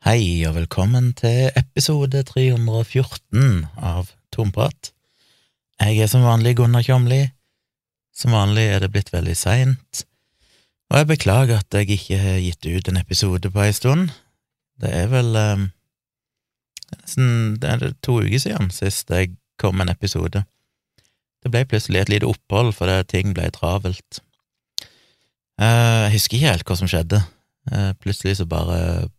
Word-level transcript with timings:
Hei 0.00 0.46
og 0.48 0.54
velkommen 0.56 1.10
til 1.12 1.50
episode 1.60 2.22
314 2.24 3.66
av 3.76 4.06
Tomprat. 4.32 4.94
Jeg 5.76 5.98
er 6.00 6.08
som 6.08 6.22
vanlig 6.24 6.54
Gunnar 6.56 6.86
Kjomli. 6.86 7.18
Som 8.16 8.32
vanlig 8.32 8.64
er 8.72 8.80
det 8.80 8.88
blitt 8.94 9.12
veldig 9.12 9.34
seint, 9.36 10.00
og 10.88 11.02
jeg 11.02 11.10
beklager 11.10 11.60
at 11.60 11.76
jeg 11.76 11.90
ikke 11.98 12.22
har 12.22 12.40
gitt 12.40 12.64
ut 12.64 12.88
en 12.88 13.02
episode 13.02 13.52
på 13.52 13.62
ei 13.66 13.76
stund. 13.76 14.08
Det 14.80 14.88
er 15.02 15.12
vel 15.12 15.36
um, 15.36 15.68
nesten 16.96 17.60
det 17.60 17.76
er 17.76 17.94
to 18.00 18.22
uker 18.24 18.40
siden 18.40 18.72
sist 18.72 19.12
jeg 19.12 19.34
kom 19.60 19.76
med 19.76 19.90
en 19.90 19.98
episode. 19.98 20.46
Det 21.44 21.52
ble 21.52 21.66
plutselig 21.68 22.06
et 22.06 22.16
lite 22.16 22.32
opphold 22.32 22.72
fordi 22.80 23.02
ting 23.12 23.36
ble 23.36 23.52
travelt. 23.52 24.24
Uh, 25.60 26.08
jeg 26.08 26.16
husker 26.16 26.40
ikke 26.40 26.56
helt 26.56 26.68
hva 26.72 26.80
som 26.80 26.88
skjedde. 26.88 27.20
Uh, 27.68 27.92
plutselig 28.00 28.40
så 28.40 28.48
bare 28.48 29.10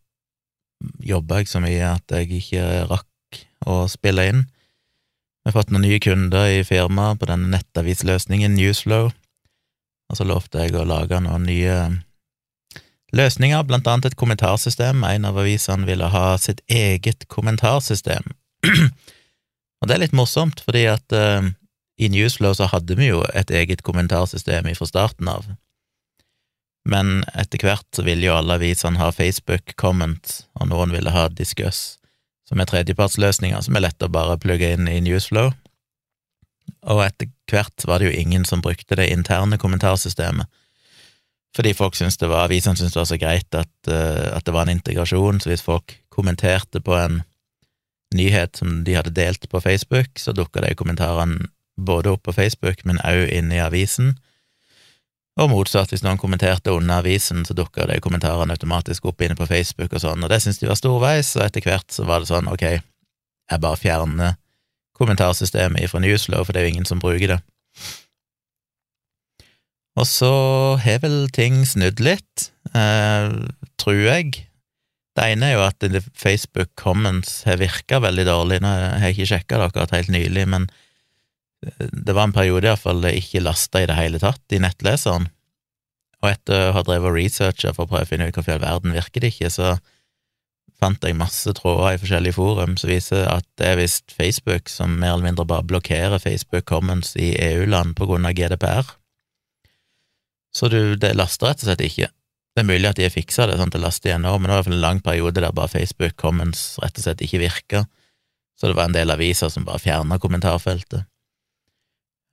jobba 1.06 1.42
jeg 1.42 1.52
så 1.52 1.62
mye 1.64 1.94
at 1.96 2.14
jeg 2.14 2.30
ikke 2.42 2.66
rakk 2.90 3.42
å 3.70 3.86
spille 3.92 4.28
inn. 4.30 4.44
Vi 5.42 5.50
har 5.50 5.58
fått 5.58 5.72
noen 5.74 5.88
nye 5.88 6.00
kunder 6.02 6.50
i 6.54 6.62
firmaet 6.66 7.22
på 7.22 7.30
denne 7.30 7.50
nettavisløsningen 7.56 8.54
Newsflow, 8.58 9.10
og 10.12 10.18
så 10.18 10.28
lovte 10.28 10.62
jeg 10.62 10.76
å 10.78 10.86
lage 10.86 11.18
noen 11.24 11.48
nye 11.48 11.78
løsninger, 13.16 13.64
blant 13.68 13.88
annet 13.90 14.12
et 14.12 14.20
kommentarsystem. 14.20 15.04
En 15.08 15.26
av 15.28 15.40
avisene 15.42 15.88
ville 15.88 16.12
ha 16.14 16.26
sitt 16.40 16.62
eget 16.72 17.26
kommentarsystem. 17.32 18.36
og 19.82 19.90
det 19.90 19.96
er 19.96 20.04
litt 20.04 20.16
morsomt, 20.16 20.62
fordi 20.66 20.86
at 20.92 21.16
uh, 21.16 21.42
i 22.02 22.12
Newsflow 22.12 22.54
så 22.58 22.70
hadde 22.72 22.98
vi 23.00 23.10
jo 23.10 23.24
et 23.34 23.52
eget 23.52 23.84
kommentarsystem 23.88 24.70
fra 24.78 24.90
starten 24.90 25.32
av, 25.32 25.50
men 26.90 27.22
etter 27.38 27.62
hvert 27.62 27.88
så 27.96 28.06
ville 28.06 28.26
jo 28.26 28.36
alle 28.36 28.58
avisene 28.58 29.00
ha 29.02 29.12
Facebook 29.14 29.76
Comment, 29.82 30.38
og 30.60 30.72
noen 30.72 30.94
ville 30.96 31.14
ha 31.14 31.28
Discuss, 31.30 32.00
som 32.48 32.62
er 32.62 32.70
tredjepartsløsninger 32.70 33.62
som 33.62 33.78
er 33.78 33.86
lett 33.86 34.02
å 34.06 34.12
bare 34.12 34.40
plugge 34.42 34.74
inn 34.76 34.90
i 34.90 35.00
Newsflow. 35.04 35.52
Og 36.90 37.04
etter 37.06 37.30
hvert 37.52 37.86
var 37.86 38.02
det 38.02 38.10
jo 38.10 38.18
ingen 38.24 38.48
som 38.48 38.64
brukte 38.64 38.98
det 38.98 39.12
interne 39.14 39.60
kommentarsystemet, 39.62 40.50
fordi 41.56 41.74
folk 41.76 41.98
syntes 42.00 42.16
det 42.22 42.30
var, 42.32 42.48
avisene 42.48 42.80
syntes 42.80 42.96
det 42.96 43.02
var 43.02 43.10
så 43.10 43.20
greit 43.20 43.58
at, 43.60 43.74
uh, 43.92 44.32
at 44.38 44.46
det 44.48 44.54
var 44.56 44.68
en 44.68 44.78
integrasjon, 44.78 45.42
så 45.44 45.52
hvis 45.52 45.66
folk 45.66 45.98
kommenterte 46.14 46.80
på 46.80 46.96
en 46.96 47.22
nyhet 48.16 48.56
som 48.60 48.82
de 48.88 48.96
hadde 48.96 49.14
delt 49.16 49.50
på 49.52 49.60
Facebook, 49.64 50.16
så 50.20 50.32
dukka 50.36 50.64
de 50.64 50.76
kommentarene 50.80 51.50
både 51.76 52.14
opp 52.14 52.24
på 52.28 52.36
Facebook, 52.36 52.86
men 52.88 53.02
òg 53.04 53.28
inne 53.32 53.58
i 53.58 53.64
avisen. 53.64 54.16
Og 55.42 55.50
motsatt, 55.50 55.90
hvis 55.90 56.04
noen 56.06 56.20
kommenterte 56.22 56.74
under 56.76 57.02
avisen, 57.02 57.42
så 57.48 57.56
dukka 57.58 57.88
de 57.90 57.98
kommentarene 58.04 58.54
automatisk 58.54 59.08
opp 59.10 59.24
inne 59.26 59.38
på 59.38 59.48
Facebook 59.50 59.96
og 59.96 60.04
sånn, 60.04 60.22
og 60.22 60.30
det 60.30 60.38
syntes 60.44 60.62
de 60.62 60.70
var 60.70 60.78
storveis, 60.78 61.32
og 61.40 61.48
etter 61.48 61.66
hvert 61.66 61.90
så 61.90 62.06
var 62.06 62.22
det 62.22 62.30
sånn, 62.30 62.50
ok, 62.52 62.66
jeg 62.78 63.64
bare 63.64 63.80
fjerner 63.80 64.38
kommentarsystemet 65.02 65.88
ifra 65.88 66.04
Newslow, 66.04 66.46
for 66.46 66.54
det 66.54 66.62
er 66.62 66.68
jo 66.68 66.74
ingen 66.76 66.90
som 66.90 67.02
bruker 67.02 67.34
det. 67.34 67.40
Og 70.00 70.06
så 70.08 70.32
har 70.84 71.02
vel 71.04 71.26
ting 71.34 71.64
snudd 71.68 72.00
litt, 72.04 72.52
eh, 72.78 73.34
tror 73.82 73.98
jeg. 73.98 74.46
Det 75.18 75.26
ene 75.26 75.50
er 75.50 75.58
jo 75.58 75.66
at 75.66 75.84
Facebook 76.16 76.70
Comments 76.80 77.42
har 77.50 77.60
virka 77.60 78.00
veldig 78.00 78.28
dårlig, 78.30 78.62
nå 78.62 78.70
har 78.70 79.10
jeg 79.10 79.18
ikke 79.18 79.32
sjekka 79.34 79.58
det 79.58 79.72
akkurat 79.72 79.98
helt 79.98 80.14
nylig, 80.14 80.46
men 80.54 80.70
det 81.62 82.16
var 82.16 82.26
en 82.26 82.34
periode 82.36 82.66
iallfall 82.68 83.04
det 83.04 83.14
ikke 83.20 83.44
lasta 83.44 83.84
i 83.84 83.88
det 83.90 83.98
hele 83.98 84.22
tatt 84.22 84.56
i 84.56 84.60
nettleseren, 84.62 85.30
og 86.22 86.30
etter 86.30 86.70
å 86.70 86.76
ha 86.78 86.84
drevet 86.86 87.16
researcha 87.16 87.74
for 87.74 87.86
å 87.86 87.92
prøve 87.92 88.06
å 88.06 88.10
finne 88.10 88.30
ut 88.30 88.38
hvorfor 88.38 88.54
i 88.54 88.58
all 88.58 88.64
verden 88.64 88.96
virker 88.96 89.24
det 89.24 89.34
ikke, 89.34 89.50
så 89.54 89.76
fant 90.82 91.04
jeg 91.06 91.18
masse 91.18 91.54
tråder 91.58 91.94
i 91.96 92.00
forskjellige 92.02 92.38
forum 92.38 92.74
som 92.80 92.90
viser 92.90 93.28
at 93.30 93.46
det 93.62 93.68
er 93.70 93.78
visst 93.78 94.14
Facebook 94.14 94.70
som 94.70 94.96
mer 95.02 95.16
eller 95.16 95.28
mindre 95.30 95.46
bare 95.50 95.66
blokkerer 95.70 96.22
Facebook 96.22 96.66
Commons 96.70 97.14
i 97.18 97.34
EU-land 97.38 97.94
på 97.98 98.08
grunn 98.10 98.26
av 98.26 98.34
GDPR. 98.38 98.90
Så 100.58 100.68
du, 100.74 100.96
det 101.00 101.14
laster 101.16 101.52
rett 101.52 101.62
og 101.62 101.70
slett 101.70 101.86
ikke. 101.86 102.10
Det 102.52 102.64
er 102.64 102.68
mulig 102.68 102.90
at 102.90 102.98
de 102.98 103.06
har 103.06 103.14
fiksa 103.14 103.46
det 103.48 103.56
sånn 103.60 103.70
at 103.70 103.78
det 103.78 103.84
laster 103.84 104.12
igjen 104.12 104.26
nå, 104.26 104.34
men 104.36 104.50
det 104.50 104.52
var 104.52 104.58
i 104.58 104.60
hvert 104.60 104.70
fall 104.72 104.80
en 104.80 104.86
lang 104.88 105.04
periode 105.06 105.40
der 105.40 105.54
bare 105.56 105.72
Facebook 105.72 106.18
Commons 106.20 106.66
rett 106.82 106.98
og 106.98 107.06
slett 107.06 107.24
ikke 107.24 107.44
virka, 107.46 107.86
så 108.60 108.70
det 108.70 108.78
var 108.78 108.90
en 108.90 108.98
del 108.98 109.14
aviser 109.14 109.54
som 109.54 109.66
bare 109.66 109.82
fjerna 109.82 110.18
kommentarfeltet. 110.22 111.08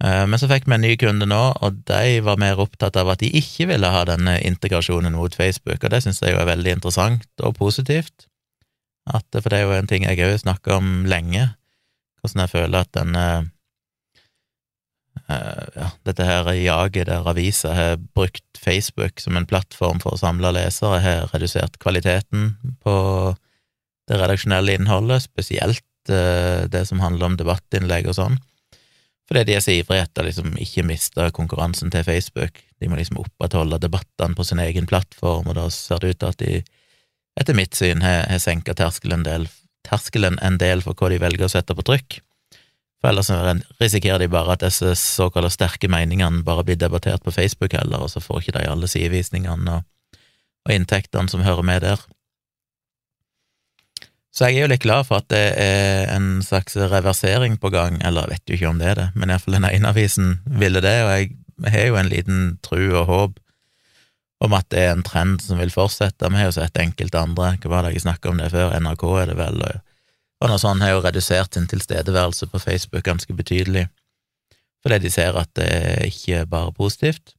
Eh, 0.05 0.25
men 0.31 0.39
så 0.39 0.47
fikk 0.51 0.69
vi 0.69 0.77
en 0.77 0.85
ny 0.87 0.93
kunde 1.01 1.27
nå, 1.27 1.41
og 1.59 1.83
de 1.91 2.21
var 2.27 2.39
mer 2.39 2.61
opptatt 2.63 2.97
av 3.01 3.11
at 3.11 3.23
de 3.23 3.33
ikke 3.41 3.67
ville 3.73 3.91
ha 3.91 4.05
denne 4.07 4.37
integrasjonen 4.47 5.17
mot 5.19 5.35
Facebook, 5.35 5.83
og 5.83 5.91
det 5.95 6.05
syns 6.05 6.23
jeg 6.23 6.37
jo 6.37 6.43
er 6.43 6.51
veldig 6.53 6.77
interessant 6.79 7.27
og 7.43 7.57
positivt. 7.59 8.29
At, 9.09 9.27
for 9.33 9.51
det 9.51 9.59
er 9.59 9.67
jo 9.67 9.79
en 9.79 9.91
ting 9.91 10.05
jeg 10.07 10.23
òg 10.23 10.37
snakka 10.45 10.79
om 10.79 11.07
lenge, 11.09 11.49
hvordan 12.21 12.45
jeg 12.45 12.53
føler 12.53 12.85
at 12.85 12.91
denne 12.95 13.25
uh, 15.31 15.65
ja, 15.79 15.89
dette 16.07 16.27
her 16.29 16.51
jaget 16.53 17.09
der 17.09 17.31
aviser 17.31 17.75
har 17.75 18.03
brukt 18.15 18.61
Facebook 18.61 19.23
som 19.23 19.39
en 19.39 19.49
plattform 19.49 20.03
for 20.05 20.15
å 20.15 20.21
samle 20.21 20.53
lesere, 20.55 21.01
har 21.03 21.33
redusert 21.33 21.81
kvaliteten 21.83 22.53
på 22.85 22.95
det 24.09 24.21
redaksjonelle 24.21 24.77
innholdet, 24.77 25.25
spesielt 25.25 25.85
det 26.09 26.85
som 26.89 27.03
handler 27.05 27.27
om 27.27 27.35
debattinnlegg 27.37 28.07
og 28.09 28.15
sånn 28.17 28.39
fordi 29.29 29.45
de 29.45 29.57
er 29.59 29.65
så 29.65 29.75
ivrige 29.77 30.07
etter 30.07 30.25
liksom 30.25 30.55
ikke 30.57 30.87
miste 30.89 31.29
konkurransen 31.37 31.93
til 31.93 32.05
Facebook. 32.07 32.63
De 32.81 32.89
må 32.89 32.97
liksom 32.97 33.21
opprettholde 33.21 33.81
debattene 33.83 34.37
på 34.37 34.47
sin 34.49 34.63
egen 34.63 34.89
plattform, 34.89 35.51
og 35.51 35.59
da 35.59 35.67
ser 35.73 36.01
det 36.01 36.15
ut 36.15 36.23
til 36.23 36.33
at 36.33 36.41
de, 36.41 36.63
etter 37.41 37.59
mitt 37.59 37.77
syn, 37.77 38.01
har, 38.01 38.25
har 38.31 38.41
senka 38.41 38.73
terskelen, 38.79 39.27
terskelen 39.85 40.41
en 40.41 40.57
del 40.61 40.81
for 40.85 40.97
hva 40.97 41.13
de 41.13 41.21
velger 41.21 41.45
å 41.45 41.53
sette 41.53 41.77
på 41.77 41.85
trykk. 41.91 42.23
For 42.99 43.13
ellers 43.13 43.29
risikerer 43.79 44.25
de 44.25 44.31
bare 44.33 44.57
at 44.57 44.65
disse 44.65 44.97
såkalte 44.99 45.53
sterke 45.55 45.91
meningene 45.93 46.43
bare 46.47 46.65
blir 46.67 46.81
debattert 46.81 47.23
på 47.23 47.35
Facebook 47.35 47.77
heller, 47.77 48.03
og 48.03 48.11
så 48.11 48.25
får 48.25 48.43
ikke 48.43 48.57
de 48.57 48.67
alle 48.67 48.89
sidevisningene 48.91 49.77
og, 49.77 50.17
og 50.67 50.75
inntektene 50.75 51.31
som 51.31 51.45
hører 51.45 51.69
med 51.69 51.85
der. 51.85 52.01
Så 54.35 54.49
jeg 54.49 54.59
er 54.59 54.67
jo 54.67 54.71
litt 54.75 54.85
glad 54.85 55.07
for 55.09 55.23
at 55.23 55.29
det 55.33 55.45
er 55.59 56.11
en 56.13 56.43
slags 56.45 56.77
reversering 56.77 57.57
på 57.61 57.71
gang, 57.73 57.97
eller 58.05 58.27
jeg 58.27 58.37
vet 58.37 58.51
jo 58.51 58.59
ikke 58.59 58.71
om 58.71 58.81
det 58.81 58.89
er 58.91 58.99
det, 59.01 59.09
men 59.17 59.33
iallfall 59.33 59.57
den 59.57 59.69
ene 59.71 59.93
avisen 59.93 60.35
ville 60.61 60.83
det, 60.85 60.97
og 61.05 61.13
jeg 61.15 61.73
har 61.75 61.87
jo 61.89 61.99
en 61.99 62.11
liten 62.13 62.43
tru 62.63 62.83
og 62.93 63.07
håp 63.09 63.39
om 64.45 64.55
at 64.55 64.69
det 64.71 64.83
er 64.85 64.93
en 64.95 65.03
trend 65.03 65.41
som 65.43 65.59
vil 65.59 65.73
fortsette. 65.75 66.29
Vi 66.31 66.39
har 66.39 66.47
jo 66.47 66.55
sett 66.55 66.79
enkelte 66.79 67.19
andre, 67.19 67.57
hva 67.59 67.73
var 67.73 67.87
det 67.89 67.97
jeg 67.97 68.05
snakket 68.05 68.31
om 68.31 68.43
det 68.43 68.53
før, 68.53 68.77
NRK 68.79 69.07
er 69.23 69.33
det 69.33 69.39
vel, 69.41 69.65
og 70.39 70.53
noe 70.53 70.61
sånt 70.63 70.85
har 70.85 70.93
jo 70.93 71.01
redusert 71.03 71.57
sin 71.57 71.67
tilstedeværelse 71.71 72.47
på 72.53 72.61
Facebook 72.63 73.09
ganske 73.09 73.35
betydelig, 73.35 73.89
fordi 74.85 75.01
de 75.03 75.11
ser 75.11 75.41
at 75.41 75.51
det 75.59 75.67
er 75.67 76.07
ikke 76.07 76.45
bare 76.53 76.77
positivt. 76.77 77.35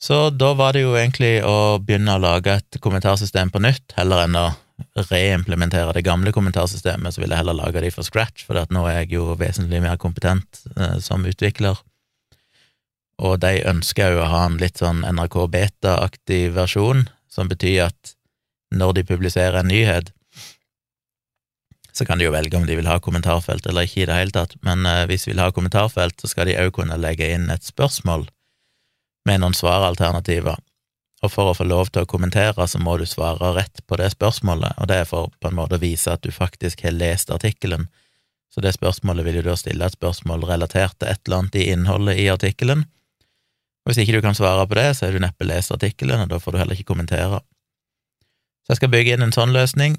Så 0.00 0.30
da 0.30 0.52
var 0.54 0.72
det 0.72 0.86
jo 0.86 0.94
egentlig 0.94 1.42
å 1.44 1.76
begynne 1.82 2.14
å 2.14 2.22
lage 2.22 2.54
et 2.54 2.78
kommentarsystem 2.80 3.50
på 3.50 3.60
nytt, 3.60 3.92
heller 3.98 4.24
enn 4.24 4.38
å 4.38 4.46
reimplementere 5.10 5.92
det 5.92 6.04
gamle 6.06 6.32
kommentarsystemet, 6.34 7.14
så 7.14 7.22
vil 7.22 7.32
jeg 7.32 7.40
heller 7.42 7.56
lage 7.56 7.82
de 7.82 7.90
fra 7.94 8.04
scratch, 8.06 8.44
for 8.46 8.58
nå 8.74 8.84
er 8.86 9.02
jeg 9.02 9.16
jo 9.16 9.34
vesentlig 9.38 9.80
mer 9.84 9.98
kompetent 10.00 10.62
eh, 10.76 10.98
som 11.02 11.26
utvikler. 11.26 11.80
Og 13.18 13.40
de 13.42 13.56
ønsker 13.66 14.14
jo 14.14 14.22
å 14.22 14.30
ha 14.30 14.44
en 14.46 14.60
litt 14.60 14.78
sånn 14.78 15.02
NRK 15.02 15.40
Beta-aktig 15.50 16.52
versjon, 16.54 17.08
som 17.30 17.50
betyr 17.50 17.88
at 17.88 18.14
når 18.74 18.98
de 18.98 19.06
publiserer 19.08 19.58
en 19.58 19.70
nyhet, 19.70 20.12
så 21.90 22.06
kan 22.06 22.20
de 22.20 22.28
jo 22.28 22.34
velge 22.34 22.54
om 22.54 22.66
de 22.68 22.76
vil 22.78 22.86
ha 22.86 23.00
kommentarfelt 23.02 23.66
eller 23.66 23.88
ikke 23.88 24.04
i 24.04 24.06
det 24.06 24.18
hele 24.20 24.34
tatt, 24.34 24.54
men 24.62 24.86
eh, 24.86 25.04
hvis 25.10 25.26
de 25.26 25.34
vil 25.34 25.42
ha 25.42 25.50
kommentarfelt, 25.54 26.20
så 26.20 26.30
skal 26.30 26.46
de 26.46 26.58
òg 26.62 26.72
kunne 26.78 27.00
legge 27.00 27.26
inn 27.34 27.50
et 27.50 27.66
spørsmål 27.66 28.28
med 29.26 29.42
noen 29.42 29.56
svaralternativer 29.56 30.60
og 31.22 31.32
for 31.32 31.50
å 31.50 31.56
få 31.56 31.66
lov 31.66 31.90
til 31.90 32.04
å 32.04 32.08
kommentere, 32.10 32.66
så 32.70 32.78
må 32.78 32.94
du 32.98 33.06
svare 33.08 33.50
rett 33.56 33.82
på 33.86 33.98
det 33.98 34.12
spørsmålet, 34.14 34.78
og 34.78 34.90
det 34.90 35.00
er 35.02 35.08
for 35.08 35.32
på 35.42 35.50
en 35.50 35.56
måte 35.58 35.78
å 35.78 35.82
vise 35.82 36.12
at 36.12 36.22
du 36.22 36.30
faktisk 36.34 36.84
har 36.86 36.94
lest 36.94 37.32
artikkelen. 37.34 37.88
Så 38.54 38.62
det 38.64 38.76
spørsmålet 38.76 39.26
vil 39.26 39.40
jo 39.40 39.48
da 39.50 39.56
stille 39.58 39.86
et 39.86 39.96
spørsmål 39.98 40.46
relatert 40.48 40.96
til 40.98 41.10
et 41.10 41.20
eller 41.26 41.42
annet 41.42 41.58
i 41.58 41.66
innholdet 41.74 42.22
i 42.22 42.28
artikkelen. 42.32 42.86
Hvis 43.88 44.00
ikke 44.02 44.18
du 44.18 44.24
kan 44.24 44.36
svare 44.36 44.66
på 44.68 44.78
det, 44.78 44.90
så 44.96 45.08
er 45.08 45.16
du 45.16 45.22
neppe 45.24 45.46
lest 45.48 45.74
artikkelen, 45.74 46.22
og 46.22 46.30
da 46.30 46.38
får 46.42 46.54
du 46.54 46.60
heller 46.60 46.78
ikke 46.78 46.92
kommentere. 46.92 47.42
Så 48.64 48.74
jeg 48.74 48.82
skal 48.82 48.92
bygge 48.92 49.16
inn 49.16 49.24
en 49.24 49.34
sånn 49.34 49.54
løsning. 49.56 49.96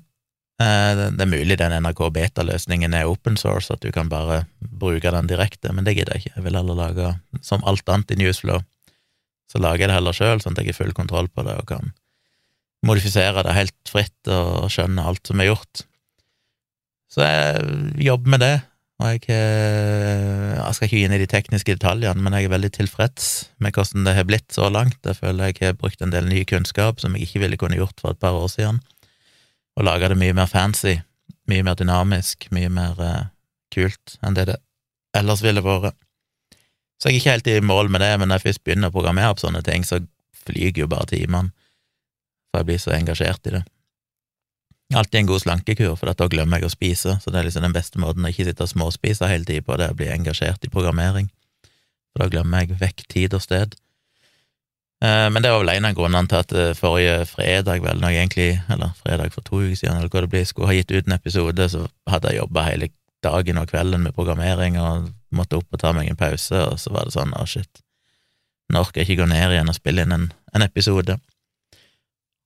Eh, 0.62 1.04
det 1.15 1.24
er 1.24 1.31
mulig 1.31 1.57
den 1.60 1.74
NRK 1.83 2.04
beta-løsningen 2.15 2.95
er 2.95 3.10
open 3.10 3.38
source, 3.39 3.74
at 3.74 3.83
du 3.83 3.92
kan 3.95 4.12
bare 4.12 4.44
bruke 4.60 5.12
den 5.15 5.30
direkte, 5.30 5.74
men 5.74 5.88
det 5.88 5.98
gidder 5.98 6.15
jeg 6.15 6.27
ikke. 6.27 6.36
Jeg 6.38 6.45
vil 6.48 6.60
heller 6.60 6.80
lage, 6.80 7.13
som 7.42 7.65
alt 7.68 7.89
annet 7.89 8.13
i 8.13 8.19
Newsflow, 8.22 8.63
så 9.50 9.62
lager 9.62 9.86
jeg 9.86 9.92
det 9.92 9.98
heller 9.98 10.16
sjøl, 10.16 10.42
sånn 10.44 10.56
at 10.56 10.63
jeg 10.63 10.74
har 10.74 10.80
full 10.80 10.96
kontroll 10.98 11.30
på 11.34 11.46
det 11.48 11.57
og 11.57 11.69
kan 11.72 11.94
modifisere 12.86 13.44
det 13.44 13.57
helt 13.57 13.92
fritt 13.92 14.31
og 14.31 14.69
skjønne 14.72 15.04
alt 15.04 15.28
som 15.28 15.42
er 15.42 15.50
gjort. 15.50 15.84
Så 17.10 17.25
jeg 17.25 18.04
jobber 18.06 18.36
med 18.36 18.44
det, 18.46 18.56
og 19.00 19.13
jeg, 19.13 19.24
eh, 19.31 20.54
jeg 20.60 20.75
skal 20.75 20.86
ikke 20.86 20.98
gi 21.00 21.04
inn 21.07 21.16
i 21.16 21.22
de 21.22 21.28
tekniske 21.31 21.75
detaljene, 21.78 22.19
men 22.22 22.36
jeg 22.36 22.50
er 22.50 22.54
veldig 22.54 22.72
tilfreds 22.75 23.30
med 23.63 23.74
hvordan 23.75 24.06
det 24.06 24.16
har 24.18 24.28
blitt 24.28 24.51
så 24.54 24.68
langt. 24.69 25.00
Jeg 25.07 25.18
føler 25.18 25.54
jeg 25.54 25.60
har 25.63 25.78
brukt 25.80 26.01
en 26.04 26.12
del 26.13 26.28
ny 26.28 26.44
kunnskap 26.48 27.00
som 27.00 27.16
jeg 27.16 27.28
ikke 27.28 27.46
ville 27.46 27.60
kunne 27.60 27.80
gjort 27.80 28.00
for 28.01 28.12
et 28.12 28.19
par 28.19 28.36
år 28.36 28.48
siden. 28.51 28.81
og 29.80 29.86
laga 29.86 30.10
det 30.10 30.18
mye 30.19 30.34
mer 30.36 30.48
fancy, 30.50 30.98
mye 31.48 31.63
mer 31.63 31.75
dynamisk, 31.80 32.50
mye 32.51 32.68
mer 32.68 32.98
uh, 33.00 33.30
kult 33.72 34.18
enn 34.25 34.36
det 34.36 34.50
det 34.50 34.57
ellers 35.16 35.40
ville 35.40 35.63
vært. 35.63 35.96
Så 37.00 37.10
jeg 37.10 37.16
er 37.16 37.19
ikke 37.22 37.34
helt 37.38 37.48
i 37.48 37.60
mål 37.63 37.90
med 37.90 38.04
det, 38.04 38.12
men 38.19 38.28
når 38.28 38.42
jeg 38.42 38.50
først 38.50 38.63
begynner 38.68 38.92
å 38.92 38.96
programmere 38.96 39.36
på 39.36 39.46
sånne 39.46 39.63
ting, 39.63 39.86
så 39.88 40.01
flyger 40.46 40.84
jo 40.84 40.88
bare 40.92 41.07
timene, 41.13 41.54
for 42.50 42.62
jeg 42.62 42.68
blir 42.68 42.81
så 42.84 42.96
engasjert 42.98 43.48
i 43.48 43.56
det. 43.56 43.63
Alltid 45.00 45.19
en 45.19 45.30
god 45.30 45.44
slankekur, 45.44 45.94
for 45.96 46.10
da 46.12 46.28
glemmer 46.28 46.60
jeg 46.60 46.68
å 46.68 46.74
spise, 46.74 47.16
så 47.22 47.31
det 47.31 47.40
er 47.40 47.48
liksom 47.48 47.63
den 47.63 47.75
beste 47.75 48.01
måten 48.01 48.25
å 48.25 48.31
ikke 48.31 48.48
sitte 48.50 48.66
og 48.66 48.72
småspise 48.72 49.30
hele 49.30 49.48
tida 49.48 49.63
på, 49.63 49.78
det 49.78 49.86
er 49.88 49.94
å 49.94 50.00
bli 50.00 50.10
engasjert 50.12 50.66
i 50.66 50.72
programmering, 50.74 51.30
for 52.12 52.25
da 52.25 52.31
glemmer 52.34 52.66
jeg 52.66 52.81
vekk 52.81 53.06
tid 53.13 53.38
og 53.38 53.46
sted. 53.46 53.78
Eh, 55.00 55.28
men 55.31 55.46
det 55.46 55.54
var 55.54 55.62
vel 55.62 55.72
en 55.78 55.88
av 55.88 55.96
grunnene 55.96 56.28
til 56.28 56.42
at 56.42 56.51
eh, 56.51 56.75
forrige 56.75 57.19
fredag, 57.30 57.84
vel, 57.86 58.01
når 58.01 58.12
jeg 58.12 58.25
egentlig, 58.25 58.50
eller 58.74 58.96
fredag 59.00 59.31
for 59.31 59.46
to 59.48 59.62
uker 59.62 59.78
siden, 59.78 60.01
eller 60.01 60.12
hva 60.12 60.25
det 60.25 60.31
blir, 60.34 60.48
skulle 60.50 60.68
ha 60.68 60.75
gitt 60.75 60.92
ut 60.92 61.06
en 61.06 61.16
episode, 61.16 61.69
så 61.72 61.86
hadde 62.10 62.34
jeg 62.34 62.42
jobba 62.42 62.66
hele 62.68 62.90
dagen 63.25 63.60
og 63.62 63.69
kvelden 63.71 64.06
med 64.06 64.16
programmering 64.16 64.77
og 64.81 65.10
måtte 65.36 65.60
opp 65.60 65.75
og 65.75 65.81
ta 65.81 65.92
meg 65.95 66.10
en 66.10 66.19
pause, 66.19 66.57
og 66.66 66.80
så 66.81 66.94
var 66.94 67.07
det 67.07 67.16
sånn, 67.16 67.33
å 67.36 67.44
oh 67.44 67.50
shit, 67.50 67.81
nå 68.69 68.83
orker 68.83 69.01
jeg 69.01 69.10
ikke 69.10 69.24
gå 69.24 69.31
ned 69.31 69.56
igjen 69.56 69.71
og 69.71 69.77
spille 69.77 70.06
inn 70.06 70.16
en, 70.16 70.30
en 70.54 70.66
episode. 70.66 71.18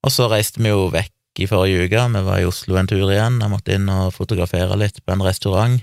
Og 0.04 0.12
så 0.12 0.28
reiste 0.31 0.64
vi 0.64 0.72
jo 0.72 0.90
vekk 0.92 1.44
i 1.44 1.48
forrige 1.50 1.88
uke, 1.88 2.02
vi 2.14 2.24
var 2.28 2.42
i 2.42 2.48
Oslo 2.48 2.78
en 2.80 2.90
tur 2.90 3.06
igjen, 3.08 3.40
jeg 3.42 3.52
måtte 3.52 3.78
inn 3.78 3.90
og 3.92 4.14
fotografere 4.16 4.78
litt 4.80 5.00
på 5.04 5.16
en 5.16 5.24
restaurant. 5.25 5.80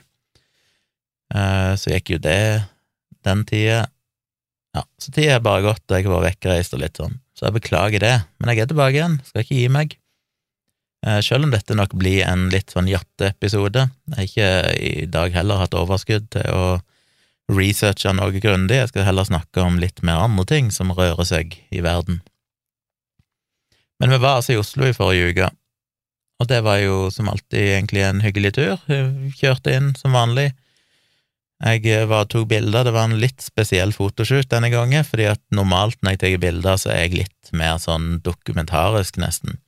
Eh, 1.35 1.73
så 1.81 1.95
gikk 1.95 2.15
jo 2.15 2.21
det 2.23 2.43
den 3.27 3.45
tida. 3.49 3.85
Ja, 4.77 4.85
så 5.03 5.13
tida 5.13 5.39
er 5.39 5.45
bare 5.45 5.65
gått, 5.67 5.85
og 5.89 5.97
jeg 5.97 6.07
har 6.07 6.15
vært 6.15 6.29
vekkreist 6.31 6.77
og 6.77 6.85
litt 6.85 7.01
sånn, 7.01 7.19
så 7.35 7.49
jeg 7.49 7.59
beklager 7.59 8.05
det, 8.05 8.15
men 8.39 8.53
jeg 8.53 8.65
er 8.65 8.71
tilbake 8.71 8.97
igjen, 8.97 9.19
skal 9.27 9.45
ikke 9.45 9.59
gi 9.59 9.73
meg. 9.73 10.00
Eh, 11.06 11.20
selv 11.25 11.47
om 11.47 11.52
dette 11.55 11.76
nok 11.76 11.94
blir 11.97 12.25
en 12.29 12.49
litt 12.52 12.75
sånn 12.75 12.91
jatteepisode, 12.91 13.87
jeg 13.88 14.17
har 14.17 14.29
ikke 14.29 14.50
i 14.76 15.06
dag 15.08 15.37
heller 15.37 15.62
hatt 15.62 15.76
overskudd 15.76 16.29
til 16.35 16.49
å 16.52 16.64
researche 17.50 18.12
noe 18.14 18.43
grundig, 18.43 18.79
jeg 18.79 18.91
skal 18.93 19.08
heller 19.08 19.26
snakke 19.26 19.64
om 19.64 19.81
litt 19.82 20.05
mer 20.06 20.23
andre 20.26 20.44
ting 20.47 20.69
som 20.75 20.93
rører 20.94 21.26
seg 21.26 21.56
i 21.73 21.82
verden. 21.82 22.20
Men 24.00 24.14
vi 24.14 24.20
var 24.20 24.38
altså 24.38 24.55
i 24.55 24.61
Oslo 24.61 24.87
i 24.87 24.97
forrige 24.97 25.32
uke, 25.32 25.49
og 26.41 26.49
det 26.49 26.62
var 26.64 26.79
jo 26.81 27.08
som 27.12 27.29
alltid 27.29 27.75
egentlig 27.75 28.05
en 28.06 28.23
hyggelig 28.25 28.55
tur. 28.56 28.79
Vi 28.88 29.32
kjørte 29.37 29.75
inn 29.76 29.93
som 29.99 30.17
vanlig 30.17 30.52
jeg 31.61 31.85
eh, 31.93 32.06
var 32.08 32.29
tok 32.31 32.49
bilder, 32.49 32.87
det 32.87 32.94
var 32.97 33.08
en 33.08 33.19
litt 33.20 33.43
spesiell 33.44 33.93
fotoshoot 33.93 34.49
denne 34.49 34.70
gangen, 34.73 35.05
fordi 35.05 35.29
at 35.29 35.43
normalt 35.52 35.99
når 36.00 36.17
jeg 36.17 36.23
tar 36.23 36.38
bilder, 36.47 36.79
så 36.81 36.93
er 36.94 37.02
jeg 37.05 37.19
litt 37.19 37.50
mer 37.52 37.76
sånn 37.82 38.14
dokumentarisk, 38.25 39.20
nesten. 39.20 39.58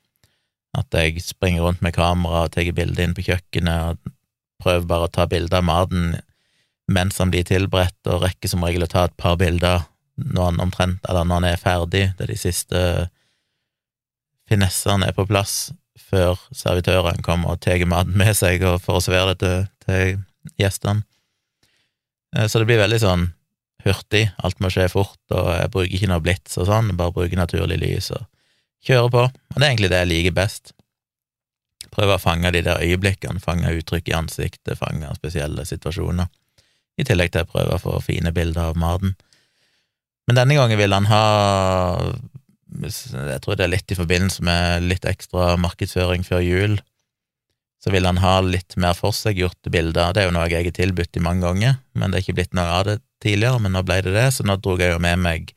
At 0.78 0.94
jeg 0.96 1.20
springer 1.24 1.66
rundt 1.66 1.82
med 1.84 1.94
kamera 1.96 2.46
og 2.46 2.52
tar 2.54 2.70
bilder 2.72 3.04
inn 3.04 3.16
på 3.16 3.24
kjøkkenet 3.26 3.92
og 3.92 4.12
prøver 4.62 4.86
bare 4.88 5.08
å 5.08 5.12
ta 5.12 5.26
bilder 5.28 5.60
av 5.60 5.66
maten 5.68 6.12
mens 6.92 7.18
han 7.22 7.30
blir 7.32 7.44
tilberedt, 7.46 8.00
og 8.10 8.24
rekker 8.24 8.50
som 8.50 8.64
regel 8.66 8.84
å 8.84 8.90
ta 8.90 9.06
et 9.06 9.16
par 9.16 9.36
bilder 9.40 9.86
når 10.16 10.48
han 10.50 10.62
omtrent, 10.64 11.04
eller 11.08 11.24
når 11.24 11.38
han 11.40 11.46
er 11.52 11.60
ferdig, 11.60 12.02
det 12.18 12.26
er 12.26 12.32
de 12.32 12.38
siste 12.38 12.80
finessene 14.50 15.08
er 15.08 15.16
på 15.16 15.24
plass 15.28 15.72
før 15.96 16.40
servitørene 16.52 17.24
kommer 17.24 17.54
og 17.54 17.62
tar 17.64 17.80
maten 17.88 18.16
med 18.18 18.34
seg 18.36 18.64
for 18.82 18.98
å 18.98 19.04
servere 19.04 19.36
det 19.36 19.40
til, 19.44 19.70
til 19.86 20.58
gjestene. 20.60 21.06
Eh, 22.36 22.48
så 22.48 22.60
det 22.60 22.68
blir 22.68 22.82
veldig 22.82 23.00
sånn 23.02 23.30
hurtig, 23.86 24.26
alt 24.38 24.60
må 24.62 24.70
skje 24.70 24.88
fort, 24.92 25.20
og 25.34 25.48
jeg 25.56 25.72
bruker 25.74 25.96
ikke 25.96 26.10
noe 26.10 26.22
blits 26.22 26.58
og 26.60 26.68
sånn, 26.68 26.92
bare 26.98 27.14
bruker 27.14 27.40
naturlig 27.40 27.80
lys 27.82 28.12
og 28.14 28.26
kjører 28.86 29.10
på, 29.14 29.24
og 29.30 29.58
det 29.58 29.64
er 29.64 29.70
egentlig 29.70 29.90
det 29.92 30.00
jeg 30.02 30.10
liker 30.10 30.36
best. 30.36 30.72
Prøve 31.92 32.16
å 32.16 32.22
fange 32.22 32.52
de 32.54 32.62
der 32.64 32.80
øyeblikkene, 32.82 33.42
fange 33.42 33.72
uttrykk 33.78 34.08
i 34.08 34.16
ansiktet, 34.16 34.78
fange 34.80 35.10
spesielle 35.18 35.66
situasjoner, 35.68 36.30
i 37.00 37.04
tillegg 37.08 37.32
til 37.34 37.44
å 37.44 37.50
prøve 37.52 37.76
å 37.76 37.82
få 37.82 37.98
fine 38.04 38.32
bilder 38.34 38.72
av 38.72 38.80
maten. 38.80 39.14
Men 40.26 40.38
denne 40.38 40.56
gangen 40.56 40.78
vil 40.78 40.94
han 40.94 41.08
ha 41.10 41.24
Jeg 42.72 43.40
tror 43.42 43.58
det 43.58 43.66
er 43.66 43.72
litt 43.74 43.92
i 43.92 43.98
forbindelse 43.98 44.44
med 44.46 44.86
litt 44.86 45.04
ekstra 45.04 45.56
markedsføring 45.60 46.22
før 46.24 46.40
jul, 46.40 46.78
så 47.84 47.90
vil 47.92 48.06
han 48.06 48.20
ha 48.22 48.38
litt 48.40 48.78
mer 48.80 48.94
forseggjorte 48.96 49.68
bilder. 49.74 50.14
Det 50.14 50.22
er 50.22 50.28
jo 50.30 50.34
noe 50.36 50.46
jeg 50.48 50.68
har 50.70 50.76
tilbudt 50.78 51.18
i 51.18 51.24
mange 51.24 51.44
ganger, 51.44 51.80
men 51.92 52.08
det 52.08 52.18
er 52.18 52.24
ikke 52.24 52.38
blitt 52.38 52.56
noe 52.56 52.70
av 52.78 52.86
det 52.88 52.96
tidligere, 53.20 53.60
men 53.60 53.74
nå 53.76 53.82
ble 53.84 53.98
det 54.06 54.14
det, 54.14 54.28
så 54.32 54.46
nå 54.46 54.56
dro 54.62 54.78
jeg 54.80 54.94
jo 54.94 55.02
med 55.02 55.20
meg 55.20 55.52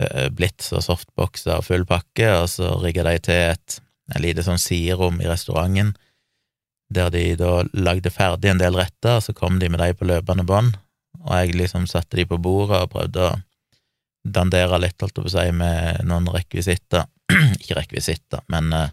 uh, 0.00 0.28
blits 0.34 0.72
og 0.76 0.84
softboxer 0.86 1.58
og 1.58 1.66
full 1.68 1.86
pakke, 1.88 2.28
og 2.40 2.48
så 2.52 2.74
rigga 2.82 3.06
de 3.08 3.16
til 3.28 3.42
et, 3.54 3.80
lite 4.18 4.42
sånn 4.42 4.58
siderom 4.58 5.20
i 5.22 5.28
restauranten, 5.30 5.92
der 6.90 7.12
de 7.14 7.36
da 7.38 7.60
lagde 7.70 8.10
ferdig 8.10 8.50
en 8.50 8.58
del 8.58 8.74
retter, 8.74 9.20
så 9.22 9.34
kom 9.36 9.60
de 9.60 9.68
med 9.70 9.78
de 9.78 9.94
på 9.94 10.08
løpende 10.08 10.42
bånd, 10.48 10.74
og 11.20 11.30
jeg 11.36 11.54
liksom 11.54 11.86
satte 11.86 12.18
de 12.18 12.26
på 12.26 12.40
bordet 12.42 12.80
og 12.82 12.90
prøvde 12.96 13.28
å 13.28 13.36
dandere 14.26 14.80
litt, 14.82 14.98
holdt 15.00 15.16
jeg 15.16 15.24
på 15.24 15.30
å 15.30 15.34
si, 15.36 15.46
med 15.56 16.02
noen 16.08 16.26
rekvisitter. 16.32 17.06
ikke 17.60 17.78
rekvisitter, 17.78 18.42
men 18.52 18.72
eh, 18.74 18.90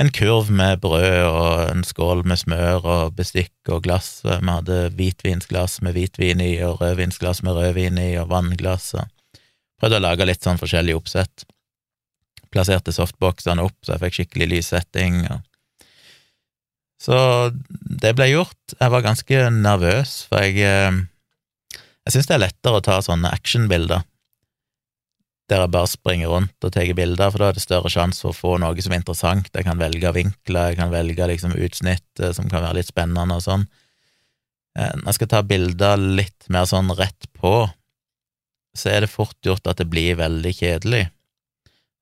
en 0.00 0.10
kurv 0.10 0.48
med 0.50 0.80
brød 0.80 1.26
og 1.28 1.64
en 1.68 1.84
skål 1.84 2.24
med 2.26 2.40
smør 2.40 2.86
og 2.88 3.16
bestikk 3.18 3.68
og 3.68 3.84
glass. 3.84 4.22
Vi 4.24 4.38
hadde 4.40 4.86
hvitvinsglass 4.96 5.82
med 5.84 5.98
hvitvin 5.98 6.40
i 6.42 6.54
og 6.64 6.80
rødvinsglass 6.80 7.42
med 7.46 7.58
rødvin 7.58 8.00
i 8.00 8.14
og 8.22 8.30
vannglass. 8.32 8.94
og 8.96 9.10
Prøvde 9.82 9.98
å 9.98 10.04
lage 10.04 10.26
litt 10.28 10.46
sånn 10.46 10.60
forskjellig 10.60 10.94
oppsett. 10.94 11.42
Plasserte 12.54 12.94
softboxene 12.94 13.64
opp 13.64 13.74
så 13.82 13.96
jeg 13.96 14.04
fikk 14.04 14.18
skikkelig 14.20 14.48
lyssetting. 14.52 15.24
Og... 15.26 15.42
Så 17.02 17.16
det 17.74 18.14
ble 18.14 18.30
gjort. 18.30 18.76
Jeg 18.76 18.94
var 18.94 19.02
ganske 19.02 19.42
nervøs, 19.56 20.14
for 20.30 20.46
jeg 20.46 20.62
eh, 20.62 21.02
Jeg 22.06 22.14
syns 22.14 22.30
det 22.30 22.38
er 22.38 22.46
lettere 22.46 22.78
å 22.78 22.84
ta 22.86 23.00
sånne 23.02 23.34
actionbilder 23.34 24.06
der 25.52 25.66
jeg 25.66 25.72
bare 25.74 25.90
springer 25.90 26.30
rundt 26.32 26.64
og 26.64 26.72
tar 26.72 26.88
bilder, 26.96 27.30
for 27.32 27.42
da 27.42 27.50
er 27.50 27.56
det 27.58 27.64
større 27.64 27.90
sjanse 27.92 28.22
for 28.22 28.32
å 28.32 28.38
få 28.38 28.52
noe 28.62 28.84
som 28.84 28.94
er 28.94 29.02
interessant. 29.02 29.50
Jeg 29.52 29.66
kan 29.66 29.80
velge 29.80 30.12
vinkler, 30.16 30.70
jeg 30.72 30.78
kan 30.78 30.92
velge 30.92 31.28
liksom 31.28 31.56
utsnitt 31.58 32.22
som 32.36 32.48
kan 32.48 32.64
være 32.64 32.78
litt 32.78 32.88
spennende 32.88 33.36
og 33.36 33.44
sånn. 33.44 33.66
Eh, 34.78 34.94
jeg 34.94 35.18
skal 35.18 35.30
ta 35.34 35.42
bilder 35.44 36.00
litt 36.00 36.48
mer 36.52 36.68
sånn 36.70 36.92
rett 36.96 37.28
på, 37.36 37.66
så 38.76 38.92
er 38.92 39.04
det 39.04 39.12
fort 39.12 39.36
gjort 39.44 39.66
at 39.68 39.80
det 39.80 39.88
blir 39.92 40.16
veldig 40.20 40.52
kjedelig. 40.56 41.06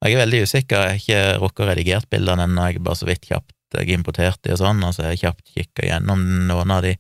Jeg 0.00 0.14
er 0.16 0.22
veldig 0.22 0.44
usikker, 0.46 0.76
jeg 0.80 0.90
har 0.90 1.00
ikke 1.00 1.40
rukket 1.42 1.64
å 1.64 1.70
redigert 1.70 2.12
bildene 2.12 2.46
ennå, 2.46 2.68
jeg 2.70 2.80
er 2.80 2.86
bare 2.86 3.00
så 3.00 3.08
vidt 3.08 3.26
kjapt 3.28 3.54
jeg 3.78 3.94
importerte 3.94 4.48
de 4.48 4.54
og 4.54 4.60
sånn, 4.60 4.82
og 4.82 4.94
så 4.94 5.04
har 5.04 5.14
jeg 5.14 5.22
kjapt 5.24 5.52
kikka 5.54 5.86
gjennom 5.86 6.22
noen 6.48 6.74
av 6.74 6.82
de. 6.82 6.96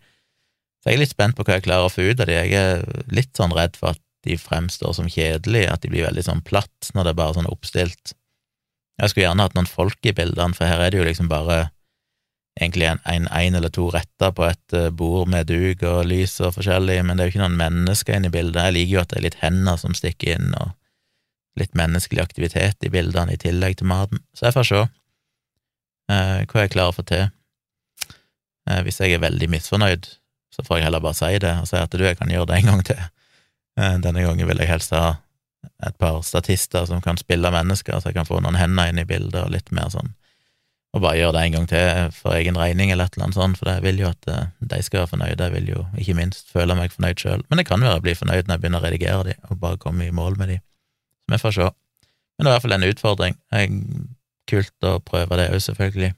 Så 0.80 0.90
jeg 0.90 0.96
er 0.96 1.02
litt 1.02 1.12
spent 1.12 1.36
på 1.36 1.44
hva 1.44 1.58
jeg 1.58 1.66
klarer 1.66 1.88
å 1.88 1.92
få 1.92 2.06
ut 2.06 2.22
av 2.22 2.30
de. 2.30 2.36
Jeg 2.36 2.54
er 2.56 2.84
litt 3.12 3.32
sånn 3.36 3.54
redd 3.56 3.76
for 3.78 3.96
at 3.96 4.02
de 4.26 4.36
fremstår 4.40 4.94
som 4.96 5.08
kjedelige, 5.10 5.72
at 5.72 5.82
de 5.82 5.90
blir 5.92 6.06
veldig 6.06 6.24
sånn 6.26 6.44
platt 6.46 6.92
når 6.94 7.08
det 7.08 7.12
er 7.12 7.20
bare 7.20 7.36
sånn 7.38 7.50
oppstilt. 7.50 8.14
Jeg 9.00 9.12
skulle 9.12 9.26
gjerne 9.26 9.46
hatt 9.46 9.56
noen 9.56 9.70
folk 9.70 10.06
i 10.06 10.14
bildene, 10.16 10.56
for 10.56 10.68
her 10.68 10.84
er 10.84 10.92
det 10.92 11.00
jo 11.00 11.08
liksom 11.08 11.30
bare 11.30 11.70
egentlig 12.60 12.86
en, 12.90 13.00
en, 13.08 13.26
en 13.32 13.54
eller 13.54 13.72
to 13.72 13.88
retter 13.92 14.32
på 14.36 14.44
et 14.46 14.76
eh, 14.76 14.90
bord 14.92 15.28
med 15.32 15.48
duk 15.48 15.82
og 15.88 16.04
lys 16.08 16.36
og 16.44 16.54
forskjellig, 16.58 17.00
men 17.06 17.16
det 17.16 17.24
er 17.24 17.30
jo 17.30 17.34
ikke 17.34 17.42
noen 17.44 17.58
mennesker 17.60 18.16
inne 18.16 18.30
i 18.30 18.34
bildet. 18.34 18.62
Jeg 18.68 18.76
liker 18.76 18.94
jo 18.94 19.02
at 19.02 19.12
det 19.12 19.18
er 19.20 19.26
litt 19.26 19.40
hender 19.40 19.80
som 19.80 19.96
stikker 19.96 20.36
inn, 20.36 20.52
og 20.60 20.76
litt 21.60 21.76
menneskelig 21.78 22.22
aktivitet 22.22 22.86
i 22.86 22.92
bildene 22.92 23.34
i 23.34 23.40
tillegg 23.40 23.80
til 23.80 23.90
maten. 23.90 24.22
Så 24.36 24.48
jeg 24.48 24.56
får 24.58 24.68
se 24.68 24.82
eh, 24.82 26.36
hva 26.44 26.66
jeg 26.66 26.74
klarer 26.76 26.92
å 26.92 26.98
få 26.98 27.06
til. 27.08 27.26
Eh, 28.68 28.82
hvis 28.86 29.00
jeg 29.02 29.16
er 29.16 29.24
veldig 29.24 29.50
misfornøyd, 29.56 30.12
så 30.54 30.66
får 30.66 30.80
jeg 30.80 30.88
heller 30.88 31.04
bare 31.04 31.18
si 31.18 31.32
det, 31.42 31.56
og 31.62 31.68
si 31.70 31.80
at 31.80 31.96
du, 31.96 32.04
jeg 32.04 32.18
kan 32.20 32.30
gjøre 32.30 32.52
det 32.52 32.60
en 32.60 32.70
gang 32.72 32.86
til. 32.92 33.02
Eh, 33.80 33.98
denne 34.04 34.24
gangen 34.26 34.50
vil 34.50 34.62
jeg 34.62 34.70
helst 34.70 34.94
ha 34.96 35.16
et 35.84 35.96
par 36.00 36.22
statister 36.24 36.86
som 36.88 37.02
kan 37.04 37.18
spille 37.20 37.52
mennesker, 37.52 38.00
så 38.00 38.10
jeg 38.10 38.20
kan 38.20 38.28
få 38.28 38.40
noen 38.40 38.58
hender 38.60 38.90
inn 38.90 39.00
i 39.00 39.08
bildet, 39.08 39.42
og 39.44 39.52
litt 39.54 39.72
mer 39.74 39.92
sånn 39.92 40.14
Og 40.90 41.02
bare 41.04 41.20
gjøre 41.20 41.34
det 41.36 41.42
en 41.46 41.54
gang 41.54 41.66
til 41.70 42.14
for 42.16 42.34
egen 42.34 42.56
regning, 42.58 42.90
eller 42.90 43.06
et 43.06 43.14
eller 43.14 43.28
annet 43.28 43.38
sånt, 43.38 43.58
for 43.60 43.70
jeg 43.70 43.84
vil 43.84 44.00
jo 44.02 44.08
at 44.10 44.30
eh, 44.30 44.48
de 44.72 44.80
skal 44.82 45.04
være 45.04 45.12
fornøyde, 45.12 45.46
jeg 45.46 45.54
vil 45.54 45.68
jo 45.70 45.84
ikke 46.02 46.16
minst 46.18 46.50
føle 46.50 46.74
meg 46.74 46.94
fornøyd 46.94 47.22
sjøl. 47.22 47.44
Men 47.46 47.60
det 47.60 47.66
kan 47.68 47.84
være 47.84 48.00
jeg 48.00 48.06
blir 48.08 48.18
fornøyd 48.18 48.48
når 48.48 48.56
jeg 48.56 48.64
begynner 48.64 48.82
å 48.82 48.86
redigere 48.88 49.28
de, 49.28 49.36
og 49.46 49.60
bare 49.62 49.78
komme 49.82 50.08
i 50.08 50.14
mål 50.14 50.38
med 50.40 50.50
de. 50.50 50.58
Så 51.28 51.36
vi 51.36 51.38
får 51.44 51.56
se. 51.58 51.68
Men 51.70 52.46
det 52.46 52.50
er 52.50 52.50
i 52.50 52.56
hvert 52.56 52.66
fall 52.66 52.76
en 52.78 52.88
utfordring. 52.88 53.38
Det 53.38 53.62
er 53.62 53.78
kult 54.50 54.88
å 54.90 54.96
prøve 55.06 55.38
det 55.38 55.46
òg, 55.52 55.62
selvfølgelig. 55.68 56.10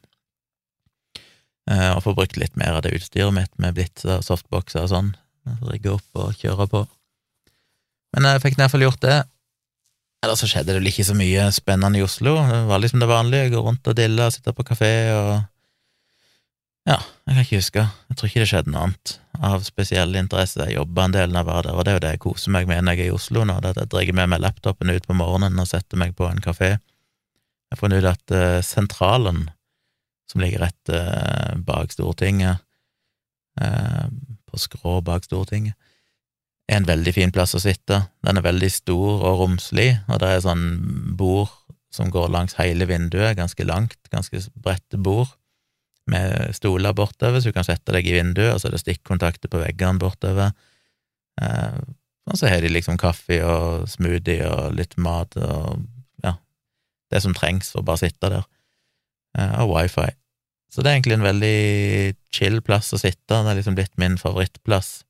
Eh, 1.71 1.91
og 1.93 2.03
få 2.07 2.17
brukt 2.17 2.41
litt 2.41 2.57
mer 2.57 2.79
av 2.79 2.87
det 2.87 2.95
utstyret 2.97 3.37
mitt 3.37 3.53
med 3.61 3.77
blitzer, 3.77 4.25
softboxer 4.25 4.87
og 4.87 4.93
sånn. 4.95 5.13
Rigge 5.69 5.99
opp 5.99 6.23
og 6.23 6.33
kjøre 6.41 6.69
på. 6.71 6.87
Men 8.17 8.29
jeg 8.29 8.43
fikk 8.45 8.57
i 8.57 8.63
hvert 8.63 8.73
fall 8.73 8.87
gjort 8.87 9.05
det. 9.05 9.19
Eller 10.23 10.39
så 10.39 10.47
skjedde 10.47 10.71
det 10.71 10.79
vel 10.79 10.91
ikke 10.93 11.07
så 11.07 11.17
mye 11.19 11.49
spennende 11.55 11.99
i 11.99 12.05
Oslo. 12.05 12.37
Det 12.47 12.61
var 12.69 12.83
liksom 12.83 13.03
det 13.03 13.11
vanlige, 13.11 13.51
gå 13.55 13.63
rundt 13.65 13.89
og 13.91 13.97
dille, 13.99 14.29
sitte 14.31 14.55
på 14.55 14.67
kafé 14.67 14.93
og 15.17 15.33
Ja, 16.83 16.97
jeg 17.27 17.35
kan 17.35 17.45
ikke 17.45 17.59
huske. 17.61 17.83
Jeg 18.11 18.17
tror 18.19 18.29
ikke 18.29 18.41
det 18.43 18.49
skjedde 18.51 18.73
noe 18.75 18.87
annet 18.89 19.13
av 19.39 19.63
spesiell 19.67 20.17
interesse. 20.19 20.65
Jeg 20.67 20.81
jobba 20.81 21.05
en 21.07 21.15
del 21.15 21.35
da 21.35 21.43
jeg 21.43 21.47
var 21.47 21.67
der, 21.67 21.77
og 21.79 21.85
det 21.85 21.93
er 21.93 21.97
jo 21.97 22.03
det 22.03 22.11
jeg 22.17 22.23
koser 22.25 22.55
meg 22.55 22.67
med 22.71 22.83
når 22.83 22.99
jeg 22.99 23.05
er 23.05 23.11
i 23.13 23.15
Oslo 23.15 23.45
nå, 23.47 23.59
det 23.63 23.71
at 23.71 23.83
jeg 23.85 23.91
drar 23.93 24.11
med 24.19 24.33
meg 24.33 24.43
laptopen 24.43 24.91
ut 24.91 25.07
på 25.07 25.15
morgenen 25.19 25.63
og 25.63 25.69
setter 25.71 26.01
meg 26.03 26.17
på 26.19 26.27
en 26.27 26.43
kafé. 26.43 26.73
Jeg 26.75 27.77
har 27.77 27.81
funnet 27.81 28.03
ut 28.03 28.11
at 28.11 28.35
uh, 28.35 28.59
Sentralen, 28.67 29.45
som 30.31 30.43
ligger 30.43 30.67
rett 30.67 30.91
uh, 30.91 31.55
bak 31.63 31.95
Stortinget, 31.95 32.63
uh, 33.63 34.11
på 34.51 34.61
skrå 34.61 34.99
bak 35.07 35.27
Stortinget. 35.27 35.79
Er 36.71 36.79
en 36.79 36.89
veldig 36.89 37.13
fin 37.15 37.33
plass 37.35 37.57
å 37.59 37.63
sitte. 37.63 38.05
Den 38.25 38.39
er 38.39 38.47
veldig 38.47 38.71
stor 38.73 39.25
og 39.27 39.41
romslig, 39.43 39.91
og 40.09 40.23
det 40.23 40.31
er 40.31 40.45
sånn 40.45 40.67
bord 41.19 41.51
som 41.93 42.11
går 42.13 42.31
langs 42.33 42.57
hele 42.57 42.87
vinduet, 42.89 43.37
ganske 43.37 43.65
langt, 43.69 43.99
ganske 44.13 44.41
bredt 44.65 44.97
bord, 45.05 45.29
med 46.11 46.55
stoler 46.57 46.95
bortover, 46.97 47.41
så 47.41 47.51
du 47.51 47.57
kan 47.57 47.67
sette 47.67 47.95
deg 47.95 48.09
i 48.09 48.15
vinduet, 48.17 48.55
og 48.55 48.61
så 48.61 48.69
er 48.69 48.75
det 48.75 48.83
stikkontakter 48.83 49.53
på 49.53 49.61
veggene 49.61 50.01
bortover. 50.03 50.55
Eh, 51.41 51.83
og 52.31 52.39
så 52.39 52.51
har 52.51 52.63
de 52.63 52.71
liksom 52.73 52.99
kaffe 53.01 53.39
og 53.45 53.87
smoothie 53.91 54.47
og 54.49 54.75
litt 54.79 54.97
mat 55.03 55.37
og 55.39 55.85
ja, 56.25 56.37
det 57.13 57.23
som 57.25 57.35
trengs 57.37 57.73
for 57.75 57.83
å 57.83 57.87
bare 57.87 58.03
sitte 58.05 58.33
der, 58.33 58.49
eh, 59.39 59.55
og 59.63 59.75
wifi. 59.77 60.09
Så 60.73 60.83
det 60.83 60.91
er 60.91 60.99
egentlig 60.99 61.19
en 61.19 61.29
veldig 61.29 61.57
chill 62.33 62.63
plass 62.65 62.95
å 62.97 63.01
sitte, 63.01 63.37
det 63.37 63.53
er 63.53 63.59
liksom 63.61 63.77
blitt 63.77 63.95
min 64.01 64.17
favorittplass. 64.21 65.03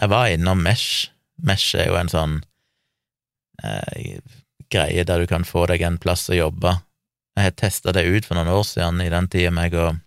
Jeg 0.00 0.10
var 0.10 0.30
innom 0.32 0.62
Mesh. 0.64 1.10
Mesh 1.42 1.76
er 1.78 1.90
jo 1.90 1.98
en 1.98 2.10
sånn 2.10 2.34
eh, 3.62 4.18
greie 4.72 5.04
der 5.06 5.22
du 5.22 5.30
kan 5.30 5.46
få 5.46 5.66
deg 5.70 5.84
en 5.86 6.00
plass 6.02 6.26
å 6.30 6.38
jobbe. 6.38 6.76
Jeg 7.34 7.48
har 7.48 7.56
testa 7.58 7.94
det 7.94 8.06
ut 8.06 8.26
for 8.26 8.38
noen 8.38 8.50
år 8.50 8.64
siden, 8.66 9.02
i 9.02 9.10
den 9.10 9.28
tida 9.30 9.52
meg 9.54 9.74
og 9.78 9.98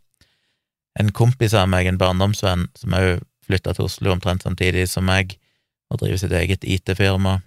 en 0.97 1.11
kompis 1.13 1.53
av 1.53 1.67
meg, 1.69 1.87
en 1.87 1.99
barndomsvenn, 1.99 2.69
som 2.77 2.95
òg 2.97 3.19
flytta 3.47 3.75
til 3.75 3.87
Oslo 3.87 4.13
omtrent 4.15 4.43
samtidig 4.43 4.87
som 4.91 5.05
meg, 5.07 5.37
og 5.91 6.01
driver 6.01 6.19
sitt 6.19 6.33
eget 6.35 6.65
IT-firma. 6.67 7.37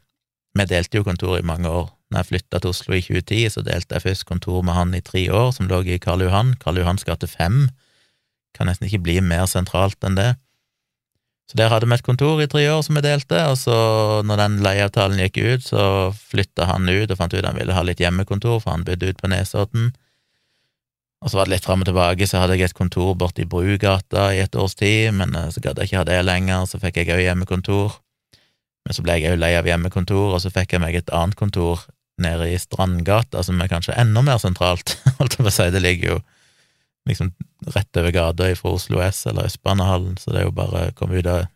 Vi 0.56 0.66
delte 0.68 1.00
jo 1.00 1.06
kontor 1.06 1.38
i 1.38 1.46
mange 1.46 1.68
år. 1.68 1.90
Når 2.10 2.22
jeg 2.22 2.28
flytta 2.30 2.60
til 2.60 2.72
Oslo 2.72 2.96
i 2.96 3.02
2010, 3.04 3.50
så 3.54 3.64
delte 3.66 3.96
jeg 3.96 4.06
først 4.06 4.26
kontor 4.28 4.62
med 4.66 4.74
han 4.74 4.94
i 4.96 5.02
tre 5.04 5.26
år, 5.30 5.52
som 5.54 5.68
lå 5.70 5.82
i 5.86 5.98
Karl 6.02 6.24
Johan, 6.24 6.54
Karl 6.62 6.80
Johans 6.80 7.04
gate 7.06 7.28
5. 7.30 7.68
Kan 8.56 8.70
nesten 8.70 8.88
ikke 8.88 9.04
bli 9.04 9.18
mer 9.22 9.46
sentralt 9.50 10.00
enn 10.06 10.18
det. 10.18 10.32
Så 11.50 11.58
der 11.58 11.72
hadde 11.72 11.88
vi 11.90 11.96
et 11.96 12.06
kontor 12.06 12.38
i 12.38 12.46
tre 12.46 12.60
år 12.70 12.84
som 12.86 12.94
vi 12.94 13.02
delte, 13.02 13.40
og 13.50 13.56
så, 13.58 13.76
når 14.22 14.38
den 14.38 14.60
leieavtalen 14.62 15.18
gikk 15.18 15.40
ut, 15.42 15.64
så 15.66 15.82
flytta 16.14 16.68
han 16.68 16.86
ut 16.86 17.10
og 17.10 17.18
fant 17.18 17.34
ut 17.34 17.42
han 17.42 17.58
ville 17.58 17.74
ha 17.74 17.82
litt 17.82 17.98
hjemmekontor, 17.98 18.60
for 18.62 18.70
han 18.70 18.84
bodde 18.86 19.08
ut 19.10 19.18
på 19.18 19.30
Nesodden. 19.32 19.88
Og 21.20 21.32
så 21.32 21.40
var 21.40 21.48
det 21.48 21.56
litt 21.56 21.66
fram 21.66 21.82
og 21.82 21.88
tilbake, 21.90 22.28
så 22.30 22.44
hadde 22.44 22.54
jeg 22.54 22.70
et 22.70 22.76
kontor 22.78 23.16
borte 23.18 23.42
i 23.42 23.48
Brugata 23.50 24.28
i 24.30 24.38
et 24.44 24.54
års 24.54 24.78
tid, 24.78 25.10
men 25.18 25.34
eh, 25.34 25.50
så 25.50 25.60
gadd 25.64 25.82
jeg 25.82 25.90
ikke 25.90 26.04
ha 26.04 26.06
det 26.06 26.20
lenger, 26.22 26.68
så 26.70 26.78
fikk 26.80 27.02
jeg 27.02 27.10
òg 27.16 27.24
hjemmekontor. 27.26 27.98
Men 28.86 28.96
så 28.96 29.04
ble 29.04 29.18
jeg 29.18 29.34
òg 29.34 29.42
lei 29.42 29.50
av 29.58 29.66
hjemmekontor, 29.66 30.36
og 30.36 30.40
så 30.44 30.54
fikk 30.54 30.76
jeg 30.76 30.84
meg 30.86 31.00
et 31.00 31.10
annet 31.10 31.36
kontor 31.36 31.82
nede 32.22 32.46
i 32.54 32.62
Strandgata, 32.62 33.42
som 33.42 33.58
er 33.58 33.72
kanskje 33.72 33.98
enda 33.98 34.22
mer 34.22 34.38
sentralt, 34.38 34.94
holdt 35.18 35.34
jeg 35.34 35.42
på 35.42 35.50
å 35.50 35.56
si, 35.58 35.66
det 35.74 35.82
ligger 35.82 36.14
jo 36.14 36.20
liksom 37.08 37.32
rett 37.74 37.96
over 37.96 38.12
gata 38.12 38.48
fra 38.56 38.70
Oslo 38.70 39.00
S 39.00 39.26
eller 39.26 39.48
Østbanehallen, 39.48 40.16
så 40.20 40.32
det 40.32 40.42
er 40.42 40.48
jo 40.48 40.56
bare 40.56 40.88
å 40.88 40.94
komme 40.96 41.20
ut 41.20 41.28
av 41.28 41.46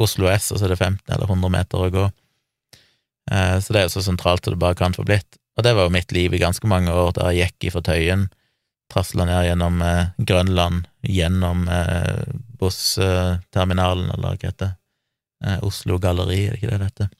Oslo 0.00 0.30
S, 0.32 0.50
og 0.52 0.60
så 0.60 0.66
er 0.66 0.74
det 0.74 0.80
15 0.80 1.14
eller 1.14 1.28
100 1.28 1.52
meter 1.52 1.84
å 1.84 1.92
gå. 1.92 2.06
Eh, 3.30 3.56
så 3.60 3.72
det 3.72 3.82
er 3.82 3.88
jo 3.88 3.94
så 3.98 4.04
sentralt 4.06 4.44
som 4.44 4.54
det 4.54 4.62
bare 4.62 4.78
kan 4.78 4.96
få 4.96 5.04
blitt. 5.06 5.38
Og 5.58 5.66
det 5.66 5.74
var 5.76 5.86
jo 5.86 5.94
mitt 5.94 6.12
liv 6.16 6.34
i 6.34 6.40
ganske 6.40 6.66
mange 6.70 6.92
år, 6.92 7.12
der 7.16 7.32
jeg 7.34 7.50
gikk 7.50 7.70
ifra 7.70 7.84
Tøyen, 7.84 8.28
trasla 8.90 9.26
ned 9.28 9.44
gjennom 9.46 9.82
eh, 9.84 10.12
Grønland, 10.26 10.88
gjennom 11.06 11.68
eh, 11.70 12.24
bussterminalen, 12.60 14.10
eller 14.14 14.34
hva 14.34 14.50
heter 14.50 14.72
det, 14.72 14.76
Oslo 15.64 15.96
Galleri, 15.96 16.42
er 16.46 16.52
det 16.52 16.60
ikke 16.60 16.68
det 16.72 16.78
det 16.80 16.88
heter? 16.90 17.12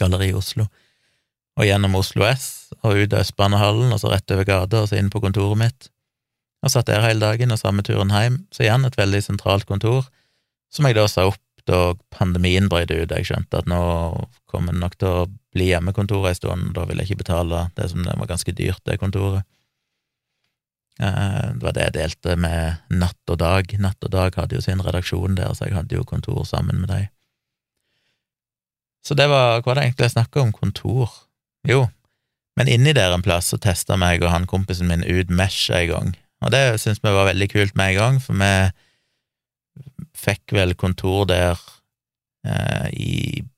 Galleri 0.00 0.30
Oslo. 0.36 0.64
Og 1.60 1.66
gjennom 1.68 1.98
Oslo 1.98 2.24
S, 2.26 2.46
og 2.82 2.96
ut 2.96 3.12
av 3.12 3.20
Østbanehallen, 3.20 3.92
og 3.92 4.00
så 4.00 4.12
rett 4.12 4.32
over 4.32 4.48
gata, 4.48 4.80
og 4.80 4.88
så 4.90 4.96
inn 4.98 5.10
på 5.12 5.20
kontoret 5.22 5.60
mitt 5.60 5.90
og 6.64 6.72
satt 6.72 6.88
der 6.88 7.04
hele 7.04 7.20
dagen, 7.20 7.52
og 7.52 7.60
samme 7.60 7.84
turen 7.84 8.12
hjem. 8.14 8.42
Så 8.54 8.64
igjen 8.64 8.86
et 8.88 8.98
veldig 8.98 9.20
sentralt 9.24 9.66
kontor, 9.68 10.08
som 10.72 10.88
jeg 10.88 10.96
da 10.96 11.06
sa 11.10 11.28
opp 11.28 11.40
da 11.68 11.94
pandemien 12.12 12.68
brøt 12.68 12.92
ut. 12.92 13.12
Jeg 13.12 13.28
skjønte 13.28 13.62
at 13.62 13.68
nå 13.70 13.80
kommer 14.50 14.74
det 14.74 14.82
nok 14.82 14.96
til 15.00 15.08
å 15.08 15.26
bli 15.54 15.70
hjemmekontor 15.70 16.28
en 16.28 16.36
stund, 16.36 16.70
da 16.76 16.84
vil 16.88 17.00
jeg 17.00 17.10
ikke 17.12 17.22
betale 17.24 17.66
det 17.78 17.88
som 17.92 18.04
det 18.04 18.16
var 18.20 18.30
ganske 18.30 18.56
dyrt, 18.56 18.82
det 18.88 19.00
kontoret. 19.00 19.46
Eh, 21.00 21.46
det 21.56 21.64
var 21.64 21.74
det 21.74 21.88
jeg 21.88 21.96
delte 21.96 22.36
med 22.38 22.84
Natt 22.92 23.32
og 23.32 23.40
Dag. 23.40 23.72
Natt 23.80 24.06
og 24.06 24.12
Dag 24.14 24.36
hadde 24.38 24.58
jo 24.58 24.64
sin 24.64 24.82
redaksjon 24.84 25.38
der, 25.40 25.54
så 25.56 25.68
jeg 25.68 25.78
hadde 25.78 25.96
jo 25.96 26.06
kontor 26.06 26.44
sammen 26.48 26.82
med 26.82 26.92
dem. 26.92 27.10
Så 29.04 29.16
det 29.16 29.28
var 29.28 29.60
hva 29.60 29.76
det 29.76 29.88
egentlig 29.88 30.08
jeg 30.08 30.16
snakka 30.16 30.40
om, 30.40 30.52
kontor? 30.54 31.12
Jo, 31.68 31.86
men 32.56 32.70
inni 32.70 32.94
der 32.94 33.14
en 33.14 33.24
plass 33.24 33.50
så 33.50 33.58
testa 33.60 33.96
meg 34.00 34.22
og 34.22 34.30
han 34.32 34.46
kompisen 34.48 34.88
min 34.88 35.04
ut 35.04 35.32
Mesh 35.32 35.72
en 35.74 35.88
gang, 35.90 36.12
og 36.44 36.52
det 36.52 36.80
syns 36.82 37.00
vi 37.02 37.12
var 37.14 37.30
veldig 37.30 37.48
kult 37.52 37.76
med 37.78 37.94
en 37.94 38.00
gang, 38.00 38.18
for 38.22 38.36
vi 38.36 38.52
fikk 40.24 40.54
vel 40.56 40.74
kontor 40.78 41.24
der 41.30 41.60
eh, 42.46 42.88
i 42.92 43.14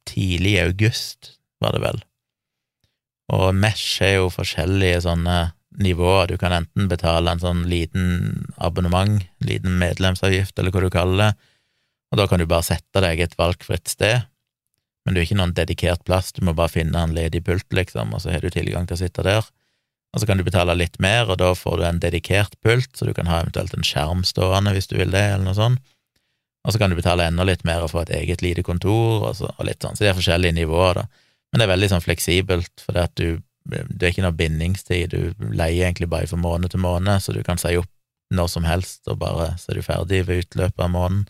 tidlig 0.09 0.57
august, 0.63 1.35
var 1.63 1.75
det 1.75 1.83
vel. 1.83 2.01
Og 3.35 3.51
Mesh 3.59 4.03
er 4.07 4.21
jo 4.21 4.31
forskjellige 4.31 5.03
sånne 5.09 5.37
nivåer. 5.83 6.31
Du 6.31 6.39
kan 6.41 6.55
enten 6.55 6.87
betale 6.89 7.33
en 7.33 7.43
sånn 7.43 7.65
liten 7.69 8.47
abonnement, 8.57 9.25
liten 9.45 9.77
medlemsavgift, 9.81 10.57
eller 10.59 10.73
hva 10.73 10.85
du 10.87 10.91
kaller 10.95 11.23
det, 11.25 11.53
og 12.15 12.21
da 12.21 12.29
kan 12.31 12.39
du 12.39 12.47
bare 12.47 12.69
sette 12.69 13.03
deg 13.03 13.21
et 13.21 13.35
valgfritt 13.39 13.91
sted, 13.91 14.29
men 15.05 15.15
du 15.15 15.21
har 15.21 15.27
ikke 15.27 15.39
noen 15.39 15.55
dedikert 15.55 16.05
plass, 16.07 16.33
du 16.35 16.45
må 16.47 16.55
bare 16.57 16.73
finne 16.73 17.03
en 17.03 17.15
ledig 17.15 17.43
pult, 17.47 17.67
liksom, 17.75 18.15
og 18.15 18.23
så 18.23 18.33
har 18.35 18.47
du 18.47 18.51
tilgang 18.55 18.87
til 18.87 18.95
å 18.95 19.01
sitte 19.03 19.27
der 19.27 19.43
og 20.15 20.23
så 20.23 20.29
kan 20.29 20.41
du 20.41 20.47
betale 20.47 20.77
litt 20.79 20.97
mer, 21.03 21.29
og 21.29 21.39
da 21.43 21.51
får 21.57 21.77
du 21.79 21.85
en 21.87 22.01
dedikert 22.01 22.55
pult, 22.65 22.89
så 22.97 23.09
du 23.09 23.13
kan 23.17 23.29
ha 23.31 23.43
eventuelt 23.43 23.75
en 23.77 23.85
skjerm 23.85 24.23
stående 24.25 24.73
hvis 24.77 24.89
du 24.91 24.97
vil 25.01 25.13
det, 25.13 25.25
eller 25.35 25.45
noe 25.49 25.59
sånt. 25.59 25.83
Og 26.67 26.75
så 26.75 26.81
kan 26.81 26.91
du 26.91 26.99
betale 26.99 27.29
enda 27.29 27.45
litt 27.47 27.63
mer 27.69 27.85
og 27.85 27.93
få 27.93 28.03
et 28.03 28.15
eget 28.17 28.43
lite 28.43 28.65
kontor, 28.67 29.29
og, 29.29 29.35
så, 29.39 29.53
og 29.55 29.69
litt 29.69 29.85
sånn. 29.85 29.95
Så 29.95 30.03
det 30.03 30.11
er 30.11 30.19
forskjellige 30.19 30.57
nivåer, 30.57 31.03
da. 31.03 31.05
Men 31.53 31.61
det 31.61 31.67
er 31.67 31.75
veldig 31.75 31.91
sånn 31.93 32.03
fleksibelt, 32.03 32.73
for 32.83 32.97
det, 32.97 33.05
du, 33.21 33.43
det 33.71 34.03
er 34.03 34.15
ikke 34.15 34.25
noe 34.25 34.35
bindingstid, 34.37 35.15
du 35.15 35.47
leier 35.53 35.87
egentlig 35.87 36.11
bare 36.11 36.27
fra 36.31 36.41
måned 36.41 36.73
til 36.75 36.83
måned, 36.83 37.23
så 37.23 37.37
du 37.37 37.43
kan 37.47 37.61
si 37.61 37.77
opp 37.79 37.93
når 38.35 38.51
som 38.51 38.67
helst, 38.67 39.05
og 39.07 39.21
bare 39.23 39.53
så 39.61 39.71
er 39.71 39.79
du 39.79 39.87
ferdig 39.87 40.25
ved 40.27 40.47
utløpet 40.47 40.83
av 40.83 40.91
måneden. 40.91 41.27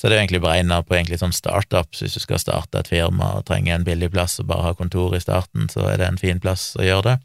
Så 0.00 0.10
det 0.10 0.16
er 0.16 0.24
egentlig 0.24 0.42
beregna 0.42 0.80
på 0.82 0.96
egentlig 0.98 1.20
sånn 1.20 1.32
startups, 1.32 2.02
hvis 2.02 2.18
du 2.18 2.20
skal 2.20 2.40
starte 2.42 2.80
et 2.80 2.90
firma 2.90 3.36
og 3.38 3.46
trenger 3.48 3.76
en 3.76 3.86
billig 3.86 4.10
plass 4.12 4.40
og 4.42 4.48
bare 4.50 4.66
ha 4.66 4.76
kontor 4.76 5.14
i 5.16 5.22
starten, 5.22 5.68
så 5.72 5.86
er 5.88 6.00
det 6.00 6.08
en 6.08 6.20
fin 6.20 6.42
plass 6.42 6.72
å 6.76 6.84
gjøre 6.84 7.06
det. 7.06 7.18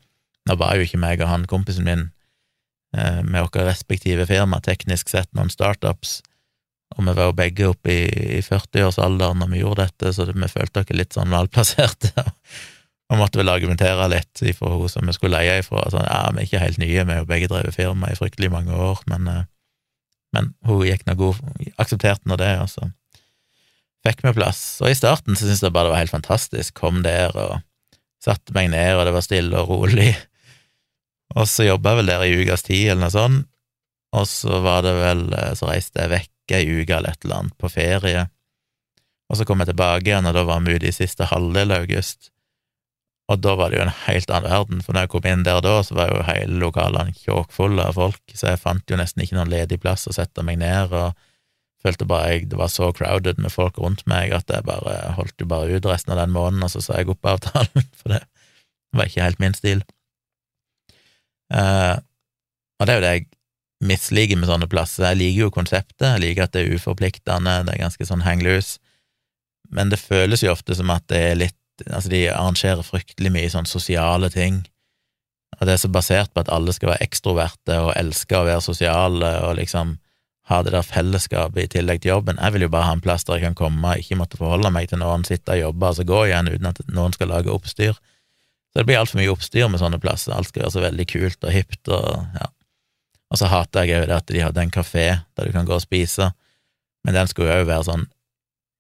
Nå 0.48 0.56
var 0.60 0.78
jo 0.78 0.88
ikke 0.88 1.02
meg 1.02 1.22
og 1.22 1.32
han 1.32 1.46
kompisen 1.50 1.88
min 1.88 2.08
eh, 2.96 3.22
med 3.24 3.44
våre 3.48 3.68
respektive 3.68 4.28
firma 4.30 4.62
teknisk 4.64 5.12
sett 5.12 5.30
noen 5.36 5.52
startups, 5.54 6.22
og 6.96 7.04
vi 7.04 7.14
var 7.14 7.30
jo 7.30 7.36
begge 7.36 7.68
oppe 7.68 7.92
i, 7.92 8.06
i 8.38 8.42
40-årsalderen 8.46 9.42
når 9.44 9.52
vi 9.52 9.62
gjorde 9.62 9.86
dette, 9.90 10.14
så 10.16 10.28
vi 10.30 10.50
følte 10.52 10.82
oss 10.82 10.94
litt 10.96 11.18
sånn 11.18 11.32
malplasserte. 11.34 12.14
og 13.12 13.20
måtte 13.22 13.40
vel 13.40 13.52
argumentere 13.52 14.08
litt 14.12 14.42
ifra 14.44 14.74
hun 14.74 14.92
som 14.92 15.08
vi 15.08 15.16
skulle 15.16 15.40
leie 15.40 15.60
ifra. 15.62 15.86
Sånn, 15.92 16.08
ja, 16.08 16.24
vi 16.32 16.44
er 16.44 16.48
ikke 16.50 16.64
helt 16.64 16.80
nye, 16.82 17.04
vi 17.04 17.16
har 17.16 17.22
jo 17.22 17.30
begge 17.30 17.52
drevet 17.52 17.76
firma 17.76 18.12
i 18.12 18.18
fryktelig 18.20 18.52
mange 18.54 18.76
år, 18.76 19.04
men, 19.12 19.28
eh, 19.32 19.44
men 20.36 20.54
hun 20.68 20.88
gikk 20.88 21.06
nå 21.08 21.18
god, 21.20 21.44
aksepterte 21.80 22.28
nå 22.28 22.40
det, 22.40 22.54
altså. 22.64 22.90
Fikk 24.08 24.24
vi 24.24 24.36
plass. 24.38 24.62
Og 24.84 24.92
i 24.92 24.98
starten 24.98 25.36
så 25.36 25.46
syntes 25.46 25.66
jeg 25.66 25.76
bare 25.76 25.90
det 25.90 25.96
var 25.96 26.04
helt 26.06 26.16
fantastisk. 26.16 26.76
Kom 26.78 27.02
der 27.04 27.34
og 27.36 27.58
satte 28.24 28.54
meg 28.56 28.72
ned, 28.72 28.96
og 28.96 29.08
det 29.08 29.16
var 29.16 29.26
stille 29.26 29.60
og 29.60 29.72
rolig. 29.72 30.14
Og 31.38 31.46
så 31.50 31.68
jobba 31.68 31.94
jeg 31.94 32.02
vel 32.02 32.12
der 32.12 32.26
i 32.26 32.40
ukas 32.42 32.66
tid, 32.66 32.88
eller 32.92 33.08
noe 33.08 33.14
sånt, 33.14 33.46
og 34.18 34.26
så 34.30 34.62
var 34.64 34.86
det 34.86 34.94
vel 34.96 35.26
eh, 35.36 35.52
Så 35.60 35.68
reiste 35.68 36.00
jeg 36.00 36.14
vekk 36.14 36.56
ei 36.56 36.64
uke 36.80 36.96
eller 36.96 37.12
et 37.12 37.26
eller 37.26 37.42
annet, 37.42 37.58
på 37.60 37.70
ferie, 37.70 38.24
og 39.28 39.38
så 39.38 39.46
kom 39.48 39.60
jeg 39.62 39.74
tilbake 39.74 40.08
igjen, 40.08 40.28
og 40.30 40.36
da 40.38 40.46
var 40.48 40.64
vi 40.64 40.78
ute 40.78 40.88
i 40.88 40.96
siste 40.96 41.28
halvdel 41.28 41.74
av 41.76 41.84
august. 41.84 42.30
Og 43.28 43.42
da 43.44 43.58
var 43.60 43.72
det 43.72 43.82
jo 43.82 43.84
en 43.84 43.96
helt 44.06 44.32
annen 44.32 44.48
verden, 44.54 44.84
for 44.84 44.96
når 44.96 45.04
jeg 45.04 45.12
kom 45.12 45.26
inn 45.28 45.44
der 45.44 45.60
da, 45.64 45.74
så 45.84 45.98
var 45.98 46.14
jo 46.14 46.24
hele 46.30 46.62
lokalene 46.62 47.16
kjåkfulle 47.18 47.90
av 47.90 48.00
folk, 48.00 48.24
så 48.32 48.54
jeg 48.54 48.62
fant 48.62 48.88
jo 48.88 49.00
nesten 49.00 49.26
ikke 49.26 49.36
noen 49.36 49.52
ledig 49.52 49.82
plass 49.84 50.08
å 50.08 50.16
sette 50.16 50.46
meg 50.48 50.62
ned, 50.64 50.96
og 50.96 51.12
følte 51.84 52.08
bare 52.08 52.32
jeg, 52.32 52.48
det 52.54 52.60
var 52.60 52.72
så 52.72 52.88
crowded 52.96 53.44
med 53.44 53.52
folk 53.54 53.78
rundt 53.84 54.06
meg 54.10 54.32
at 54.36 54.48
jeg 54.50 54.66
bare 54.68 54.96
holdt 55.20 55.44
jo 55.44 55.50
bare 55.52 55.76
ut 55.76 55.92
resten 55.92 56.16
av 56.16 56.22
den 56.24 56.32
måneden, 56.36 56.64
og 56.64 56.72
så 56.72 56.84
sa 56.86 57.02
jeg 57.02 57.12
opp 57.12 57.28
avtalen, 57.28 57.92
for 58.00 58.16
det 58.16 58.24
var 58.96 59.12
ikke 59.12 59.28
helt 59.28 59.44
min 59.44 59.60
stil. 59.60 59.84
Uh, 61.54 61.98
og 62.78 62.88
det 62.88 62.94
er 62.94 62.98
jo 62.98 63.06
det 63.06 63.14
jeg 63.14 63.28
misliker 63.88 64.40
med 64.40 64.50
sånne 64.50 64.70
plasser. 64.70 65.06
Jeg 65.12 65.22
liker 65.22 65.46
jo 65.46 65.54
konseptet, 65.54 66.08
jeg 66.08 66.24
liker 66.24 66.48
at 66.48 66.56
det 66.56 66.66
er 66.66 66.78
uforpliktende, 66.78 67.62
det 67.68 67.76
er 67.76 67.84
ganske 67.86 68.10
sånn 68.10 68.26
hang 68.26 68.42
loose, 68.46 68.80
men 69.74 69.92
det 69.92 70.02
føles 70.02 70.44
jo 70.44 70.54
ofte 70.54 70.78
som 70.78 70.92
at 70.94 71.08
det 71.12 71.24
er 71.32 71.40
litt 71.46 71.56
Altså, 71.86 72.10
de 72.10 72.24
arrangerer 72.34 72.82
fryktelig 72.82 73.30
mye 73.30 73.50
sånn 73.54 73.68
sosiale 73.70 74.32
ting, 74.34 74.64
og 75.60 75.68
det 75.70 75.76
er 75.76 75.82
så 75.84 75.92
basert 75.94 76.32
på 76.34 76.42
at 76.42 76.50
alle 76.50 76.74
skal 76.74 76.90
være 76.90 77.06
ekstroverte 77.06 77.76
og 77.84 77.92
elske 77.94 78.34
å 78.34 78.48
være 78.48 78.64
sosiale 78.66 79.30
og 79.46 79.60
liksom 79.60 79.92
ha 80.48 80.62
det 80.64 80.72
der 80.74 80.86
fellesskapet 80.86 81.66
i 81.66 81.72
tillegg 81.76 82.02
til 82.02 82.16
jobben. 82.16 82.40
Jeg 82.40 82.56
vil 82.56 82.66
jo 82.66 82.72
bare 82.72 82.88
ha 82.88 82.96
en 82.96 83.04
plass 83.04 83.28
der 83.28 83.38
jeg 83.38 83.50
kan 83.50 83.58
komme, 83.62 83.98
ikke 84.00 84.18
måtte 84.20 84.40
forholde 84.40 84.72
meg 84.72 84.88
til 84.90 85.02
noen, 85.02 85.26
sitte 85.28 85.58
og 85.58 85.64
jobbe 85.66 85.90
og 85.90 85.98
så 85.98 86.08
gå 86.08 86.22
igjen 86.30 86.52
uten 86.54 86.70
at 86.70 86.80
noen 86.88 87.16
skal 87.16 87.34
lage 87.34 87.52
oppstyr. 87.52 87.98
Det 88.78 88.86
blir 88.86 89.00
altfor 89.00 89.18
mye 89.18 89.32
oppstyr 89.34 89.72
med 89.72 89.82
sånne 89.82 89.98
plasser, 90.02 90.36
alt 90.36 90.52
skal 90.52 90.68
være 90.68 90.76
så 90.76 90.84
veldig 90.84 91.06
kult 91.10 91.46
og 91.48 91.54
hipt 91.54 91.90
og 91.90 92.38
ja. 92.38 92.52
Og 93.28 93.40
så 93.42 93.50
hater 93.52 93.84
jeg 93.84 94.04
òg 94.04 94.06
det 94.08 94.18
at 94.22 94.30
de 94.32 94.44
hadde 94.44 94.62
en 94.64 94.72
kafé 94.72 95.08
der 95.36 95.48
du 95.50 95.56
kan 95.56 95.66
gå 95.68 95.74
og 95.76 95.84
spise, 95.84 96.30
men 97.04 97.18
den 97.18 97.28
skulle 97.28 97.50
jo 97.50 97.64
òg 97.64 97.72
være 97.72 97.88
sånn 97.90 98.06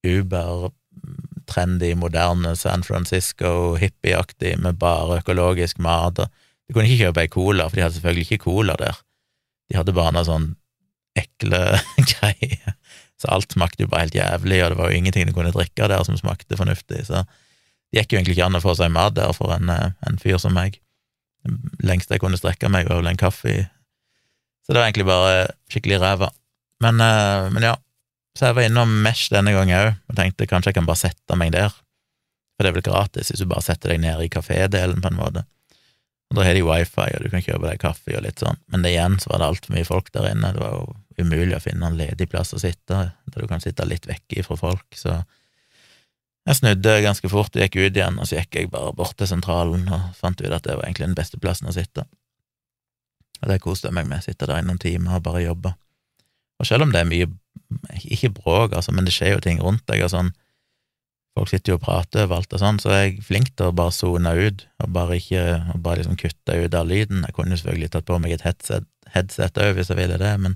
uber-trendy, 0.07 1.89
moderne 1.99 2.53
San 2.55 2.85
Francisco, 2.85 3.75
hippieaktig, 3.81 4.53
med 4.63 4.79
bare 4.79 5.19
økologisk 5.19 5.81
mat. 5.83 6.21
Du 6.67 6.75
kunne 6.75 6.87
ikke 6.87 7.07
kjøpe 7.07 7.25
ei 7.25 7.33
cola, 7.33 7.67
for 7.67 7.75
de 7.75 7.83
hadde 7.83 7.97
selvfølgelig 7.97 8.27
ikke 8.29 8.45
cola 8.45 8.77
der. 8.79 9.01
De 9.67 9.79
hadde 9.79 9.95
bare 9.97 10.15
noe 10.15 10.27
sånn 10.27 10.47
ekle 11.17 11.61
greier. 12.13 12.77
Så 13.17 13.31
alt 13.33 13.55
smakte 13.55 13.83
jo 13.83 13.91
bare 13.91 14.05
helt 14.05 14.15
jævlig, 14.15 14.61
og 14.63 14.71
det 14.71 14.79
var 14.79 14.91
jo 14.91 15.01
ingenting 15.01 15.27
du 15.27 15.35
kunne 15.35 15.55
drikke 15.55 15.89
der 15.89 16.05
som 16.07 16.19
smakte 16.19 16.59
fornuftig, 16.59 17.03
så 17.09 17.25
det 17.91 18.01
gikk 18.01 18.13
jo 18.13 18.19
egentlig 18.19 18.35
ikke 18.37 18.49
an 18.49 18.59
å 18.59 18.63
få 18.63 18.75
seg 18.77 18.91
mat 18.91 19.15
der 19.15 19.33
for 19.35 19.53
en, 19.55 19.69
eh, 19.71 19.95
en 20.07 20.19
fyr 20.19 20.39
som 20.41 20.55
meg. 20.57 20.79
Det 21.47 21.87
lengste 21.87 22.15
jeg 22.15 22.23
kunne 22.23 22.39
strekke 22.39 22.69
meg, 22.71 22.89
var 22.89 22.99
vel 22.99 23.11
en 23.13 23.19
kaffe. 23.19 23.69
Så 24.65 24.73
det 24.73 24.81
var 24.81 24.89
egentlig 24.89 25.07
bare 25.07 25.47
skikkelig 25.71 26.01
ræva. 26.03 26.31
Men, 26.83 26.99
eh, 27.01 27.49
men, 27.49 27.63
ja, 27.63 27.75
så 28.35 28.49
jeg 28.49 28.57
var 28.57 28.67
innom 28.67 29.01
Mesh 29.01 29.31
denne 29.33 29.53
gangen 29.55 29.79
òg, 29.79 29.95
og 30.09 30.15
tenkte 30.19 30.47
kanskje 30.49 30.73
jeg 30.73 30.79
kan 30.81 30.89
bare 30.89 31.01
sette 31.07 31.37
meg 31.39 31.53
der, 31.55 31.69
for 31.69 32.65
det 32.65 32.69
er 32.69 32.75
vel 32.75 32.85
gratis 32.85 33.31
hvis 33.31 33.41
du 33.41 33.47
bare 33.49 33.65
setter 33.65 33.93
deg 33.93 34.01
ned 34.03 34.21
i 34.21 34.29
kafédelen, 34.29 35.01
på 35.01 35.09
en 35.13 35.17
måte. 35.17 35.45
Og 36.29 36.35
Da 36.35 36.43
har 36.43 36.53
de 36.53 36.61
wifi, 36.67 37.07
og 37.15 37.23
du 37.23 37.29
kan 37.31 37.41
kjøpe 37.41 37.69
deg 37.69 37.79
kaffe 37.79 38.17
og 38.17 38.23
litt 38.25 38.43
sånn, 38.43 38.59
men 38.67 38.83
det 38.83 38.91
igjen 38.91 39.17
så 39.23 39.31
var 39.31 39.39
det 39.39 39.47
altfor 39.47 39.73
mye 39.77 39.87
folk 39.87 40.11
der 40.11 40.31
inne, 40.33 40.51
det 40.53 40.59
var 40.59 40.75
jo 40.75 40.95
umulig 41.17 41.55
å 41.55 41.63
finne 41.63 41.87
en 41.87 41.97
ledig 41.97 42.27
plass 42.29 42.53
å 42.53 42.59
sitte, 42.61 42.99
der 43.31 43.41
du 43.41 43.47
kan 43.47 43.63
sitte 43.63 43.87
litt 43.87 44.05
vekke 44.05 44.43
fra 44.45 44.59
folk, 44.59 44.85
så 44.93 45.21
jeg 46.47 46.61
snudde 46.61 46.93
ganske 47.03 47.29
fort 47.31 47.55
og 47.55 47.63
gikk 47.63 47.75
ut 47.75 47.97
igjen, 47.97 48.19
og 48.21 48.29
så 48.29 48.39
gikk 48.39 48.55
jeg 48.55 48.71
bare 48.71 48.93
bort 48.95 49.17
til 49.19 49.27
sentralen 49.27 49.83
og 49.91 50.13
fant 50.15 50.39
ut 50.39 50.47
at 50.47 50.63
det 50.63 50.77
var 50.77 50.85
egentlig 50.85 51.09
den 51.09 51.17
beste 51.17 51.39
plassen 51.43 51.67
å 51.67 51.75
sitte. 51.75 52.05
Og 53.41 53.51
det 53.51 53.59
koste 53.61 53.89
jeg 53.89 53.97
meg 53.97 54.07
med, 54.09 54.23
sitte 54.23 54.47
der 54.47 54.63
i 54.63 54.65
noen 54.65 54.79
timer 54.81 55.19
og 55.19 55.25
bare 55.27 55.43
jobbe. 55.43 55.73
Og 56.57 56.69
selv 56.69 56.87
om 56.87 56.93
det 56.93 57.03
er 57.03 57.09
mye, 57.09 57.29
ikke 58.07 58.31
bråk, 58.39 58.77
altså, 58.79 58.95
men 58.95 59.05
det 59.05 59.13
skjer 59.13 59.35
jo 59.35 59.43
ting 59.43 59.59
rundt 59.61 59.83
deg 59.91 60.05
og 60.05 60.13
sånn, 60.13 60.31
folk 61.37 61.51
sitter 61.51 61.75
jo 61.75 61.77
og 61.77 61.83
prater 61.83 62.25
overalt 62.25 62.55
og 62.55 62.63
sånn, 62.63 62.79
så 62.81 62.95
er 62.95 63.03
jeg 63.03 63.25
flink 63.27 63.51
til 63.53 63.69
å 63.69 63.75
bare 63.77 63.93
sone 63.93 64.31
ut, 64.39 64.63
og 64.81 64.93
bare 64.95 65.19
ikke 65.19 65.43
og 65.75 65.83
bare 65.85 66.01
liksom 66.01 66.17
kutte 66.17 66.55
ut 66.57 66.77
av 66.79 66.87
lyden. 66.89 67.27
Jeg 67.27 67.35
kunne 67.37 67.59
selvfølgelig 67.59 67.91
tatt 67.93 68.07
på 68.07 68.17
meg 68.23 68.33
et 68.37 68.47
headset, 68.47 68.87
headset 69.13 69.61
òg 69.61 69.75
hvis 69.77 69.91
jeg 69.91 69.99
ville 69.99 70.17
det, 70.21 70.33
men 70.41 70.55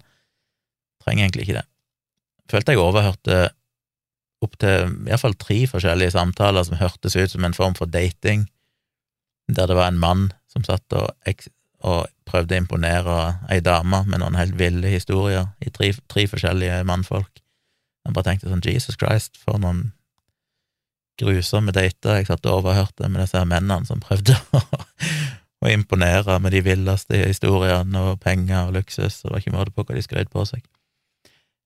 trenger 1.03 1.27
egentlig 1.27 1.49
ikke 1.49 1.59
det. 1.59 1.67
Følte 2.51 2.73
jeg 2.73 2.81
overhørte 2.81 3.43
opptil 4.41 4.89
iallfall 5.07 5.35
tre 5.39 5.59
forskjellige 5.69 6.15
samtaler 6.15 6.65
som 6.65 6.79
hørtes 6.79 7.15
ut 7.15 7.33
som 7.33 7.45
en 7.45 7.57
form 7.57 7.75
for 7.77 7.89
dating, 7.89 8.47
der 9.51 9.69
det 9.69 9.77
var 9.77 9.91
en 9.91 10.01
mann 10.01 10.29
som 10.51 10.65
satt 10.65 10.93
og, 10.97 11.11
og 11.85 12.09
prøvde 12.27 12.55
å 12.55 12.61
imponere 12.61 13.17
ei 13.51 13.61
dame 13.63 14.03
med 14.07 14.21
noen 14.21 14.37
helt 14.39 14.57
ville 14.59 14.91
historier 14.91 15.51
i 15.61 15.71
tre, 15.73 15.91
tre 16.11 16.27
forskjellige 16.29 16.83
mannfolk. 16.87 17.41
Jeg 18.05 18.15
bare 18.15 18.31
tenkte 18.31 18.49
sånn 18.49 18.63
Jesus 18.65 18.97
Christ, 18.97 19.37
for 19.37 19.61
noen 19.61 19.91
grusomme 21.21 21.73
dater 21.75 22.17
jeg 22.17 22.29
satt 22.29 22.47
og 22.49 22.61
overhørte 22.61 23.09
med 23.09 23.21
disse 23.21 23.43
mennene 23.45 23.85
som 23.85 24.01
prøvde 24.01 24.37
å, 24.57 24.61
å 25.61 25.69
imponere 25.69 26.39
med 26.41 26.55
de 26.55 26.63
villeste 26.65 27.19
historiene 27.21 28.07
og 28.07 28.21
penger 28.23 28.69
og 28.69 28.79
luksus, 28.79 29.21
og 29.21 29.29
det 29.29 29.33
var 29.35 29.43
ikke 29.43 29.55
måte 29.57 29.75
på 29.75 29.85
hva 29.85 29.97
de 29.97 30.05
skrøt 30.05 30.33
på 30.33 30.47
seg. 30.49 30.65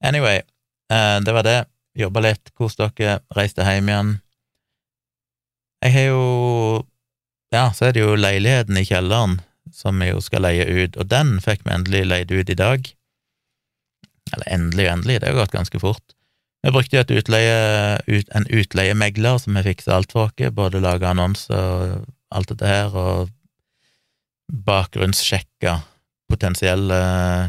Anyway, 0.03 0.41
eh, 0.91 1.17
det 1.23 1.33
var 1.35 1.47
det. 1.47 1.61
Jobba 1.95 2.25
litt, 2.25 2.51
kost 2.59 2.81
dere, 2.81 3.21
reiste 3.35 3.63
hjem 3.63 3.89
igjen. 3.91 4.11
Jeg 5.85 5.95
har 5.95 6.11
jo 6.11 6.25
Ja, 7.53 7.69
så 7.71 7.87
er 7.87 7.95
det 7.95 8.01
jo 8.01 8.17
leiligheten 8.19 8.75
i 8.75 8.83
kjelleren 8.83 9.37
som 9.71 10.01
vi 10.01 10.09
jo 10.09 10.19
skal 10.23 10.43
leie 10.43 10.65
ut, 10.65 10.97
og 10.99 11.07
den 11.07 11.37
fikk 11.43 11.63
vi 11.63 11.71
endelig 11.71 12.01
leid 12.09 12.33
ut 12.33 12.49
i 12.51 12.57
dag. 12.57 12.89
Eller 14.33 14.51
endelig 14.51 14.87
og 14.89 14.91
endelig, 14.91 15.19
det 15.21 15.29
har 15.29 15.37
gått 15.39 15.55
ganske 15.55 15.79
fort. 15.79 16.15
Vi 16.65 16.73
brukte 16.73 16.99
et 16.99 17.13
utleie, 17.13 17.55
ut, 18.09 18.29
en 18.35 18.47
utleiemegler 18.49 19.39
som 19.39 19.55
vi 19.55 19.63
fiksa 19.67 19.95
alt 19.95 20.11
for 20.11 20.27
oss, 20.27 20.53
både 20.57 20.81
laga 20.83 21.13
annonser 21.13 21.55
og 21.55 22.07
alt 22.35 22.51
dette 22.51 22.67
her, 22.69 22.95
og 22.97 23.29
bakgrunnssjekka 24.65 25.79
potensielle 26.31 26.99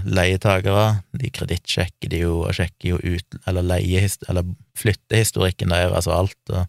leietakere. 0.04 1.02
De 1.16 1.30
kredittsjekker 1.32 2.12
de 2.12 2.22
jo, 2.26 2.40
og 2.44 2.56
sjekker 2.56 2.94
jo 2.94 3.00
ut, 3.02 3.38
eller, 3.48 3.64
leiehist, 3.64 4.26
eller 4.30 4.46
flyttehistorikken 4.78 5.72
deres 5.72 6.08
og 6.10 6.18
alt. 6.20 6.52
og 6.52 6.66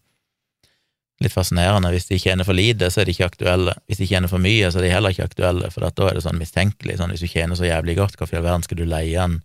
Litt 1.24 1.34
fascinerende. 1.34 1.90
Hvis 1.92 2.08
de 2.12 2.20
tjener 2.22 2.46
for 2.46 2.58
lite, 2.58 2.92
så 2.94 3.02
er 3.02 3.10
de 3.10 3.16
ikke 3.16 3.32
aktuelle. 3.32 3.74
Hvis 3.90 4.04
de 4.04 4.08
tjener 4.08 4.32
for 4.32 4.44
mye, 4.44 4.70
så 4.72 4.80
er 4.80 4.86
de 4.86 4.94
heller 4.94 5.16
ikke 5.16 5.26
aktuelle, 5.32 5.72
for 5.74 5.84
da 5.84 6.10
er 6.10 6.20
det 6.20 6.24
sånn 6.28 6.40
mistenkelig. 6.40 7.00
Sånn, 7.00 7.14
hvis 7.16 7.26
du 7.26 7.32
tjener 7.32 7.58
så 7.58 7.66
jævlig 7.66 7.98
godt, 7.98 8.20
hvorfor 8.20 8.38
i 8.38 8.40
all 8.42 8.46
verden 8.46 8.68
skal 8.68 8.80
du 8.82 8.86
leie 8.86 9.24
en 9.24 9.40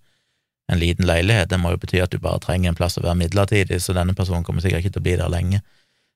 en 0.72 0.78
liten 0.78 1.06
leilighet. 1.06 1.50
Det 1.50 1.60
må 1.60 1.74
jo 1.74 1.80
bety 1.82 2.00
at 2.02 2.12
du 2.12 2.20
bare 2.22 2.40
trenger 2.42 2.72
en 2.72 2.78
plass 2.78 2.98
å 2.98 3.04
være 3.04 3.18
midlertidig, 3.20 3.80
så 3.82 3.94
denne 3.96 4.14
personen 4.16 4.44
kommer 4.46 4.64
sikkert 4.64 4.84
ikke 4.84 4.96
til 4.96 5.02
å 5.02 5.06
bli 5.08 5.16
der 5.20 5.32
lenge. 5.32 5.62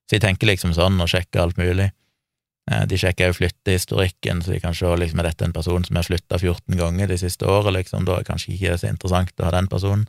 Så 0.06 0.16
jeg 0.16 0.24
tenker 0.24 0.50
liksom 0.50 0.74
sånn, 0.76 0.98
og 1.02 1.11
sjekker 1.11 1.42
alt 1.42 1.59
mulig. 1.61 1.90
Eh, 2.70 2.83
de 2.90 2.98
sjekker 2.98 3.31
jo 3.31 3.37
flyttehistorikken, 3.38 4.42
så 4.42 4.55
de 4.55 4.61
kan 4.62 4.74
se 4.74 4.90
liksom, 4.98 5.20
er 5.22 5.29
dette 5.31 5.46
en 5.46 5.55
person 5.55 5.85
som 5.87 5.98
har 5.98 6.07
flytta 6.07 6.38
14 6.38 6.79
ganger 6.79 7.12
de 7.12 7.18
siste 7.20 7.46
året, 7.46 7.72
liksom, 7.79 8.07
da 8.07 8.16
er 8.16 8.24
det 8.24 8.31
kanskje 8.31 8.57
ikke 8.57 8.79
så 8.81 8.90
interessant 8.90 9.38
å 9.38 9.46
ha 9.46 9.55
den 9.55 9.70
personen. 9.70 10.09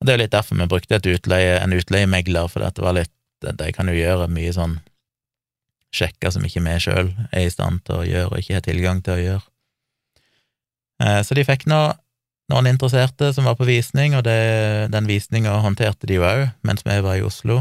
Og 0.00 0.06
Det 0.06 0.12
er 0.12 0.18
jo 0.18 0.22
litt 0.24 0.32
derfor 0.32 0.56
vi 0.58 0.66
brukte 0.68 1.00
utleie, 1.12 1.58
en 1.60 1.76
utleiemegler, 1.76 2.48
for 2.48 2.64
det 2.64 2.82
var 2.82 2.96
litt 2.96 3.12
De 3.44 3.72
kan 3.76 3.84
jo 3.90 3.92
gjøre 3.92 4.24
mye 4.32 4.52
sånn 4.56 4.78
sjekker 5.92 6.30
som 6.32 6.44
ikke 6.46 6.62
vi 6.64 6.76
sjøl 6.80 7.10
er 7.28 7.42
i 7.44 7.50
stand 7.52 7.82
til 7.84 7.98
å 7.98 8.06
gjøre 8.06 8.30
og 8.30 8.38
ikke 8.40 8.54
har 8.56 8.64
tilgang 8.64 9.02
til 9.04 9.12
å 9.12 9.20
gjøre. 9.20 9.44
Eh, 11.04 11.20
så 11.26 11.36
de 11.36 11.44
fikk 11.44 11.66
nå 11.68 11.80
noen 12.52 12.70
interesserte 12.70 13.34
som 13.36 13.44
var 13.44 13.58
på 13.58 13.68
visning, 13.68 14.16
og 14.16 14.24
det, 14.24 14.88
den 14.94 15.10
visninga 15.10 15.58
håndterte 15.64 16.08
de 16.08 16.16
jo 16.16 16.24
òg 16.24 16.46
mens 16.64 16.86
vi 16.86 16.96
var 17.04 17.18
i 17.20 17.26
Oslo, 17.26 17.60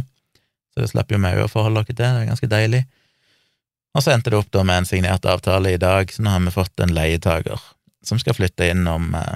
så 0.71 0.83
det 0.85 0.93
slapp 0.93 1.11
jo 1.11 1.19
vi 1.19 1.33
òg 1.33 1.43
å 1.45 1.51
forholde 1.51 1.83
oss 1.83 1.89
til, 1.91 1.99
det 1.99 2.07
er 2.07 2.31
ganske 2.31 2.51
deilig. 2.51 2.83
Og 3.93 4.03
så 4.03 4.13
endte 4.13 4.33
det 4.33 4.39
opp 4.39 4.49
da 4.53 4.63
med 4.65 4.81
en 4.81 4.89
signert 4.89 5.25
avtale 5.29 5.75
i 5.75 5.81
dag, 5.81 6.09
så 6.11 6.23
nå 6.25 6.33
har 6.33 6.41
vi 6.41 6.53
fått 6.55 6.81
en 6.81 6.93
leietager 6.95 7.61
som 8.03 8.19
skal 8.19 8.35
flytte 8.35 8.67
inn 8.73 8.87
om 8.89 9.13
eh, 9.15 9.35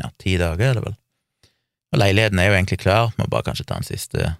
ja, 0.00 0.10
ti 0.18 0.36
dager, 0.40 0.70
er 0.70 0.78
det 0.78 0.86
vel. 0.86 0.96
Og 1.90 2.00
leiligheten 2.00 2.40
er 2.40 2.48
jo 2.48 2.56
egentlig 2.56 2.80
klar, 2.82 3.12
må 3.18 3.28
bare 3.30 3.50
kanskje 3.50 3.66
ta 3.68 3.78
en 3.78 3.86
siste 3.86 4.32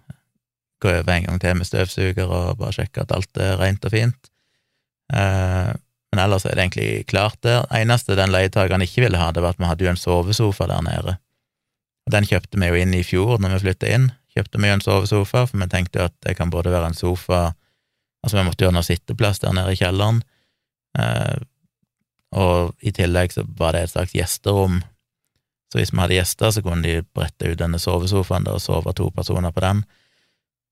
gå 0.81 0.89
over 0.89 1.13
en 1.13 1.27
gang 1.27 1.41
til 1.43 1.59
med 1.59 1.69
støvsuger 1.69 2.31
og 2.33 2.61
bare 2.63 2.75
sjekke 2.79 3.05
at 3.05 3.13
alt 3.13 3.41
er 3.43 3.59
rent 3.61 3.85
og 3.85 3.93
fint. 3.93 4.31
Eh, 5.13 5.73
men 6.11 6.23
ellers 6.25 6.47
er 6.47 6.57
det 6.57 6.65
egentlig 6.65 7.07
klart 7.11 7.39
der. 7.47 7.67
Eneste 7.77 8.17
den 8.19 8.33
leietakeren 8.35 8.83
ikke 8.83 9.05
ville 9.05 9.21
ha, 9.21 9.31
det 9.31 9.45
var 9.45 9.55
at 9.55 9.61
vi 9.61 9.69
hadde 9.69 9.87
jo 9.87 9.93
en 9.93 10.01
sovesofa 10.01 10.67
der 10.71 10.87
nede. 10.87 11.19
Den 12.11 12.27
kjøpte 12.27 12.59
vi 12.59 12.71
jo 12.71 12.81
inn 12.81 12.97
i 12.97 13.05
fjor 13.07 13.39
når 13.39 13.59
vi 13.59 13.65
flytta 13.67 13.93
inn. 13.95 14.09
Kjøpte 14.35 14.59
vi 14.59 14.71
jo 14.71 14.79
en 14.79 14.83
sovesofa, 14.83 15.45
for 15.47 15.61
vi 15.61 15.69
tenkte 15.71 16.09
at 16.09 16.17
det 16.27 16.37
kan 16.39 16.51
både 16.51 16.73
være 16.73 16.91
en 16.91 16.99
sofa 16.99 17.51
Altså, 18.21 18.37
vi 18.37 18.47
måtte 18.47 18.65
jo 18.65 18.71
ha 18.71 18.77
noe 18.77 18.87
sitteplass 18.87 19.41
der 19.43 19.55
nede 19.57 19.73
i 19.75 19.81
kjelleren, 19.81 20.21
eh, 20.99 21.39
og 22.41 22.77
i 22.87 22.93
tillegg 22.95 23.33
så 23.35 23.45
var 23.59 23.75
det 23.75 23.87
et 23.87 23.95
slags 23.95 24.15
gjesterom. 24.15 24.83
Så 25.71 25.79
hvis 25.81 25.93
vi 25.95 26.03
hadde 26.03 26.19
gjester, 26.19 26.53
så 26.55 26.63
kunne 26.63 26.85
de 26.85 27.07
brette 27.17 27.49
ut 27.49 27.59
denne 27.59 27.81
sovesofaen 27.83 28.47
der 28.47 28.59
og 28.59 28.63
sove 28.63 28.95
to 28.95 29.09
personer 29.15 29.55
på 29.55 29.65
den. 29.65 29.83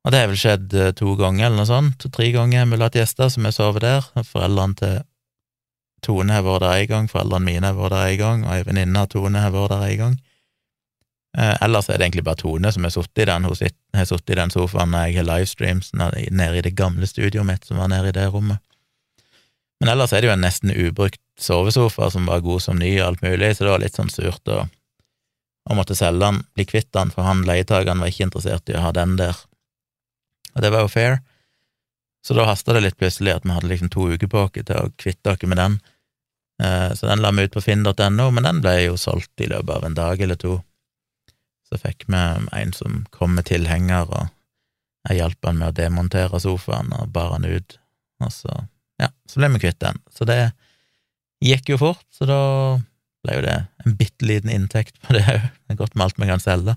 Og 0.06 0.12
det 0.14 0.22
har 0.22 0.30
vel 0.30 0.40
skjedd 0.40 0.74
eh, 0.74 0.94
to 0.96 1.14
ganger, 1.18 1.48
eller 1.48 1.62
noe 1.62 1.68
sånt. 1.68 1.98
To-tre 2.02 2.30
ganger 2.34 2.62
har 2.62 2.70
vi 2.70 2.82
hatt 2.82 2.98
gjester 2.98 3.30
som 3.32 3.48
har 3.48 3.54
sovet 3.54 3.84
der. 3.84 4.06
Foreldrene 4.26 4.78
til 4.78 4.98
Tone 6.04 6.36
har 6.36 6.44
vært 6.46 6.62
der 6.62 6.82
en 6.84 6.90
gang, 6.92 7.08
foreldrene 7.10 7.48
mine 7.48 7.70
har 7.72 7.78
vært 7.78 7.96
der 7.96 8.12
en 8.12 8.20
gang, 8.22 8.44
og 8.46 8.54
ei 8.54 8.66
venninne 8.68 9.02
av 9.02 9.10
Tone 9.10 9.42
har 9.42 9.54
vært 9.54 9.74
der 9.74 9.86
en 9.88 10.02
gang. 10.02 10.18
Eh, 11.36 11.56
ellers 11.64 11.90
er 11.90 11.98
det 11.98 12.06
egentlig 12.06 12.24
bare 12.24 12.40
Tone 12.40 12.70
som 12.72 12.86
har 12.86 12.94
sittet 12.94 13.24
i 13.24 14.38
den, 14.38 14.50
sofaen 14.54 14.94
når 14.94 15.08
jeg 15.08 15.18
har 15.18 15.28
livestreams 15.28 15.92
nede 15.92 16.56
i 16.56 16.64
det 16.64 16.76
gamle 16.78 17.06
studioet 17.06 17.46
mitt 17.46 17.68
som 17.68 17.80
var 17.82 17.90
nede 17.92 18.08
i 18.12 18.16
det 18.16 18.30
rommet. 18.32 18.62
Men 19.80 19.92
ellers 19.92 20.12
er 20.12 20.22
det 20.22 20.30
jo 20.30 20.34
en 20.34 20.42
nesten 20.42 20.72
ubrukt 20.74 21.20
sovesofa 21.38 22.08
som 22.10 22.26
var 22.26 22.42
god 22.42 22.64
som 22.64 22.80
ny 22.80 22.96
og 22.98 23.06
alt 23.06 23.22
mulig, 23.22 23.52
så 23.54 23.64
det 23.64 23.74
var 23.74 23.84
litt 23.84 23.98
sånn 23.98 24.10
surt 24.10 24.50
å, 24.50 24.64
å 25.70 25.76
måtte 25.78 25.94
selge 25.94 26.24
den, 26.24 26.40
bli 26.56 26.66
kvitt 26.66 26.90
den, 26.96 27.12
for 27.14 27.28
han 27.28 27.44
leietakeren 27.46 28.02
var 28.02 28.10
ikke 28.10 28.26
interessert 28.26 28.72
i 28.72 28.78
å 28.78 28.82
ha 28.88 28.94
den 28.96 29.14
der. 29.20 29.38
Og 30.56 30.64
det 30.64 30.72
var 30.74 30.82
jo 30.82 30.90
fair. 30.90 31.20
Så 32.26 32.34
da 32.34 32.48
hasta 32.48 32.74
det 32.74 32.82
litt 32.82 32.98
plutselig 32.98 33.36
at 33.36 33.46
vi 33.46 33.54
hadde 33.54 33.70
liksom 33.70 33.92
to 33.94 34.08
uker 34.10 34.30
på 34.32 34.48
oss 34.48 34.56
til 34.56 34.74
å 34.74 34.90
kvitte 34.98 35.36
oss 35.36 35.46
med 35.46 35.60
den. 35.60 35.78
Eh, 36.62 36.90
så 36.98 37.06
den 37.06 37.22
la 37.22 37.30
vi 37.30 37.46
ut 37.46 37.54
på 37.54 37.62
finn.no, 37.62 38.30
men 38.34 38.48
den 38.48 38.58
ble 38.64 38.74
jo 38.82 38.98
solgt 38.98 39.38
i 39.44 39.46
løpet 39.46 39.76
av 39.76 39.86
en 39.86 39.94
dag 39.94 40.20
eller 40.20 40.40
to. 40.40 40.58
Så 41.68 41.78
fikk 41.80 42.06
vi 42.08 42.18
en 42.56 42.72
som 42.72 43.02
kom 43.12 43.34
med 43.36 43.48
tilhenger, 43.50 44.08
og 44.08 45.08
jeg 45.08 45.20
hjalp 45.20 45.48
han 45.48 45.60
med 45.60 45.72
å 45.72 45.76
demontere 45.76 46.40
sofaen 46.40 46.92
og 46.96 47.10
bar 47.12 47.34
han 47.36 47.46
ut, 47.48 47.76
og 48.24 48.32
så, 48.32 48.54
ja, 49.00 49.10
så 49.28 49.40
ble 49.40 49.52
vi 49.54 49.64
kvitt 49.66 49.80
den. 49.84 50.00
Så 50.12 50.26
det 50.28 50.40
gikk 51.44 51.74
jo 51.74 51.80
fort, 51.80 52.06
så 52.12 52.28
da 52.28 52.40
ble 53.24 53.36
jo 53.36 53.44
det 53.44 53.58
en 53.84 53.98
bitte 53.98 54.26
liten 54.26 54.52
inntekt 54.52 54.96
på 55.04 55.16
det 55.16 55.24
òg. 55.26 55.44
Det 55.44 55.74
er 55.74 55.80
godt 55.82 55.94
med 55.96 56.08
alt 56.08 56.20
vi 56.20 56.30
kan 56.30 56.42
selge. 56.42 56.74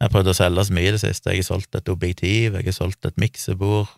Jeg 0.00 0.08
har 0.08 0.12
prøvd 0.14 0.32
å 0.32 0.36
selge 0.36 0.64
så 0.66 0.74
mye 0.74 0.88
i 0.88 0.94
det 0.96 1.02
siste. 1.04 1.30
Jeg 1.32 1.44
har 1.44 1.50
solgt 1.52 1.78
et 1.78 1.92
objektiv, 1.92 2.56
jeg 2.56 2.66
har 2.66 2.76
solgt 2.76 3.06
et 3.08 3.20
miksebord, 3.20 3.92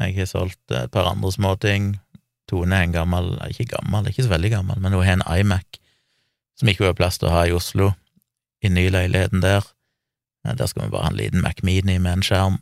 jeg 0.00 0.16
har 0.16 0.28
solgt 0.30 0.76
et 0.76 0.92
par 0.92 1.10
andre 1.10 1.32
småting. 1.34 1.94
Tone 2.50 2.76
er 2.76 2.86
en 2.86 2.94
gammel, 2.94 3.34
ikke 3.48 3.70
gammel, 3.72 4.08
ikke 4.08 4.26
så 4.26 4.32
veldig 4.32 4.52
gammel, 4.52 4.80
men 4.82 4.94
hun 4.94 5.04
har 5.04 5.16
en 5.16 5.26
iMac 5.40 5.80
som 6.58 6.68
ikke 6.68 6.84
var 6.84 6.96
plass 6.98 7.18
til 7.18 7.30
å 7.30 7.34
ha 7.34 7.46
i 7.48 7.54
Oslo, 7.56 7.90
i 8.62 8.70
nyleiligheten 8.70 9.42
der. 9.42 9.66
Der 10.42 10.66
skal 10.66 10.86
vi 10.86 10.94
bare 10.94 11.06
ha 11.06 11.12
en 11.12 11.18
liten 11.20 11.42
Mac 11.42 11.62
Mini 11.62 11.98
med 11.98 12.18
en 12.18 12.24
skjerm, 12.26 12.58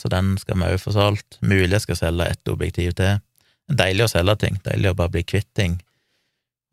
så 0.00 0.10
den 0.12 0.34
skal 0.40 0.58
vi 0.60 0.68
òg 0.74 0.82
få 0.82 0.92
solgt. 0.92 1.38
Mulig 1.40 1.72
jeg 1.72 1.86
skal 1.86 2.00
selge 2.00 2.28
ett 2.32 2.52
objektiv 2.52 2.92
til. 2.98 3.22
Deilig 3.72 4.04
å 4.04 4.12
selge 4.12 4.36
ting, 4.42 4.60
deilig 4.64 4.92
å 4.92 4.98
bare 4.98 5.14
bli 5.14 5.24
kvitt 5.24 5.48
ting, 5.56 5.78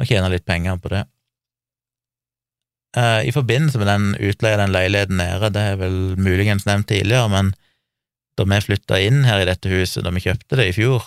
og 0.01 0.09
tjene 0.09 0.31
litt 0.33 0.47
penger 0.47 0.79
på 0.81 0.91
det. 0.91 1.05
Uh, 2.97 3.23
I 3.23 3.31
forbindelse 3.31 3.79
med 3.79 3.87
den 3.87 4.09
utleia 4.19 4.57
den 4.59 4.73
leiligheten 4.75 5.15
nede, 5.21 5.53
det 5.55 5.61
er 5.63 5.77
vel 5.79 6.17
muligens 6.19 6.65
nevnt 6.67 6.89
tidligere, 6.91 7.29
men 7.31 7.53
da 8.35 8.43
vi 8.43 8.59
flytta 8.65 8.99
inn 8.99 9.23
her 9.23 9.39
i 9.39 9.47
dette 9.47 9.71
huset, 9.71 10.03
da 10.03 10.11
vi 10.11 10.23
kjøpte 10.25 10.59
det 10.59 10.67
i 10.67 10.75
fjor, 10.75 11.05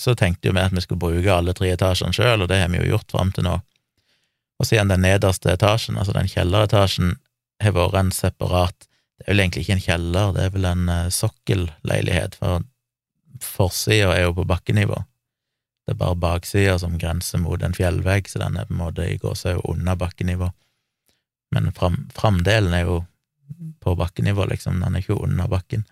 så 0.00 0.14
tenkte 0.16 0.48
jo 0.48 0.56
vi 0.56 0.64
at 0.64 0.72
vi 0.72 0.80
skulle 0.84 1.02
bruke 1.02 1.32
alle 1.32 1.52
tre 1.56 1.74
etasjene 1.74 2.16
sjøl, 2.16 2.44
og 2.44 2.48
det 2.48 2.62
har 2.62 2.72
vi 2.72 2.80
jo 2.80 2.94
gjort 2.94 3.12
fram 3.12 3.32
til 3.36 3.44
nå. 3.44 3.58
Og 4.56 4.66
så 4.66 4.76
igjen 4.76 4.92
den 4.92 5.04
nederste 5.04 5.52
etasjen, 5.52 5.98
altså 6.00 6.14
den 6.16 6.30
kjelleretasjen, 6.30 7.16
har 7.62 7.72
vært 7.72 7.96
en 8.00 8.12
separat 8.12 8.86
Det 9.16 9.24
er 9.24 9.32
vel 9.32 9.40
egentlig 9.40 9.62
ikke 9.64 9.72
en 9.72 9.80
kjeller, 9.80 10.32
det 10.36 10.42
er 10.44 10.50
vel 10.52 10.66
en 10.68 10.88
uh, 10.92 11.06
sokkelleilighet, 11.08 12.34
for 12.36 12.66
forsida 13.40 14.10
er 14.12 14.26
jo 14.26 14.34
på 14.36 14.44
bakkenivå. 14.44 14.98
Det 15.86 15.94
er 15.94 15.98
bare 16.02 16.18
baksida 16.20 16.74
som 16.82 16.98
grenser 17.00 17.40
mot 17.40 17.62
en 17.64 17.72
fjellvegg, 17.72 18.28
så 18.28 18.42
den 18.42 18.58
er 18.60 18.68
på 18.68 18.74
en 18.74 18.82
måte 18.82 19.06
i 19.08 19.16
gåsehud 19.22 19.64
under 19.72 19.96
bakkenivå 19.96 20.50
men 21.50 21.72
fram, 21.72 22.08
framdelen 22.14 22.74
er 22.74 22.86
jo 22.86 23.04
på 23.80 23.94
bakkenivå, 23.94 24.46
liksom, 24.50 24.80
den 24.80 24.94
er 24.94 25.04
ikke 25.04 25.20
under 25.22 25.48
bakken. 25.48 25.86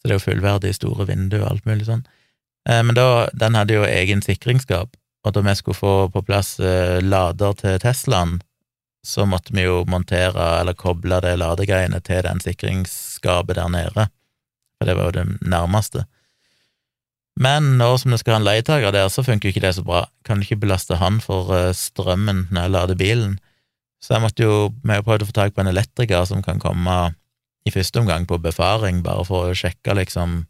Så 0.00 0.08
det 0.08 0.14
er 0.14 0.18
jo 0.20 0.24
fullverdige 0.24 0.78
store 0.78 1.06
vinduer 1.08 1.44
og 1.44 1.50
alt 1.50 1.68
mulig 1.68 1.88
sånn. 1.88 2.04
Eh, 2.68 2.80
men 2.86 2.96
da, 2.96 3.28
den 3.36 3.58
hadde 3.58 3.76
jo 3.76 3.88
egen 3.88 4.22
sikringsskap, 4.24 4.94
og 5.24 5.34
da 5.36 5.42
vi 5.44 5.54
skulle 5.58 5.78
få 5.78 5.94
på 6.12 6.22
plass 6.24 6.54
eh, 6.60 7.00
lader 7.04 7.56
til 7.58 7.76
Teslaen, 7.82 8.38
så 9.06 9.24
måtte 9.28 9.54
vi 9.56 9.64
jo 9.64 9.82
montere 9.88 10.46
eller 10.60 10.76
koble 10.76 11.20
det 11.24 11.38
ladegreiene 11.40 12.00
til 12.04 12.22
den 12.26 12.40
sikringsskapet 12.44 13.56
der 13.56 13.68
nede, 13.72 14.08
for 14.76 14.88
det 14.88 14.96
var 14.96 15.08
jo 15.08 15.16
det 15.18 15.26
nærmeste. 15.40 16.04
Men 17.40 17.76
nå 17.80 17.94
som 18.00 18.12
det 18.12 18.20
skal 18.20 18.36
ha 18.36 18.40
en 18.40 18.48
leietaker 18.48 18.92
der, 18.92 19.08
så 19.08 19.24
funker 19.24 19.48
jo 19.48 19.54
ikke 19.54 19.64
det 19.64 19.76
så 19.78 19.84
bra. 19.86 20.02
Kan 20.26 20.40
du 20.40 20.44
ikke 20.44 20.60
belaste 20.66 20.98
han 21.00 21.22
for 21.24 21.52
eh, 21.56 21.72
strømmen 21.76 22.48
når 22.50 22.66
jeg 22.66 22.74
lader 22.76 23.00
bilen? 23.00 23.38
Så 24.00 24.14
jeg 24.16 24.24
måtte 24.24 24.44
jo, 24.44 24.70
vi 24.82 24.96
har 24.96 25.04
prøvd 25.04 25.24
å 25.24 25.28
få 25.28 25.36
tak 25.36 25.54
på 25.56 25.64
en 25.64 25.70
elektriker 25.70 26.24
som 26.28 26.44
kan 26.44 26.60
komme 26.60 26.98
i 27.68 27.72
første 27.72 28.00
omgang 28.00 28.24
på 28.28 28.40
befaring, 28.40 29.02
bare 29.04 29.24
for 29.28 29.50
å 29.50 29.56
sjekke 29.56 29.94
liksom 29.98 30.44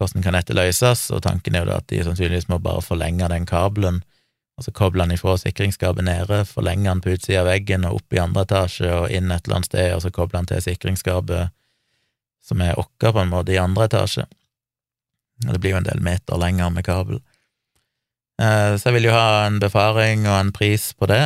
hvordan 0.00 0.24
kan 0.24 0.36
dette 0.36 0.56
løses, 0.56 1.06
og 1.12 1.22
tanken 1.26 1.54
er 1.54 1.64
jo 1.64 1.70
da 1.70 1.78
at 1.82 1.88
de 1.92 2.00
sannsynligvis 2.06 2.48
må 2.48 2.58
bare 2.64 2.82
forlenge 2.84 3.28
den 3.32 3.46
kabelen, 3.48 4.00
og 4.56 4.66
så 4.66 4.72
koble 4.76 5.04
den 5.04 5.14
ifra 5.16 5.36
sikringsskapet 5.40 6.04
nede, 6.04 6.42
forlenge 6.48 6.88
den 6.88 7.00
på 7.04 7.14
utsida 7.14 7.44
av 7.44 7.48
veggen 7.48 7.86
og 7.88 8.00
opp 8.00 8.16
i 8.16 8.20
andre 8.20 8.44
etasje 8.44 8.90
og 8.92 9.12
inn 9.12 9.32
et 9.32 9.46
eller 9.46 9.60
annet 9.60 9.70
sted, 9.70 9.88
og 9.94 10.04
så 10.04 10.12
koble 10.12 10.40
den 10.40 10.50
til 10.50 10.62
sikringsskapet 10.64 11.54
som 12.44 12.60
er 12.64 12.78
okker 12.80 13.14
på 13.14 13.22
en 13.22 13.32
måte 13.32 13.54
i 13.54 13.60
andre 13.60 13.86
etasje. 13.88 14.26
Og 15.46 15.52
det 15.54 15.60
blir 15.62 15.74
jo 15.74 15.80
en 15.80 15.88
del 15.88 16.02
meter 16.04 16.40
lenger 16.40 16.72
med 16.74 16.84
kabel. 16.84 17.20
Eh, 18.40 18.76
så 18.76 18.88
jeg 18.88 18.98
vil 18.98 19.08
jo 19.08 19.16
ha 19.16 19.46
en 19.46 19.60
befaring 19.62 20.26
og 20.28 20.36
en 20.38 20.52
pris 20.52 20.90
på 20.96 21.08
det. 21.08 21.22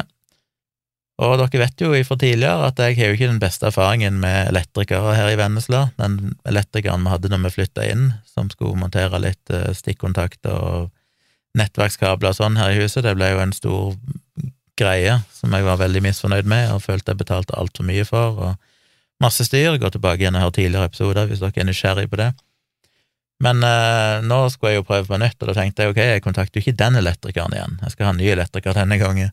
Og 1.22 1.36
dere 1.38 1.60
vet 1.62 1.78
jo 1.78 1.92
fra 2.08 2.16
tidligere 2.18 2.66
at 2.66 2.80
jeg 2.82 2.96
har 2.98 3.10
jo 3.10 3.14
ikke 3.14 3.30
den 3.30 3.42
beste 3.42 3.68
erfaringen 3.68 4.16
med 4.22 4.48
elektrikere 4.50 5.14
her 5.14 5.30
i 5.30 5.38
Vennesla. 5.38 5.86
Den 6.00 6.34
elektrikeren 6.48 7.06
vi 7.06 7.12
hadde 7.12 7.30
når 7.30 7.44
vi 7.44 7.52
flytta 7.60 7.86
inn, 7.86 8.08
som 8.26 8.50
skulle 8.50 8.80
montere 8.80 9.20
litt 9.22 9.52
eh, 9.54 9.70
stikkontakter 9.78 10.58
og 10.58 10.90
nettverkskabler 11.54 12.34
og 12.34 12.38
sånn 12.40 12.58
her 12.58 12.74
i 12.74 12.80
huset, 12.82 13.04
det 13.06 13.14
ble 13.14 13.30
jo 13.30 13.42
en 13.44 13.54
stor 13.54 13.94
greie 14.74 15.20
som 15.30 15.54
jeg 15.54 15.66
var 15.68 15.78
veldig 15.78 16.02
misfornøyd 16.02 16.50
med 16.50 16.72
og 16.74 16.82
følte 16.82 17.14
jeg 17.14 17.20
betalte 17.20 17.54
altfor 17.54 17.86
mye 17.86 18.02
for, 18.08 18.40
og 18.48 19.22
masse 19.22 19.46
styr. 19.46 19.78
Gå 19.78 19.92
tilbake 19.94 20.24
igjen 20.24 20.34
og 20.34 20.48
hør 20.48 20.56
tidligere 20.58 20.90
episoder 20.90 21.30
hvis 21.30 21.44
dere 21.44 21.62
er 21.62 21.70
nysgjerrig 21.70 22.08
på 22.10 22.18
det. 22.24 22.32
Men 23.44 23.62
eh, 23.62 24.18
nå 24.26 24.40
skulle 24.50 24.74
jeg 24.74 24.82
jo 24.82 24.88
prøve 24.90 25.06
på 25.06 25.22
nytt, 25.22 25.38
og 25.38 25.52
da 25.52 25.56
tenkte 25.60 25.86
jeg 25.86 25.94
ok, 25.94 26.02
jeg 26.10 26.26
kontakter 26.26 26.58
jo 26.58 26.66
ikke 26.66 26.80
den 26.82 26.98
elektrikeren 26.98 27.54
igjen, 27.54 27.78
jeg 27.86 27.94
skal 27.94 28.10
ha 28.10 28.14
en 28.16 28.22
ny 28.22 28.34
elektriker 28.34 28.82
denne 28.82 28.98
gangen. 28.98 29.30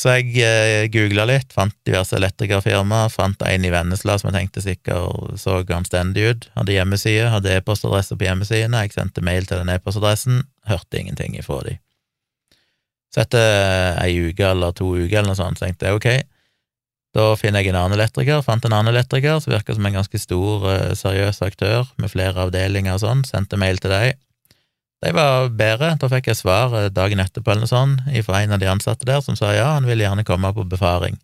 Så 0.00 0.14
jeg 0.16 0.40
eh, 0.40 0.86
googla 0.88 1.26
litt, 1.28 1.50
fant 1.52 1.74
diverse 1.84 2.16
elektrikerfirmaer, 2.16 3.10
fant 3.12 3.42
en 3.44 3.64
i 3.66 3.72
Vennesla 3.72 4.16
som 4.16 4.30
jeg 4.30 4.36
tenkte 4.38 4.62
sikkert 4.64 5.36
så 5.40 5.58
anstendig 5.76 6.24
ut, 6.24 6.46
hadde 6.56 6.72
hjemmeside, 6.72 7.26
hadde 7.34 7.52
e-postadresse 7.58 8.16
på 8.16 8.24
hjemmesidene, 8.24 8.80
jeg 8.86 8.94
sendte 8.96 9.24
mail 9.26 9.44
til 9.48 9.60
den 9.60 9.72
e-postadressen, 9.74 10.46
hørte 10.70 11.02
ingenting 11.02 11.36
ifra 11.36 11.60
de. 11.66 11.76
Så 13.12 13.26
etter 13.26 13.98
ei 14.00 14.14
uke 14.30 14.46
eller 14.54 14.72
to 14.78 14.88
uker 14.94 15.20
eller 15.20 15.34
noe 15.34 15.40
sånt, 15.42 15.60
så 15.60 15.66
tenkte 15.66 15.90
jeg 15.90 16.00
ok, 16.00 16.08
da 17.18 17.26
finner 17.36 17.60
jeg 17.60 17.74
en 17.74 17.80
annen 17.82 17.98
elektriker, 17.98 18.40
fant 18.46 18.64
en 18.64 18.72
annen 18.78 18.94
elektriker 18.94 19.42
som 19.42 19.52
virka 19.52 19.76
som 19.76 19.84
en 19.84 19.98
ganske 19.98 20.22
stor, 20.22 20.64
eh, 20.70 20.96
seriøs 20.96 21.44
aktør 21.44 21.92
med 22.00 22.14
flere 22.14 22.46
avdelinger 22.46 22.96
og 22.96 23.04
sånn, 23.04 23.26
sendte 23.28 23.60
mail 23.60 23.82
til 23.82 23.92
dem 23.92 24.16
de 25.00 25.12
var 25.16 25.48
bedre. 25.56 25.94
Da 26.00 26.08
fikk 26.12 26.30
jeg 26.30 26.40
svar 26.40 26.74
eh, 26.76 26.90
dagen 26.92 27.22
etterpå 27.22 27.52
eller 27.52 27.64
noe 27.64 27.72
sånt 27.72 28.24
fra 28.26 28.42
en 28.42 28.56
av 28.56 28.62
de 28.62 28.68
ansatte 28.70 29.08
der, 29.08 29.22
som 29.24 29.38
sa 29.38 29.54
ja, 29.56 29.72
han 29.76 29.88
ville 29.88 30.04
gjerne 30.04 30.26
komme 30.28 30.52
på 30.56 30.66
befaring. 30.68 31.18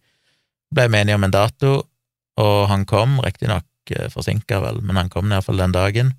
Ble 0.75 0.89
vi 0.89 1.01
enige 1.01 1.19
om 1.19 1.27
en 1.27 1.35
dato, 1.35 1.73
og 2.41 2.59
han 2.71 2.87
kom, 2.89 3.21
riktignok 3.25 3.95
eh, 3.95 4.09
forsinka 4.13 4.61
vel, 4.65 4.83
men 4.83 5.01
han 5.01 5.13
kom 5.13 5.33
iallfall 5.33 5.61
den 5.61 5.77
dagen. 5.77 6.15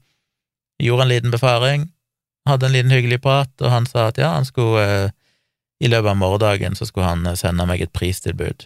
Gjorde 0.81 1.07
en 1.07 1.13
liten 1.13 1.33
befaring, 1.33 1.89
hadde 2.47 2.69
en 2.69 2.75
liten 2.77 2.93
hyggelig 2.93 3.21
prat, 3.25 3.51
og 3.61 3.73
han 3.73 3.89
sa 3.89 4.09
at 4.11 4.21
ja, 4.21 4.35
han 4.37 4.45
skulle 4.45 4.85
eh, 4.85 5.09
i 5.79 5.89
løpet 5.89 6.09
av 6.09 6.17
morgendagen 6.17 6.75
så 6.75 6.87
skulle 6.89 7.09
han 7.09 7.37
sende 7.37 7.65
meg 7.69 7.83
et 7.85 7.93
pristilbud. 7.93 8.65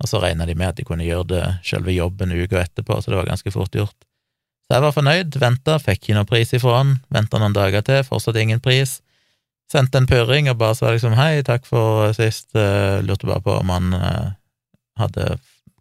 Og 0.00 0.08
så 0.08 0.20
regna 0.22 0.46
de 0.48 0.54
med 0.56 0.72
at 0.72 0.78
de 0.78 0.86
kunne 0.88 1.04
gjøre 1.04 1.28
det 1.28 1.42
selve 1.68 1.92
jobben 1.92 2.32
uka 2.32 2.62
etterpå, 2.62 3.00
så 3.00 3.12
det 3.12 3.18
var 3.18 3.28
ganske 3.28 3.52
fort 3.52 3.76
gjort. 3.76 3.96
Så 4.70 4.76
jeg 4.76 4.84
var 4.84 4.92
fornøyd, 4.94 5.34
venta, 5.42 5.80
fikk 5.82 6.04
ikke 6.04 6.14
noen 6.14 6.26
pris 6.30 6.52
ifra 6.54 6.76
han, 6.76 6.90
venta 7.10 7.40
noen 7.42 7.56
dager 7.56 7.82
til, 7.82 8.04
fortsatt 8.06 8.36
ingen 8.38 8.60
pris. 8.62 9.00
Sendte 9.66 9.98
en 9.98 10.04
purring 10.06 10.46
og 10.46 10.60
bare 10.60 10.76
sa 10.78 10.92
liksom 10.94 11.16
hei, 11.18 11.40
takk 11.42 11.64
for 11.66 12.12
sist, 12.14 12.52
uh, 12.54 13.00
lurte 13.02 13.26
bare 13.26 13.42
på 13.42 13.56
om 13.64 13.72
han 13.74 13.96
uh, 13.98 14.28
hadde 15.02 15.24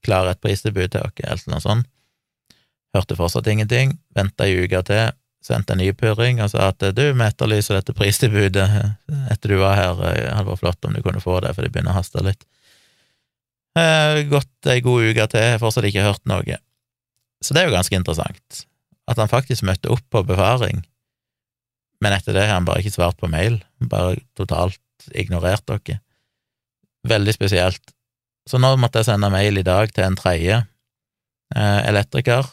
klar 0.02 0.32
et 0.32 0.40
pristilbud 0.42 0.90
til 0.96 1.06
oss, 1.06 1.22
eller 1.22 1.54
noe 1.54 1.62
sånt. 1.62 1.86
Hørte 2.98 3.18
fortsatt 3.20 3.52
ingenting, 3.54 3.94
venta 4.18 4.48
ei 4.48 4.56
uke 4.64 4.82
til, 4.88 5.14
sendte 5.46 5.76
en 5.76 5.84
ny 5.84 5.92
purring 5.94 6.42
og 6.42 6.50
sa 6.56 6.72
at 6.72 6.82
du, 6.82 7.04
vi 7.12 7.26
etterlyser 7.28 7.78
dette 7.78 7.94
pristilbudet 7.94 8.66
etter 9.36 9.54
du 9.54 9.60
var 9.62 9.78
her, 9.78 10.02
det 10.02 10.32
hadde 10.32 10.48
vært 10.50 10.64
flott 10.64 10.90
om 10.90 10.98
du 10.98 11.04
kunne 11.06 11.22
få 11.22 11.36
det, 11.46 11.54
for 11.54 11.62
det 11.62 11.70
begynner 11.76 11.94
å 11.94 12.00
haste 12.00 12.26
litt. 12.26 12.42
Eh, 13.78 14.24
gått 14.34 14.74
ei 14.74 14.82
god 14.82 15.12
uke 15.12 15.30
til, 15.36 15.62
fortsatt 15.62 15.86
ikke 15.92 16.10
hørt 16.10 16.26
noe. 16.26 16.58
Så 17.46 17.54
det 17.54 17.62
er 17.62 17.70
jo 17.70 17.78
ganske 17.78 18.02
interessant 18.02 18.66
at 19.10 19.18
han 19.18 19.32
faktisk 19.32 19.66
møtte 19.66 19.90
opp 19.92 20.06
på 20.14 20.24
befaring, 20.28 20.84
men 22.00 22.16
etter 22.16 22.36
det 22.36 22.46
har 22.48 22.60
han 22.60 22.68
bare 22.68 22.84
ikke 22.84 22.96
svart 22.96 23.20
på 23.20 23.30
mail, 23.32 23.60
bare 23.92 24.20
totalt 24.40 24.80
ignorert 25.16 25.66
dere. 25.68 26.00
Veldig 27.08 27.34
spesielt. 27.36 27.94
Så 28.48 28.60
nå 28.60 28.72
måtte 28.80 29.02
jeg 29.02 29.10
sende 29.10 29.32
mail 29.32 29.60
i 29.60 29.66
dag 29.66 29.92
til 29.94 30.06
en 30.06 30.18
tredje 30.20 30.56
eh, 30.60 31.82
elektriker, 31.90 32.48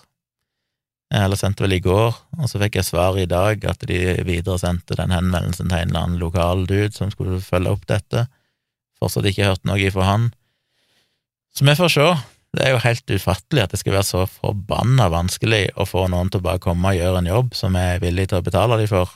eh, 1.12 1.22
eller 1.22 1.38
sendte 1.38 1.64
vel 1.64 1.76
i 1.78 1.82
går, 1.82 2.18
og 2.38 2.50
så 2.50 2.60
fikk 2.62 2.78
jeg 2.80 2.88
svar 2.90 3.18
i 3.18 3.28
dag 3.30 3.64
at 3.70 3.86
de 3.88 4.00
videre 4.26 4.58
sendte 4.62 4.98
den 4.98 5.14
henvendelsen 5.14 5.70
til 5.70 5.78
en 5.78 5.92
eller 5.92 6.02
annen 6.02 6.22
lokal 6.22 6.66
dude 6.66 6.94
som 6.94 7.12
skulle 7.14 7.40
følge 7.42 7.74
opp 7.74 7.86
dette. 7.90 8.26
Fortsatt 9.00 9.28
ikke 9.30 9.50
hørt 9.52 9.66
noe 9.68 9.80
ifra 9.82 10.10
han. 10.10 10.30
Så 11.56 11.64
vi 11.64 11.74
får 11.78 11.92
se. 11.92 12.08
Det 12.56 12.64
er 12.64 12.72
jo 12.72 12.80
helt 12.80 13.12
ufattelig 13.12 13.62
at 13.66 13.74
det 13.74 13.82
skal 13.82 13.98
være 13.98 14.08
så 14.08 14.22
forbanna 14.30 15.10
vanskelig 15.12 15.66
å 15.76 15.84
få 15.84 16.06
noen 16.08 16.30
til 16.32 16.40
å 16.40 16.46
bare 16.46 16.62
komme 16.64 16.92
og 16.92 16.96
gjøre 16.96 17.20
en 17.20 17.28
jobb 17.28 17.56
som 17.58 17.76
jeg 17.76 17.96
er 17.98 18.00
villig 18.00 18.30
til 18.30 18.40
å 18.40 18.46
betale 18.46 18.78
dem 18.80 18.88
for. 18.88 19.12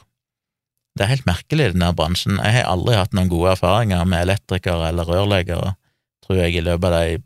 Det 0.92 1.06
er 1.06 1.12
helt 1.14 1.28
merkelig 1.28 1.70
i 1.70 1.72
denne 1.72 1.92
bransjen. 1.96 2.36
Jeg 2.42 2.58
har 2.58 2.68
aldri 2.68 2.98
hatt 2.98 3.14
noen 3.16 3.30
gode 3.32 3.54
erfaringer 3.54 4.04
med 4.04 4.26
elektrikere 4.26 4.90
eller 4.90 5.08
rørleggere, 5.08 5.72
tror 6.26 6.42
jeg, 6.42 6.58
i 6.58 6.64
løpet 6.66 6.90
av 6.90 6.96
de 6.98 7.22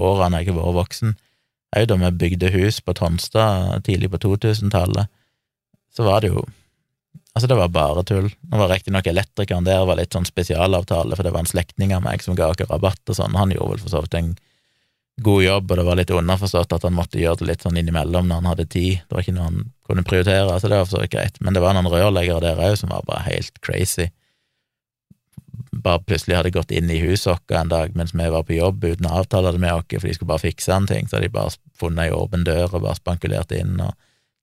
årene 0.00 0.40
jeg 0.40 0.48
har 0.48 0.58
vært 0.60 0.78
voksen. 0.78 1.12
Òg 1.76 1.88
da 1.88 1.98
vi 2.00 2.12
bygde 2.22 2.52
hus 2.54 2.80
på 2.84 2.94
Tonstad 2.96 3.84
tidlig 3.84 4.08
på 4.12 4.22
2000-tallet, 4.24 5.12
så 5.92 6.08
var 6.08 6.24
det 6.24 6.32
jo 6.32 6.48
Altså, 7.32 7.48
det 7.48 7.56
var 7.56 7.70
bare 7.72 8.02
tull. 8.04 8.26
Nå 8.28 8.58
var 8.60 8.68
riktignok 8.68 9.06
elektrikeren 9.08 9.64
der 9.64 9.86
var 9.88 9.96
litt 9.96 10.12
sånn 10.12 10.26
spesialavtale, 10.28 11.16
for 11.16 11.24
det 11.24 11.30
var 11.32 11.40
en 11.40 11.48
slektning 11.48 11.94
av 11.96 12.02
meg 12.04 12.20
som 12.20 12.36
ga 12.36 12.50
oss 12.52 12.60
rabatt 12.68 13.08
og 13.08 13.16
sånn. 13.16 13.38
Han 13.40 13.54
gjorde 13.54 13.70
vel 13.70 13.80
for 13.80 13.92
så 13.94 14.02
vidt 14.04 14.18
en 14.18 14.34
god 15.20 15.42
jobb, 15.44 15.70
og 15.70 15.76
det 15.78 15.84
var 15.86 15.98
litt 15.98 16.10
underforstått 16.10 16.72
at 16.72 16.86
han 16.86 16.96
måtte 16.96 17.20
gjøre 17.20 17.42
det 17.42 17.50
litt 17.50 17.66
sånn 17.66 17.76
innimellom 17.76 18.28
når 18.28 18.40
han 18.40 18.50
hadde 18.52 18.66
tid. 18.72 19.02
Det 19.04 19.16
var 19.16 19.24
ikke 19.24 19.36
noe 19.36 19.48
han 19.50 19.60
kunne 19.86 20.04
prioritere, 20.08 20.56
så 20.56 20.70
det 20.70 20.78
var 20.78 20.88
for 20.88 20.96
så 20.96 21.02
vidt 21.02 21.14
greit. 21.14 21.38
Men 21.44 21.56
det 21.56 21.62
var 21.64 21.76
noen 21.76 21.90
rørleggere 21.92 22.42
der 22.44 22.62
òg 22.64 22.78
som 22.80 22.92
var 22.94 23.04
bare 23.08 23.26
helt 23.28 23.60
crazy. 23.64 24.08
Bare 25.84 26.02
plutselig 26.06 26.38
hadde 26.38 26.54
gått 26.54 26.72
inn 26.72 26.90
i 26.92 27.00
huset 27.02 27.28
vårt 27.28 27.56
en 27.58 27.72
dag 27.72 27.96
mens 27.98 28.14
vi 28.16 28.30
var 28.32 28.46
på 28.48 28.56
jobb 28.56 28.84
uten 28.84 29.08
å 29.08 29.20
avtale 29.20 29.52
det 29.52 29.62
med 29.62 29.74
oss, 29.76 29.88
for 29.92 30.08
de 30.08 30.16
skulle 30.16 30.32
bare 30.32 30.46
fikse 30.46 30.74
en 30.74 30.88
ting. 30.88 31.08
Så 31.08 31.18
hadde 31.18 31.28
de 31.28 31.36
bare 31.36 31.54
funnet 31.78 32.08
ei 32.08 32.16
åpen 32.16 32.46
dør 32.48 32.70
og 32.70 32.86
bare 32.86 32.98
spankulert 32.98 33.52
inn 33.56 33.76
og 33.84 33.92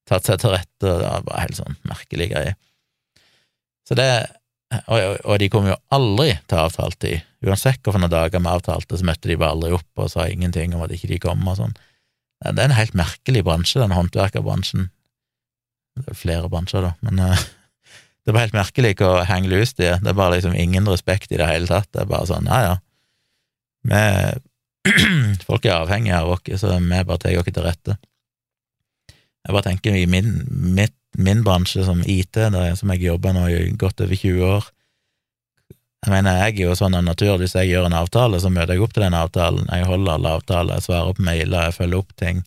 tatt 0.09 0.25
seg 0.25 0.41
til 0.41 0.53
rette, 0.53 0.85
og 0.85 1.01
det 1.01 1.09
var 1.09 1.25
bare 1.25 1.45
helt 1.47 1.59
sånn 1.59 1.79
merkelig 1.89 2.31
greie. 2.31 2.57
Så 3.89 3.97
det 3.97 4.09
og, 4.69 5.19
og 5.25 5.39
de 5.41 5.49
kom 5.49 5.67
jo 5.69 5.77
aldri 5.93 6.33
til 6.49 6.61
avtalt 6.61 6.99
tid. 7.01 7.25
Uansett 7.45 7.81
hvilke 7.85 8.09
dager 8.11 8.41
vi 8.41 8.51
avtalte, 8.51 8.99
så 8.99 9.07
møtte 9.07 9.31
de 9.31 9.37
bare 9.39 9.55
aldri 9.55 9.71
opp 9.77 10.03
og 10.03 10.11
sa 10.13 10.27
ingenting 10.29 10.75
om 10.75 10.83
at 10.85 10.93
ikke 10.93 11.09
de 11.13 11.21
kom 11.23 11.47
og 11.47 11.57
sånn. 11.59 11.77
Det 12.39 12.55
er 12.55 12.69
en 12.69 12.77
helt 12.77 12.95
merkelig 12.95 13.43
bransje, 13.47 13.81
den 13.81 13.95
håndverkerbransjen. 13.95 14.89
Det 15.99 16.13
er 16.13 16.19
flere 16.19 16.51
bransjer, 16.51 16.85
da, 16.85 16.93
men 17.03 17.19
uh, 17.19 17.47
det 18.23 18.31
er 18.31 18.37
bare 18.37 18.45
helt 18.47 18.59
merkelig 18.59 18.93
hvor 19.01 19.25
hengeløst 19.27 19.79
de 19.81 19.89
er. 19.93 20.03
Det 20.03 20.13
er 20.13 20.19
bare 20.19 20.37
liksom 20.37 20.55
ingen 20.55 20.87
respekt 20.87 21.33
i 21.33 21.41
det 21.41 21.49
hele 21.49 21.67
tatt. 21.67 21.89
Det 21.91 22.05
er 22.05 22.11
bare 22.11 22.29
sånn, 22.29 22.47
ja 22.47 22.61
ja, 22.67 22.77
vi, 23.89 24.03
folk 25.47 25.65
er 25.65 25.79
avhengige 25.79 26.21
av 26.21 26.35
oss, 26.35 26.61
så 26.61 26.77
vi 26.77 27.03
bare 27.03 27.21
tar 27.21 27.41
oss 27.41 27.49
til 27.49 27.65
rette. 27.65 27.97
Jeg 29.47 29.55
bare 29.55 29.65
tenker 29.65 29.95
i 29.95 30.05
min, 30.09 30.33
mitt, 30.77 30.95
min 31.17 31.43
bransje 31.43 31.83
som 31.85 32.03
IT, 32.05 32.33
der, 32.37 32.75
som 32.75 32.91
jeg 32.93 33.07
jobber 33.07 33.33
nå 33.33 33.47
i 33.49 33.71
godt 33.77 34.01
over 34.01 34.15
20 34.15 34.43
år 34.45 34.67
Jeg 36.05 36.13
mener, 36.13 36.37
jeg 36.45 36.53
er 36.53 36.69
jo 36.69 36.75
sånn 36.79 36.95
av 36.95 37.03
natur, 37.03 37.35
hvis 37.41 37.57
jeg 37.57 37.73
gjør 37.73 37.89
en 37.89 37.97
avtale, 37.99 38.39
så 38.39 38.47
møter 38.47 38.77
jeg 38.77 38.83
opp 38.85 38.93
til 38.95 39.03
den 39.03 39.17
avtalen, 39.19 39.65
jeg 39.67 39.87
holder 39.89 40.13
alle 40.13 40.29
avtaler, 40.37 40.77
jeg 40.77 40.85
svarer 40.85 41.17
på 41.17 41.25
mailer, 41.27 41.65
jeg 41.67 41.75
følger 41.75 41.99
opp 41.99 42.13
ting. 42.15 42.39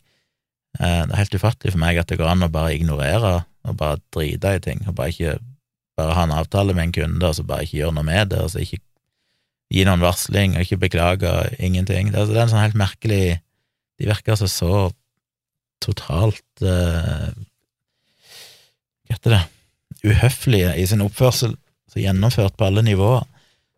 Eh, 0.79 1.03
det 1.05 1.13
er 1.13 1.19
helt 1.19 1.37
ufattelig 1.37 1.75
for 1.75 1.81
meg 1.83 1.99
at 2.01 2.09
det 2.09 2.17
går 2.17 2.31
an 2.31 2.47
å 2.47 2.49
bare 2.49 2.73
ignorere 2.73 3.33
og 3.69 3.77
bare 3.77 4.01
drite 4.15 4.55
i 4.57 4.63
ting, 4.63 4.81
og 4.89 4.97
bare 4.97 5.13
ikke 5.13 5.35
bare 5.93 6.17
ha 6.17 6.25
en 6.25 6.33
avtale 6.33 6.73
med 6.73 6.87
en 6.87 6.95
kunde, 6.97 7.29
og 7.29 7.37
så 7.37 7.45
bare 7.45 7.67
ikke 7.67 7.77
gjøre 7.83 7.97
noe 7.99 8.07
med 8.09 8.33
det, 8.33 8.41
og 8.41 8.49
så 8.55 8.63
ikke 8.63 8.81
gi 9.73 9.85
noen 9.85 10.01
varsling 10.01 10.57
og 10.57 10.65
ikke 10.65 10.81
beklage 10.87 11.31
ingenting. 11.61 12.09
Det 12.09 12.25
er, 12.25 12.33
en 12.43 12.51
sånn 12.51 12.65
helt 12.65 12.77
merkelig 12.77 13.39
De 14.01 14.09
virker 14.09 14.33
altså 14.33 14.49
så 14.49 14.73
totalt 15.83 16.41
Hva 16.63 17.29
heter 19.13 19.37
det 19.37 19.43
Uhøflige 20.03 20.73
i 20.81 20.83
sin 20.89 21.03
oppførsel, 21.05 21.53
så 21.87 22.01
gjennomført 22.01 22.57
på 22.59 22.65
alle 22.67 22.81
nivåer. 22.83 23.23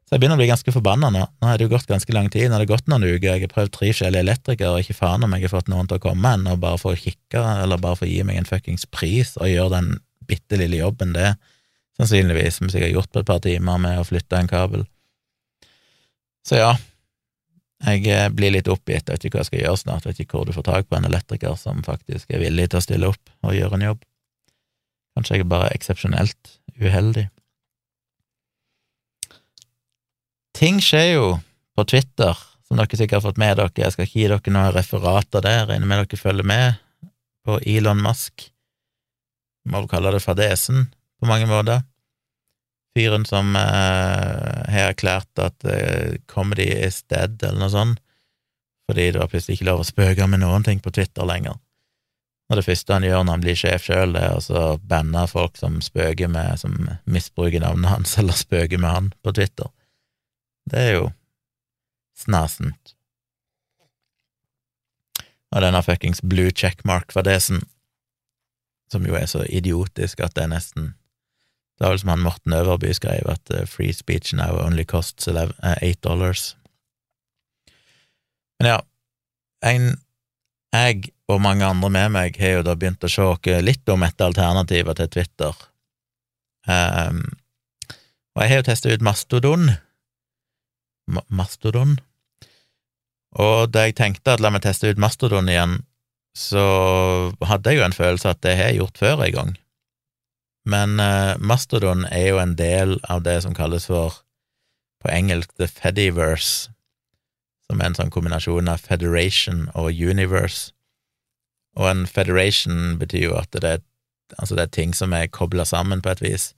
Så 0.06 0.16
jeg 0.16 0.22
begynner 0.22 0.38
å 0.38 0.42
bli 0.42 0.48
ganske 0.50 0.74
forbanna 0.74 1.12
nå. 1.14 1.22
Nå 1.42 1.50
har 1.50 1.58
det 1.58 1.66
jo 1.68 1.72
gått 1.74 1.90
ganske 1.90 2.14
lang 2.14 2.32
tid, 2.34 2.48
nå 2.48 2.56
har 2.56 2.64
det 2.64 2.70
gått 2.70 2.88
noen 2.90 3.06
uker, 3.06 3.28
jeg 3.28 3.44
har 3.44 3.52
prøvd 3.52 3.74
tre 3.74 3.90
forskjellige 3.92 4.26
elektrikere, 4.26 4.72
og 4.72 4.82
ikke 4.82 4.98
faen 4.98 5.26
om 5.26 5.34
jeg 5.36 5.46
har 5.46 5.54
fått 5.54 5.70
noen 5.70 5.90
til 5.90 6.00
å 6.00 6.04
komme 6.04 6.32
ennå, 6.38 6.56
bare 6.62 6.80
for 6.82 6.94
å 6.94 7.00
kikke, 7.00 7.42
eller 7.66 7.82
bare 7.82 8.00
for 8.00 8.08
å 8.08 8.12
gi 8.12 8.24
meg 8.26 8.40
en 8.42 8.50
fuckings 8.50 8.88
pris 8.94 9.36
og 9.38 9.50
gjøre 9.50 9.74
den 9.76 9.92
bitte 10.30 10.58
lille 10.62 10.80
jobben 10.82 11.14
det 11.14 11.36
sannsynligvis, 11.98 12.60
som 12.60 12.70
jeg 12.72 12.88
har 12.88 12.94
gjort 12.98 13.12
på 13.14 13.22
et 13.22 13.30
par 13.30 13.42
timer 13.44 13.80
med 13.82 14.02
å 14.02 14.08
flytte 14.08 14.40
en 14.40 14.50
kabel. 14.52 14.84
Så 16.46 16.60
ja, 16.60 16.74
jeg 17.86 18.08
eh, 18.12 18.28
blir 18.34 18.54
litt 18.54 18.70
oppgitt, 18.72 19.10
vet 19.10 19.26
ikke 19.26 19.40
hva 19.40 19.46
jeg 19.46 19.52
skal 19.52 19.64
gjøre 19.64 19.82
snart, 19.82 20.08
vet 20.08 20.20
ikke 20.22 20.38
hvor 20.38 20.48
du 20.48 20.54
får 20.56 20.68
tak 20.68 20.90
på 20.90 21.00
en 21.00 21.08
elektriker 21.08 21.56
som 21.60 21.82
faktisk 21.86 22.34
er 22.34 22.44
villig 22.44 22.70
til 22.72 22.82
å 22.82 22.86
stille 22.86 23.10
opp 23.12 23.34
og 23.46 23.56
gjøre 23.58 23.80
en 23.80 23.88
jobb. 23.90 24.04
Kanskje 25.16 25.38
jeg 25.38 25.46
er 25.46 25.52
bare 25.52 25.72
eksepsjonelt 25.76 26.52
uheldig. 26.82 27.30
Ting 30.56 30.82
skjer 30.84 31.10
jo 31.14 31.30
på 31.76 31.86
Twitter, 31.92 32.38
som 32.68 32.80
dere 32.80 33.00
sikkert 33.00 33.20
har 33.20 33.26
fått 33.30 33.40
med 33.42 33.58
dere. 33.60 33.72
Jeg 33.80 33.96
skal 33.96 34.08
ikke 34.08 34.20
gi 34.20 34.30
dere 34.32 34.56
noen 34.56 34.76
referater 34.76 35.44
der, 35.44 35.66
regner 35.72 35.90
med 35.90 36.04
dere 36.04 36.20
følger 36.20 36.48
med 36.48 36.80
på 37.46 37.60
Elon 37.64 38.04
Musk. 38.04 38.50
Må 39.66 39.82
vel 39.82 39.92
kalle 39.92 40.14
det 40.16 40.24
fadesen 40.24 40.88
på 41.20 41.30
mange 41.30 41.48
måter 41.50 41.84
fyren 42.96 43.26
som 43.28 43.56
eh, 43.60 44.72
har 44.72 44.92
erklært 44.94 45.42
at 45.42 45.68
eh, 45.68 46.16
comedy 46.32 46.68
is 46.88 47.04
dead, 47.12 47.38
eller 47.44 47.66
noe 47.66 47.74
sånt, 47.74 48.02
fordi 48.90 49.10
det 49.12 49.22
var 49.22 49.32
plutselig 49.32 49.60
ikke 49.60 49.70
lov 49.70 49.84
å 49.84 49.88
spøke 49.88 50.28
med 50.32 50.44
noen 50.44 50.66
ting 50.66 50.82
på 50.84 50.94
Twitter 50.96 51.28
lenger. 51.28 51.60
Og 52.50 52.60
det 52.60 52.66
første 52.68 52.94
han 52.94 53.06
gjør 53.06 53.24
når 53.24 53.38
han 53.38 53.44
blir 53.46 53.58
sjef 53.58 53.88
sjøl, 53.88 54.18
er 54.20 54.36
å 54.38 54.66
banne 54.78 55.24
folk 55.30 55.58
som 55.58 55.80
spøker 55.82 56.30
med, 56.30 56.60
som 56.62 56.76
misbruker 57.10 57.64
navnet 57.64 57.90
hans, 57.90 58.16
eller 58.22 58.38
spøker 58.38 58.82
med 58.82 58.92
han 58.92 59.14
på 59.26 59.34
Twitter. 59.38 59.72
Det 60.70 60.82
er 60.82 60.92
jo 61.00 61.08
snasent. 62.18 62.94
Og 65.56 65.64
denne 65.64 65.82
fuckings 65.86 66.22
blue 66.22 66.52
checkmark-fadesen, 66.52 67.64
som 68.92 69.08
jo 69.08 69.18
er 69.18 69.26
så 69.30 69.42
idiotisk 69.50 70.22
at 70.22 70.36
det 70.36 70.46
er 70.46 70.54
nesten 70.54 70.94
det 71.76 71.84
var 71.84 71.92
vel 71.92 72.00
som 72.00 72.10
han 72.14 72.24
Morten 72.24 72.54
Øverby 72.56 72.94
skrev, 72.96 73.28
at 73.28 73.52
uh, 73.52 73.66
free 73.68 73.94
speech 73.94 74.34
now 74.34 74.56
only 74.64 74.86
costs 74.88 75.28
uh, 75.28 75.52
eight 75.82 76.04
dollars. 76.04 76.58
Men 78.60 78.70
ja, 78.70 78.78
en, 79.64 80.00
jeg 80.76 81.12
og 81.32 81.42
mange 81.42 81.66
andre 81.66 81.90
med 81.90 82.12
meg 82.14 82.38
har 82.42 82.60
jo 82.60 82.66
da 82.68 82.76
begynt 82.78 83.06
å 83.06 83.10
se 83.10 83.62
litt 83.66 83.90
om 83.90 84.04
etter 84.06 84.30
alternativer 84.30 84.98
til 84.98 85.10
Twitter. 85.16 85.56
Um, 86.70 87.24
og 88.36 88.44
jeg 88.44 88.52
har 88.52 88.62
jo 88.62 88.68
testa 88.68 88.94
ut 88.94 89.06
Mastodon. 89.06 89.72
Ma 91.10 91.24
Mastodon. 91.30 91.98
Og 93.36 93.72
da 93.74 93.86
jeg 93.88 93.98
tenkte 93.98 94.36
at 94.36 94.44
la 94.44 94.52
meg 94.54 94.64
teste 94.66 94.90
ut 94.90 95.02
Mastodon 95.02 95.50
igjen, 95.52 95.80
så 96.36 96.66
hadde 97.48 97.72
jeg 97.72 97.80
jo 97.80 97.86
en 97.88 97.96
følelse 97.96 98.32
at 98.32 98.42
det 98.44 98.58
har 98.60 98.72
jeg 98.72 98.82
gjort 98.82 99.02
før 99.02 99.24
en 99.26 99.36
gang. 99.36 99.52
Men 100.66 101.00
uh, 101.00 101.38
Mastodon 101.40 102.06
er 102.10 102.30
jo 102.32 102.40
en 102.42 102.56
del 102.60 102.98
av 103.10 103.24
det 103.26 103.40
som 103.46 103.56
kalles 103.56 103.88
for, 103.90 104.22
på 105.02 105.12
engelsk, 105.14 105.54
the 105.62 105.70
Fediverse, 105.70 106.72
som 107.70 107.82
er 107.82 107.90
en 107.90 107.98
sånn 107.98 108.14
kombinasjon 108.14 108.70
av 108.70 108.84
federation 108.86 109.66
og 109.74 109.94
universe. 109.94 110.72
Og 111.76 111.90
en 111.90 112.06
federation 112.08 112.96
betyr 113.02 113.30
jo 113.30 113.40
at 113.40 113.52
det 113.56 113.72
er, 113.78 113.82
altså 114.38 114.58
det 114.58 114.68
er 114.68 114.76
ting 114.78 114.94
som 114.96 115.14
er 115.16 115.32
kobla 115.32 115.66
sammen 115.68 116.04
på 116.04 116.14
et 116.14 116.24
vis. 116.24 116.54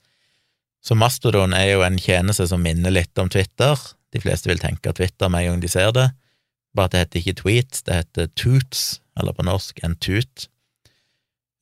Så 0.83 0.95
Mastodon 0.95 1.55
er 1.57 1.71
jo 1.73 1.81
en 1.83 1.97
tjeneste 1.99 2.45
som 2.47 2.61
minner 2.63 2.93
litt 2.93 3.17
om 3.19 3.31
Twitter. 3.33 3.79
De 4.13 4.21
fleste 4.23 4.51
vil 4.51 4.61
tenke 4.61 4.93
Twitter 4.95 5.31
med 5.31 5.43
en 5.43 5.55
gang 5.55 5.63
de 5.63 5.71
ser 5.71 5.89
det, 5.95 6.11
bare 6.77 6.87
at 6.87 6.93
det 6.93 7.01
heter 7.01 7.19
ikke 7.23 7.39
tweets, 7.41 7.81
det 7.87 7.97
heter 8.01 8.29
toots, 8.39 8.85
eller 9.19 9.35
på 9.35 9.47
norsk 9.47 9.81
en 9.83 9.97
tut. 9.99 10.47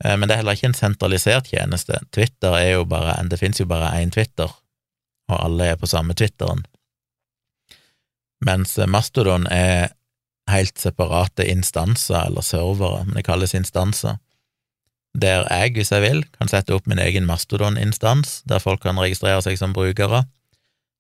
Eh, 0.04 0.14
men 0.18 0.28
det 0.28 0.36
er 0.36 0.44
heller 0.44 0.58
ikke 0.58 0.74
en 0.74 0.78
sentralisert 0.78 1.50
tjeneste. 1.54 2.02
Twitter 2.14 2.58
er 2.60 2.70
jo 2.76 2.86
bare 2.90 3.16
Det 3.30 3.40
finnes 3.40 3.60
jo 3.60 3.66
bare 3.66 3.94
én 4.02 4.12
Twitter, 4.12 4.52
og 5.32 5.38
alle 5.40 5.72
er 5.72 5.80
på 5.80 5.90
samme 5.90 6.14
Twitteren. 6.14 6.66
Mens 8.44 8.76
Mastodon 8.88 9.48
er 9.52 9.94
helt 10.52 10.78
separate 10.80 11.46
instanser, 11.50 12.28
eller 12.28 12.46
servere, 12.46 13.06
men 13.06 13.18
det 13.18 13.26
kalles 13.26 13.56
instanser, 13.58 14.20
der 15.16 15.46
jeg, 15.48 15.72
hvis 15.78 15.92
jeg 15.92 16.04
vil, 16.04 16.24
kan 16.36 16.52
sette 16.52 16.76
opp 16.76 16.90
min 16.92 17.00
egen 17.00 17.26
Mastodon-instans, 17.26 18.42
der 18.50 18.60
folk 18.60 18.84
kan 18.84 19.00
registrere 19.00 19.42
seg 19.42 19.58
som 19.58 19.74
brukere. 19.74 20.26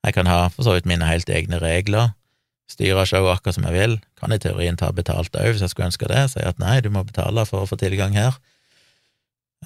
Jeg 0.05 0.15
kan 0.15 0.29
ha 0.29 0.47
for 0.53 0.63
så 0.63 0.77
vidt 0.77 0.87
mine 0.87 1.07
helt 1.09 1.29
egne 1.29 1.59
regler, 1.59 2.13
styre 2.71 3.05
showet 3.05 3.35
akkurat 3.35 3.57
som 3.57 3.67
jeg 3.67 3.75
vil, 3.75 3.97
kan 4.17 4.33
i 4.33 4.39
teorien 4.41 4.77
ta 4.79 4.89
betalt 4.95 5.35
òg, 5.35 5.51
hvis 5.51 5.65
jeg 5.65 5.73
skulle 5.73 5.91
ønske 5.91 6.09
det, 6.09 6.29
si 6.31 6.41
at 6.41 6.61
nei, 6.61 6.79
du 6.81 6.89
må 6.93 7.03
betale 7.05 7.45
for 7.49 7.65
å 7.65 7.69
få 7.69 7.77
tilgang 7.81 8.15
her. 8.17 8.39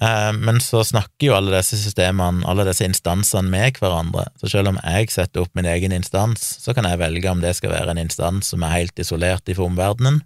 Eh, 0.02 0.32
men 0.32 0.60
så 0.60 0.84
snakker 0.84 1.26
jo 1.26 1.36
alle 1.36 1.52
disse 1.58 1.76
systemene, 1.80 2.44
alle 2.48 2.64
disse 2.68 2.86
instansene 2.86 3.50
med 3.52 3.80
hverandre, 3.80 4.28
så 4.40 4.48
selv 4.48 4.72
om 4.72 4.80
jeg 4.80 5.10
setter 5.12 5.44
opp 5.44 5.52
min 5.58 5.68
egen 5.68 5.92
instans, 5.92 6.44
så 6.62 6.74
kan 6.76 6.88
jeg 6.88 7.00
velge 7.02 7.30
om 7.30 7.42
det 7.42 7.52
skal 7.58 7.74
være 7.74 7.92
en 7.94 8.00
instans 8.00 8.52
som 8.52 8.64
er 8.64 8.76
helt 8.78 9.02
isolert 9.02 9.50
fra 9.50 9.66
omverdenen, 9.66 10.22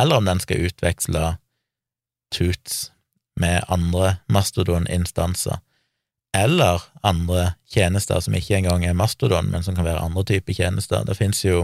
eller 0.00 0.20
om 0.20 0.28
den 0.28 0.40
skal 0.40 0.68
utveksle 0.68 1.36
toots 2.32 2.90
med 3.40 3.64
andre 3.68 4.16
Mastodon-instanser, 4.32 5.60
eller 6.36 6.84
andre 7.04 7.54
tjenester 7.72 8.20
som 8.20 8.36
ikke 8.36 8.58
engang 8.58 8.84
er 8.84 8.96
Mastodon, 8.96 9.50
men 9.52 9.64
som 9.64 9.76
kan 9.76 9.86
være 9.86 10.04
andre 10.04 10.24
typer 10.24 10.56
tjenester. 10.56 11.04
Det 11.04 11.16
finnes 11.16 11.40
jo 11.44 11.62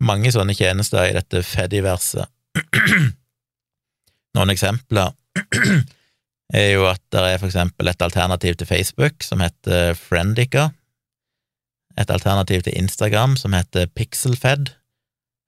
mange 0.00 0.32
sånne 0.32 0.56
tjenester 0.56 1.04
i 1.08 1.16
dette 1.16 1.42
Fediverset. 1.44 2.28
Noen 4.36 4.52
eksempler 4.52 5.12
er 6.54 6.72
jo 6.74 6.86
at 6.90 7.00
det 7.12 7.22
er 7.22 7.38
for 7.38 7.50
eksempel 7.50 7.88
et 7.88 8.02
alternativ 8.02 8.56
til 8.58 8.66
Facebook 8.66 9.22
som 9.22 9.40
heter 9.40 9.94
Friendica, 9.98 10.68
et 11.98 12.10
alternativ 12.10 12.62
til 12.62 12.76
Instagram 12.76 13.36
som 13.36 13.52
heter 13.52 13.86
Pixelfed, 13.86 14.70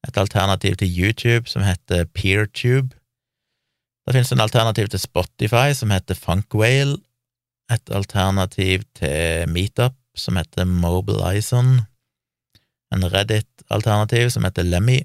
et 0.08 0.18
alternativ 0.18 0.76
til 0.76 0.90
YouTube 0.98 1.48
som 1.48 1.62
heter 1.62 2.04
PeerTube. 2.04 2.94
Det 4.06 4.14
finnes 4.14 4.32
en 4.32 4.42
alternativ 4.42 4.88
til 4.88 5.00
Spotify 5.00 5.72
som 5.74 5.90
heter 5.94 6.18
Funkwhale, 6.18 6.98
et 7.70 7.90
alternativ 7.94 8.82
til 8.98 9.48
Meetup 9.48 9.94
som 10.14 10.36
heter 10.36 10.64
Mobilizon, 10.64 11.80
en 12.92 13.06
Reddit-alternativ 13.12 14.30
som 14.30 14.44
heter 14.44 14.66
Lemmy, 14.66 15.00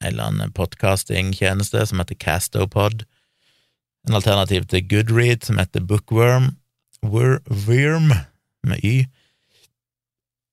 en 0.00 0.12
eller 0.12 0.28
annen 0.30 0.52
podkastingtjeneste 0.52 1.86
som 1.86 1.98
heter 2.00 2.14
Castopod, 2.20 3.04
en 4.08 4.16
alternativ 4.16 4.66
til 4.70 4.86
Goodread 4.88 5.44
som 5.46 5.60
heter 5.60 5.84
Bookworm, 5.84 6.54
Worm, 7.02 8.12
med 8.62 8.84
Y, 8.84 9.04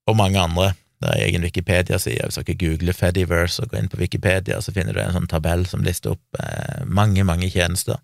og 0.08 0.16
mange 0.16 0.40
andre. 0.40 0.74
Det 1.02 1.10
er 1.12 1.24
egen 1.28 1.44
Wikipedia-side. 1.46 2.26
Hvis 2.26 2.40
dere 2.40 2.58
googler 2.58 2.96
Fediverse 2.96 3.62
og 3.62 3.70
går 3.70 3.84
inn 3.84 3.90
på 3.92 4.00
Wikipedia, 4.00 4.58
så 4.62 4.74
finner 4.74 4.96
du 4.96 5.02
en 5.04 5.14
sånn 5.14 5.30
tabell 5.30 5.68
som 5.70 5.84
lister 5.86 6.16
opp 6.16 6.40
eh, 6.42 6.86
mange, 6.86 7.22
mange 7.28 7.52
tjenester. 7.54 8.00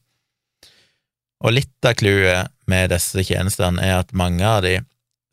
Og 1.43 1.56
litt 1.56 1.88
av 1.88 1.95
clouet 1.99 2.51
med 2.69 2.91
disse 2.93 3.23
tjenestene 3.25 3.82
er 3.82 4.03
at 4.03 4.13
mange 4.15 4.45
av 4.45 4.62
de 4.63 4.77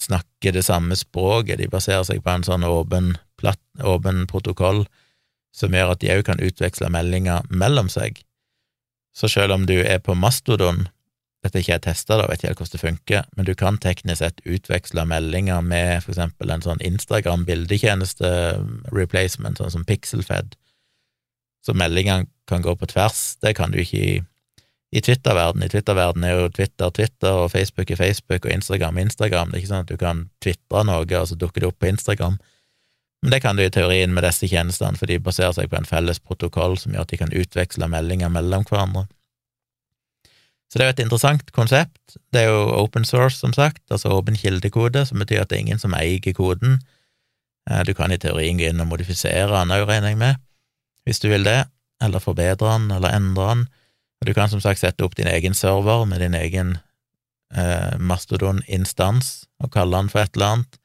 snakker 0.00 0.56
det 0.56 0.64
samme 0.64 0.96
språket, 0.96 1.60
de 1.60 1.68
baserer 1.68 2.06
seg 2.08 2.22
på 2.24 2.32
en 2.32 2.46
sånn 2.46 2.64
åpen, 2.64 3.12
platt, 3.38 3.60
åpen 3.84 4.24
protokoll 4.30 4.86
som 5.52 5.74
gjør 5.74 5.92
at 5.92 6.00
de 6.00 6.12
òg 6.14 6.24
kan 6.30 6.40
utveksle 6.40 6.88
meldinger 6.94 7.44
mellom 7.52 7.90
seg. 7.92 8.22
Så 9.20 9.28
selv 9.28 9.52
om 9.52 9.66
du 9.68 9.76
er 9.82 10.00
på 10.00 10.16
Mastodon, 10.16 10.86
dette 11.44 11.58
er 11.58 11.64
ikke 11.64 11.74
jeg 11.74 11.84
testa, 11.84 12.16
da, 12.16 12.26
vet 12.28 12.40
ikke 12.40 12.50
helt 12.50 12.62
hvordan 12.62 12.72
det 12.72 12.82
funker, 12.82 13.28
men 13.36 13.48
du 13.48 13.52
kan 13.56 13.78
teknisk 13.80 14.20
sett 14.20 14.40
utveksle 14.48 15.04
meldinger 15.08 15.60
med 15.64 16.02
for 16.04 16.14
eksempel 16.14 16.52
en 16.52 16.64
sånn 16.64 16.80
Instagram-bildetjeneste 16.84 18.32
replacement, 18.96 19.60
sånn 19.60 19.72
som 19.76 19.86
Pixelfed, 19.88 20.56
så 21.64 21.76
meldingene 21.76 22.28
kan 22.48 22.64
gå 22.64 22.72
på 22.76 22.88
tvers. 22.88 23.36
Det 23.44 23.54
kan 23.56 23.72
du 23.72 23.80
ikke 23.82 24.00
i 24.00 24.12
i 24.90 25.00
Twitter-verden. 25.00 25.62
I 25.62 25.70
Twitter-verden 25.70 26.24
er 26.26 26.34
jo 26.34 26.48
Twitter 26.50 26.90
Twitter, 26.90 27.30
og 27.30 27.50
Facebook 27.50 27.90
er 27.90 27.96
Facebook, 27.96 28.44
og 28.44 28.52
Instagram 28.52 28.98
Instagram. 28.98 29.50
Det 29.50 29.58
er 29.58 29.62
ikke 29.62 29.72
sånn 29.72 29.84
at 29.86 29.92
du 29.92 30.00
kan 30.00 30.24
tvitre 30.42 30.84
noe, 30.86 31.06
og 31.06 31.28
så 31.30 31.38
dukker 31.38 31.62
det 31.62 31.70
opp 31.70 31.78
på 31.78 31.90
Instagram. 31.92 32.40
Men 33.22 33.34
det 33.34 33.42
kan 33.44 33.56
du 33.56 33.62
i 33.64 33.72
teorien 33.72 34.12
med 34.14 34.24
disse 34.24 34.48
tjenestene, 34.48 34.96
for 34.96 35.10
de 35.10 35.18
baserer 35.20 35.52
seg 35.56 35.68
på 35.70 35.76
en 35.76 35.88
felles 35.88 36.22
protokoll 36.24 36.78
som 36.80 36.94
gjør 36.94 37.04
at 37.04 37.12
de 37.12 37.18
kan 37.20 37.34
utveksle 37.36 37.88
meldinger 37.92 38.32
mellom 38.32 38.64
hverandre. 38.68 39.06
Så 40.70 40.78
det 40.78 40.84
er 40.84 40.90
jo 40.90 40.94
et 40.94 41.02
interessant 41.04 41.50
konsept. 41.52 42.16
Det 42.30 42.44
er 42.44 42.52
jo 42.52 42.62
open 42.78 43.04
source, 43.04 43.40
som 43.42 43.52
sagt, 43.52 43.82
altså 43.90 44.14
åpen 44.14 44.38
kildekode, 44.38 45.02
som 45.06 45.18
betyr 45.18 45.42
at 45.42 45.50
det 45.50 45.58
er 45.58 45.64
ingen 45.66 45.82
som 45.82 45.96
eier 45.98 46.32
koden. 46.32 46.78
Eh, 47.68 47.82
du 47.84 47.92
kan 47.94 48.14
i 48.14 48.20
teorien 48.22 48.58
gå 48.58 48.70
inn 48.70 48.80
og 48.80 48.88
modifisere 48.92 49.50
den 49.50 49.74
òg, 49.74 49.88
regner 49.90 50.14
jeg 50.14 50.20
med, 50.20 50.40
hvis 51.04 51.20
du 51.20 51.28
vil 51.32 51.44
det, 51.44 51.64
eller 52.00 52.22
forbedre 52.22 52.76
den, 52.78 52.90
eller 52.94 53.16
endre 53.18 53.48
den. 53.50 53.66
Og 54.20 54.28
du 54.28 54.34
kan 54.36 54.52
som 54.52 54.62
sagt 54.62 54.80
sette 54.80 55.04
opp 55.04 55.16
din 55.18 55.28
egen 55.28 55.56
server 55.56 56.06
med 56.08 56.22
din 56.22 56.36
egen 56.38 56.76
eh, 57.52 57.96
Mastodon-instans 57.98 59.48
og 59.60 59.72
kalle 59.74 59.96
den 59.98 60.12
for 60.12 60.22
et 60.22 60.36
eller 60.36 60.54
annet. 60.54 60.79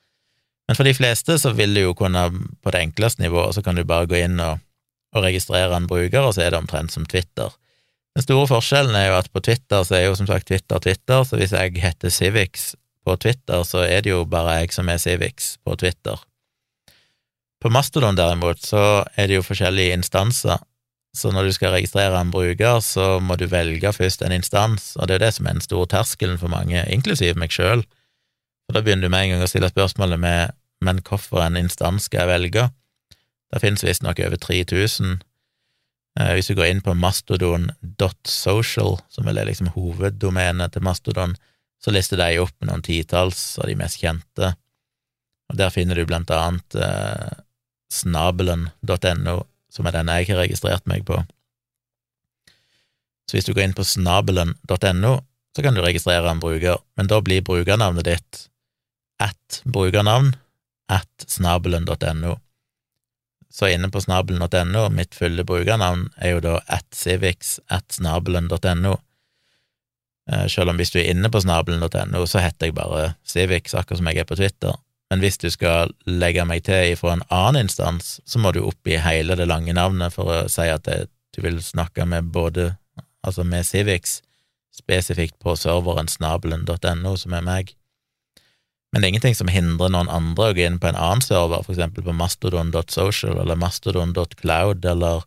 Men 0.68 0.78
for 0.78 0.88
de 0.88 0.96
fleste 0.98 1.38
så 1.42 1.52
vil 1.54 1.76
du 1.78 1.84
jo 1.84 1.94
kunne, 1.98 2.24
på 2.62 2.74
det 2.74 2.82
enkleste 2.82 3.22
nivået, 3.22 3.56
så 3.56 3.62
kan 3.66 3.78
du 3.78 3.84
bare 3.86 4.10
gå 4.10 4.18
inn 4.24 4.40
og, 4.42 4.64
og 5.16 5.26
registrere 5.28 5.78
en 5.78 5.88
bruker, 5.90 6.24
og 6.24 6.34
så 6.36 6.46
er 6.46 6.54
det 6.54 6.62
omtrent 6.62 6.96
som 6.96 7.06
Twitter. 7.06 7.54
Den 8.16 8.26
store 8.26 8.48
forskjellen 8.50 8.96
er 8.98 9.10
jo 9.10 9.18
at 9.20 9.30
på 9.34 9.44
Twitter 9.44 9.84
så 9.86 9.98
er 9.98 10.08
jo 10.08 10.16
som 10.18 10.30
sagt 10.30 10.48
Twitter 10.50 10.82
Twitter, 10.82 11.24
så 11.28 11.38
hvis 11.38 11.54
jeg 11.54 11.78
heter 11.84 12.14
Civics 12.14 12.74
på 13.06 13.18
Twitter, 13.22 13.62
så 13.68 13.84
er 13.86 14.02
det 14.02 14.14
jo 14.16 14.24
bare 14.26 14.62
jeg 14.62 14.74
som 14.74 14.90
er 14.90 15.02
Civics 15.02 15.58
på 15.66 15.76
Twitter. 15.78 16.22
På 17.62 17.70
Mastodon 17.70 18.18
derimot 18.18 18.64
så 18.64 19.04
er 19.16 19.30
det 19.30 19.38
jo 19.38 19.46
forskjellige 19.46 19.94
instanser 19.98 20.64
så 21.16 21.32
når 21.32 21.48
du 21.48 21.56
skal 21.56 21.72
registrere 21.72 22.20
en 22.20 22.32
bruker, 22.32 22.82
så 22.84 23.20
må 23.24 23.38
du 23.40 23.48
velge 23.48 23.92
først 23.96 24.24
en 24.26 24.36
instans, 24.36 24.94
og 25.00 25.08
det 25.08 25.16
er 25.16 25.20
jo 25.20 25.26
det 25.26 25.36
som 25.38 25.48
er 25.48 25.56
den 25.56 25.64
store 25.64 25.88
terskelen 25.94 26.40
for 26.42 26.52
mange, 26.52 26.82
inklusiv 26.92 27.40
meg 27.40 27.56
sjøl. 27.56 27.86
For 28.66 28.78
da 28.78 28.84
begynner 28.86 29.08
du 29.08 29.14
med 29.14 29.26
en 29.26 29.36
gang 29.36 29.46
å 29.46 29.50
stille 29.50 29.72
spørsmålet 29.72 30.22
med 30.22 30.54
men 30.84 31.00
hvorfor 31.06 31.44
en 31.44 31.60
instans 31.60 32.10
skal 32.10 32.26
jeg 32.26 32.34
velge? 32.34 32.68
Det 33.54 33.62
finnes 33.64 33.86
visstnok 33.86 34.20
over 34.26 34.40
3000. 34.42 35.20
Eh, 36.20 36.32
hvis 36.36 36.50
du 36.50 36.56
går 36.58 36.72
inn 36.72 36.84
på 36.84 36.96
mastodon.social, 36.98 38.98
som 39.12 39.28
vel 39.28 39.40
er 39.40 39.50
liksom 39.50 39.72
hoveddomenet 39.76 40.76
til 40.76 40.86
Mastodon, 40.86 41.36
så 41.82 41.94
lister 41.94 42.20
de 42.20 42.42
opp 42.42 42.56
noen 42.66 42.84
titalls 42.86 43.58
av 43.62 43.70
de 43.70 43.78
mest 43.80 44.02
kjente, 44.02 44.56
og 45.52 45.60
der 45.60 45.74
finner 45.74 46.00
du 46.00 46.08
blant 46.10 46.32
annet 46.34 46.78
eh, 46.80 47.36
snabelen.no, 47.94 49.36
som 49.70 49.86
er 49.86 49.94
den 49.94 50.10
jeg 50.10 50.32
har 50.32 50.42
registrert 50.42 50.88
meg 50.90 51.06
på. 51.06 51.20
Så 53.30 53.38
hvis 53.38 53.48
du 53.48 53.54
går 53.54 53.68
inn 53.68 53.78
på 53.78 53.86
snabelen.no, 53.86 55.14
så 55.56 55.64
kan 55.64 55.76
du 55.76 55.84
registrere 55.84 56.32
en 56.32 56.42
bruker, 56.42 56.82
men 56.98 57.12
da 57.12 57.22
blir 57.24 57.46
brukernavnet 57.46 58.08
ditt 58.08 58.46
at 59.22 59.62
brukernavn 59.66 60.34
at 60.92 61.28
snabelen.no. 61.28 62.36
Så 63.50 63.70
inne 63.72 63.88
på 63.92 64.02
snabelen.no, 64.04 64.90
mitt 64.92 65.16
fulle 65.16 65.46
brukernavn 65.48 66.10
er 66.18 66.36
jo 66.36 66.44
da 66.44 66.56
at 66.68 66.88
civics 66.94 67.60
at 67.72 67.88
snabelen.no. 67.96 68.98
Eh, 70.32 70.48
selv 70.52 70.74
om 70.74 70.82
hvis 70.82 70.92
du 70.92 71.00
er 71.00 71.12
inne 71.14 71.30
på 71.32 71.40
snabelen.no, 71.42 72.26
så 72.28 72.42
heter 72.44 72.70
jeg 72.70 72.76
bare 72.76 73.14
Civics, 73.24 73.76
akkurat 73.78 74.02
som 74.02 74.10
jeg 74.12 74.24
er 74.24 74.30
på 74.30 74.38
Twitter. 74.40 74.76
Men 75.10 75.22
hvis 75.22 75.38
du 75.38 75.48
skal 75.54 75.94
legge 76.10 76.44
meg 76.50 76.66
til 76.66 76.96
fra 76.98 77.14
en 77.14 77.26
annen 77.30 77.68
instans, 77.68 78.20
så 78.26 78.42
må 78.42 78.52
du 78.52 78.64
oppgi 78.66 78.98
hele 79.00 79.38
det 79.38 79.48
lange 79.48 79.76
navnet 79.78 80.16
for 80.16 80.32
å 80.34 80.40
si 80.52 80.66
at 80.72 80.88
det, 80.90 81.06
du 81.36 81.44
vil 81.46 81.62
snakke 81.64 82.08
med 82.10 82.32
både, 82.34 82.74
altså 83.24 83.46
med 83.46 83.68
Civics, 83.68 84.22
spesifikt 84.74 85.38
på 85.40 85.56
serveren 85.60 86.10
snabelen.no, 86.12 87.16
som 87.20 87.38
er 87.38 87.46
meg. 87.46 87.76
Men 88.96 89.04
det 89.04 89.10
er 89.10 89.12
ingenting 89.12 89.36
som 89.36 89.50
hindrer 89.52 89.90
noen 89.92 90.08
andre 90.08 90.46
å 90.48 90.54
gå 90.56 90.62
inn 90.64 90.78
på 90.80 90.88
en 90.88 90.96
annen 90.96 91.20
server, 91.20 91.66
for 91.66 91.74
eksempel 91.74 92.06
på 92.06 92.14
mastodon.social 92.16 93.42
eller 93.42 93.58
mastodon.cloud 93.60 94.88
eller 94.88 95.26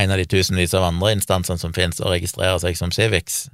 en 0.00 0.14
av 0.14 0.16
de 0.16 0.24
tusenvis 0.24 0.72
av 0.72 0.86
andre 0.86 1.10
instansene 1.18 1.60
som 1.60 1.74
finnes, 1.76 2.00
og 2.00 2.14
registrerer 2.14 2.56
seg 2.62 2.78
som 2.80 2.94
Civics. 2.96 3.50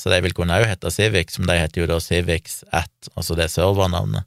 Så 0.00 0.08
de 0.08 0.22
vil 0.24 0.32
kunne 0.32 0.56
òg 0.56 0.64
hete 0.70 0.88
Civics, 0.96 1.36
men 1.36 1.52
de 1.52 1.58
heter 1.60 1.82
jo 1.82 1.90
da 1.92 2.00
Civics 2.00 2.62
at, 2.72 3.12
altså 3.12 3.36
det 3.36 3.50
servernavnet. 3.52 4.24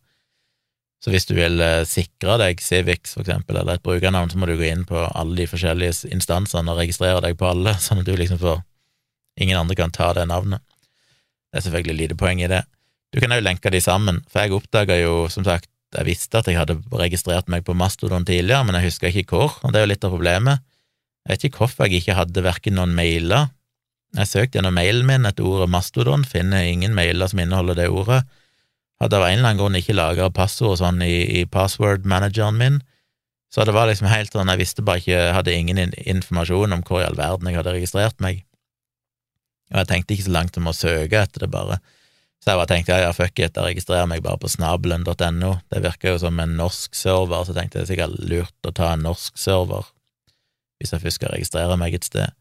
Så 1.02 1.10
hvis 1.10 1.26
du 1.26 1.34
vil 1.34 1.58
eh, 1.58 1.82
sikre 1.90 2.38
deg 2.38 2.62
Civix, 2.62 3.18
for 3.18 3.26
eksempel, 3.26 3.58
eller 3.58 3.82
et 3.82 3.86
brukernavn, 3.90 4.30
så 4.30 4.38
må 4.38 4.46
du 4.46 4.54
gå 4.62 4.70
inn 4.70 4.86
på 4.86 5.02
alle 5.02 5.34
de 5.42 5.50
forskjellige 5.50 6.14
instansene 6.14 6.78
og 6.78 6.78
registrere 6.84 7.26
deg 7.26 7.42
på 7.42 7.50
alle, 7.56 7.74
sånn 7.90 8.06
at 8.06 8.10
du 8.10 8.14
liksom 8.14 8.42
får 8.46 8.62
Ingen 9.38 9.58
andre 9.60 9.76
kan 9.78 9.92
ta 9.94 10.08
det 10.18 10.24
navnet. 10.26 10.64
Det 11.54 11.60
er 11.60 11.64
selvfølgelig 11.68 11.96
lite 12.00 12.16
poeng 12.18 12.40
i 12.42 12.48
det. 12.50 12.64
Du 13.14 13.22
kan 13.24 13.34
òg 13.34 13.44
lenke 13.46 13.72
de 13.72 13.82
sammen, 13.84 14.22
for 14.28 14.44
jeg 14.44 14.56
oppdaga 14.58 14.98
jo, 15.00 15.28
som 15.32 15.46
sagt, 15.48 15.70
jeg 15.96 16.08
visste 16.10 16.42
at 16.42 16.50
jeg 16.50 16.60
hadde 16.60 16.76
registrert 17.00 17.48
meg 17.48 17.64
på 17.66 17.76
Mastodon 17.78 18.26
tidligere, 18.28 18.66
men 18.68 18.76
jeg 18.76 18.90
huska 18.90 19.12
ikke 19.12 19.38
hvor, 19.38 19.56
og 19.64 19.72
det 19.72 19.80
er 19.80 19.86
jo 19.86 19.92
litt 19.94 20.04
av 20.04 20.12
problemet. 20.12 20.66
Jeg 21.24 21.34
vet 21.34 21.46
ikke 21.48 21.64
hvorfor 21.64 21.88
jeg 21.88 22.02
ikke 22.02 22.18
hadde 22.18 22.44
verken 22.44 22.78
noen 22.80 22.96
mailer 22.96 23.50
Jeg 24.16 24.30
søkte 24.30 24.56
gjennom 24.56 24.78
mailen 24.78 25.04
min 25.04 25.28
etter 25.28 25.44
ordet 25.44 25.68
Mastodon, 25.70 26.24
finner 26.24 26.64
ingen 26.64 26.94
mailer 26.96 27.28
som 27.28 27.42
inneholder 27.44 27.76
det 27.76 27.90
ordet 27.92 28.22
hadde 29.02 29.18
av 29.18 29.28
en 29.28 29.38
eller 29.38 29.52
annen 29.52 29.62
grunn 29.62 29.78
ikke 29.78 29.96
lagra 29.96 30.30
passord 30.34 30.80
sånn 30.82 31.02
i, 31.06 31.42
i 31.42 31.46
password-manageren 31.50 32.58
min, 32.58 32.80
så 33.54 33.64
det 33.64 33.76
var 33.76 33.88
liksom 33.88 34.10
helt 34.12 34.34
sånn, 34.34 34.50
jeg 34.52 34.62
visste 34.62 34.84
bare 34.86 35.02
ikke, 35.02 35.14
jeg 35.14 35.36
hadde 35.38 35.56
ingen 35.56 35.82
informasjon 36.04 36.76
om 36.76 36.84
hvor 36.88 37.04
i 37.04 37.08
all 37.08 37.18
verden 37.20 37.48
jeg 37.50 37.60
hadde 37.60 37.76
registrert 37.78 38.18
meg, 38.24 38.42
og 39.72 39.82
jeg 39.82 39.90
tenkte 39.92 40.16
ikke 40.16 40.28
så 40.28 40.34
langt 40.34 40.60
om 40.60 40.70
å 40.72 40.76
søke 40.76 41.22
etter 41.22 41.46
det, 41.46 41.52
bare. 41.54 41.80
Så 42.44 42.54
jeg 42.54 42.60
bare 42.60 42.70
tenkte 42.70 42.96
ja, 42.96 43.08
ja, 43.08 43.14
fuck 43.16 43.40
it, 43.42 43.58
jeg 43.58 43.66
registrerer 43.66 44.08
meg 44.10 44.24
bare 44.26 44.40
på 44.40 44.50
snabelen.no, 44.52 45.54
det 45.74 45.84
virker 45.84 46.14
jo 46.14 46.22
som 46.22 46.40
en 46.40 46.58
norsk 46.60 46.96
server, 46.96 47.44
så 47.44 47.56
tenkte 47.56 47.80
jeg 47.80 47.84
det 47.84 47.88
er 47.88 47.94
sikkert 47.94 48.28
lurt 48.30 48.70
å 48.70 48.74
ta 48.76 48.94
en 48.94 49.06
norsk 49.08 49.40
server 49.42 49.90
hvis 50.78 50.94
jeg 50.94 51.02
først 51.02 51.18
skal 51.18 51.34
registrere 51.34 51.78
meg 51.82 51.96
et 51.98 52.06
sted. 52.06 52.36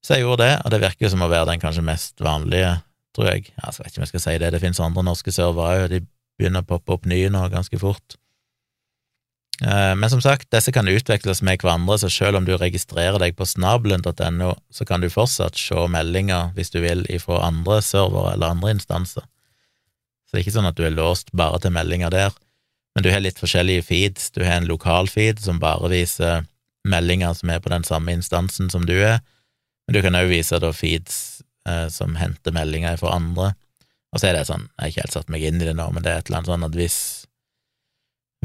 Så 0.00 0.16
jeg 0.16 0.24
gjorde 0.24 0.46
det, 0.46 0.54
og 0.64 0.72
det 0.72 0.78
virker 0.80 1.04
jo 1.04 1.10
som 1.12 1.24
å 1.26 1.28
være 1.28 1.50
den 1.50 1.60
kanskje 1.60 1.84
mest 1.84 2.22
vanlige 2.24 2.78
tror 3.16 3.28
jeg. 3.32 3.50
Altså, 3.58 3.82
jeg 3.82 3.84
vet 3.84 3.92
ikke 3.92 4.00
om 4.00 4.06
jeg 4.06 4.12
skal 4.12 4.24
si 4.24 4.36
det, 4.40 4.52
det 4.54 4.62
finnes 4.62 4.80
andre 4.84 5.04
norske 5.04 5.34
servere 5.34 5.82
òg, 5.82 5.90
de 5.92 6.00
begynner 6.38 6.64
å 6.64 6.68
poppe 6.68 6.94
opp 6.94 7.08
nye 7.10 7.28
nå 7.34 7.42
ganske 7.52 7.80
fort. 7.82 8.16
Eh, 9.62 9.94
men 9.94 10.10
som 10.10 10.20
sagt, 10.22 10.50
disse 10.54 10.72
kan 10.72 10.88
utveksles 10.88 11.42
med 11.42 11.62
hverandre, 11.62 11.98
så 11.98 12.10
selv 12.12 12.38
om 12.38 12.46
du 12.46 12.54
registrerer 12.56 13.18
deg 13.18 13.34
på 13.38 13.46
snabelen.no, 13.46 14.52
så 14.70 14.86
kan 14.86 15.02
du 15.02 15.10
fortsatt 15.10 15.58
se 15.58 15.86
meldinger, 15.90 16.52
hvis 16.54 16.70
du 16.70 16.78
vil, 16.84 17.02
ifra 17.10 17.42
andre 17.48 17.80
servere 17.82 18.36
eller 18.36 18.54
andre 18.54 18.76
instanser. 18.76 19.26
Så 20.28 20.36
det 20.36 20.40
er 20.40 20.46
ikke 20.46 20.58
sånn 20.58 20.70
at 20.70 20.78
du 20.78 20.84
er 20.86 20.94
låst 20.94 21.32
bare 21.32 21.58
til 21.64 21.74
meldinger 21.74 22.12
der, 22.14 22.36
men 22.94 23.02
du 23.02 23.10
har 23.10 23.22
litt 23.22 23.40
forskjellige 23.40 23.86
feeds. 23.88 24.30
Du 24.34 24.44
har 24.44 24.60
en 24.60 24.68
lokal 24.70 25.10
feed 25.10 25.42
som 25.42 25.60
bare 25.62 25.90
viser 25.90 26.46
meldinger 26.88 27.34
som 27.34 27.50
er 27.50 27.62
på 27.62 27.72
den 27.72 27.84
samme 27.86 28.14
instansen 28.14 28.70
som 28.70 28.86
du 28.86 28.94
er, 28.94 29.22
men 29.86 29.96
du 29.96 30.02
kan 30.04 30.14
også 30.18 30.30
vise 30.30 30.58
da 30.62 30.70
feeds 30.76 31.16
eh, 31.66 31.88
som 31.90 32.14
henter 32.20 32.54
meldinger 32.54 32.98
fra 33.00 33.16
andre. 33.16 33.54
Og 34.12 34.20
så 34.20 34.30
er 34.30 34.38
det 34.38 34.46
sånn, 34.48 34.68
jeg 34.76 34.82
har 34.82 34.92
ikke 34.92 35.04
helt 35.06 35.16
satt 35.16 35.32
meg 35.32 35.44
inn 35.48 35.58
i 35.60 35.66
det 35.66 35.74
nå, 35.76 35.88
men 35.92 36.04
det 36.04 36.12
er 36.12 36.22
et 36.22 36.30
eller 36.30 36.40
annet 36.40 36.52
sånn 36.52 36.68
at 36.68 36.78
hvis 36.78 36.98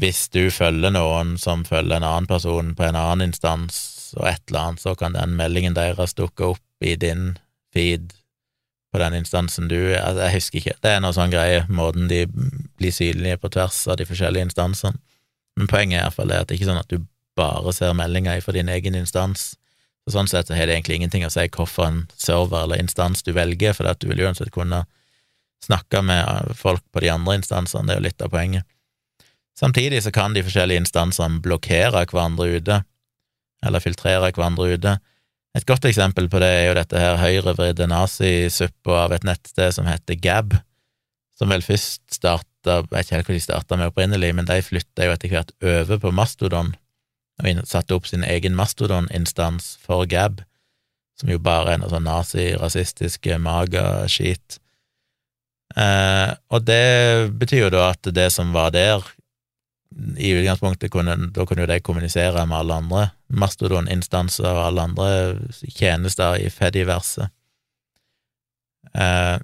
hvis 0.02 0.26
du 0.34 0.48
følger 0.52 0.94
noen 0.94 1.36
som 1.38 1.66
følger 1.68 2.00
en 2.00 2.08
annen 2.08 2.28
person 2.30 2.74
på 2.78 2.88
en 2.88 2.98
annen 2.98 3.30
instans, 3.30 4.14
og 4.18 4.28
et 4.30 4.42
eller 4.50 4.68
annet, 4.68 4.82
så 4.82 4.94
kan 4.98 5.16
den 5.18 5.38
meldingen 5.38 5.78
deres 5.78 6.14
dukke 6.18 6.54
opp 6.54 6.86
i 6.86 6.96
din 7.00 7.34
feed 7.74 8.14
på 8.94 9.02
den 9.02 9.16
instansen 9.18 9.70
du 9.72 9.78
er 9.80 10.04
altså, 10.04 10.28
Jeg 10.28 10.36
husker 10.36 10.60
ikke, 10.60 10.76
det 10.86 10.92
er 10.92 11.02
noe 11.02 11.16
sånn 11.16 11.34
greie, 11.34 11.64
måten 11.70 12.06
de 12.12 12.28
blir 12.30 12.94
synlige 12.94 13.40
på 13.42 13.50
tvers 13.56 13.80
av 13.90 13.98
de 13.98 14.06
forskjellige 14.06 14.50
instansene. 14.50 15.00
Men 15.58 15.70
poenget 15.70 16.00
er 16.00 16.06
iallfall 16.06 16.34
at 16.34 16.50
det 16.50 16.56
er 16.56 16.62
ikke 16.62 16.70
sånn 16.70 16.82
at 16.82 16.94
du 16.94 17.06
bare 17.38 17.74
ser 17.74 17.96
meldinger 17.98 18.42
fra 18.46 18.54
din 18.54 18.70
egen 18.70 18.98
instans, 18.98 19.54
så 20.06 20.18
sånn 20.18 20.30
sett 20.30 20.50
så 20.50 20.58
har 20.58 20.68
det 20.68 20.76
egentlig 20.76 21.00
ingenting 21.00 21.26
å 21.26 21.32
si 21.32 21.46
hvorfor 21.48 21.88
en 21.88 22.00
server 22.20 22.66
eller 22.66 22.82
instans 22.84 23.24
du 23.26 23.32
velger, 23.34 23.74
for 23.74 23.90
at 23.90 24.02
du 24.02 24.10
vil 24.12 24.26
uansett 24.26 24.52
kunne 24.54 24.84
snakke 25.64 26.02
med 26.04 26.54
folk 26.60 26.84
på 26.92 27.02
de 27.02 27.10
andre 27.14 27.38
instansene, 27.40 27.88
det 27.88 27.96
er 27.96 28.02
jo 28.02 28.08
litt 28.10 28.26
av 28.26 28.34
poenget. 28.34 28.68
Samtidig 29.60 30.02
så 30.04 30.12
kan 30.14 30.34
de 30.34 30.44
forskjellige 30.46 30.82
instansene 30.82 31.42
blokkere 31.44 32.06
hverandre 32.10 32.50
ute, 32.58 32.80
eller 33.64 33.84
filtrere 33.84 34.32
hverandre 34.32 34.74
ute. 34.74 34.96
Et 35.54 35.68
godt 35.70 35.86
eksempel 35.86 36.30
på 36.30 36.42
det 36.42 36.50
er 36.50 36.64
jo 36.68 36.78
dette 36.80 37.00
her 37.00 37.20
høyrevridde 37.22 37.86
nazisuppa 37.92 39.04
av 39.06 39.14
et 39.14 39.28
nettsted 39.28 39.76
som 39.76 39.86
heter 39.86 40.18
Gab, 40.18 40.58
som 41.38 41.54
vel 41.54 41.62
først 41.66 42.02
start, 42.14 42.48
starta 42.64 42.84
Jeg 42.84 42.92
vet 42.92 43.06
ikke 43.06 43.18
helt 43.18 43.28
hva 43.28 43.36
de 43.36 43.44
starta 43.44 43.78
med 43.78 43.92
opprinnelig, 43.92 44.32
men 44.36 44.48
de 44.48 44.62
flytta 44.64 45.06
jo 45.06 45.14
etter 45.14 45.30
hvert 45.30 45.52
over 45.62 46.00
på 46.00 46.12
Mastodon 46.12 46.76
og 47.42 47.66
satte 47.66 47.96
opp 47.96 48.06
sin 48.06 48.24
egen 48.24 48.54
Mastodon-instans 48.56 49.78
for 49.82 50.06
Gab, 50.06 50.44
som 51.18 51.30
jo 51.30 51.40
bare 51.40 51.74
er 51.74 51.80
noe 51.82 51.90
sånn 51.90 52.06
nazi-rasistiske 52.06 53.40
maga-skit. 53.42 54.60
Eh, 55.76 56.30
og 56.54 56.62
det 56.68 57.34
betyr 57.42 57.66
jo 57.66 57.72
da 57.74 57.90
at 57.90 58.06
det 58.14 58.30
som 58.32 58.54
var 58.54 58.70
der, 58.72 59.02
i 60.18 60.32
utgangspunktet 60.34 60.92
kunne, 60.92 61.16
da 61.36 61.46
kunne 61.46 61.66
jo 61.66 61.70
de 61.70 61.80
kommunisere 61.84 62.46
med 62.50 62.58
alle 62.58 62.78
andre 62.82 63.06
Mastodon-instanser 63.34 64.50
og 64.50 64.66
alle 64.68 64.86
andre 64.90 65.10
tjenester 65.70 66.38
i 66.42 66.50
Fediverset. 66.54 67.34
Eh, 68.94 69.38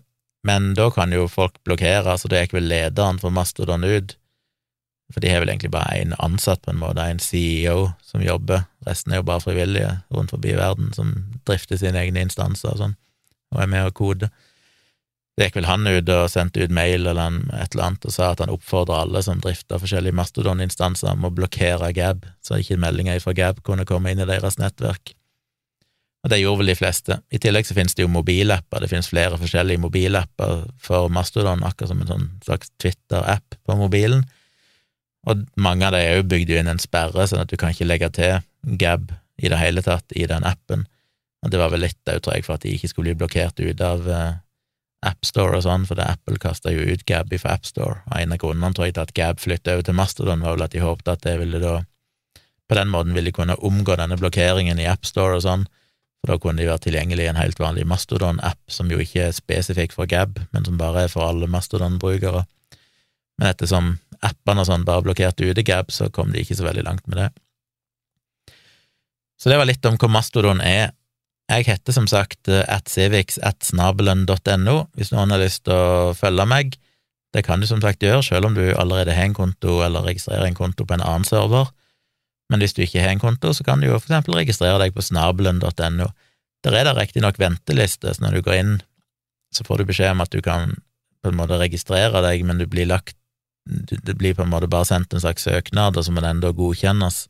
men 0.43 0.73
da 0.77 0.87
kan 0.91 1.13
jo 1.13 1.27
folk 1.27 1.59
blokkere, 1.67 2.15
så 2.17 2.31
da 2.31 2.43
gikk 2.43 2.55
vel 2.55 2.69
lederen 2.71 3.19
for 3.21 3.33
Mastodon 3.35 3.83
ut, 3.83 4.15
for 5.13 5.23
de 5.23 5.31
har 5.31 5.41
vel 5.41 5.51
egentlig 5.51 5.73
bare 5.73 5.97
én 5.99 6.13
ansatt, 6.21 6.61
på 6.63 6.71
en 6.73 6.81
måte, 6.81 7.03
en 7.03 7.19
CEO 7.19 7.89
som 8.05 8.23
jobber, 8.23 8.67
resten 8.87 9.13
er 9.13 9.21
jo 9.21 9.27
bare 9.27 9.43
frivillige 9.43 9.95
rundt 10.13 10.31
forbi 10.35 10.53
verden 10.57 10.93
som 10.93 11.15
drifter 11.49 11.81
sine 11.81 11.99
egne 12.03 12.23
instanser 12.27 12.71
og 12.71 12.83
sånn, 12.83 12.95
og 13.55 13.63
er 13.63 13.71
med 13.73 13.89
og 13.89 13.97
koder. 13.97 14.31
Det 15.39 15.47
gikk 15.47 15.61
vel 15.61 15.69
han 15.69 15.87
ut 15.87 16.09
og 16.11 16.25
sendte 16.27 16.65
ut 16.65 16.73
mail 16.75 17.07
eller 17.07 17.37
et 17.55 17.71
eller 17.71 17.85
annet 17.85 18.07
og 18.09 18.11
sa 18.11 18.33
at 18.33 18.41
han 18.43 18.51
oppfordrer 18.51 19.05
alle 19.05 19.21
som 19.23 19.39
drifter 19.39 19.79
forskjellige 19.79 20.17
Mastodon-instanser 20.19 21.13
om 21.13 21.29
å 21.29 21.31
blokkere 21.31 21.93
Gab, 21.95 22.25
så 22.43 22.59
ikke 22.59 22.75
meldinger 22.81 23.21
fra 23.23 23.31
Gab 23.37 23.61
kunne 23.63 23.87
komme 23.87 24.11
inn 24.11 24.19
i 24.19 24.27
deres 24.27 24.59
nettverk. 24.59 25.13
Og 26.27 26.33
det 26.33 26.41
gjorde 26.41 26.59
vel 26.59 26.73
de 26.73 26.75
fleste. 26.75 27.15
I 27.31 27.39
tillegg 27.39 27.69
så 27.69 27.77
finnes 27.77 27.95
det 27.95 28.03
jo 28.03 28.11
mobilapper, 28.11 28.83
det 28.83 28.91
finnes 28.91 29.07
flere 29.07 29.39
forskjellige 29.39 29.79
mobilapper 29.79 30.65
for 30.83 31.07
Mastodon, 31.07 31.63
akkurat 31.63 31.93
som 31.93 32.03
en 32.03 32.11
sånn 32.11 32.27
slags 32.43 32.73
Twitter-app 32.83 33.55
på 33.63 33.79
mobilen, 33.79 34.25
og 35.27 35.47
mange 35.55 35.87
av 35.87 35.95
dem 35.95 36.03
er 36.03 36.19
jo 36.19 36.27
bygd 36.31 36.51
inn 36.57 36.71
en 36.71 36.83
sperre, 36.83 37.27
sånn 37.27 37.45
at 37.45 37.51
du 37.51 37.55
kan 37.59 37.71
ikke 37.71 37.87
legge 37.87 38.11
til 38.15 38.75
Gab 38.79 39.11
i 39.39 39.47
det 39.51 39.59
hele 39.59 39.83
tatt 39.83 40.11
i 40.15 40.27
den 40.27 40.43
appen. 40.47 40.85
Og 41.43 41.51
det 41.51 41.59
var 41.61 41.71
vel 41.71 41.85
litt 41.85 42.11
òg, 42.11 42.19
tror 42.23 42.35
jeg, 42.35 42.45
for 42.47 42.59
at 42.59 42.67
de 42.67 42.75
ikke 42.75 42.91
skulle 42.91 43.13
bli 43.13 43.19
blokkert 43.21 43.59
ut 43.63 43.83
av 43.83 44.07
uh, 44.07 44.39
AppStore 45.05 45.59
og 45.59 45.63
sånn, 45.63 45.85
for 45.87 45.95
det 45.95 46.07
Apple 46.11 46.39
kasta 46.41 46.73
jo 46.73 46.83
ut 46.83 47.05
Gab 47.07 47.31
for 47.31 47.51
AppStore, 47.53 48.01
og 48.09 48.15
en 48.19 48.35
av 48.35 48.41
grunnene 48.41 48.75
tror 48.75 48.89
jeg 48.89 48.97
til 48.97 49.05
at 49.05 49.15
Gab 49.15 49.39
flytta 49.39 49.77
over 49.77 49.87
til 49.87 49.95
Mastodon, 49.95 50.43
var 50.43 50.57
vel 50.57 50.65
at 50.65 50.75
de 50.75 50.83
håpte 50.83 51.15
at 51.15 51.23
det 51.23 51.37
ville 51.39 51.61
da 51.63 51.79
På 52.69 52.75
den 52.77 52.91
måten 52.93 53.15
ville 53.17 53.31
kunne 53.33 53.55
omgå 53.65 53.95
denne 53.97 54.13
blokkeringen 54.19 54.77
i 54.77 54.85
AppStore 54.85 55.39
og 55.39 55.41
sånn, 55.41 55.63
for 56.21 56.33
da 56.33 56.35
kunne 56.37 56.61
de 56.61 56.67
vært 56.69 56.83
tilgjengelig 56.85 57.23
i 57.25 57.29
en 57.31 57.39
helt 57.39 57.57
vanlig 57.57 57.87
Mastodon-app, 57.89 58.59
som 58.69 58.91
jo 58.91 58.99
ikke 59.01 59.23
er 59.25 59.33
spesifikk 59.33 59.95
for 59.95 60.05
Gab, 60.05 60.37
men 60.53 60.67
som 60.67 60.77
bare 60.77 61.07
er 61.07 61.09
for 61.09 61.25
alle 61.25 61.47
Mastodon-brukere. 61.49 62.43
Men 63.39 63.49
ettersom 63.49 63.95
appene 64.21 64.61
og 64.61 64.69
sånn 64.69 64.85
bare 64.85 65.01
blokkerte 65.07 65.47
ute 65.49 65.63
Gab, 65.65 65.89
så 65.89 66.11
kom 66.13 66.29
de 66.35 66.43
ikke 66.43 66.59
så 66.59 66.67
veldig 66.67 66.85
langt 66.85 67.07
med 67.07 67.23
det. 67.23 67.29
Så 69.39 69.49
det 69.49 69.57
var 69.57 69.69
litt 69.69 69.85
om 69.87 69.95
hvor 69.95 70.11
Mastodon 70.11 70.59
er. 70.61 70.91
Jeg 71.49 71.65
heter 71.65 71.95
som 71.95 72.05
sagt 72.09 72.49
eh, 72.51 72.65
atcivix.snabelen.no, 72.69 74.75
hvis 74.93 75.11
noen 75.13 75.33
har 75.33 75.41
lyst 75.41 75.63
til 75.65 75.73
å 75.73 76.13
følge 76.17 76.45
meg. 76.49 76.77
Det 77.33 77.43
kan 77.45 77.61
du 77.61 77.67
som 77.69 77.81
sagt 77.81 78.05
gjøre, 78.05 78.21
selv 78.25 78.49
om 78.49 78.57
du 78.57 78.63
allerede 78.73 79.13
har 79.13 79.29
en 79.29 79.37
konto 79.37 79.79
eller 79.85 80.05
registrerer 80.05 80.45
en 80.45 80.57
konto 80.57 80.85
på 80.85 80.97
en 80.97 81.05
annen 81.05 81.25
server. 81.25 81.69
Men 82.49 82.61
hvis 82.61 82.73
du 82.77 82.83
ikke 82.85 83.01
har 83.01 83.13
en 83.13 83.21
konto, 83.21 83.53
så 83.53 83.65
kan 83.65 83.81
du 83.81 83.89
jo 83.89 83.97
for 83.97 84.09
eksempel 84.09 84.37
registrere 84.39 84.81
deg 84.81 84.95
på 84.95 85.05
snabelen.no. 85.05 86.09
Der 86.65 86.75
er 86.75 86.89
det 86.89 86.95
riktignok 86.97 87.37
venteliste, 87.39 88.13
så 88.13 88.25
når 88.25 88.37
du 88.37 88.45
går 88.45 88.57
inn, 88.57 88.75
så 89.53 89.65
får 89.65 89.81
du 89.81 89.89
beskjed 89.89 90.13
om 90.13 90.25
at 90.25 90.33
du 90.33 90.41
kan 90.45 90.75
på 91.23 91.31
en 91.31 91.37
måte 91.37 91.57
registrere 91.61 92.21
deg, 92.25 92.45
men 92.45 92.61
du 92.61 92.67
blir 92.69 92.89
lagt 92.89 93.15
Det 93.69 94.15
blir 94.17 94.33
på 94.33 94.41
en 94.41 94.49
måte 94.49 94.69
bare 94.71 94.87
sendt 94.87 95.13
en 95.13 95.21
slags 95.21 95.43
søknad, 95.45 95.97
og 95.97 96.05
så 96.05 96.11
må 96.11 96.23
den 96.25 96.39
da 96.41 96.49
godkjennes. 96.55 97.27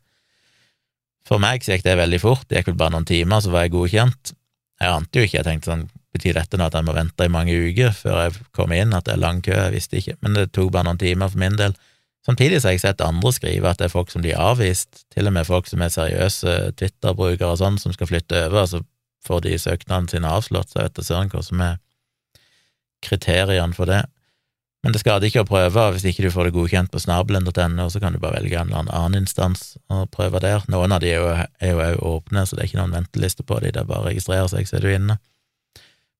For 1.28 1.42
meg 1.42 1.64
så 1.64 1.74
gikk 1.74 1.86
det 1.86 1.98
veldig 2.00 2.20
fort, 2.22 2.46
det 2.48 2.60
gikk 2.60 2.72
vel 2.72 2.80
bare 2.80 2.94
noen 2.96 3.08
timer, 3.08 3.42
så 3.44 3.52
var 3.52 3.66
jeg 3.66 3.74
godkjent. 3.74 4.32
Jeg 4.80 4.94
ante 4.96 5.20
jo 5.20 5.26
ikke, 5.26 5.38
jeg 5.38 5.46
tenkte 5.46 5.70
sånn, 5.70 5.86
betyr 6.16 6.38
dette 6.40 6.58
nå 6.58 6.66
at 6.66 6.74
jeg 6.74 6.86
må 6.86 6.94
vente 6.96 7.26
i 7.26 7.30
mange 7.30 7.54
uker 7.54 7.92
før 7.94 8.16
jeg 8.24 8.38
kommer 8.56 8.80
inn, 8.80 8.94
at 8.96 9.06
det 9.06 9.14
er 9.14 9.22
lang 9.22 9.42
kø, 9.44 9.52
jeg 9.54 9.74
visste 9.76 10.00
ikke, 10.00 10.16
men 10.24 10.38
det 10.38 10.48
tok 10.56 10.72
bare 10.74 10.88
noen 10.88 11.00
timer 11.00 11.30
for 11.30 11.42
min 11.42 11.58
del. 11.60 11.76
Samtidig 12.26 12.60
så 12.60 12.68
har 12.68 12.74
jeg 12.76 12.82
sett 12.82 13.04
andre 13.04 13.32
skrive 13.32 13.70
at 13.70 13.80
det 13.80 13.88
er 13.88 13.92
folk 13.92 14.10
som 14.12 14.24
har 14.24 14.40
avvist, 14.52 15.04
til 15.14 15.28
og 15.28 15.36
med 15.36 15.48
folk 15.48 15.68
som 15.70 15.84
er 15.84 15.92
seriøse 15.92 16.56
Twitter-brukere 16.80 17.52
og 17.52 17.60
sånn, 17.60 17.78
som 17.80 17.94
skal 17.96 18.10
flytte 18.10 18.42
over, 18.48 18.64
og 18.64 18.72
så 18.72 18.82
får 19.24 19.44
de 19.46 19.60
søknaden 19.60 20.08
sin 20.10 20.26
avslått, 20.28 20.72
så 20.72 20.80
jeg 20.80 20.88
vet 20.88 20.98
da 20.98 21.06
søren 21.06 21.32
hva 21.32 21.44
som 21.44 21.62
er 21.64 21.78
kriteriene 23.04 23.76
for 23.76 23.88
det. 23.88 24.02
Men 24.80 24.94
det 24.94 25.02
skader 25.02 25.28
ikke 25.28 25.42
å 25.44 25.48
prøve, 25.48 25.82
hvis 25.92 26.06
ikke 26.08 26.24
du 26.24 26.30
får 26.32 26.48
det 26.48 26.54
godkjent 26.54 26.92
på 26.92 27.00
snabelen.no, 27.02 27.88
så 27.92 28.00
kan 28.00 28.14
du 28.16 28.20
bare 28.22 28.38
velge 28.38 28.56
en 28.56 28.70
eller 28.72 28.88
annen 28.88 29.26
instans 29.26 29.74
og 29.92 30.06
prøve 30.14 30.40
der. 30.40 30.64
Noen 30.72 30.94
av 30.96 31.02
de 31.04 31.10
er 31.12 31.74
jo 31.74 31.82
òg 31.84 32.00
åpne, 32.14 32.46
så 32.46 32.56
det 32.56 32.64
er 32.64 32.70
ikke 32.70 32.80
noen 32.80 32.96
venteliste 32.96 33.44
på 33.44 33.58
de, 33.60 33.74
det 33.74 33.82
er 33.82 33.90
bare 33.90 34.06
å 34.06 34.08
registrere 34.08 34.48
seg, 34.48 34.68
så 34.68 34.78
er 34.78 34.86
du 34.86 34.94
inne. 34.94 35.18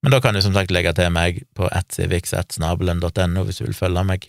Men 0.04 0.12
da 0.12 0.20
kan 0.20 0.36
du 0.36 0.42
som 0.44 0.52
sagt 0.56 0.72
legge 0.72 0.92
til 0.96 1.08
meg 1.12 1.42
på 1.56 1.68
atcivix.snabelen.no 1.72 3.46
hvis 3.48 3.60
du 3.60 3.66
vil 3.66 3.76
følge 3.76 4.04
meg. 4.08 4.28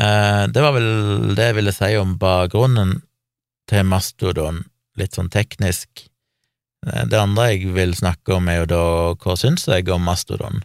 Eh, 0.00 0.44
det 0.52 0.64
var 0.64 0.76
vel 0.76 1.34
det 1.36 1.50
jeg 1.50 1.58
ville 1.58 1.74
si 1.76 1.90
om 2.00 2.16
bakgrunnen 2.20 2.98
til 3.70 3.84
Mastodon, 3.88 4.64
litt 5.00 5.16
sånn 5.16 5.32
teknisk. 5.32 6.06
Eh, 6.86 7.04
det 7.08 7.20
andre 7.20 7.50
jeg 7.52 7.72
vil 7.76 7.96
snakke 7.96 8.36
om, 8.36 8.48
er 8.48 8.62
jo 8.62 8.70
da 8.72 8.84
hva 9.20 9.36
syns 9.40 9.68
jeg 9.68 9.88
om 9.92 10.04
Mastodon? 10.08 10.64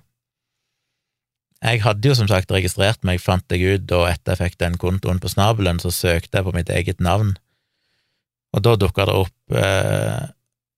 Jeg 1.65 1.81
hadde 1.81 2.11
jo 2.11 2.15
som 2.17 2.27
sagt 2.29 2.51
registrert 2.53 3.01
meg, 3.07 3.21
fant 3.23 3.49
jeg 3.49 3.65
ut 3.65 3.93
og 3.97 4.05
etter 4.09 4.35
jeg 4.35 4.41
fikk 4.41 4.59
den 4.61 4.77
kontoen 4.81 5.17
på 5.21 5.31
snabelen, 5.31 5.79
så 5.81 5.89
søkte 5.93 6.37
jeg 6.37 6.45
på 6.45 6.53
mitt 6.53 6.69
eget 6.69 7.01
navn, 7.01 7.33
og 8.55 8.63
da 8.63 8.75
dukka 8.79 9.07
det 9.09 9.15
opp 9.25 9.57
eh, 9.59 10.31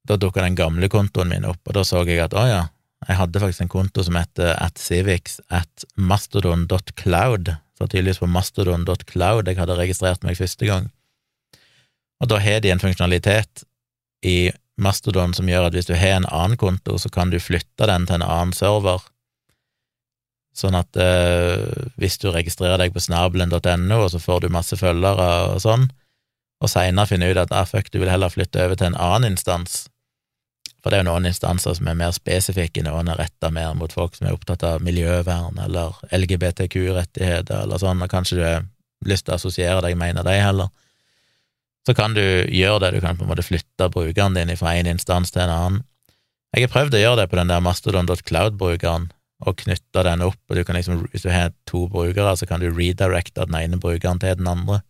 Da 0.07 0.15
dukka 0.15 0.39
den 0.39 0.55
gamle 0.55 0.87
kontoen 0.87 1.27
min 1.27 1.43
opp, 1.43 1.59
og 1.67 1.73
da 1.75 1.81
så 1.83 1.99
jeg 2.07 2.21
at 2.23 2.31
å 2.31 2.45
ja, 2.47 2.61
jeg 3.03 3.17
hadde 3.19 3.41
faktisk 3.43 3.65
en 3.65 3.71
konto 3.73 4.05
som 4.07 4.15
heter 4.15 4.53
at 4.55 4.79
civics 4.79 5.41
at 5.51 5.83
mastodon.cloud, 5.99 7.51
så 7.75 7.87
tydeligvis 7.91 8.21
på 8.23 8.29
mastodon.cloud 8.31 9.51
jeg 9.51 9.59
hadde 9.59 9.75
registrert 9.75 10.23
meg 10.23 10.39
første 10.39 10.69
gang. 10.69 10.87
Og 12.23 12.31
da 12.31 12.39
har 12.39 12.63
de 12.63 12.71
en 12.71 12.81
funksjonalitet 12.81 13.67
i 14.25 14.49
Mastodon 14.81 15.33
som 15.33 15.49
gjør 15.49 15.67
at 15.67 15.75
hvis 15.75 15.89
du 15.89 15.95
har 15.97 16.21
en 16.21 16.29
annen 16.31 16.57
konto, 16.57 16.95
så 17.01 17.11
kan 17.13 17.33
du 17.33 17.39
flytte 17.41 17.89
den 17.89 18.07
til 18.07 18.19
en 18.19 18.25
annen 18.25 18.55
server 18.55 19.03
Sånn 20.57 20.77
at 20.77 20.97
eh, 20.97 21.67
hvis 22.01 22.17
du 22.21 22.31
registrerer 22.33 22.79
deg 22.81 22.95
på 22.95 23.03
snabelen.no, 23.03 23.99
og 24.01 24.09
så 24.09 24.21
får 24.21 24.43
du 24.43 24.53
masse 24.53 24.77
følgere 24.79 25.27
og 25.51 25.61
sånn, 25.61 25.85
og 26.57 26.71
seinere 26.71 27.09
finner 27.11 27.29
ut 27.33 27.43
at 27.43 27.53
ah, 27.53 27.67
fuck, 27.69 27.91
du 27.93 27.99
vil 28.01 28.09
heller 28.09 28.33
flytte 28.33 28.63
over 28.65 28.79
til 28.79 28.89
en 28.89 28.97
annen 28.97 29.35
instans, 29.35 29.83
for 30.81 30.89
det 30.89 30.97
er 30.97 31.03
jo 31.03 31.11
noen 31.11 31.29
instanser 31.29 31.75
som 31.77 31.89
er 31.89 31.99
mer 31.99 32.13
spesifikke, 32.15 32.81
noen 32.85 33.11
er 33.11 33.19
retta 33.21 33.51
mer 33.53 33.75
mot 33.77 33.93
folk 33.93 34.17
som 34.17 34.29
er 34.29 34.33
opptatt 34.33 34.65
av 34.65 34.81
miljøvern 34.85 35.59
eller 35.61 35.99
LGBTQ-rettigheter 36.15 37.65
eller 37.65 37.81
sånn, 37.81 38.01
og 38.01 38.09
kanskje 38.09 38.39
du 38.39 38.43
har 38.45 38.65
lyst 39.05 39.27
til 39.27 39.35
å 39.35 39.37
assosiere 39.37 39.83
deg 39.85 39.97
med 39.99 40.15
en 40.15 40.21
av 40.23 40.29
de 40.29 40.37
heller, 40.41 40.71
så 41.85 41.93
kan 41.95 42.17
du 42.17 42.23
gjøre 42.23 42.81
det, 42.83 42.95
du 42.97 43.03
kan 43.03 43.19
på 43.19 43.27
en 43.27 43.29
måte 43.29 43.45
flytte 43.45 43.91
brukeren 43.93 44.35
din 44.35 44.57
fra 44.59 44.73
en 44.75 44.89
instans 44.91 45.31
til 45.31 45.45
en 45.45 45.53
annen. 45.53 45.85
Jeg 46.55 46.65
har 46.65 46.73
prøvd 46.73 46.97
å 46.97 47.03
gjøre 47.03 47.19
det 47.21 47.27
på 47.29 47.37
den 47.39 47.51
der 47.51 47.61
mastodon.cloud-brukeren, 47.63 49.11
og 49.45 49.57
knytte 49.61 50.03
den 50.05 50.23
opp, 50.25 50.39
og 50.49 50.57
du 50.57 50.63
kan 50.65 50.77
liksom, 50.77 51.03
hvis 51.11 51.25
du 51.27 51.29
har 51.29 51.51
to 51.69 51.85
brukere, 51.91 52.33
så 52.37 52.47
kan 52.49 52.63
du 52.63 52.71
redirecte 52.73 53.45
den 53.45 53.57
ene 53.59 53.79
brukeren 53.81 54.19
til 54.21 54.37
den 54.39 54.49
andre. 54.49 54.81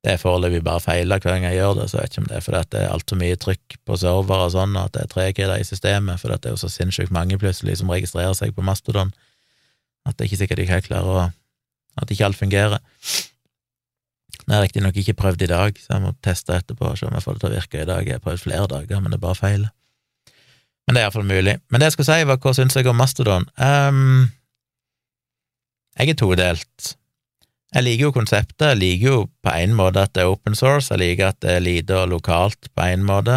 Det 0.00 0.14
er 0.14 0.20
foreløpig 0.20 0.62
bare 0.64 0.80
feila 0.80 1.18
hver 1.20 1.36
gang 1.36 1.44
jeg 1.44 1.58
gjør 1.58 1.74
det, 1.76 1.86
så 1.90 1.98
jeg 1.98 2.06
vet 2.06 2.14
ikke 2.14 2.22
om 2.22 2.28
det 2.30 2.36
er 2.36 2.44
fordi 2.46 2.60
det 2.72 2.80
er 2.80 2.92
altfor 2.94 3.20
mye 3.20 3.38
trykk 3.44 3.76
på 3.86 3.98
server 4.00 4.44
og 4.46 4.52
sånn, 4.54 4.76
og 4.76 4.88
at 4.88 4.94
det 4.96 5.02
er 5.02 5.10
tregheter 5.12 5.60
i 5.60 5.66
systemet, 5.68 6.22
for 6.22 6.32
det 6.32 6.48
er 6.48 6.56
jo 6.56 6.62
så 6.62 6.70
sinnssykt 6.72 7.12
mange 7.14 7.38
plutselig 7.38 7.76
som 7.78 7.92
registrerer 7.92 8.34
seg 8.38 8.54
på 8.56 8.64
Mastodon, 8.64 9.12
at 10.08 10.16
det 10.16 10.24
er 10.24 10.30
ikke 10.30 10.40
sikkert 10.40 10.62
de 10.62 10.70
helt 10.72 10.88
klarer 10.88 11.20
å 11.26 11.28
At 12.00 12.10
ikke 12.14 12.24
alt 12.24 12.38
fungerer. 12.38 12.78
Det 14.46 14.54
har 14.54 14.62
riktignok 14.62 14.96
ikke 14.96 15.16
prøvd 15.18 15.42
i 15.42 15.48
dag, 15.50 15.76
så 15.76 15.96
jeg 15.96 16.02
må 16.04 16.12
teste 16.22 16.54
etterpå 16.54 16.86
og 16.86 16.96
se 16.96 17.08
om 17.08 17.16
jeg 17.16 17.24
får 17.24 17.34
det 17.34 17.40
til 17.42 17.48
å 17.48 17.54
virke 17.56 17.80
i 17.82 17.88
dag. 17.88 18.06
Jeg 18.06 18.14
har 18.14 18.22
prøvd 18.24 18.44
flere 18.44 18.68
dager, 18.70 19.00
men 19.02 19.10
det 19.10 19.18
er 19.18 19.24
bare 19.24 19.36
feil. 19.36 19.66
Men 20.90 20.96
det 20.96 21.04
er 21.04 21.06
iallfall 21.06 21.28
mulig. 21.28 21.52
Men 21.70 21.78
det 21.78 21.86
jeg 21.86 21.94
skulle 21.94 22.08
si, 22.08 22.22
var 22.26 22.38
hva 22.42 22.52
syns 22.56 22.74
jeg 22.74 22.86
om 22.90 22.96
Mastodon? 22.98 23.44
Um, 23.62 24.24
jeg 25.94 26.10
er 26.10 26.16
todelt. 26.18 26.86
Jeg 27.70 27.84
liker 27.86 28.08
jo 28.08 28.14
konseptet, 28.16 28.64
jeg 28.72 28.78
liker 28.80 29.06
jo 29.06 29.18
på 29.38 29.52
en 29.54 29.76
måte 29.78 30.02
at 30.02 30.16
det 30.16 30.24
er 30.24 30.32
open 30.32 30.56
source, 30.58 30.90
jeg 30.90 30.98
liker 30.98 31.28
at 31.28 31.38
det 31.44 31.52
er 31.54 31.62
lite 31.62 31.94
og 31.94 32.08
lokalt 32.10 32.66
på 32.74 32.86
en 32.90 33.04
måte. 33.06 33.36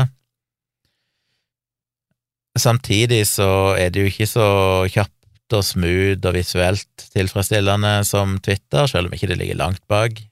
Samtidig 2.57 3.19
så 3.29 3.75
er 3.77 3.93
det 3.93 4.01
jo 4.01 4.09
ikke 4.09 4.27
så 4.31 4.47
kjapt 4.95 5.53
og 5.53 5.61
smooth 5.67 6.25
og 6.25 6.33
visuelt 6.33 7.05
tilfredsstillende 7.13 7.91
som 8.09 8.39
Twitter, 8.41 8.89
selv 8.89 9.11
om 9.11 9.13
ikke 9.13 9.29
det 9.29 9.37
ligger 9.43 9.59
langt 9.61 9.83
bak, 9.85 10.23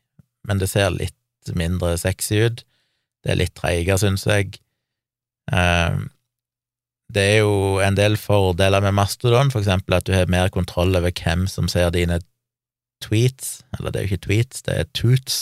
men 0.50 0.58
det 0.58 0.72
ser 0.74 0.90
litt 0.96 1.54
mindre 1.54 1.94
sexy 2.02 2.42
ut. 2.48 2.66
Det 3.22 3.36
er 3.36 3.40
litt 3.44 3.54
treigere, 3.62 4.02
syns 4.02 4.26
jeg. 4.26 4.58
Um, 5.54 6.10
det 7.12 7.24
er 7.36 7.39
jo 7.41 7.80
en 7.84 7.97
del 7.97 8.18
fordeler 8.20 8.84
med 8.84 8.95
Mastodon, 8.95 9.51
for 9.51 9.62
eksempel 9.62 9.97
at 9.97 10.07
du 10.07 10.14
har 10.16 10.30
mer 10.32 10.51
kontroll 10.53 10.95
over 10.95 11.12
hvem 11.12 11.47
som 11.49 11.70
ser 11.72 11.91
dine 11.95 12.20
tweets, 13.03 13.62
eller 13.78 13.91
det 13.91 13.99
er 13.99 14.05
jo 14.05 14.12
ikke 14.12 14.26
tweets, 14.28 14.62
det 14.68 14.78
er 14.78 14.91
toots. 14.95 15.39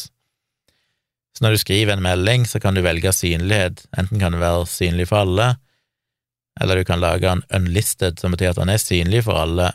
Så 1.35 1.45
når 1.45 1.55
du 1.55 1.61
skriver 1.61 1.93
en 1.93 2.03
melding, 2.03 2.47
så 2.47 2.59
kan 2.59 2.75
du 2.75 2.81
velge 2.83 3.13
synlighet, 3.13 3.85
enten 3.97 4.19
kan 4.21 4.33
det 4.35 4.41
være 4.41 4.65
synlig 4.67 5.09
for 5.11 5.23
alle, 5.25 5.53
eller 6.59 6.79
du 6.79 6.87
kan 6.87 6.99
lage 6.99 7.29
en 7.29 7.43
unlisted, 7.55 8.19
som 8.19 8.33
betyr 8.35 8.51
at 8.51 8.61
han 8.63 8.71
er 8.73 8.81
synlig 8.81 9.23
for 9.27 9.39
alle, 9.39 9.71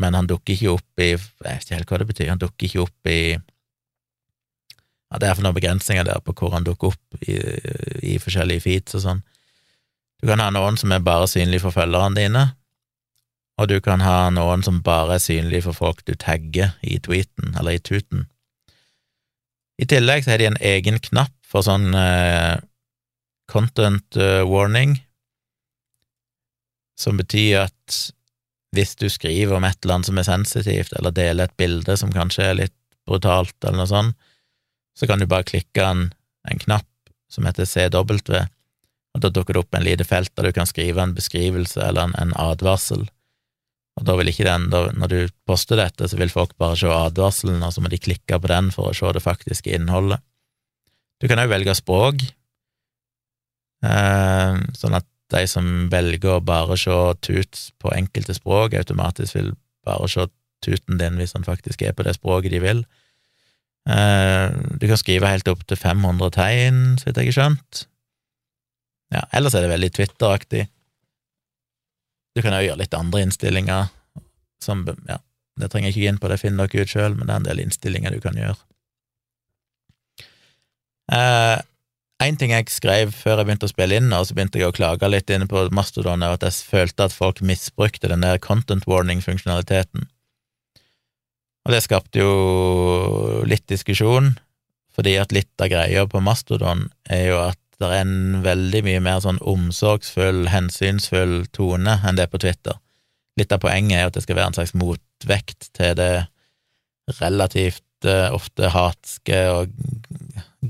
men 0.00 0.14
han 0.14 0.28
dukker 0.28 0.54
ikke 0.54 0.74
opp 0.76 1.00
i 1.00 1.14
Jeg 1.14 1.20
vet 1.40 1.62
ikke 1.64 1.76
helt 1.78 1.90
hva 1.90 1.98
det 2.00 2.08
betyr, 2.10 2.32
han 2.32 2.40
dukker 2.40 2.68
ikke 2.68 2.82
opp 2.84 3.08
i 3.08 3.20
ja, 3.32 5.18
Det 5.20 5.28
er 5.28 5.36
for 5.38 5.44
noen 5.46 5.56
begrensninger 5.56 6.04
der 6.04 6.20
på 6.20 6.34
hvor 6.36 6.52
han 6.52 6.66
dukker 6.66 6.92
opp 6.92 7.22
i, 7.24 7.38
i 8.12 8.18
forskjellige 8.20 8.64
feeds 8.64 8.98
og 8.98 9.04
sånn. 9.06 9.22
Du 10.22 10.28
kan 10.30 10.40
ha 10.40 10.48
noen 10.54 10.78
som 10.80 10.92
er 10.94 11.04
bare 11.04 11.28
synlig 11.28 11.60
for 11.64 11.74
følgerne 11.74 12.16
dine, 12.16 12.44
og 13.60 13.68
du 13.70 13.78
kan 13.84 14.02
ha 14.04 14.28
noen 14.32 14.64
som 14.64 14.82
bare 14.84 15.16
er 15.16 15.24
synlig 15.24 15.62
for 15.64 15.76
folk 15.76 16.02
du 16.08 16.14
tagger 16.14 16.74
i 16.84 16.98
tweeten, 17.00 17.54
eller 17.56 17.76
i 17.76 17.82
tuten. 17.82 18.26
I 19.80 19.88
tillegg 19.88 20.24
så 20.24 20.34
har 20.34 20.40
de 20.40 20.50
en 20.50 20.62
egen 20.64 20.98
knapp 21.04 21.34
for 21.44 21.64
sånn 21.64 21.92
eh, 21.96 22.56
content 23.52 24.16
eh, 24.20 24.42
warning, 24.48 24.96
som 26.96 27.20
betyr 27.20 27.66
at 27.66 27.98
hvis 28.76 28.96
du 29.00 29.08
skriver 29.12 29.56
om 29.56 29.64
et 29.64 29.78
eller 29.84 29.98
annet 29.98 30.08
som 30.08 30.20
er 30.20 30.28
sensitivt, 30.28 30.96
eller 30.96 31.14
deler 31.16 31.48
et 31.48 31.58
bilde 31.60 31.96
som 31.96 32.12
kanskje 32.12 32.50
er 32.50 32.60
litt 32.60 32.76
brutalt, 33.08 33.56
eller 33.62 33.82
noe 33.82 33.90
sånt, 33.90 34.16
så 34.96 35.08
kan 35.08 35.20
du 35.20 35.28
bare 35.28 35.46
klikke 35.48 35.84
en, 35.84 36.06
en 36.48 36.60
knapp 36.60 36.88
som 37.32 37.44
heter 37.48 37.68
CW, 37.68 38.16
og 39.16 39.22
da 39.24 39.32
dukker 39.32 39.56
det 39.56 39.62
opp 39.64 39.76
en 39.76 39.84
lite 39.86 40.04
felt 40.04 40.32
der 40.36 40.50
du 40.50 40.56
kan 40.56 40.68
skrive 40.68 41.00
en 41.00 41.14
beskrivelse 41.16 41.80
eller 41.80 42.10
en, 42.10 42.16
en 42.20 42.34
advarsel. 42.36 43.06
Og 43.96 44.04
da 44.04 44.16
vil 44.18 44.28
ikke 44.28 44.44
den, 44.44 44.68
da, 44.72 44.82
når 44.92 45.12
du 45.12 45.18
poster 45.48 45.80
dette, 45.80 46.04
så 46.04 46.18
vil 46.20 46.32
folk 46.32 46.52
bare 46.60 46.76
se 46.76 46.90
advarselen, 46.92 47.62
og 47.64 47.72
så 47.72 47.80
må 47.80 47.88
de 47.88 48.00
klikke 48.02 48.36
på 48.36 48.50
den 48.52 48.68
for 48.74 48.90
å 48.90 48.96
se 48.96 49.12
det 49.16 49.24
faktiske 49.24 49.72
innholdet. 49.72 50.20
Du 51.16 51.30
kan 51.30 51.40
òg 51.40 51.48
velge 51.48 51.72
språk, 51.78 52.26
eh, 53.88 54.60
sånn 54.76 54.98
at 55.00 55.08
de 55.32 55.42
som 55.48 55.88
velger 55.90 56.36
å 56.36 56.44
bare 56.44 56.76
se 56.78 56.98
tuts 57.24 57.70
på 57.80 57.94
enkelte 57.96 58.36
språk, 58.36 58.76
automatisk 58.76 59.40
vil 59.40 59.54
bare 59.88 60.12
se 60.12 60.28
tuten 60.64 61.00
din 61.00 61.16
hvis 61.16 61.32
han 61.32 61.46
faktisk 61.46 61.82
er 61.82 61.96
på 61.96 62.04
det 62.04 62.18
språket 62.18 62.52
de 62.52 62.60
vil. 62.60 62.84
Eh, 63.88 64.52
du 64.76 64.86
kan 64.90 65.00
skrive 65.00 65.32
helt 65.32 65.48
opp 65.48 65.64
til 65.64 65.80
500 65.80 66.36
tegn, 66.36 66.80
så 67.00 67.08
vidt 67.08 67.22
jeg 67.22 67.32
har 67.32 67.38
skjønt. 67.40 67.86
Ja, 69.14 69.22
ellers 69.36 69.54
er 69.54 69.64
det 69.64 69.70
veldig 69.70 69.92
Twitter-aktig. 69.94 70.66
Du 72.36 72.42
kan 72.44 72.56
òg 72.56 72.66
gjøre 72.66 72.82
litt 72.82 72.96
andre 72.96 73.22
innstillinger, 73.26 73.92
som 74.62 74.82
Ja, 75.08 75.20
det 75.60 75.70
trenger 75.72 75.88
jeg 75.88 75.94
ikke 75.94 76.04
gå 76.04 76.10
inn 76.12 76.18
på, 76.20 76.30
det 76.32 76.40
finner 76.42 76.68
dere 76.68 76.84
ut 76.84 76.92
sjøl, 76.92 77.14
men 77.16 77.28
det 77.28 77.32
er 77.34 77.40
en 77.40 77.48
del 77.48 77.62
innstillinger 77.62 78.12
du 78.12 78.20
kan 78.20 78.36
gjøre. 78.36 78.58
Eh, 81.16 81.62
en 82.26 82.38
ting 82.40 82.52
jeg 82.52 82.68
skrev 82.72 83.12
før 83.14 83.40
jeg 83.40 83.48
begynte 83.48 83.68
å 83.68 83.72
spille 83.72 84.00
inn, 84.00 84.12
og 84.16 84.26
så 84.26 84.36
begynte 84.36 84.60
jeg 84.60 84.70
å 84.70 84.76
klage 84.76 85.08
litt 85.08 85.30
inne 85.32 85.48
på 85.48 85.66
Mastodon, 85.76 86.24
er 86.24 86.36
at 86.36 86.44
jeg 86.44 86.66
følte 86.68 87.06
at 87.06 87.14
folk 87.14 87.42
misbrukte 87.44 88.10
den 88.12 88.24
der 88.24 88.40
content 88.42 88.88
warning-funksjonaliteten. 88.88 90.08
Og 91.66 91.74
det 91.74 91.82
skapte 91.82 92.22
jo 92.22 93.42
litt 93.48 93.66
diskusjon, 93.68 94.36
fordi 94.96 95.16
at 95.20 95.34
litt 95.34 95.52
av 95.60 95.72
greia 95.72 96.06
på 96.08 96.22
Mastodon 96.24 96.86
er 97.12 97.24
jo 97.30 97.40
at 97.42 97.60
det 97.80 97.88
er 97.92 98.02
en 98.06 98.42
veldig 98.44 98.82
mye 98.86 99.00
mer 99.04 99.20
sånn 99.20 99.40
omsorgsfull, 99.44 100.46
hensynsfull 100.48 101.42
tone 101.52 101.98
enn 102.00 102.16
det 102.16 102.26
er 102.26 102.32
på 102.32 102.40
Twitter. 102.40 102.78
Litt 103.36 103.52
av 103.52 103.60
poenget 103.60 103.98
er 103.98 104.08
at 104.08 104.16
det 104.16 104.24
skal 104.24 104.38
være 104.38 104.52
en 104.52 104.56
slags 104.56 104.76
motvekt 104.78 105.68
til 105.76 105.92
det 105.98 106.12
relativt 107.20 108.08
uh, 108.08 108.32
ofte 108.34 108.70
hatske 108.72 109.42
og 109.52 109.74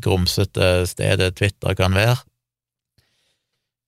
grumsete 0.02 0.86
stedet 0.90 1.36
Twitter 1.38 1.76
kan 1.78 1.94
være. 1.96 2.18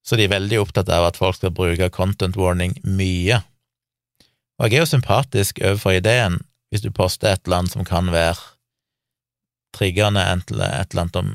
Så 0.07 0.17
de 0.17 0.25
er 0.25 0.33
veldig 0.33 0.63
opptatt 0.63 0.89
av 0.95 1.11
at 1.11 1.19
folk 1.21 1.37
skal 1.37 1.53
bruke 1.53 1.91
content 1.93 2.39
warning 2.39 2.79
mye. 2.87 3.43
Og 4.59 4.71
jeg 4.71 4.79
er 4.79 4.87
jo 4.87 4.93
sympatisk 4.95 5.59
overfor 5.61 5.99
ideen, 5.99 6.39
hvis 6.71 6.87
du 6.87 6.93
poster 6.95 7.35
et 7.35 7.43
eller 7.45 7.65
annet 7.65 7.75
som 7.75 7.85
kan 7.85 8.09
være 8.15 8.39
triggende, 9.77 10.23
et 10.23 10.55
eller 10.55 11.03
annet 11.03 11.19
om 11.21 11.35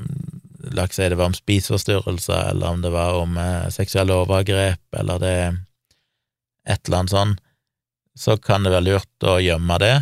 La 0.74 0.88
oss 0.88 0.96
si 0.98 1.06
det 1.08 1.18
var 1.18 1.30
om 1.30 1.36
spiseforstyrrelser, 1.36 2.50
eller 2.50 2.74
om 2.74 2.82
det 2.82 2.90
var 2.94 3.20
om 3.20 3.36
eh, 3.38 3.68
seksuelle 3.70 4.16
overgrep, 4.24 4.82
eller 4.98 5.22
det 5.22 5.36
et 6.64 6.88
eller 6.88 7.02
annet 7.02 7.14
sånn, 7.14 7.36
så 8.18 8.36
kan 8.40 8.64
det 8.64 8.72
være 8.72 8.86
lurt 8.88 9.26
å 9.26 9.36
gjemme 9.42 9.78
det, 9.82 9.94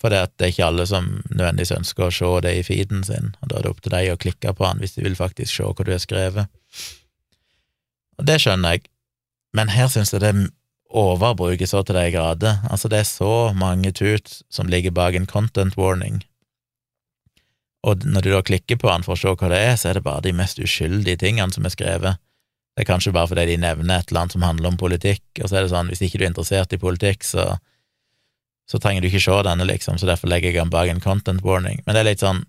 for 0.00 0.12
det, 0.12 0.20
er 0.36 0.50
ikke 0.52 0.66
alle 0.66 0.84
som 0.88 1.06
nødvendigvis 1.30 1.72
ønsker 1.78 2.08
å 2.08 2.12
se 2.12 2.32
det 2.44 2.50
i 2.58 2.64
feeden 2.66 3.04
sin, 3.06 3.30
og 3.40 3.48
da 3.48 3.56
er 3.56 3.64
det 3.64 3.70
opp 3.72 3.80
til 3.84 3.94
deg 3.94 4.10
å 4.12 4.20
klikke 4.20 4.52
på 4.52 4.66
den 4.66 4.82
hvis 4.82 4.98
de 4.98 5.06
vil 5.06 5.16
faktisk 5.16 5.48
se 5.54 5.68
hva 5.70 5.86
du 5.86 5.92
har 5.94 6.02
skrevet. 6.02 6.60
Og 8.20 8.28
det 8.28 8.36
skjønner 8.42 8.76
jeg, 8.76 8.84
men 9.56 9.72
her 9.72 9.88
synes 9.88 10.12
jeg 10.12 10.20
det 10.20 10.34
overbruker 10.94 11.66
så 11.66 11.80
til 11.82 11.96
de 11.96 12.04
grader. 12.14 12.60
Altså, 12.70 12.90
det 12.92 13.00
er 13.00 13.08
så 13.08 13.32
mange 13.56 13.94
tut 13.96 14.42
som 14.52 14.68
ligger 14.70 14.94
bak 14.94 15.16
en 15.16 15.30
content 15.30 15.78
warning, 15.80 16.20
og 17.84 18.04
når 18.08 18.24
du 18.24 18.30
da 18.32 18.40
klikker 18.44 18.78
på 18.80 18.88
den 18.88 19.04
for 19.04 19.14
å 19.14 19.20
se 19.20 19.34
hva 19.34 19.50
det 19.52 19.60
er, 19.60 19.74
så 19.76 19.90
er 19.90 19.98
det 19.98 20.06
bare 20.06 20.24
de 20.24 20.32
mest 20.36 20.60
uskyldige 20.62 21.20
tingene 21.20 21.52
som 21.52 21.66
er 21.68 21.74
skrevet. 21.74 22.20
Det 22.74 22.82
er 22.82 22.88
kanskje 22.88 23.12
bare 23.14 23.30
fordi 23.30 23.44
de 23.52 23.60
nevner 23.60 24.00
et 24.00 24.10
eller 24.10 24.24
annet 24.24 24.34
som 24.34 24.46
handler 24.46 24.72
om 24.72 24.80
politikk, 24.80 25.24
og 25.42 25.46
så 25.46 25.58
er 25.58 25.66
det 25.66 25.72
sånn, 25.74 25.92
hvis 25.92 26.02
ikke 26.02 26.18
du 26.18 26.24
er 26.24 26.32
interessert 26.32 26.74
i 26.74 26.80
politikk, 26.80 27.26
så 27.28 27.54
så 28.64 28.80
trenger 28.80 29.04
du 29.04 29.10
ikke 29.10 29.20
se 29.20 29.34
denne, 29.44 29.66
liksom, 29.68 29.98
så 30.00 30.08
derfor 30.08 30.30
legger 30.32 30.48
jeg 30.48 30.62
den 30.62 30.72
bak 30.72 30.88
en 30.88 31.02
content 31.04 31.42
warning. 31.44 31.82
Men 31.84 31.96
det 31.96 32.00
er 32.00 32.08
litt 32.08 32.24
sånn, 32.24 32.44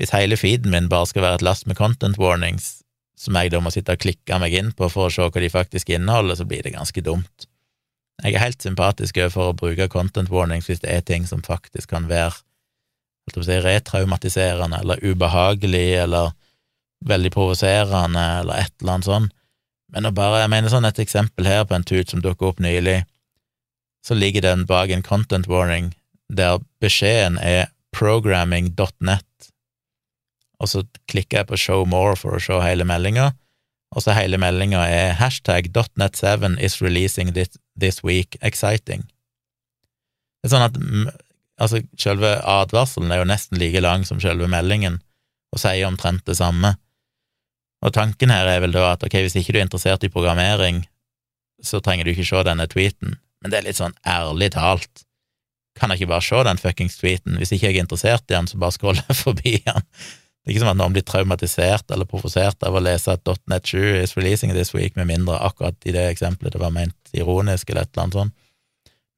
hvis 0.00 0.14
hele 0.14 0.38
feeden 0.40 0.72
min 0.72 0.88
bare 0.88 1.10
skal 1.10 1.26
være 1.26 1.40
et 1.40 1.44
last 1.44 1.66
med 1.68 1.76
content 1.76 2.16
warnings, 2.20 2.78
som 3.20 3.36
jeg 3.36 3.52
da 3.52 3.60
må 3.62 3.70
sitte 3.70 3.92
og 3.92 4.00
klikke 4.02 4.38
meg 4.40 4.56
inn 4.56 4.70
på 4.76 4.88
for 4.90 5.06
å 5.06 5.12
se 5.12 5.26
hva 5.26 5.42
de 5.44 5.50
faktisk 5.52 5.92
inneholder, 5.92 6.40
så 6.40 6.46
blir 6.48 6.64
det 6.64 6.72
ganske 6.74 7.04
dumt. 7.04 7.46
Jeg 8.22 8.36
er 8.38 8.44
helt 8.44 8.64
sympatisk 8.64 9.18
overfor 9.20 9.50
å 9.50 9.58
bruke 9.58 9.90
content 9.92 10.32
warnings 10.32 10.68
hvis 10.70 10.80
det 10.82 10.90
er 10.94 11.04
ting 11.04 11.28
som 11.28 11.44
faktisk 11.44 11.92
kan 11.92 12.08
være 12.10 12.40
retraumatiserende 13.30 14.80
eller 14.80 15.04
ubehagelig 15.04 16.02
eller 16.02 16.32
veldig 17.04 17.32
provoserende 17.32 18.20
eller 18.40 18.54
et 18.54 18.74
eller 18.80 18.92
annet 18.92 19.06
sånt. 19.06 19.32
Men 19.92 20.06
å 20.08 20.12
bare, 20.12 20.40
jeg 20.40 20.50
mener 20.50 20.72
sånn 20.72 20.88
et 20.88 20.98
eksempel 20.98 21.46
her 21.46 21.64
på 21.64 21.76
en 21.76 21.84
tut 21.84 22.08
som 22.08 22.22
dukket 22.24 22.48
opp 22.48 22.60
nylig, 22.60 23.02
så 24.06 24.14
ligger 24.14 24.42
den 24.42 24.64
bak 24.66 24.90
en 24.90 25.02
content 25.02 25.46
warning 25.46 25.92
der 26.32 26.62
beskjeden 26.80 27.36
er 27.38 27.68
programming.net, 27.92 29.50
og 30.62 30.68
så 30.70 30.82
klikker 31.10 31.42
jeg 31.42 31.48
på 31.50 31.58
show 31.60 31.84
more 31.84 32.16
for 32.16 32.38
å 32.38 32.42
se 32.42 32.56
hele 32.64 32.86
meldinga, 32.88 33.32
og 33.92 34.04
så 34.04 34.14
hele 34.16 34.40
meldinga 34.40 34.86
er 34.88 35.18
hashtag 35.20 35.68
.net7 36.00 36.56
is 36.58 36.80
releasing 36.80 37.34
this, 37.36 37.52
this 37.76 38.00
week 38.02 38.38
exciting. 38.40 39.04
Det 40.40 40.48
er 40.48 40.54
sånn 40.54 40.64
at 40.70 40.78
altså, 41.62 41.82
selve 42.00 42.34
advarselen 42.48 43.12
er 43.12 43.22
jo 43.22 43.28
nesten 43.30 43.60
like 43.60 43.82
lang 43.82 44.06
som 44.08 44.20
selve 44.22 44.48
meldingen, 44.50 45.00
og 45.52 45.60
sier 45.62 45.88
omtrent 45.88 46.24
det 46.28 46.38
samme. 46.38 46.74
Og 47.82 47.94
tanken 47.94 48.30
her 48.32 48.48
er 48.48 48.62
vel 48.62 48.74
da 48.74 48.92
at 48.92 49.04
ok, 49.06 49.18
hvis 49.24 49.36
ikke 49.38 49.54
du 49.54 49.60
er 49.60 49.66
interessert 49.66 50.04
i 50.06 50.12
programmering, 50.12 50.84
så 51.62 51.80
trenger 51.82 52.06
du 52.06 52.12
ikke 52.12 52.26
se 52.26 52.42
denne 52.46 52.66
tweeten, 52.70 53.16
men 53.42 53.52
det 53.52 53.60
er 53.60 53.66
litt 53.68 53.78
sånn 53.78 53.94
ærlig 54.06 54.52
talt. 54.54 55.04
Kan 55.78 55.90
jeg 55.90 56.02
ikke 56.02 56.12
bare 56.12 56.26
se 56.26 56.42
den 56.46 56.60
fuckings 56.60 56.98
tweeten? 57.00 57.38
Hvis 57.40 57.54
ikke 57.54 57.70
jeg 57.70 57.78
er 57.78 57.86
interessert 57.86 58.26
i 58.28 58.34
den, 58.34 58.48
så 58.50 58.58
bare 58.60 58.76
scroller 58.76 59.06
jeg 59.08 59.18
forbi 59.26 59.54
den. 59.64 59.86
Det 60.42 60.50
er 60.50 60.54
ikke 60.54 60.64
som 60.64 60.72
at 60.72 60.78
noen 60.78 60.94
blir 60.94 61.04
traumatisert 61.06 61.92
eller 61.94 62.08
provosert 62.10 62.64
av 62.66 62.74
å 62.74 62.82
lese 62.82 63.14
at 63.14 63.28
.net 63.50 63.68
7 63.70 64.00
is 64.00 64.16
releasing 64.18 64.50
this 64.54 64.72
week, 64.74 64.96
med 64.98 65.06
mindre 65.10 65.38
akkurat 65.38 65.78
i 65.86 65.94
det 65.94 66.08
eksempelet 66.10 66.56
det 66.56 66.62
var 66.62 66.74
ment 66.74 67.14
ironisk 67.14 67.70
eller 67.70 67.86
et 67.86 67.92
eller 67.92 68.08
annet 68.08 68.18
sånt. 68.18 68.34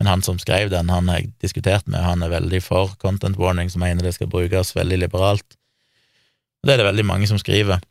Men 0.01 0.11
han 0.11 0.23
som 0.27 0.41
skrev 0.43 0.73
den, 0.73 0.91
han 0.91 1.09
har 1.09 1.21
jeg 1.21 1.33
diskutert 1.45 1.87
med, 1.87 2.03
han 2.03 2.23
er 2.23 2.33
veldig 2.33 2.61
for 2.65 2.97
content 3.03 3.39
warning, 3.39 3.71
som 3.71 3.85
mener 3.85 4.03
det 4.03 4.17
skal 4.17 4.31
brukes 4.31 4.75
veldig 4.77 4.99
liberalt. 5.05 5.57
Og 6.63 6.69
det 6.69 6.75
er 6.75 6.83
det 6.83 6.91
veldig 6.91 7.07
mange 7.07 7.29
som 7.31 7.39
skriver 7.39 7.83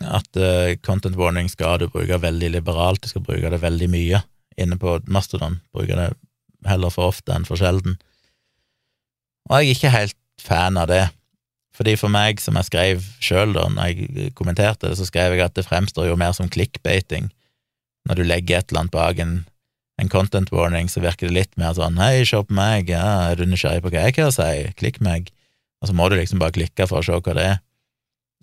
at 0.00 0.36
uh, 0.40 0.72
content 0.80 1.16
warning 1.18 1.50
skal 1.52 1.80
du 1.80 1.88
bruke 1.92 2.16
veldig 2.22 2.54
liberalt, 2.54 3.02
du 3.02 3.10
skal 3.10 3.24
bruke 3.24 3.50
det 3.52 3.60
veldig 3.60 3.88
mye 3.92 4.22
inne 4.60 4.78
på 4.80 4.96
Mastodon. 5.06 5.58
Bruker 5.76 5.98
det 5.98 6.08
heller 6.68 6.92
for 6.92 7.12
ofte 7.12 7.34
enn 7.34 7.46
for 7.48 7.60
sjelden. 7.60 7.98
Og 9.48 9.60
jeg 9.60 9.68
er 9.68 9.76
ikke 9.76 9.92
helt 9.92 10.16
fan 10.40 10.78
av 10.80 10.88
det, 10.88 11.04
fordi 11.76 11.96
for 12.00 12.12
meg, 12.12 12.40
som 12.40 12.56
jeg 12.58 12.68
skrev 12.68 13.04
sjøl 13.24 13.54
da 13.56 13.66
jeg 13.88 14.32
kommenterte 14.36 14.88
det, 14.88 14.98
så 14.98 15.06
skrev 15.08 15.36
jeg 15.36 15.44
at 15.44 15.56
det 15.56 15.66
fremstår 15.68 16.10
jo 16.10 16.18
mer 16.20 16.34
som 16.36 16.50
clickbating. 16.52 17.30
Når 18.08 18.20
du 18.20 18.24
legger 18.26 18.60
et 18.60 18.70
eller 18.70 18.84
annet 18.84 18.94
bak 18.94 19.20
en, 19.20 19.34
en 20.00 20.08
content 20.08 20.50
warning, 20.52 20.88
så 20.88 21.02
virker 21.04 21.28
det 21.28 21.36
litt 21.36 21.58
mer 21.60 21.74
sånn 21.76 21.98
hei, 22.00 22.22
se 22.24 22.40
på 22.40 22.56
meg, 22.56 22.88
ja, 22.92 23.30
er 23.30 23.40
du 23.40 23.44
nysgjerrig 23.48 23.84
på 23.84 23.92
hva 23.92 24.06
jeg 24.06 24.16
har 24.16 24.30
å 24.30 24.34
si, 24.34 24.70
klikk 24.80 25.00
meg, 25.04 25.28
og 25.80 25.90
så 25.90 25.96
må 25.96 26.08
du 26.08 26.16
liksom 26.16 26.40
bare 26.40 26.56
klikke 26.56 26.86
for 26.88 27.00
å 27.00 27.06
se 27.06 27.18
hva 27.18 27.36
det 27.36 27.48
er. 27.54 27.58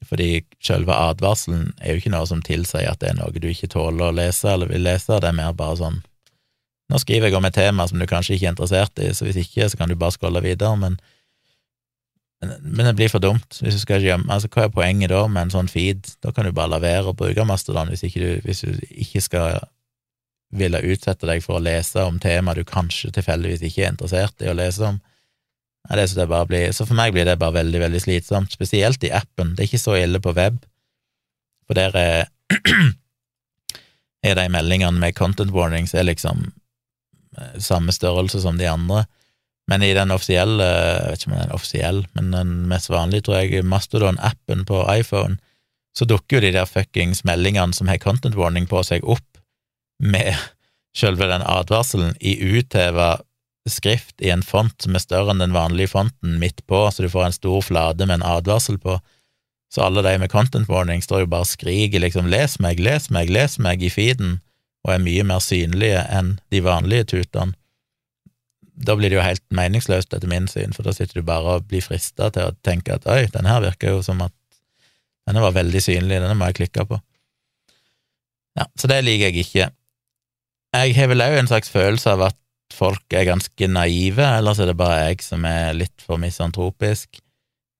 Fordi 0.05 0.43
selve 0.61 0.93
advarselen 0.93 1.71
er 1.81 1.95
jo 1.95 2.01
ikke 2.03 2.13
noe 2.13 2.27
som 2.29 2.43
tilsier 2.45 2.91
at 2.91 3.01
det 3.01 3.09
er 3.11 3.17
noe 3.17 3.33
du 3.33 3.47
ikke 3.49 3.69
tåler 3.73 4.11
å 4.11 4.13
lese 4.13 4.51
eller 4.51 4.69
vil 4.69 4.85
lese, 4.85 5.17
det 5.17 5.31
er 5.31 5.39
mer 5.39 5.57
bare 5.57 5.79
sånn 5.79 6.03
Nå 6.87 7.01
skriver 7.03 7.27
jeg 7.27 7.35
om 7.35 7.43
et 7.43 7.51
tema 7.51 7.83
som 7.83 7.99
du 7.99 8.05
kanskje 8.07 8.37
ikke 8.37 8.45
er 8.45 8.53
interessert 8.53 8.99
i, 9.03 9.09
så 9.11 9.25
hvis 9.25 9.41
ikke, 9.41 9.65
så 9.67 9.75
kan 9.75 9.89
du 9.91 9.97
bare 9.99 10.15
scrolle 10.15 10.39
videre, 10.39 10.69
men, 10.79 10.93
men, 12.39 12.53
men 12.63 12.87
det 12.87 12.93
blir 12.95 13.11
for 13.11 13.19
dumt. 13.19 13.57
Hvis 13.59 13.75
du 13.75 13.81
skal 13.81 14.05
gjemme 14.05 14.31
Altså, 14.31 14.47
hva 14.53 14.69
er 14.69 14.71
poenget 14.71 15.11
da 15.11 15.25
med 15.27 15.49
en 15.49 15.51
sånn 15.57 15.67
feed? 15.67 16.07
Da 16.23 16.31
kan 16.31 16.47
du 16.47 16.53
bare 16.55 16.71
la 16.71 16.79
være 16.79 17.11
å 17.11 17.17
bruke 17.17 17.43
Mastodon 17.43 17.91
hvis, 17.91 18.05
hvis 18.07 18.63
du 18.63 18.79
ikke 19.03 19.25
skal 19.25 19.59
ville 20.55 20.79
utsette 20.79 21.27
deg 21.27 21.43
for 21.43 21.57
å 21.57 21.63
lese 21.63 22.05
om 22.07 22.19
tema 22.23 22.53
du 22.55 22.63
kanskje 22.67 23.11
tilfeldigvis 23.15 23.65
ikke 23.67 23.83
er 23.83 23.93
interessert 23.93 24.45
i 24.45 24.51
å 24.51 24.55
lese 24.57 24.93
om. 24.93 25.01
Det 25.87 26.05
det 26.15 26.27
blir, 26.27 26.71
så 26.75 26.85
for 26.85 26.95
meg 26.99 27.13
blir 27.15 27.25
det 27.25 27.37
bare 27.39 27.61
veldig, 27.61 27.79
veldig 27.79 28.01
slitsomt, 28.03 28.51
spesielt 28.51 29.03
i 29.07 29.11
appen. 29.15 29.55
Det 29.55 29.63
er 29.63 29.69
ikke 29.69 29.85
så 29.85 29.95
ille 29.95 30.19
på 30.19 30.35
web, 30.35 30.59
for 31.67 31.79
der 31.79 31.95
er, 31.95 32.25
er 34.27 34.35
de 34.35 34.47
meldingene 34.51 34.99
med 34.99 35.15
content 35.15 35.53
warnings 35.55 35.95
er 35.95 36.07
liksom 36.07 36.49
Eh, 37.37 37.59
samme 37.59 37.91
størrelse 37.91 38.41
som 38.41 38.57
de 38.57 38.67
andre. 38.69 39.05
Men 39.67 39.83
i 39.83 39.93
den 39.93 40.11
offisielle, 40.15 40.63
jeg 40.63 41.11
vet 41.11 41.23
ikke 41.23 41.31
om 41.31 41.35
den 41.35 41.49
er 41.49 41.55
offisiell, 41.55 42.05
men 42.15 42.31
den 42.31 42.53
mest 42.71 42.89
vanlige, 42.89 43.27
tror 43.27 43.41
jeg, 43.41 43.65
Mastodon-appen 43.67 44.63
på 44.67 44.85
iPhone, 44.93 45.37
så 45.97 46.07
dukker 46.07 46.37
jo 46.37 46.45
de 46.45 46.53
der 46.55 46.69
fuckings 46.69 47.25
meldingene 47.27 47.75
som 47.75 47.89
har 47.91 47.99
content 47.99 48.37
warning 48.39 48.67
på 48.69 48.79
seg, 48.85 49.03
opp 49.03 49.36
med 50.03 50.33
sjølve 50.97 51.29
den 51.29 51.45
advarselen 51.45 52.15
i 52.19 52.37
utheva 52.57 53.17
skrift 53.67 54.21
i 54.23 54.31
en 54.31 54.43
font 54.45 54.75
som 54.81 54.95
er 54.95 55.03
større 55.03 55.33
enn 55.33 55.43
den 55.43 55.55
vanlige 55.55 55.91
fonten 55.91 56.37
midt 56.41 56.63
på, 56.71 56.85
så 56.91 57.03
du 57.03 57.11
får 57.11 57.27
en 57.27 57.35
stor 57.35 57.61
flate 57.65 58.05
med 58.05 58.21
en 58.21 58.27
advarsel 58.37 58.79
på. 58.79 58.97
Så 59.73 59.83
alle 59.83 60.03
de 60.05 60.13
med 60.21 60.31
content 60.31 60.69
warning 60.71 61.03
står 61.03 61.25
jo 61.25 61.31
bare 61.33 61.43
og 61.43 61.51
skriker 61.51 61.99
liksom 61.99 62.29
'les 62.31 62.59
meg, 62.63 62.79
les 62.79 63.09
meg, 63.11 63.29
les 63.29 63.57
meg' 63.59 63.83
i 63.83 63.91
feeden, 63.91 64.39
og 64.85 64.93
er 64.93 65.03
mye 65.03 65.23
mer 65.23 65.43
synlige 65.43 66.05
enn 66.07 66.39
de 66.51 66.63
vanlige 66.63 67.09
tutene, 67.11 67.53
da 68.77 68.95
blir 68.95 69.09
det 69.09 69.17
jo 69.17 69.25
helt 69.25 69.43
meningsløst, 69.49 70.13
etter 70.13 70.29
min 70.29 70.47
syn, 70.47 70.73
for 70.75 70.85
da 70.85 70.93
sitter 70.93 71.19
du 71.19 71.25
bare 71.25 71.57
og 71.57 71.67
blir 71.69 71.81
frista 71.81 72.29
til 72.33 72.51
å 72.51 72.55
tenke 72.65 72.93
at 72.93 73.07
oi, 73.09 73.25
denne 73.33 73.49
her 73.49 73.63
virker 73.65 73.95
jo 73.95 74.03
som 74.05 74.21
at 74.21 74.33
denne 75.27 75.41
var 75.43 75.55
veldig 75.57 75.81
synlig, 75.81 76.21
denne 76.21 76.37
må 76.37 76.49
jeg 76.51 76.59
klikke 76.61 76.85
på. 76.87 76.99
Ja, 78.57 78.67
så 78.77 78.89
det 78.89 79.01
liker 79.03 79.31
jeg 79.31 79.45
ikke. 79.45 79.69
Jeg 80.75 80.97
har 80.97 81.07
vel 81.11 81.23
òg 81.23 81.37
en 81.37 81.49
slags 81.49 81.71
følelse 81.71 82.11
av 82.11 82.25
at 82.27 82.37
folk 82.75 83.15
er 83.15 83.29
ganske 83.29 83.69
naive, 83.71 84.25
ellers 84.25 84.59
er 84.59 84.69
det 84.69 84.77
bare 84.79 85.07
jeg 85.07 85.23
som 85.23 85.45
er 85.47 85.77
litt 85.77 86.03
for 86.03 86.19
misantropisk. 86.21 87.21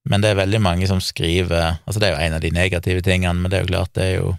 Men 0.08 0.24
det 0.24 0.32
er 0.32 0.40
veldig 0.40 0.60
mange 0.64 0.86
som 0.88 1.00
skriver 1.04 1.82
Altså, 1.84 2.00
det 2.00 2.08
er 2.08 2.14
jo 2.14 2.24
en 2.24 2.36
av 2.38 2.44
de 2.44 2.50
negative 2.54 3.02
tingene, 3.04 3.36
men 3.36 3.50
det 3.50 3.58
er 3.58 3.66
jo 3.66 3.72
klart, 3.74 3.92
det 3.98 4.04
er 4.06 4.14
jo 4.22 4.36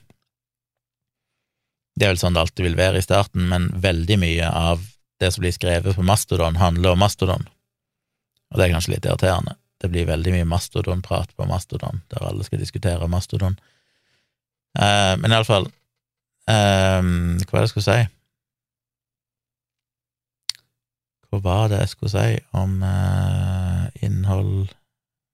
det 2.00 2.08
er 2.08 2.14
vel 2.14 2.22
sånn 2.22 2.36
det 2.38 2.43
alltid 2.45 2.64
vil 2.64 2.78
være 2.80 3.02
i 3.02 3.04
starten, 3.04 3.50
men 3.52 3.66
veldig 3.84 4.18
mye 4.22 4.47
av 4.56 4.86
det 5.20 5.34
som 5.36 5.43
blir 5.43 5.52
skrevet 5.52 5.97
på 5.97 6.06
Mastodon, 6.08 6.56
handler 6.56 6.93
om 6.95 7.02
Mastodon, 7.04 7.43
og 8.50 8.56
det 8.56 8.66
er 8.66 8.72
kanskje 8.72 8.93
litt 8.93 9.08
irriterende. 9.08 9.58
Det 9.84 9.89
blir 9.91 10.08
veldig 10.08 10.32
mye 10.32 10.47
Mastodon-prat 10.47 11.34
på 11.36 11.47
Mastodon, 11.47 12.00
der 12.12 12.24
alle 12.30 12.45
skal 12.47 12.62
diskutere 12.64 13.08
Mastodon. 13.12 13.58
Uh, 14.80 15.20
men 15.20 15.34
iallfall 15.34 15.66
uh, 15.68 16.54
eh, 16.54 17.02
Hva 17.02 17.52
var 17.52 17.64
det 17.64 17.66
jeg 17.66 17.72
skulle 17.74 17.88
si? 17.88 18.02
Hva 21.30 21.41
var 21.45 21.69
det 21.69 21.84
jeg 21.84 21.93
skulle 21.93 22.13
si 22.13 22.39
om 22.57 22.80
eh, 22.86 23.86
innhold 24.05 24.71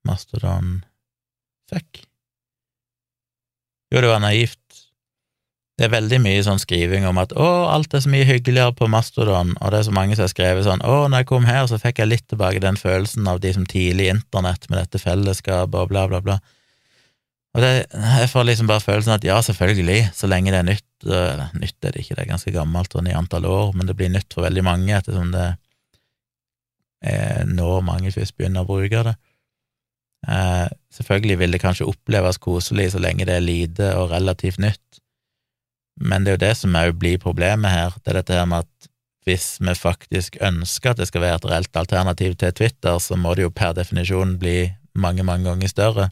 Mastodon 0.07 0.81
fikk? 1.71 2.03
Jo, 3.93 4.01
det 4.03 4.11
var 4.11 4.23
naivt 4.23 4.59
det 5.75 5.89
er 5.89 5.91
veldig 5.91 6.21
mye 6.23 6.43
sånn 6.45 6.59
skriving 6.61 7.03
om 7.07 7.17
at 7.19 7.33
å, 7.35 7.47
alt 7.67 7.91
er 7.97 8.03
så 8.05 8.11
mye 8.11 8.27
hyggeligere 8.27 8.71
på 8.79 8.87
Mastodon, 8.91 9.51
og 9.59 9.73
det 9.73 9.81
er 9.81 9.87
så 9.89 9.95
mange 9.95 10.15
som 10.15 10.23
har 10.23 10.31
skrevet 10.31 10.63
sånn 10.63 10.83
å, 10.87 11.01
når 11.11 11.23
jeg 11.23 11.29
kom 11.33 11.47
her, 11.49 11.65
så 11.67 11.79
fikk 11.81 11.99
jeg 11.99 12.11
litt 12.11 12.27
tilbake 12.31 12.61
den 12.63 12.79
følelsen 12.79 13.27
av 13.27 13.41
de 13.43 13.51
som 13.57 13.65
tidlig 13.67 14.07
internett 14.13 14.69
med 14.69 14.79
dette 14.79 15.01
fellesskapet 15.03 15.75
og 15.81 15.91
bla, 15.91 16.05
bla, 16.11 16.21
bla. 16.23 16.37
Og 17.55 17.63
det, 17.63 17.73
jeg 17.91 18.31
får 18.31 18.47
liksom 18.47 18.71
bare 18.71 18.83
følelsen 18.83 19.17
at 19.17 19.27
ja, 19.27 19.35
selvfølgelig, 19.43 19.99
så 20.15 20.27
lenge 20.31 20.51
det 20.51 20.59
er 20.59 20.67
nytt 20.67 21.05
Eller 21.05 21.51
nytt 21.55 21.85
er 21.85 21.93
det 21.93 22.01
ikke, 22.01 22.15
det 22.17 22.23
er 22.23 22.31
ganske 22.31 22.51
gammelt 22.55 22.95
sånn 22.95 23.07
i 23.11 23.15
antall 23.15 23.45
år, 23.47 23.75
men 23.75 23.87
det 23.87 23.97
blir 23.99 24.09
nytt 24.11 24.31
for 24.31 24.47
veldig 24.47 24.63
mange 24.65 24.95
ettersom 24.95 25.29
det 25.35 25.43
er 25.43 25.57
nå 27.49 27.69
mange 27.85 28.13
først 28.15 28.37
begynner 28.37 28.65
å 28.65 28.69
bruke 28.69 29.03
det. 29.07 29.15
Eh, 30.25 30.67
selvfølgelig 30.95 31.39
vil 31.41 31.53
det 31.53 31.61
kanskje 31.61 31.87
oppleves 31.89 32.41
koselig 32.41 32.91
så 32.93 33.01
lenge 33.03 33.27
det 33.29 33.35
er 33.37 33.45
lite 33.45 33.91
og 33.99 34.09
relativt 34.13 34.57
nytt 34.63 34.85
men 35.95 36.25
det 36.25 36.31
er 36.31 36.35
jo 36.35 36.43
det 36.43 36.55
som 36.59 36.75
òg 36.75 36.97
blir 36.99 37.21
problemet 37.21 37.71
her, 37.71 37.95
det 38.03 38.11
er 38.11 38.19
dette 38.19 38.35
her 38.35 38.49
med 38.49 38.65
at 38.65 38.91
hvis 39.25 39.55
vi 39.63 39.73
faktisk 39.73 40.35
ønsker 40.43 40.91
at 40.91 40.99
det 40.99 41.07
skal 41.09 41.23
være 41.23 41.39
et 41.39 41.47
reelt 41.49 41.79
alternativ 41.79 42.35
til 42.37 42.51
Twitter, 42.53 42.99
så 43.01 43.17
må 43.17 43.33
det 43.33 43.47
jo 43.47 43.53
per 43.53 43.73
definisjon 43.73 44.35
bli 44.41 44.67
mange, 44.93 45.25
mange 45.25 45.47
ganger 45.47 45.71
større. 45.71 46.09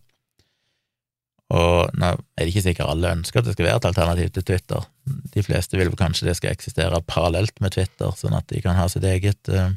Og 1.53 1.91
nå 1.99 2.09
er 2.15 2.39
det 2.39 2.49
ikke 2.49 2.63
sikkert 2.65 2.89
alle 2.89 3.11
ønsker 3.19 3.41
at 3.41 3.45
det 3.45 3.53
skal 3.53 3.67
være 3.67 3.81
et 3.83 3.89
alternativ 3.91 4.31
til 4.33 4.47
Twitter. 4.47 4.87
De 5.35 5.43
fleste 5.45 5.77
vil 5.77 5.93
kanskje 5.99 6.31
det 6.31 6.37
skal 6.39 6.55
eksistere 6.55 7.03
parallelt 7.05 7.59
med 7.61 7.75
Twitter, 7.75 8.15
sånn 8.17 8.33
at 8.39 8.47
de 8.49 8.63
kan 8.63 8.79
ha 8.79 8.87
sitt 8.89 9.05
eget, 9.05 9.51
uh, 9.51 9.75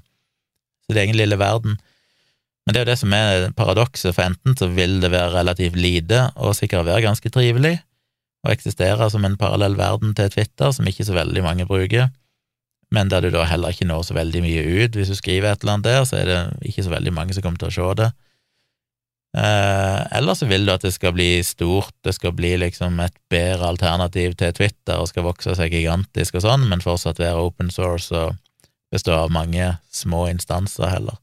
sitt 0.87 1.01
egen 1.03 1.19
lille 1.19 1.39
verden. 1.41 1.77
Men 2.67 2.75
det 2.75 2.81
er 2.81 2.87
jo 2.87 2.91
det 2.91 3.01
som 3.01 3.15
er 3.15 3.49
paradokset, 3.55 4.15
for 4.15 4.27
enten 4.27 4.57
så 4.59 4.69
vil 4.75 4.99
det 5.03 5.13
være 5.15 5.35
relativt 5.37 5.79
lite 5.79 6.27
og 6.35 6.57
sikkert 6.59 6.89
være 6.89 7.05
ganske 7.07 7.31
trivelig, 7.31 7.77
å 8.47 8.53
eksistere 8.53 9.09
som 9.11 9.25
en 9.27 9.39
parallell 9.39 9.77
verden 9.79 10.15
til 10.19 10.31
Twitter, 10.31 10.73
som 10.75 10.87
ikke 10.87 11.07
så 11.07 11.15
veldig 11.17 11.43
mange 11.47 11.67
bruker, 11.67 12.11
men 12.95 13.11
der 13.11 13.25
du 13.25 13.33
da 13.35 13.47
heller 13.47 13.75
ikke 13.75 13.89
når 13.89 14.05
så 14.07 14.15
veldig 14.15 14.43
mye 14.45 14.63
ut. 14.63 14.95
Hvis 14.95 15.11
du 15.11 15.17
skriver 15.19 15.51
et 15.51 15.65
eller 15.65 15.77
annet 15.77 15.89
der, 15.89 16.05
så 16.07 16.21
er 16.21 16.29
det 16.31 16.39
ikke 16.71 16.85
så 16.87 16.93
veldig 16.93 17.13
mange 17.15 17.35
som 17.35 17.43
kommer 17.43 17.59
til 17.59 17.71
å 17.71 17.75
se 17.75 17.89
det. 18.03 18.11
Eh, 19.37 20.03
eller 20.17 20.39
så 20.39 20.47
vil 20.49 20.65
du 20.65 20.73
at 20.73 20.87
det 20.87 20.95
skal 20.95 21.13
bli 21.13 21.43
stort, 21.45 21.93
det 22.07 22.15
skal 22.17 22.33
bli 22.33 22.55
liksom 22.63 23.01
et 23.05 23.17
bedre 23.33 23.69
alternativ 23.69 24.37
til 24.41 24.55
Twitter 24.57 25.03
og 25.03 25.11
skal 25.11 25.27
vokse 25.27 25.57
seg 25.59 25.75
gigantisk 25.75 26.39
og 26.39 26.47
sånn, 26.47 26.65
men 26.71 26.85
fortsatt 26.85 27.21
være 27.21 27.43
open 27.43 27.69
source 27.75 28.15
og 28.17 28.39
bestå 28.93 29.15
av 29.17 29.33
mange 29.35 29.77
små 29.93 30.27
instanser 30.31 30.91
heller. 30.91 31.17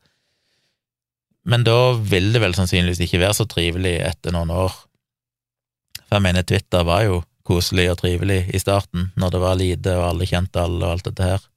Men 1.43 1.65
da 1.67 1.93
vil 1.99 2.31
det 2.33 2.39
vel 2.43 2.55
sannsynligvis 2.55 3.03
ikke 3.03 3.21
være 3.23 3.37
så 3.41 3.45
trivelig 3.49 3.97
etter 4.03 4.35
noen 4.35 4.51
år 4.53 4.75
for 6.13 6.19
jeg 6.19 6.27
mener, 6.27 6.45
Twitter 6.45 6.83
var 6.85 7.07
jo 7.07 7.23
koselig 7.41 7.87
og 7.89 7.95
trivelig 8.03 8.43
i 8.53 8.59
starten, 8.61 9.07
når 9.17 9.31
det 9.33 9.39
var 9.41 9.55
lite 9.57 9.95
og 9.97 10.03
alle 10.11 10.27
kjente 10.29 10.61
alle 10.61 10.85
og 10.85 10.91
alt 10.93 11.07
dette 11.07 11.25
her. 11.25 11.47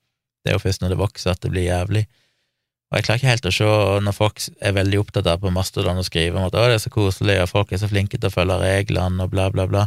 Det 0.40 0.48
er 0.48 0.56
jo 0.56 0.62
først 0.62 0.80
når 0.80 0.94
det 0.94 0.98
vokser 1.02 1.34
at 1.34 1.42
det 1.44 1.50
blir 1.52 1.66
jævlig. 1.66 2.06
Og 2.88 2.96
jeg 2.96 3.04
klarer 3.04 3.20
ikke 3.20 3.32
helt 3.34 3.48
å 3.50 3.52
se 3.52 3.68
når 4.06 4.16
folk 4.16 4.40
er 4.64 4.76
veldig 4.78 5.02
opptatt 5.02 5.28
av 5.28 5.42
på 5.42 5.52
Mastodon 5.52 6.00
å 6.00 6.06
skrive 6.06 6.40
om 6.40 6.46
at 6.46 6.56
'å, 6.56 6.64
det 6.70 6.78
er 6.78 6.84
så 6.86 6.94
koselig, 6.94 7.36
og 7.42 7.50
folk 7.52 7.72
er 7.72 7.82
så 7.82 7.90
flinke 7.90 8.16
til 8.16 8.30
å 8.30 8.32
følge 8.32 8.56
reglene', 8.62 9.20
og 9.20 9.30
bla, 9.30 9.50
bla, 9.52 9.66
bla. 9.68 9.84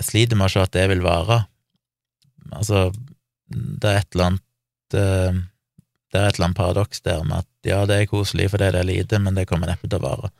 Jeg 0.00 0.10
sliter 0.10 0.36
med 0.36 0.50
å 0.50 0.52
se 0.56 0.60
at 0.66 0.74
det 0.74 0.88
vil 0.90 1.06
vare. 1.06 1.46
Altså, 2.50 2.90
det 3.46 3.86
er 3.86 4.02
et 4.02 4.10
eller 4.10 4.26
annet 4.26 4.47
eh, 4.94 5.38
Det 6.08 6.16
er 6.16 6.28
et 6.28 6.38
eller 6.38 6.46
annet 6.48 6.56
paradoks 6.56 7.02
der 7.04 7.24
med 7.24 7.42
at 7.42 7.68
ja, 7.68 7.82
det 7.84 7.96
er 7.98 8.06
koselig 8.08 8.50
fordi 8.50 8.70
det 8.72 8.80
er 8.80 8.86
lite, 8.88 9.18
men 9.20 9.34
det 9.36 9.48
kommer 9.48 9.68
neppe 9.68 9.88
til 9.88 9.98
å 10.00 10.06
vare. 10.06 10.30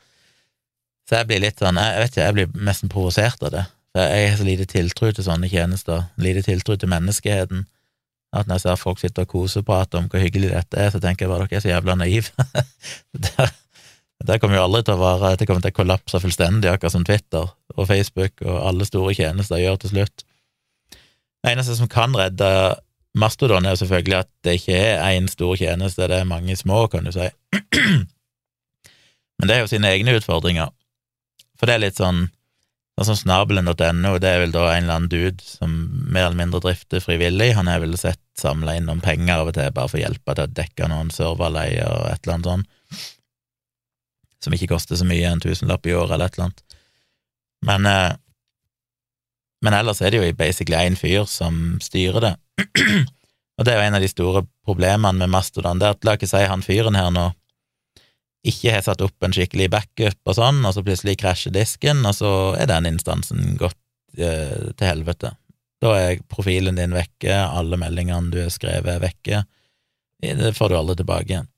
Så 1.08 1.18
jeg 1.18 1.28
blir 1.28 1.42
litt 1.42 1.60
sånn, 1.60 1.80
jeg 1.80 2.00
vet 2.02 2.14
ikke, 2.14 2.24
jeg 2.24 2.36
blir 2.36 2.64
nesten 2.68 2.92
provosert 2.92 3.42
av 3.44 3.52
det. 3.52 3.64
For 3.92 4.04
jeg 4.04 4.30
har 4.30 4.38
så 4.38 4.46
lite 4.46 4.66
tiltro 4.68 5.10
til 5.12 5.24
sånne 5.24 5.48
tjenester, 5.48 6.06
lite 6.20 6.42
tiltro 6.44 6.76
til 6.76 6.90
menneskeheten, 6.92 7.66
at 8.36 8.48
når 8.48 8.58
jeg 8.58 8.64
ser 8.66 8.80
folk 8.80 9.00
sitte 9.00 9.24
og 9.24 9.30
koseprate 9.32 9.96
om 9.96 10.08
hvor 10.12 10.20
hyggelig 10.20 10.50
dette 10.52 10.76
er, 10.76 10.90
så 10.92 11.00
tenker 11.00 11.24
jeg 11.24 11.32
bare 11.32 11.46
dere 11.48 11.56
er 11.60 11.64
så 11.64 11.70
jævla 11.70 11.96
naive. 11.96 12.48
det, 14.28 14.36
kommer 14.42 14.58
jo 14.58 14.66
aldri 14.66 14.82
til 14.84 14.98
å 14.98 15.00
vare, 15.00 15.32
det 15.40 15.48
kommer 15.48 15.64
til 15.64 15.72
å 15.72 15.78
kollapse 15.78 16.20
fullstendig, 16.20 16.68
akkurat 16.68 16.96
som 16.96 17.06
Twitter 17.08 17.48
og 17.76 17.88
Facebook 17.88 18.44
og 18.44 18.58
alle 18.68 18.88
store 18.88 19.14
tjenester 19.16 19.62
gjør 19.62 19.80
til 19.80 19.94
slutt. 19.94 20.26
Det 20.92 21.54
eneste 21.54 21.78
som 21.78 21.88
kan 21.88 22.12
redde 22.18 22.50
Mastodon, 23.14 23.64
er 23.64 23.74
jo 23.74 23.82
selvfølgelig 23.82 24.18
at 24.18 24.30
det 24.44 24.58
ikke 24.58 24.78
er 24.78 25.14
én 25.16 25.28
stor 25.30 25.56
tjeneste, 25.56 26.08
det 26.10 26.18
er 26.20 26.28
mange 26.28 26.56
små, 26.56 26.86
kan 26.92 27.08
du 27.08 27.12
si. 27.14 27.28
Men 29.38 29.48
det 29.48 29.54
er 29.54 29.62
jo 29.62 29.70
sine 29.70 29.90
egne 29.94 30.16
utfordringer. 30.18 30.74
For 31.58 31.66
det 31.66 31.78
er 31.78 31.86
litt 31.88 32.02
sånn 32.02 32.26
Sånn 32.98 33.14
snabelen.no, 33.14 34.16
det 34.18 34.26
er 34.26 34.40
vel 34.42 34.50
da 34.50 34.64
en 34.72 34.82
eller 34.82 34.96
annen 34.96 35.10
dude 35.12 35.44
som 35.46 35.70
mer 36.10 36.24
eller 36.24 36.40
mindre 36.40 36.58
drifter 36.64 36.98
frivillig. 36.98 37.52
Han 37.54 37.68
har 37.70 37.78
vel 37.78 37.94
sett 37.94 38.18
samla 38.38 38.74
inn 38.74 38.88
noen 38.90 39.02
penger 39.04 39.36
av 39.36 39.50
og 39.52 39.54
til 39.54 39.70
bare 39.76 39.90
for 39.92 40.00
å 40.00 40.02
hjelpe 40.02 40.34
til 40.34 40.48
å 40.48 40.54
dekke 40.58 40.88
noen 40.90 41.12
serverleie 41.14 41.84
og 41.86 42.08
et 42.10 42.26
eller 42.26 42.34
annet 42.34 42.48
sånn, 42.50 42.64
som 44.42 44.56
ikke 44.56 44.72
koster 44.72 44.98
så 44.98 45.06
mye, 45.06 45.30
en 45.30 45.44
tusenlapp 45.44 45.86
i 45.86 45.94
året 45.94 46.16
eller 46.16 46.26
et 46.26 46.40
eller 46.40 46.48
annet. 46.48 46.76
Men, 47.70 47.86
eh, 47.86 48.18
men 49.64 49.74
ellers 49.74 50.00
er 50.02 50.12
det 50.14 50.20
jo 50.20 50.34
basically 50.38 50.78
én 50.78 50.98
fyr 50.98 51.26
som 51.30 51.78
styrer 51.82 52.24
det. 52.24 52.34
og 53.58 53.66
det 53.66 53.72
er 53.72 53.80
jo 53.80 53.88
en 53.88 53.98
av 53.98 54.04
de 54.04 54.10
store 54.10 54.44
problemene 54.66 55.18
med 55.18 55.32
Mastodon, 55.34 55.80
det 55.80 55.88
er 55.88 55.96
at 55.96 56.06
la 56.06 56.16
ikke 56.18 56.30
si 56.30 56.44
han 56.46 56.64
fyren 56.64 56.98
her 56.98 57.10
nå 57.14 57.30
ikke 58.46 58.72
har 58.72 58.84
satt 58.86 59.02
opp 59.02 59.24
en 59.26 59.34
skikkelig 59.34 59.66
backup 59.72 60.30
og 60.30 60.36
sånn, 60.38 60.62
og 60.64 60.74
så 60.74 60.84
plutselig 60.86 61.18
krasjer 61.20 61.52
disken, 61.54 62.04
og 62.06 62.14
så 62.16 62.30
er 62.56 62.70
den 62.70 62.86
instansen 62.92 63.56
gått 63.60 63.76
eh, 64.16 64.70
til 64.78 64.86
helvete. 64.86 65.34
Da 65.82 65.94
er 65.98 66.22
profilen 66.30 66.78
din 66.78 66.94
vekke, 66.94 67.34
alle 67.34 67.78
meldingene 67.80 68.32
du 68.32 68.40
har 68.42 68.52
skrevet, 68.54 68.94
er 68.94 69.02
vekke. 69.02 69.42
Det 70.22 70.54
får 70.56 70.70
du 70.70 70.78
aldri 70.78 70.98
tilbake 70.98 71.32
igjen. 71.32 71.50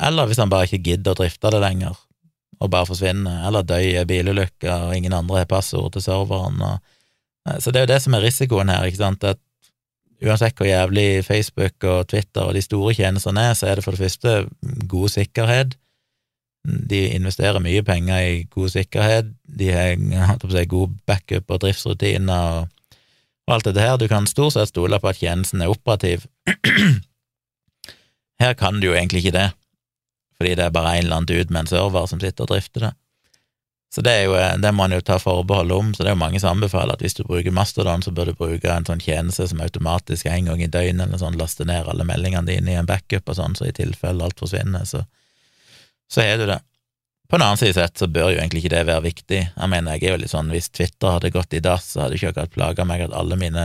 Eller 0.00 0.28
hvis 0.28 0.40
han 0.40 0.52
bare 0.52 0.68
ikke 0.68 0.84
gidder 0.90 1.14
å 1.14 1.20
drifte 1.22 1.50
det 1.52 1.62
lenger, 1.62 1.98
og 2.60 2.70
bare 2.72 2.88
forsvinner, 2.88 3.46
eller 3.48 3.64
dør 3.64 4.02
i 4.02 4.04
bilulykker, 4.08 4.88
og 4.88 4.96
ingen 4.96 5.16
andre 5.16 5.42
har 5.42 5.48
passord 5.48 5.92
til 5.94 6.04
serveren. 6.04 6.60
Og... 6.62 6.78
Så 7.62 7.72
det 7.72 7.80
er 7.80 7.86
jo 7.86 7.92
det 7.94 8.02
som 8.04 8.16
er 8.16 8.24
risikoen 8.26 8.72
her, 8.72 8.84
ikke 8.84 9.00
sant, 9.00 9.24
at 9.24 9.40
uansett 10.20 10.58
hvor 10.58 10.68
jævlig 10.68 11.24
Facebook 11.24 11.84
og 11.88 12.08
Twitter 12.12 12.44
og 12.44 12.54
de 12.54 12.62
store 12.62 12.94
tjenestene 12.94 13.46
er, 13.50 13.54
så 13.56 13.70
er 13.70 13.78
det 13.78 13.84
for 13.84 13.96
det 13.96 14.04
første 14.04 14.34
god 14.88 15.08
sikkerhet. 15.08 15.78
De 16.90 17.06
investerer 17.16 17.62
mye 17.64 17.82
penger 17.82 18.20
i 18.20 18.42
god 18.52 18.68
sikkerhet, 18.68 19.30
de 19.58 19.70
har 19.72 20.36
si, 20.44 20.64
god 20.68 20.92
backup 21.08 21.48
og 21.48 21.62
driftsrutiner 21.64 22.60
og, 22.60 22.68
alt 23.50 23.66
dette 23.66 23.82
her. 23.82 23.96
Du 23.98 24.06
kan 24.06 24.28
stort 24.30 24.54
sett 24.54 24.70
stole 24.70 25.00
på 25.02 25.08
at 25.10 25.18
tjenesten 25.18 25.62
er 25.64 25.72
operativ. 25.72 26.28
Her 28.40 28.54
kan 28.54 28.78
du 28.80 28.86
jo 28.86 28.94
egentlig 28.94 29.24
ikke 29.24 29.34
det, 29.34 29.48
fordi 30.40 30.56
det 30.56 30.64
er 30.64 30.72
bare 30.72 30.96
en 30.96 31.04
eller 31.04 31.20
annen 31.20 31.28
dude 31.28 31.52
med 31.52 31.66
en 31.66 31.68
server 31.68 32.06
som 32.08 32.20
sitter 32.22 32.46
og 32.46 32.54
drifter 32.54 32.88
det. 32.88 32.94
Så 33.92 34.04
det, 34.06 34.12
er 34.14 34.28
jo, 34.28 34.36
det 34.62 34.70
må 34.70 34.84
man 34.84 34.94
jo 34.94 35.00
ta 35.02 35.16
forbehold 35.18 35.72
om, 35.74 35.88
så 35.92 36.04
det 36.04 36.12
er 36.12 36.14
jo 36.14 36.20
mange 36.20 36.40
som 36.40 36.54
anbefaler 36.54 36.94
at 36.94 37.00
hvis 37.02 37.16
du 37.18 37.24
bruker 37.26 37.50
Mastodon, 37.52 38.04
så 38.06 38.12
bør 38.14 38.30
du 38.30 38.36
bruke 38.38 38.70
en 38.70 38.86
sånn 38.86 39.02
tjeneste 39.02 39.48
som 39.50 39.60
automatisk 39.60 40.28
en 40.30 40.46
gang 40.46 40.62
i 40.62 40.68
døgnet 40.70 41.08
eller 41.08 41.18
sånn 41.18 41.38
laster 41.40 41.66
ned 41.66 41.90
alle 41.90 42.06
meldingene 42.06 42.46
dine 42.46 42.70
i 42.70 42.78
en 42.78 42.86
backup 42.86 43.32
og 43.32 43.36
sånn, 43.36 43.56
så 43.58 43.66
i 43.66 43.74
tilfelle 43.74 44.22
alt 44.22 44.38
forsvinner, 44.38 44.86
så, 44.86 45.02
så 46.06 46.22
har 46.22 46.38
du 46.38 46.46
det. 46.52 46.60
På 47.30 47.36
en 47.36 47.44
annen 47.48 47.58
side 47.58 47.74
sett 47.74 47.98
så 47.98 48.06
bør 48.10 48.32
jo 48.32 48.38
egentlig 48.38 48.62
ikke 48.62 48.74
det 48.76 48.82
være 48.86 49.04
viktig. 49.08 49.40
Jeg 49.56 49.70
mener, 49.70 49.98
jeg 49.98 50.06
er 50.06 50.14
jo 50.14 50.22
litt 50.22 50.32
sånn, 50.32 50.48
hvis 50.54 50.70
Twitter 50.70 51.16
hadde 51.16 51.32
gått 51.34 51.54
i 51.54 51.62
dass, 51.62 51.92
så 51.92 52.04
hadde 52.04 52.18
ikke 52.18 52.30
akkurat 52.32 52.54
plaga 52.54 52.86
meg 52.86 53.04
at 53.04 53.14
alle 53.14 53.38
mine 53.38 53.64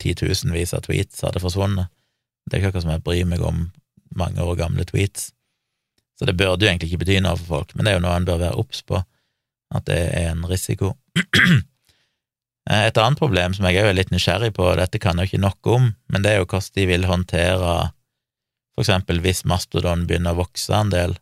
titusenvis 0.00 0.72
av 0.76 0.86
tweets 0.88 1.20
hadde 1.24 1.40
forsvunnet. 1.44 1.92
Det 2.48 2.56
er 2.56 2.62
ikke 2.62 2.72
akkurat 2.72 2.86
som 2.88 2.94
jeg 2.96 3.04
bryr 3.04 3.28
meg 3.28 3.44
om 3.44 3.62
mange 4.16 4.40
år 4.44 4.56
gamle 4.60 4.88
tweets. 4.88 5.30
Så 6.20 6.28
det 6.28 6.36
burde 6.36 6.66
jo 6.66 6.68
egentlig 6.68 6.90
ikke 6.90 7.00
bety 7.06 7.16
noe 7.24 7.38
for 7.40 7.56
folk, 7.56 7.72
men 7.74 7.86
det 7.86 7.94
er 7.94 7.96
jo 7.96 8.04
noe 8.04 8.18
en 8.20 8.28
bør 8.28 8.42
være 8.42 8.60
obs 8.60 8.82
på 8.84 9.00
at 9.70 9.86
det 9.88 10.00
er 10.18 10.34
en 10.34 10.44
risiko. 10.50 10.92
Et 12.70 12.98
annet 13.00 13.18
problem 13.18 13.54
som 13.56 13.64
jeg 13.66 13.80
er 13.80 13.96
litt 13.96 14.12
nysgjerrig 14.12 14.52
på, 14.54 14.66
og 14.68 14.76
dette 14.78 15.00
kan 15.00 15.16
jeg 15.16 15.30
jo 15.30 15.30
ikke 15.30 15.46
nok 15.46 15.70
om, 15.72 15.88
men 16.12 16.26
det 16.26 16.34
er 16.34 16.42
jo 16.42 16.46
hvordan 16.50 16.76
de 16.76 16.86
vil 16.90 17.08
håndtere 17.08 17.72
for 18.74 18.84
eksempel 18.84 19.18
hvis 19.20 19.42
mastodon 19.48 20.06
begynner 20.08 20.32
å 20.32 20.42
vokse 20.42 20.72
en 20.72 20.92
del, 20.92 21.16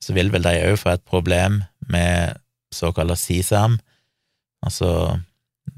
så 0.00 0.14
vil 0.16 0.30
vel 0.32 0.46
de 0.46 0.54
òg 0.70 0.78
få 0.80 0.94
et 0.94 1.02
problem 1.04 1.62
med 1.92 2.38
såkalt 2.72 3.18
CSAM, 3.20 3.78
altså 4.64 4.90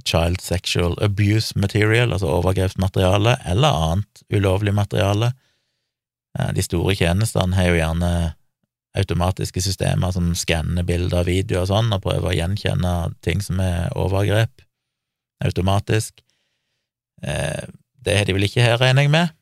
Child 0.07 0.39
Sexual 0.43 0.95
Abuse 1.03 1.59
Material, 1.59 2.13
altså 2.13 2.31
overgrepsmateriale, 2.31 3.35
eller 3.51 3.81
annet 3.87 4.23
ulovlig 4.31 4.75
materiale. 4.75 5.33
Eh, 6.39 6.53
de 6.57 6.65
store 6.65 6.95
tjenestene 6.99 7.57
har 7.59 7.71
jo 7.71 7.79
gjerne 7.81 8.13
automatiske 8.99 9.63
systemer 9.65 10.13
som 10.13 10.35
skanner 10.37 10.85
bilder 10.85 11.23
og 11.23 11.31
videoer 11.31 11.65
og 11.65 11.71
sånn, 11.71 11.93
og 11.95 12.03
prøver 12.05 12.29
å 12.29 12.37
gjenkjenne 12.37 12.97
ting 13.25 13.41
som 13.45 13.61
er 13.65 13.93
overgrep, 13.97 14.65
automatisk. 15.45 16.21
Eh, 17.23 17.65
det 18.03 18.19
har 18.19 18.29
de 18.29 18.37
vel 18.37 18.49
ikke 18.49 18.65
her, 18.65 18.81
regner 18.81 19.07
jeg 19.07 19.15
med. 19.15 19.33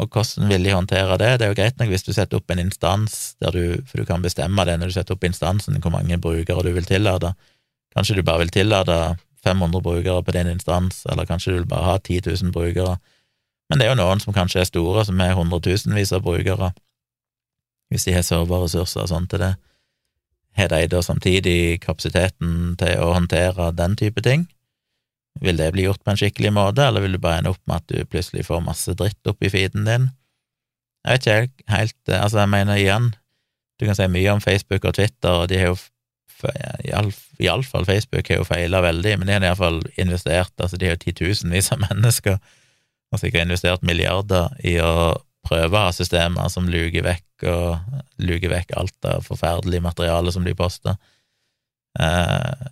Og 0.00 0.08
hvordan 0.08 0.48
vil 0.48 0.64
de 0.64 0.72
håndtere 0.72 1.18
det? 1.20 1.30
Det 1.38 1.46
er 1.46 1.50
jo 1.52 1.58
greit 1.58 1.80
nok 1.80 1.90
hvis 1.92 2.06
du 2.06 2.14
setter 2.16 2.40
opp 2.40 2.50
en 2.50 2.62
instans 2.62 3.34
der 3.44 3.52
du 3.52 3.64
For 3.84 4.00
du 4.00 4.06
kan 4.08 4.22
bestemme 4.24 4.64
det 4.64 4.78
når 4.80 4.88
du 4.88 4.94
setter 4.96 5.18
opp 5.18 5.26
instansen, 5.28 5.76
hvor 5.84 5.92
mange 5.92 6.16
brukere 6.16 6.64
du 6.64 6.72
vil 6.72 6.88
tillate. 6.88 7.34
Kanskje 7.92 8.16
du 8.16 8.22
bare 8.24 8.46
vil 8.46 8.54
tillate 8.54 9.18
500 9.44 9.82
brukere 9.84 10.22
på 10.24 10.32
din 10.32 10.48
instans, 10.48 11.04
eller 11.10 11.28
kanskje 11.28 11.52
du 11.52 11.58
vil 11.58 11.68
bare 11.68 11.84
ha 11.84 11.98
10 11.98 12.22
000 12.24 12.54
brukere. 12.54 12.96
Men 13.72 13.80
det 13.80 13.86
er 13.86 13.94
jo 13.94 14.00
noen 14.02 14.20
som 14.20 14.34
kanskje 14.36 14.60
er 14.60 14.66
store, 14.68 15.00
som 15.08 15.20
har 15.24 15.32
hundretusenvis 15.38 16.10
av 16.12 16.26
brukere 16.26 16.74
hvis 17.92 18.04
de 18.04 18.12
har 18.12 18.24
serverressurser 18.24 19.04
og 19.04 19.08
sånn 19.08 19.28
til 19.28 19.40
det, 19.40 19.52
har 20.56 20.68
de 20.72 20.88
da 20.92 21.00
samtidig 21.04 21.80
kapasiteten 21.80 22.74
til 22.80 23.00
å 23.00 23.14
håndtere 23.14 23.70
den 23.76 23.96
type 24.00 24.20
ting? 24.24 24.46
Vil 25.44 25.56
det 25.56 25.70
bli 25.72 25.86
gjort 25.86 26.02
på 26.04 26.12
en 26.12 26.20
skikkelig 26.20 26.52
måte, 26.56 26.84
eller 26.84 27.04
vil 27.04 27.16
du 27.16 27.20
bare 27.20 27.40
ende 27.40 27.52
opp 27.52 27.60
med 27.68 27.80
at 27.80 27.88
du 27.88 28.08
plutselig 28.08 28.44
får 28.48 28.64
masse 28.64 28.96
dritt 28.96 29.28
opp 29.28 29.44
i 29.44 29.52
feeden 29.52 29.88
din? 29.88 30.10
Jeg 31.04 31.16
vet 31.16 31.28
ikke 31.28 31.72
helt, 31.72 32.00
altså 32.16 32.42
jeg 32.42 32.52
mener 32.52 32.80
igjen, 32.80 33.10
du 33.80 33.88
kan 33.88 33.96
si 33.98 34.08
mye 34.12 34.36
om 34.36 34.44
Facebook 34.44 34.84
og 34.88 34.96
Twitter, 35.00 35.42
og 35.44 35.48
de 35.52 35.60
har 35.60 35.72
jo 35.72 35.80
iallfall 37.40 37.84
Facebook 37.88 38.28
har 38.28 38.40
jo 38.40 38.48
feila 38.48 38.80
veldig, 38.84 39.18
men 39.18 39.28
de 39.28 39.36
har 39.36 39.46
iallfall 39.46 39.80
investert, 40.00 40.52
altså 40.58 40.80
de 40.80 40.92
har 40.92 41.00
titusenvis 41.00 41.72
av 41.72 41.84
mennesker, 41.88 42.40
og 43.12 43.20
sikkert 43.20 43.46
investert 43.46 43.84
milliarder 43.86 44.52
i 44.64 44.78
å 44.80 45.12
prøve 45.46 45.76
å 45.76 45.86
ha 45.88 45.94
systemer 45.94 46.50
som 46.52 46.68
luker 46.70 47.04
vekk 47.04 47.46
og 47.50 48.22
luker 48.22 48.52
vekk 48.52 48.76
alt 48.78 49.08
av 49.10 49.26
forferdelig 49.26 49.82
materiale 49.84 50.32
som 50.32 50.46
blir 50.46 50.56
posta. 50.58 50.96
Eh, 51.98 52.68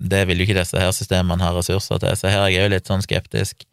det 0.00 0.22
vil 0.26 0.40
jo 0.40 0.48
ikke 0.48 0.58
disse 0.58 0.80
her 0.80 0.92
systemene 0.96 1.44
ha 1.44 1.52
ressurser 1.54 2.00
til, 2.00 2.16
så 2.16 2.32
her 2.32 2.46
er 2.46 2.54
jeg 2.54 2.64
jo 2.64 2.72
litt 2.72 2.88
sånn 2.88 3.04
skeptisk. 3.04 3.66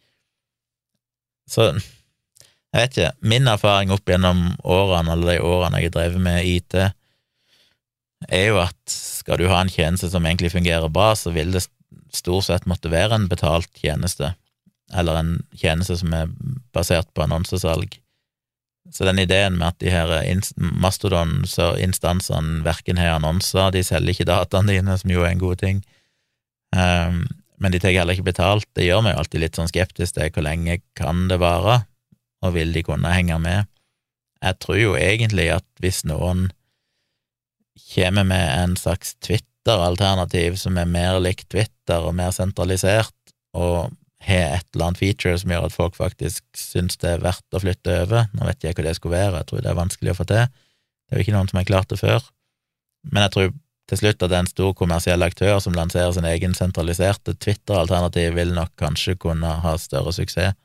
Så 1.48 1.72
jeg 1.72 2.84
vet 2.84 2.98
ikke, 2.98 3.12
min 3.32 3.48
erfaring 3.48 3.94
opp 3.96 4.10
gjennom 4.12 4.50
årene, 4.68 5.14
alle 5.16 5.38
de 5.38 5.46
årene 5.48 5.80
jeg 5.80 5.90
har 5.90 5.96
drevet 5.96 6.24
med 6.26 6.50
IT, 6.52 6.76
er 8.28 8.46
jo 8.50 8.60
at 8.60 8.78
skal 8.92 9.40
du 9.40 9.48
ha 9.48 9.62
en 9.62 9.72
tjeneste 9.72 10.10
som 10.12 10.26
egentlig 10.28 10.52
fungerer 10.52 10.92
bra, 10.92 11.14
så 11.16 11.32
vil 11.32 11.54
det 11.56 11.64
stort 12.14 12.50
sett 12.50 12.68
måtte 12.68 12.92
være 12.92 13.16
en 13.16 13.30
betalt 13.32 13.72
tjeneste, 13.80 14.34
eller 14.96 15.20
en 15.20 15.32
tjeneste 15.58 15.98
som 16.00 16.14
er 16.16 16.30
basert 16.76 17.10
på 17.14 17.26
annonsesalg. 17.26 17.98
Så 18.94 19.04
den 19.04 19.20
ideen 19.20 19.58
med 19.60 19.74
at 19.74 19.80
de 19.84 19.92
her 19.92 20.14
Mastodon-instansene 20.58 22.62
verken 22.64 23.00
har 23.02 23.18
annonser, 23.18 23.74
de 23.76 23.84
selger 23.84 24.14
ikke 24.14 24.30
dataene 24.30 24.78
dine, 24.78 24.96
som 25.00 25.12
jo 25.12 25.26
er 25.26 25.34
en 25.34 25.44
god 25.44 25.60
ting, 25.60 25.82
um, 26.76 27.26
men 27.58 27.74
de 27.74 27.82
tar 27.82 27.96
heller 27.96 28.16
ikke 28.16 28.30
betalt, 28.30 28.68
det 28.78 28.86
gjør 28.86 29.02
meg 29.04 29.16
jo 29.16 29.24
alltid 29.24 29.44
litt 29.44 29.58
sånn 29.58 29.72
skeptisk 29.72 30.16
til 30.16 30.30
hvor 30.30 30.46
lenge 30.46 30.80
kan 30.98 31.26
det 31.32 31.40
vare, 31.42 31.82
og 32.46 32.54
vil 32.56 32.72
de 32.76 32.86
kunne 32.86 33.12
henge 33.12 33.40
med? 33.42 33.68
Jeg 34.46 34.60
tror 34.62 34.78
jo 34.78 34.98
egentlig 35.00 35.50
at 35.56 35.66
hvis 35.82 36.04
noen 36.06 36.52
kommer 37.96 38.28
med 38.30 38.46
en 38.46 38.76
slags 38.78 39.16
Twitter-alternativ 39.26 40.60
som 40.62 40.78
er 40.78 40.90
mer 40.90 41.18
likt 41.24 41.48
Twitter 41.50 42.06
og 42.06 42.14
mer 42.20 42.30
sentralisert, 42.36 43.16
og 43.58 43.90
har 44.24 44.58
et 44.58 44.66
eller 44.74 44.90
annet 44.90 45.02
feature 45.02 45.38
som 45.38 45.52
gjør 45.54 45.68
at 45.68 45.76
folk 45.76 45.96
faktisk 45.98 46.44
syns 46.58 46.98
det 47.02 47.12
er 47.12 47.24
verdt 47.24 47.54
å 47.54 47.62
flytte 47.62 48.02
over. 48.04 48.28
Nå 48.34 48.48
vet 48.50 48.66
jeg 48.66 48.78
hva 48.78 48.88
det 48.88 48.96
skulle 48.98 49.18
være, 49.18 49.42
jeg 49.42 49.50
tror 49.52 49.64
det 49.64 49.72
er 49.72 49.80
vanskelig 49.80 50.14
å 50.14 50.18
få 50.18 50.28
til. 50.30 50.50
Det 51.08 51.16
er 51.16 51.20
jo 51.20 51.26
ikke 51.26 51.38
noen 51.38 51.50
som 51.52 51.62
har 51.62 51.70
klart 51.70 51.92
det 51.94 52.00
før. 52.02 52.30
Men 53.08 53.28
jeg 53.28 53.34
tror 53.36 53.52
til 53.88 54.02
slutt 54.02 54.24
at 54.26 54.34
en 54.36 54.50
stor 54.50 54.74
kommersiell 54.76 55.24
aktør 55.24 55.62
som 55.64 55.76
lanserer 55.78 56.12
sin 56.16 56.28
egen 56.28 56.56
sentraliserte 56.58 57.38
Twitter-alternativ, 57.40 58.34
vil 58.36 58.52
nok 58.56 58.74
kanskje 58.80 59.16
kunne 59.22 59.54
ha 59.64 59.76
større 59.80 60.12
suksess. 60.16 60.58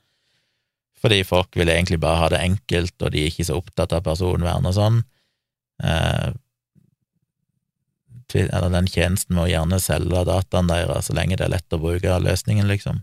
Fordi 1.03 1.23
folk 1.27 1.57
vil 1.59 1.71
egentlig 1.71 1.99
bare 2.03 2.21
ha 2.21 2.29
det 2.31 2.43
enkelt, 2.43 2.95
og 3.03 3.11
de 3.11 3.23
er 3.23 3.31
ikke 3.31 3.47
så 3.47 3.59
opptatt 3.59 3.95
av 3.95 4.05
personvern 4.07 4.67
og 4.71 4.75
sånn. 4.77 5.01
Eh, 5.83 6.31
eller 8.33 8.71
den 8.73 8.89
tjenesten 8.89 9.37
må 9.37 9.49
gjerne 9.51 9.77
selge 9.83 10.23
dataen 10.25 10.71
deres 10.71 11.11
så 11.11 11.17
lenge 11.19 11.37
det 11.37 11.45
er 11.45 11.57
lett 11.57 11.75
å 11.75 11.81
bruke 11.83 12.21
løsningen, 12.23 12.71
liksom 12.71 13.03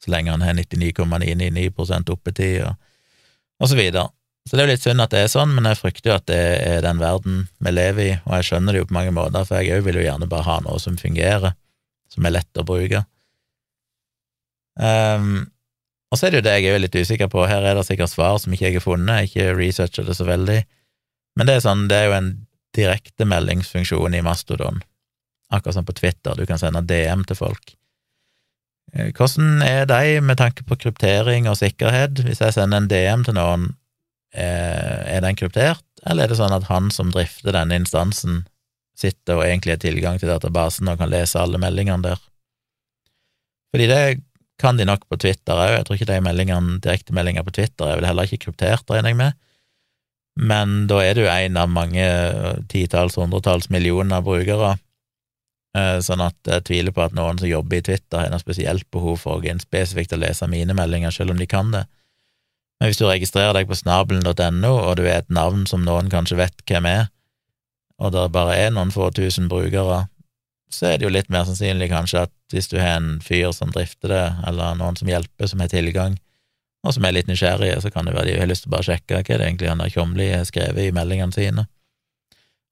så 0.00 0.12
lenge 0.12 0.32
han 0.32 0.44
har 0.44 0.56
99,999% 0.56 2.10
oppetid, 2.14 2.62
og, 2.64 2.74
og 3.60 3.70
så 3.70 3.78
videre. 3.78 4.08
Så 4.48 4.56
det 4.56 4.62
er 4.62 4.66
jo 4.66 4.72
litt 4.72 4.84
synd 4.84 5.04
at 5.04 5.12
det 5.12 5.20
er 5.22 5.30
sånn, 5.30 5.52
men 5.54 5.68
jeg 5.68 5.78
frykter 5.78 6.10
jo 6.10 6.16
at 6.16 6.26
det 6.30 6.40
er 6.64 6.84
den 6.84 7.00
verden 7.02 7.42
vi 7.60 7.72
lever 7.74 8.06
i, 8.06 8.12
og 8.24 8.38
jeg 8.38 8.48
skjønner 8.48 8.74
det 8.74 8.82
jo 8.82 8.88
på 8.88 8.96
mange 8.96 9.14
måter, 9.14 9.44
for 9.46 9.60
jeg 9.60 9.76
òg 9.76 9.86
vil 9.86 10.00
jo 10.00 10.06
gjerne 10.06 10.28
bare 10.30 10.46
ha 10.48 10.58
noe 10.64 10.80
som 10.82 10.96
fungerer, 11.00 11.54
som 12.10 12.26
er 12.26 12.34
lett 12.38 12.60
å 12.60 12.66
bruke. 12.66 13.04
Um, 14.80 15.50
og 16.10 16.18
så 16.18 16.26
er 16.26 16.32
det 16.32 16.40
jo 16.40 16.46
det 16.48 16.54
jeg 16.56 16.72
er 16.74 16.82
litt 16.82 16.96
usikker 16.96 17.28
på, 17.30 17.44
her 17.46 17.66
er 17.68 17.76
det 17.76 17.84
sikkert 17.86 18.10
svar 18.10 18.38
som 18.40 18.54
ikke 18.54 18.70
jeg 18.70 18.80
har 18.80 18.86
funnet, 18.86 19.20
jeg 19.20 19.30
ikke 19.30 19.58
researcher 19.58 20.08
det 20.08 20.16
så 20.18 20.26
veldig, 20.26 20.62
men 21.38 21.46
det 21.46 21.58
er 21.58 21.66
sånn, 21.66 21.84
det 21.90 21.98
er 21.98 22.08
jo 22.08 22.16
en 22.16 22.30
direktemeldingsfunksjon 22.78 24.16
i 24.16 24.24
Mastodon, 24.24 24.80
akkurat 25.52 25.76
som 25.76 25.86
på 25.86 25.94
Twitter, 26.00 26.34
du 26.38 26.48
kan 26.48 26.58
sende 26.58 26.82
DM 26.86 27.22
til 27.28 27.38
folk. 27.38 27.76
Eh, 28.92 29.12
hvordan 29.14 29.62
er 29.62 29.84
de 29.86 30.20
med 30.24 30.40
tanke 30.40 30.64
på 30.66 30.78
kryptering 30.78 31.48
og 31.50 31.58
sikkerhet? 31.60 32.22
Hvis 32.26 32.42
jeg 32.42 32.56
sender 32.56 32.80
en 32.80 32.88
DM 32.90 33.26
til 33.26 33.36
noen, 33.38 33.68
eh, 34.34 35.16
er 35.16 35.20
den 35.22 35.36
kryptert, 35.36 35.84
eller 36.06 36.24
er 36.24 36.28
det 36.32 36.38
sånn 36.40 36.54
at 36.54 36.66
han 36.70 36.90
som 36.90 37.12
drifter 37.14 37.54
denne 37.54 37.78
instansen, 37.78 38.46
sitter 38.96 39.38
og 39.38 39.46
egentlig 39.46 39.76
har 39.76 39.84
tilgang 39.84 40.18
til 40.20 40.28
databasen 40.28 40.88
og 40.88 40.98
kan 40.98 41.10
lese 41.10 41.38
alle 41.40 41.58
meldingene 41.58 42.02
der? 42.02 42.18
Fordi 43.72 43.86
det 43.86 44.20
kan 44.58 44.76
de 44.76 44.84
nok 44.84 45.06
på 45.08 45.16
Twitter 45.16 45.54
òg, 45.54 45.76
jeg 45.76 45.84
tror 45.86 45.96
ikke 45.96 46.10
de 46.10 46.20
meldingene, 46.20 46.80
direktemeldinger 46.84 47.46
på 47.46 47.54
Twitter 47.56 47.86
er 47.86 47.96
vel 47.96 48.10
heller 48.10 48.28
ikke 48.28 48.44
kryptert, 48.44 48.84
regner 48.90 49.14
jeg 49.14 49.16
med, 49.16 49.32
men 50.36 50.86
da 50.90 51.00
er 51.02 51.14
du 51.14 51.24
en 51.28 51.56
av 51.56 51.70
mange 51.72 52.04
titalls, 52.68 53.16
hundretalls 53.16 53.70
millioner 53.70 54.20
brukere 54.24 54.76
sånn 56.02 56.22
at 56.24 56.50
jeg 56.50 56.64
tviler 56.66 56.94
på 56.94 57.04
at 57.04 57.14
noen 57.14 57.38
som 57.38 57.46
jobber 57.46 57.78
i 57.78 57.84
Twitter, 57.86 58.18
har 58.18 58.32
noe 58.32 58.42
spesielt 58.42 58.88
behov 58.90 59.20
for 59.22 59.36
å 59.36 59.42
gå 59.42 59.52
inn 59.52 59.62
spesifikt 59.62 60.16
og 60.16 60.22
lese 60.24 60.48
mine 60.50 60.74
meldinger, 60.74 61.14
selv 61.14 61.34
om 61.34 61.38
de 61.38 61.46
kan 61.46 61.70
det. 61.74 61.84
Men 62.80 62.90
hvis 62.90 62.98
du 62.98 63.04
registrerer 63.06 63.54
deg 63.54 63.68
på 63.68 63.76
snabelen.no, 63.76 64.72
og 64.72 64.96
du 64.98 65.04
er 65.04 65.20
et 65.20 65.30
navn 65.30 65.66
som 65.68 65.84
noen 65.84 66.08
kanskje 66.10 66.40
vet 66.40 66.64
hvem 66.66 66.88
er, 66.88 67.10
og 68.00 68.14
det 68.14 68.30
bare 68.32 68.56
er 68.56 68.72
noen 68.72 68.90
få 68.94 69.10
tusen 69.12 69.50
brukere, 69.52 70.06
så 70.72 70.86
er 70.88 70.98
det 70.98 71.06
jo 71.06 71.12
litt 71.12 71.30
mer 71.32 71.44
sannsynlig 71.44 71.90
kanskje 71.90 72.24
at 72.24 72.32
hvis 72.54 72.70
du 72.70 72.78
har 72.80 72.96
en 72.96 73.18
fyr 73.22 73.50
som 73.52 73.72
drifter 73.74 74.12
det, 74.14 74.26
eller 74.48 74.78
noen 74.78 74.96
som 74.96 75.10
hjelper, 75.10 75.50
som 75.50 75.60
har 75.60 75.70
tilgang, 75.72 76.16
og 76.86 76.96
som 76.96 77.04
er 77.04 77.12
litt 77.12 77.28
nysgjerrige, 77.28 77.82
så 77.84 77.90
kan 77.92 78.08
det 78.08 78.14
være 78.16 78.30
de 78.30 78.38
har 78.40 78.48
lyst 78.48 78.64
til 78.64 78.72
å 78.72 78.76
bare 78.78 78.88
sjekke 78.88 79.18
hva 79.18 79.36
det 79.36 79.44
egentlig 79.44 79.68
han 79.68 79.82
der 79.82 79.92
Tjomli 79.92 80.30
har 80.32 80.46
skrevet 80.48 80.86
i 80.86 80.94
meldingene 80.96 81.36
sine. 81.36 81.66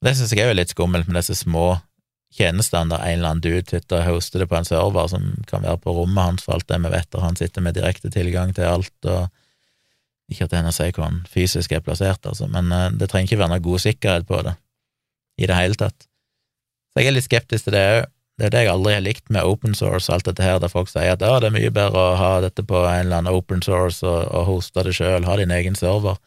Det 0.00 0.14
synes 0.16 0.32
jeg 0.32 0.46
er 0.46 0.52
jo 0.52 0.56
litt 0.56 0.72
skummelt 0.72 1.10
med 1.10 1.18
disse 1.18 1.36
små 1.36 1.74
tjenestene 2.34 2.92
der 2.92 3.04
en 3.04 3.18
eller 3.18 3.32
annen 3.32 3.44
dude 3.44 3.64
sitter 3.70 4.02
og 4.02 4.18
hoster 4.18 4.42
det 4.42 4.48
på 4.50 4.58
en 4.58 4.68
server 4.68 5.08
som 5.10 5.30
kan 5.48 5.64
være 5.64 5.80
på 5.82 5.94
rommet 5.96 6.24
hans 6.24 6.44
for 6.44 6.58
alt 6.58 6.68
det 6.68 6.80
vi 6.84 6.92
vet, 6.92 7.14
og 7.14 7.24
han 7.24 7.38
sitter 7.40 7.64
med 7.64 7.78
direkte 7.78 8.12
tilgang 8.12 8.52
til 8.56 8.68
alt, 8.68 8.96
og 9.08 9.28
ikke 10.28 10.44
at 10.44 10.52
det 10.52 10.58
er 10.58 10.66
noe 10.66 10.74
å 10.74 10.76
si 10.76 10.90
hvor 10.92 11.06
han 11.06 11.22
fysisk 11.30 11.72
er 11.72 11.84
plassert, 11.84 12.28
altså, 12.28 12.50
men 12.52 12.68
uh, 12.74 12.90
det 12.92 13.08
trenger 13.08 13.30
ikke 13.30 13.40
være 13.40 13.54
noe 13.54 13.64
god 13.64 13.84
sikkerhet 13.86 14.28
på 14.28 14.42
det 14.44 14.54
i 15.38 15.48
det 15.48 15.56
hele 15.56 15.78
tatt. 15.80 16.08
Så 16.92 17.00
jeg 17.00 17.10
er 17.10 17.16
litt 17.16 17.28
skeptisk 17.28 17.68
til 17.68 17.76
det 17.78 17.84
òg. 17.96 18.06
Det 18.38 18.46
er 18.46 18.52
det 18.54 18.60
jeg 18.62 18.70
aldri 18.70 18.92
har 18.94 19.02
likt 19.02 19.32
med 19.34 19.42
open 19.42 19.72
source, 19.74 20.12
alt 20.14 20.28
dette 20.28 20.44
her, 20.44 20.60
der 20.62 20.70
folk 20.70 20.86
sier 20.92 21.16
at 21.16 21.18
det 21.18 21.26
er 21.26 21.50
mye 21.50 21.72
bedre 21.74 21.98
å 22.12 22.18
ha 22.20 22.28
dette 22.44 22.62
på 22.62 22.84
en 22.84 23.08
eller 23.08 23.16
annen 23.18 23.34
open 23.34 23.64
source 23.66 24.06
og, 24.06 24.28
og 24.30 24.44
hoste 24.46 24.84
det 24.86 24.94
sjøl, 24.94 25.26
ha 25.26 25.34
din 25.40 25.50
egen 25.50 25.74
server. 25.78 26.20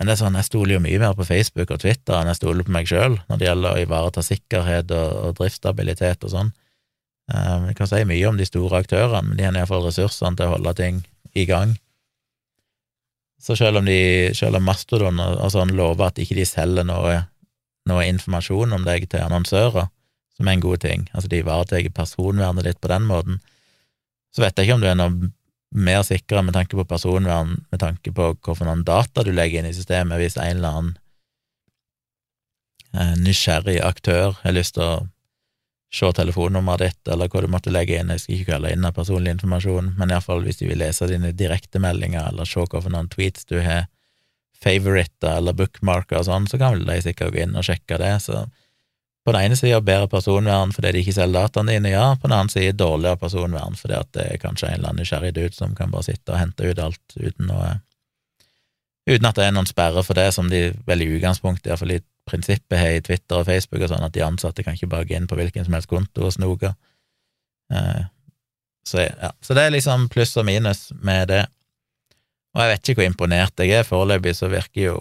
Men 0.00 0.08
det 0.08 0.14
er 0.14 0.20
sånn, 0.22 0.36
jeg 0.38 0.46
stoler 0.48 0.78
jo 0.78 0.80
mye 0.80 0.98
mer 1.02 1.12
på 1.12 1.26
Facebook 1.28 1.74
og 1.74 1.82
Twitter 1.82 2.16
enn 2.16 2.30
jeg 2.30 2.38
stoler 2.38 2.64
på 2.64 2.72
meg 2.72 2.86
sjøl 2.88 3.18
når 3.28 3.36
det 3.36 3.44
gjelder 3.44 3.74
å 3.76 3.80
ivareta 3.82 4.22
sikkerhet 4.24 4.94
og, 4.96 5.10
og 5.26 5.34
driftsstabilitet 5.36 6.24
og 6.24 6.32
sånn. 6.32 6.52
Um, 7.28 7.66
jeg 7.68 7.76
kan 7.76 7.90
si 7.90 8.00
mye 8.08 8.30
om 8.30 8.38
de 8.40 8.46
store 8.48 8.80
aktørene, 8.80 9.20
men 9.28 9.36
de 9.36 9.44
har 9.44 9.58
iallfall 9.60 9.84
ressursene 9.84 10.40
til 10.40 10.48
å 10.48 10.54
holde 10.54 10.72
ting 10.78 11.02
i 11.36 11.44
gang. 11.44 11.74
Så 13.44 13.58
selv 13.60 13.82
om, 13.82 13.90
de, 13.92 14.32
om 14.48 14.64
Mastodon 14.64 15.20
sånn 15.52 15.76
lover 15.76 16.08
at 16.08 16.22
ikke 16.24 16.38
de 16.38 16.48
selger 16.48 16.88
noe, 16.88 17.18
noe, 17.92 18.08
informasjon 18.08 18.72
om 18.76 18.88
deg 18.88 19.04
til 19.12 19.20
annonsører, 19.26 19.92
som 20.32 20.48
er 20.48 20.56
en 20.56 20.64
god 20.64 20.80
ting, 20.80 21.04
altså 21.12 21.28
de 21.28 21.42
ivaretar 21.44 21.92
personvernet 21.92 22.70
ditt 22.70 22.80
på 22.80 22.88
den 22.88 23.04
måten, 23.04 23.44
så 24.32 24.46
vet 24.46 24.56
jeg 24.56 24.70
ikke 24.70 24.80
om 24.80 24.84
du 24.84 24.88
er 24.88 24.96
noe 24.96 25.30
mer 25.70 26.02
sikre 26.02 26.42
med 26.42 26.54
tanke 26.54 26.76
på 26.76 26.84
personvern, 26.88 27.60
med 27.70 27.80
tanke 27.80 28.12
på 28.12 28.32
hvilke 28.34 28.74
data 28.86 29.22
du 29.26 29.32
legger 29.32 29.60
inn 29.60 29.70
i 29.70 29.76
systemet, 29.76 30.18
hvis 30.18 30.36
en 30.36 30.56
eller 30.56 30.68
annen 30.74 30.92
eh, 32.94 33.16
nysgjerrig 33.22 33.78
aktør 33.86 34.36
har 34.42 34.56
lyst 34.56 34.74
til 34.78 34.86
å 34.86 35.08
se 35.90 36.10
telefonnummeret 36.14 36.82
ditt, 36.84 37.12
eller 37.12 37.30
hva 37.30 37.42
du 37.42 37.48
måtte 37.50 37.72
legge 37.74 37.98
inn, 37.98 38.12
jeg 38.14 38.22
skal 38.22 38.36
ikke 38.36 38.52
kalle 38.52 38.74
inn 38.74 38.86
av 38.86 38.94
personlig 38.94 39.34
informasjon, 39.34 39.94
men 39.98 40.12
iallfall 40.12 40.44
hvis 40.46 40.60
de 40.60 40.68
vil 40.70 40.78
lese 40.82 41.08
dine 41.10 41.32
direktemeldinger, 41.34 42.30
eller 42.30 42.46
se 42.46 42.66
noen 42.86 43.10
tweets 43.10 43.46
du 43.50 43.58
har 43.64 43.88
favoritter 44.60 45.38
eller 45.40 45.56
bookmarker 45.56 46.20
og 46.20 46.26
sånn, 46.28 46.46
så 46.50 46.60
kan 46.60 46.76
vel 46.76 46.86
de 46.86 47.00
sikkert 47.02 47.34
gå 47.34 47.44
inn 47.44 47.56
og 47.56 47.66
sjekke 47.66 47.98
det, 47.98 48.12
så 48.22 48.44
på 49.30 49.36
den 49.36 49.46
ene 49.46 49.56
sida 49.58 49.78
bedre 49.78 50.08
personvern 50.10 50.72
fordi 50.74 50.90
de 50.90 51.04
ikke 51.04 51.14
selger 51.14 51.36
dataene 51.38 51.76
dine, 51.76 51.92
ja, 51.92 52.08
på 52.18 52.26
den 52.26 52.34
andre 52.34 52.50
side 52.56 52.74
dårligere 52.78 53.20
personvern 53.20 53.78
fordi 53.78 53.94
at 53.94 54.10
det 54.16 54.26
er 54.26 54.40
kanskje 54.42 54.66
en 54.66 54.80
eller 54.80 54.90
annen 54.90 55.04
nysgjerrig 55.04 55.30
dude 55.36 55.54
som 55.54 55.76
kan 55.78 55.92
bare 55.92 56.08
sitte 56.08 56.34
og 56.34 56.40
hente 56.40 56.66
ut 56.66 56.82
alt 56.82 57.16
uten 57.20 57.54
å 57.54 57.62
Uten 59.08 59.26
at 59.26 59.38
det 59.38 59.46
er 59.48 59.54
noen 59.56 59.66
sperre 59.66 60.02
for 60.04 60.14
det, 60.14 60.26
som 60.36 60.50
de 60.52 60.58
vel 60.86 61.02
i 61.02 61.06
utgangspunktet, 61.16 61.70
iallfall 61.70 61.94
i 61.94 62.02
prinsippet 62.28 62.76
har 62.78 62.92
i 62.94 63.00
Twitter 63.02 63.40
og 63.40 63.46
Facebook 63.48 63.80
og 63.82 63.88
sånn, 63.90 64.04
at 64.06 64.12
de 64.14 64.22
ansatte 64.22 64.62
kan 64.62 64.76
ikke 64.76 64.90
bare 64.92 65.08
gå 65.08 65.16
inn 65.16 65.26
på 65.26 65.38
hvilken 65.38 65.66
som 65.66 65.74
helst 65.74 65.88
konto 65.90 66.26
og 66.28 66.34
snoke. 66.36 66.74
Eh, 67.72 68.02
så, 68.86 69.06
ja. 69.08 69.32
så 69.40 69.56
det 69.56 69.64
er 69.64 69.74
liksom 69.74 70.04
pluss 70.12 70.36
og 70.38 70.46
minus 70.46 70.90
med 71.00 71.32
det. 71.32 71.40
Og 72.54 72.62
jeg 72.62 72.72
vet 72.74 72.84
ikke 72.84 73.00
hvor 73.00 73.08
imponert 73.08 73.64
jeg 73.64 73.80
er. 73.80 73.88
Foreløpig 73.88 74.36
så 74.36 74.52
virker 74.52 74.84
jo 74.84 74.94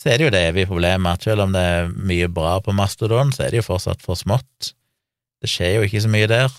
Så 0.00 0.08
er 0.08 0.16
det 0.16 0.26
jo 0.26 0.32
det 0.32 0.40
evige 0.48 0.70
problemet 0.70 1.18
at 1.18 1.26
selv 1.28 1.44
om 1.44 1.52
det 1.52 1.60
er 1.60 1.90
mye 1.92 2.28
bra 2.32 2.54
på 2.64 2.72
Mastodon, 2.72 3.34
så 3.36 3.44
er 3.44 3.52
det 3.52 3.60
jo 3.60 3.68
fortsatt 3.68 4.00
for 4.04 4.16
smått. 4.16 4.72
Det 5.40 5.50
skjer 5.50 5.76
jo 5.76 5.84
ikke 5.84 6.00
så 6.06 6.12
mye 6.12 6.30
der. 6.30 6.54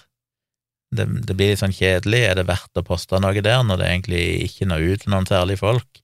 Det, 0.94 1.08
det 1.26 1.36
blir 1.38 1.54
litt 1.54 1.62
sånn 1.62 1.74
kjedelig. 1.74 2.22
Er 2.28 2.38
det 2.38 2.46
verdt 2.50 2.78
å 2.78 2.86
poste 2.86 3.18
noe 3.22 3.42
der 3.42 3.64
når 3.66 3.82
det 3.82 3.89
egentlig 3.89 4.24
ikke 4.46 4.68
når 4.70 4.86
ut 4.86 5.04
til 5.06 5.14
noen 5.16 5.30
særlige 5.30 5.62
folk? 5.64 6.02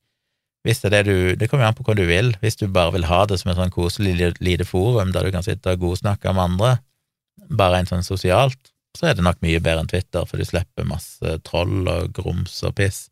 Hvis 0.65 0.81
det 0.81 0.89
er 0.89 0.95
det 0.95 1.03
du 1.07 1.35
Det 1.39 1.47
kommer 1.47 1.67
jo 1.67 1.69
an 1.69 1.77
på 1.77 1.85
hva 1.85 1.95
du 1.95 2.05
vil. 2.09 2.33
Hvis 2.41 2.57
du 2.59 2.65
bare 2.67 2.95
vil 2.95 3.05
ha 3.07 3.21
det 3.29 3.37
som 3.39 3.51
et 3.51 3.59
sånn 3.59 3.73
koselig 3.73 4.33
lite 4.41 4.65
forum 4.65 5.13
der 5.13 5.27
du 5.27 5.35
kan 5.35 5.45
sitte 5.45 5.75
og 5.75 5.83
godsnakke 5.83 6.33
med 6.33 6.43
andre, 6.49 6.71
bare 7.53 7.83
en 7.83 7.89
sånn 7.89 8.03
sosialt, 8.03 8.73
så 8.97 9.11
er 9.11 9.17
det 9.17 9.23
nok 9.23 9.43
mye 9.45 9.61
bedre 9.61 9.85
enn 9.85 9.91
Twitter, 9.91 10.25
for 10.25 10.41
du 10.41 10.47
slipper 10.47 10.87
masse 10.89 11.37
troll 11.45 11.85
og 11.85 12.09
grums 12.17 12.57
og 12.65 12.73
piss. 12.79 13.05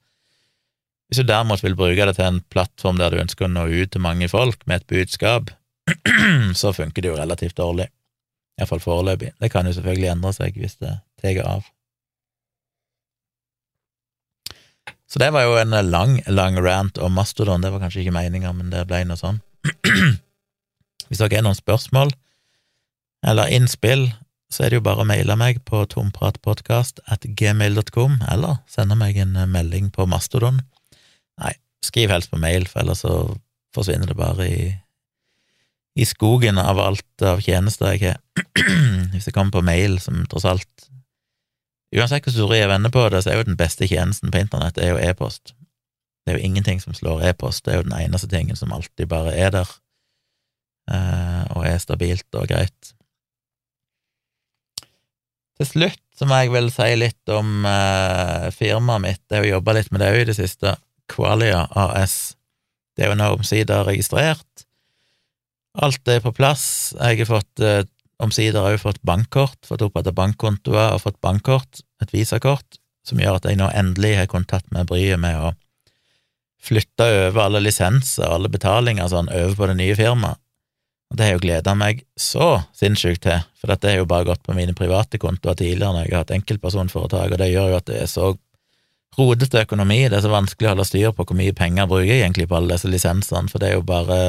Hvis 1.08 1.22
du 1.22 1.28
derimot 1.30 1.62
vil 1.64 1.78
bruke 1.78 2.08
det 2.08 2.16
til 2.18 2.26
en 2.26 2.42
plattform 2.50 2.98
der 2.98 3.14
du 3.14 3.22
ønsker 3.22 3.46
å 3.46 3.52
nå 3.52 3.68
ut 3.70 3.94
til 3.94 4.02
mange 4.02 4.30
folk 4.32 4.66
med 4.66 4.82
et 4.82 4.90
budskap, 4.90 5.52
så 6.62 6.74
funker 6.74 7.06
det 7.06 7.12
jo 7.12 7.20
relativt 7.20 7.58
dårlig. 7.60 7.92
Iallfall 8.58 8.82
foreløpig. 8.82 9.36
Det 9.42 9.52
kan 9.52 9.68
jo 9.68 9.76
selvfølgelig 9.76 10.12
endre 10.16 10.34
seg 10.34 10.58
hvis 10.58 10.78
det 10.82 10.98
tar 11.22 11.42
av. 11.46 11.66
Så 15.06 15.22
det 15.22 15.30
var 15.32 15.46
jo 15.46 15.56
en 15.60 15.76
lang, 15.88 16.18
lang 16.28 16.58
rant 16.60 16.98
om 16.98 17.14
Mastodon. 17.14 17.62
Det 17.62 17.72
var 17.72 17.84
kanskje 17.84 18.02
ikke 18.02 18.16
meninga, 18.16 18.52
men 18.56 18.72
det 18.74 18.88
ble 18.90 19.04
noe 19.06 19.20
sånn. 19.20 19.38
Hvis 21.08 21.22
dere 21.22 21.38
har 21.38 21.46
noen 21.46 21.58
spørsmål 21.58 22.12
eller 23.26 23.50
innspill, 23.54 24.10
så 24.52 24.66
er 24.66 24.72
det 24.72 24.80
jo 24.80 24.86
bare 24.86 25.04
å 25.04 25.08
maile 25.10 25.38
meg 25.38 25.62
på 25.66 25.82
tompratpodkast 25.90 27.02
at 27.12 27.26
gmail.com, 27.26 28.20
eller 28.32 28.60
sende 28.70 28.98
meg 28.98 29.18
en 29.22 29.34
melding 29.52 29.90
på 29.94 30.06
Mastodon. 30.10 30.62
Skriv 31.86 32.12
helst 32.12 32.32
på 32.32 32.42
mail, 32.42 32.66
for 32.70 32.82
ellers 32.82 33.04
så 33.06 33.14
forsvinner 33.76 34.10
det 34.10 34.18
bare 34.18 34.48
i, 34.50 34.66
i 36.00 36.08
skogen 36.08 36.58
av 36.62 36.80
alt 36.82 37.26
av 37.26 37.44
tjenester 37.46 37.94
jeg 37.94 38.10
har. 38.10 38.22
Hvis 39.14 39.30
det 39.30 39.36
kommer 39.36 39.60
på 39.60 39.66
mail, 39.66 40.00
som 40.04 40.26
tross 40.32 40.48
alt 40.50 40.90
Uansett 41.96 42.26
hvor 42.26 42.34
store 42.34 42.58
jeg 42.58 42.68
vender 42.68 42.92
på 42.92 43.06
det, 43.14 43.22
så 43.24 43.32
er 43.32 43.38
jo 43.40 43.46
den 43.48 43.60
beste 43.60 43.88
tjenesten 43.88 44.32
på 44.34 44.42
internett 44.42 44.80
er 44.82 44.90
jo 44.90 44.98
e-post. 45.00 45.54
Det 46.26 46.34
er 46.34 46.40
jo 46.40 46.48
ingenting 46.50 46.82
som 46.82 46.96
slår 46.98 47.22
e-post, 47.30 47.64
det 47.66 47.72
er 47.72 47.80
jo 47.80 47.86
den 47.86 47.96
eneste 48.00 48.28
tingen 48.28 48.58
som 48.60 48.74
alltid 48.76 49.08
bare 49.08 49.32
er 49.38 49.54
der, 49.54 49.70
eh, 50.92 51.44
og 51.56 51.68
er 51.70 51.78
stabilt 51.80 52.28
og 52.36 52.50
greit. 52.50 52.92
Til 55.56 55.70
slutt 55.70 56.02
så 56.18 56.28
må 56.28 56.42
jeg 56.42 56.52
vel 56.52 56.68
si 56.74 56.90
litt 56.98 57.32
om 57.32 57.68
eh, 57.70 58.50
firmaet 58.56 59.06
mitt, 59.06 59.24
jeg 59.30 59.38
har 59.38 59.48
jo 59.48 59.56
jobba 59.56 59.78
litt 59.78 59.94
med 59.94 60.04
det 60.04 60.12
òg 60.12 60.24
i 60.24 60.28
det 60.32 60.38
siste, 60.40 60.76
Qualia 61.12 61.66
AS. 61.72 62.36
Det 62.96 63.06
er 63.06 63.12
jo 63.12 63.20
nå 63.20 63.32
omsider 63.36 63.86
registrert. 63.88 64.66
Alt 65.76 66.08
er 66.08 66.24
på 66.24 66.32
plass. 66.36 66.96
Jeg 66.96 67.24
har 67.24 67.30
fått 67.30 67.64
eh, 67.64 67.84
Omsider 68.24 68.64
har 68.64 68.78
fått 68.80 69.02
bankkort, 69.04 69.58
fått 69.68 69.82
oppretta 69.84 70.14
bankkontoer 70.16 70.94
og 70.96 71.02
fått 71.04 71.18
bankkort, 71.20 71.82
et 72.00 72.14
visakort, 72.16 72.78
som 73.04 73.20
gjør 73.20 73.42
at 73.42 73.48
jeg 73.50 73.60
nå 73.60 73.68
endelig 73.76 74.14
har 74.22 74.30
kunnet 74.32 74.54
tatt 74.54 74.70
meg 74.72 74.88
bryet 74.88 75.20
med 75.20 75.36
å 75.36 75.50
flytte 76.64 77.06
over 77.28 77.42
alle 77.44 77.62
lisenser 77.66 78.24
og 78.30 78.38
alle 78.38 78.52
betalinger 78.54 79.12
sånn 79.12 79.28
over 79.30 79.58
på 79.60 79.70
det 79.70 79.78
nye 79.82 79.98
firmaet. 80.00 80.40
Og 81.12 81.20
det 81.20 81.28
har 81.28 81.36
jo 81.36 81.44
gleda 81.44 81.76
meg 81.78 82.02
så 82.18 82.64
sinnssykt 82.74 83.26
til, 83.28 83.44
for 83.60 83.70
dette 83.70 83.92
har 83.92 84.00
jo 84.00 84.08
bare 84.10 84.26
gått 84.32 84.42
på 84.48 84.56
mine 84.58 84.74
private 84.78 85.20
kontoer 85.22 85.60
tidligere 85.60 85.92
når 85.94 86.08
jeg 86.08 86.16
har 86.16 86.24
hatt 86.24 86.34
enkeltpersonforetak, 86.40 87.36
og 87.36 87.42
det 87.44 87.52
gjør 87.52 87.74
jo 87.74 87.78
at 87.78 87.90
det 87.92 88.00
er 88.02 88.10
så 88.10 88.32
rodete 89.16 89.64
økonomi, 89.64 90.02
det 90.10 90.20
er 90.20 90.26
så 90.26 90.34
vanskelig 90.34 90.68
å 90.68 90.74
holde 90.74 90.88
styr 90.88 91.14
på 91.16 91.26
hvor 91.28 91.38
mye 91.40 91.56
penger 91.56 91.88
bruker 91.88 92.10
jeg 92.10 92.26
egentlig 92.26 92.50
på 92.52 92.58
alle 92.58 92.76
disse 92.76 92.92
lisensene, 92.92 93.52
for 93.52 93.62
det 93.62 93.70
er 93.70 93.78
jo 93.78 93.88
bare 93.88 94.20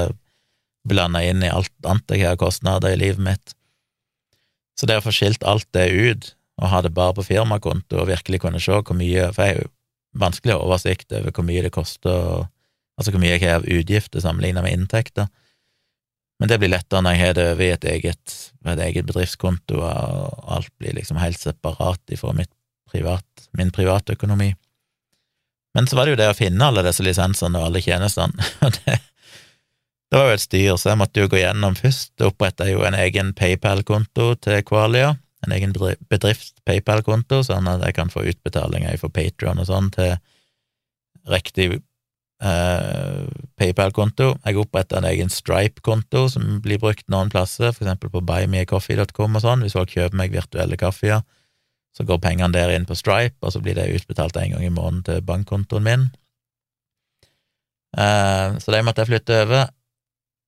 blanda 0.86 1.22
inn 1.26 1.42
i 1.42 1.50
alt 1.50 1.72
annet 1.86 2.14
jeg 2.14 2.28
har 2.28 2.40
kostnader 2.40 2.94
i 2.94 3.00
livet 3.00 3.22
mitt. 3.22 3.54
Så 4.78 4.86
det 4.86 5.00
å 5.00 5.06
få 5.06 5.14
skilt 5.14 5.46
alt 5.48 5.66
det 5.74 5.88
ut, 5.90 6.34
og 6.60 6.70
ha 6.72 6.82
det 6.84 6.94
bare 6.96 7.16
på 7.16 7.24
firmakonto, 7.26 7.98
og 8.00 8.10
virkelig 8.10 8.42
kunne 8.44 8.60
se 8.62 8.76
hvor 8.76 8.96
mye 8.96 9.30
For 9.34 9.44
jeg 9.44 9.56
har 9.56 9.64
jo 9.64 9.72
vanskelig 10.16 10.54
oversikt 10.56 11.12
over 11.12 11.34
hvor 11.34 11.44
mye 11.44 11.64
det 11.66 11.72
koster, 11.74 12.46
altså 12.96 13.12
hvor 13.12 13.20
mye 13.20 13.34
jeg 13.34 13.44
har 13.44 13.60
av 13.60 13.68
utgifter 13.68 14.22
sammenlignet 14.24 14.64
med 14.64 14.76
inntekter. 14.76 15.28
Men 16.40 16.52
det 16.52 16.58
blir 16.60 16.72
lettere 16.72 17.00
når 17.04 17.16
jeg 17.16 17.22
har 17.22 17.36
det 17.36 17.46
over 17.52 17.64
i 17.64 17.72
et 17.72 17.84
eget, 17.88 18.36
et 18.68 18.84
eget 18.86 19.08
bedriftskonto, 19.08 19.80
og 19.80 20.52
alt 20.56 20.72
blir 20.80 20.96
liksom 20.96 21.20
helt 21.20 21.40
separat 21.40 22.12
ifra 22.12 22.32
privat, 22.90 23.48
min 23.56 23.72
privatøkonomi. 23.72 24.52
Men 25.76 25.88
så 25.88 25.98
var 25.98 26.08
det 26.08 26.14
jo 26.14 26.20
det 26.22 26.30
å 26.32 26.38
finne 26.38 26.70
alle 26.70 26.84
disse 26.86 27.04
lisensene 27.04 27.60
og 27.60 27.68
alle 27.68 27.82
tjenestene, 27.84 28.48
og 28.64 28.72
det, 28.78 28.96
det 30.06 30.20
var 30.20 30.30
jo 30.30 30.36
et 30.38 30.44
styr, 30.44 30.76
så 30.78 30.92
jeg 30.92 31.00
måtte 31.02 31.20
jo 31.20 31.28
gå 31.28 31.40
gjennom 31.42 31.76
først. 31.76 32.14
Oppretta 32.24 32.68
jo 32.70 32.84
en 32.86 32.96
egen 32.96 33.34
PayPal-konto 33.36 34.30
til 34.40 34.62
Qualia, 34.64 35.16
en 35.44 35.52
egen 35.52 35.74
bedrifts-PayPal-konto, 35.74 37.42
sånn 37.44 37.68
at 37.68 37.84
jeg 37.84 37.96
kan 37.98 38.12
få 38.12 38.24
utbetalinger 38.30 38.96
fra 39.02 39.12
Patron 39.12 39.60
og 39.60 39.68
sånn 39.68 39.90
til 39.94 40.14
riktig 41.28 41.68
eh, 41.74 43.26
PayPal-konto. 43.58 44.32
Jeg 44.46 44.62
oppretta 44.62 45.00
en 45.00 45.10
egen 45.10 45.32
Stripe-konto 45.32 46.26
som 46.32 46.60
blir 46.64 46.80
brukt 46.82 47.06
noen 47.12 47.32
plasser, 47.32 47.74
for 47.74 47.84
eksempel 47.84 48.14
på 48.14 48.22
buymeacoffee.com 48.30 49.40
og 49.40 49.44
sånn. 49.44 49.66
Hvis 49.66 49.76
folk 49.76 49.92
kjøper 49.92 50.22
meg 50.22 50.38
virtuelle 50.38 50.78
kaffier, 50.80 51.26
så 51.96 52.04
går 52.04 52.20
pengene 52.20 52.52
der 52.52 52.74
inn 52.74 52.84
på 52.88 52.96
Stripe, 52.98 53.38
og 53.40 53.54
så 53.54 53.62
blir 53.64 53.78
det 53.78 53.88
utbetalt 53.96 54.36
en 54.36 54.52
gang 54.52 54.64
i 54.66 54.72
måneden 54.72 55.02
til 55.06 55.24
bankkontoen 55.24 55.86
min. 55.86 56.06
Eh, 57.96 58.58
så 58.60 58.74
det 58.74 58.82
måtte 58.84 59.04
jeg 59.04 59.14
flytte 59.14 59.42
over. 59.46 59.70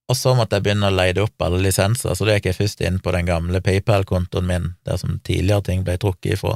Og 0.09 0.17
så 0.17 0.33
måtte 0.37 0.57
jeg 0.57 0.65
begynne 0.65 0.89
å 0.89 0.95
leide 0.95 1.25
opp 1.25 1.45
alle 1.45 1.61
lisenser, 1.61 2.15
så 2.17 2.25
da 2.25 2.37
gikk 2.37 2.49
jeg 2.49 2.57
først 2.57 2.81
inn 2.85 2.97
på 3.05 3.13
den 3.13 3.29
gamle 3.29 3.61
PayPal-kontoen 3.65 4.47
min, 4.49 4.71
der 4.89 4.97
som 5.01 5.19
tidligere 5.25 5.67
ting 5.67 5.85
ble 5.85 5.99
trukket 6.01 6.39
ifra, 6.39 6.55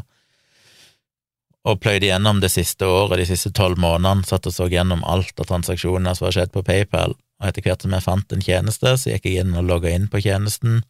og 1.69 1.79
pløyde 1.79 2.09
gjennom 2.09 2.41
det 2.43 2.49
siste 2.51 2.89
året, 2.89 3.21
de 3.21 3.27
siste 3.29 3.53
tolv 3.55 3.79
månedene, 3.79 4.25
satt 4.27 4.49
og 4.49 4.57
så 4.57 4.71
gjennom 4.73 5.05
alt 5.05 5.37
av 5.39 5.51
transaksjoner 5.51 6.17
som 6.17 6.27
har 6.27 6.37
skjedd 6.39 6.55
på 6.57 6.65
PayPal, 6.67 7.13
og 7.13 7.49
etter 7.49 7.65
hvert 7.67 7.85
som 7.85 7.93
jeg 7.93 8.07
fant 8.07 8.33
en 8.33 8.43
tjeneste, 8.43 8.97
så 8.99 9.13
gikk 9.13 9.29
jeg 9.29 9.45
inn 9.45 9.53
og 9.59 9.69
logga 9.69 9.93
inn 9.93 10.09
på 10.11 10.25
tjenesten, 10.25 10.81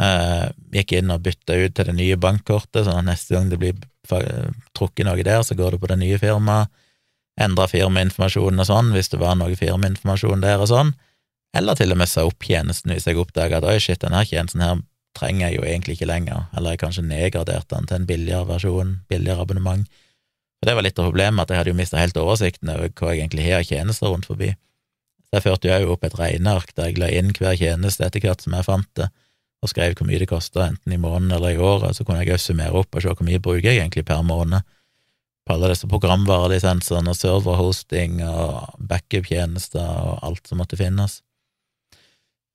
eh, 0.00 0.46
gikk 0.74 0.96
inn 0.98 1.12
og 1.14 1.24
bytta 1.24 1.58
ut 1.58 1.74
til 1.76 1.90
det 1.90 1.96
nye 1.98 2.16
bankkortet, 2.20 2.84
sånn 2.86 3.02
at 3.02 3.08
neste 3.08 3.36
gang 3.36 3.50
det 3.52 3.60
blir 3.60 3.78
trukket 4.76 5.06
noe 5.08 5.22
der, 5.24 5.42
så 5.42 5.56
går 5.56 5.74
det 5.74 5.82
på 5.82 5.90
det 5.90 5.98
nye 6.02 6.20
firmaet, 6.20 6.72
endra 7.40 7.66
firmainformasjonen 7.66 8.62
og 8.62 8.68
sånn, 8.68 8.92
hvis 8.94 9.10
det 9.10 9.18
var 9.18 9.34
noe 9.38 9.56
firmainformasjon 9.58 10.44
der 10.44 10.60
og 10.62 10.70
sånn, 10.70 10.92
eller 11.54 11.78
til 11.78 11.94
og 11.94 11.98
med 11.98 12.10
sa 12.10 12.26
opp 12.26 12.42
tjenesten 12.42 12.92
hvis 12.92 13.06
jeg 13.08 13.18
oppdaga 13.18 13.60
at 13.60 13.66
oi, 13.66 13.78
shit, 13.82 14.02
denne 14.02 14.22
tjenesten 14.26 14.62
her 14.62 14.82
trenger 15.14 15.48
jeg 15.48 15.58
jo 15.58 15.66
egentlig 15.66 15.96
ikke 15.96 16.10
lenger, 16.10 16.46
eller 16.56 16.74
jeg 16.74 16.82
kanskje 16.82 17.06
nedgraderte 17.06 17.76
den 17.76 17.88
til 17.88 18.00
en 18.00 18.08
billigere 18.08 18.48
versjon, 18.48 18.94
billigere 19.10 19.46
abonnement. 19.46 19.86
Og 20.62 20.68
det 20.68 20.74
var 20.74 20.86
litt 20.86 20.98
av 20.98 21.06
problemet, 21.10 21.42
at 21.44 21.52
jeg 21.52 21.60
hadde 21.60 21.70
jo 21.70 21.78
mista 21.78 22.00
helt 22.00 22.18
oversikten 22.18 22.72
over 22.72 22.90
hva 22.90 23.12
jeg 23.12 23.22
egentlig 23.22 23.46
har 23.46 23.62
av 23.62 23.68
tjenester 23.68 24.10
rundt 24.10 24.26
forbi. 24.26 24.50
Så 25.28 25.38
jeg 25.38 25.44
førte 25.46 25.78
jo 25.82 25.94
opp 25.94 26.06
et 26.06 26.16
regneark 26.18 26.74
der 26.74 26.90
jeg 26.90 26.98
la 27.02 27.10
inn 27.14 27.30
hver 27.36 27.54
tjeneste 27.58 28.06
etter 28.06 28.24
hvert 28.24 28.42
som 28.42 28.56
jeg 28.58 28.66
fant 28.66 28.90
det, 28.98 29.10
og 29.64 29.70
skrev 29.72 29.96
hvor 29.96 30.08
mye 30.08 30.20
det 30.20 30.28
kosta, 30.28 30.68
enten 30.68 30.92
i 30.92 31.00
måneden 31.00 31.32
eller 31.32 31.54
i 31.54 31.60
året, 31.60 31.96
så 31.96 32.04
kunne 32.04 32.20
jeg 32.20 32.36
også 32.36 32.52
summere 32.52 32.76
opp 32.76 32.92
og 32.92 33.04
se 33.04 33.12
hvor 33.14 33.26
mye 33.26 33.40
bruker 33.42 33.70
jeg 33.70 33.80
egentlig 33.80 34.04
per 34.04 34.20
måned 34.26 34.60
på 35.44 35.54
alle 35.54 35.70
disse 35.72 35.88
programvarelisensene 35.88 37.12
og 37.12 37.18
serverhosting 37.18 38.20
og 38.24 38.76
backup-tjenester 38.90 39.84
og 39.84 40.22
alt 40.24 40.48
som 40.48 40.60
måtte 40.60 40.78
finnes. 40.80 41.20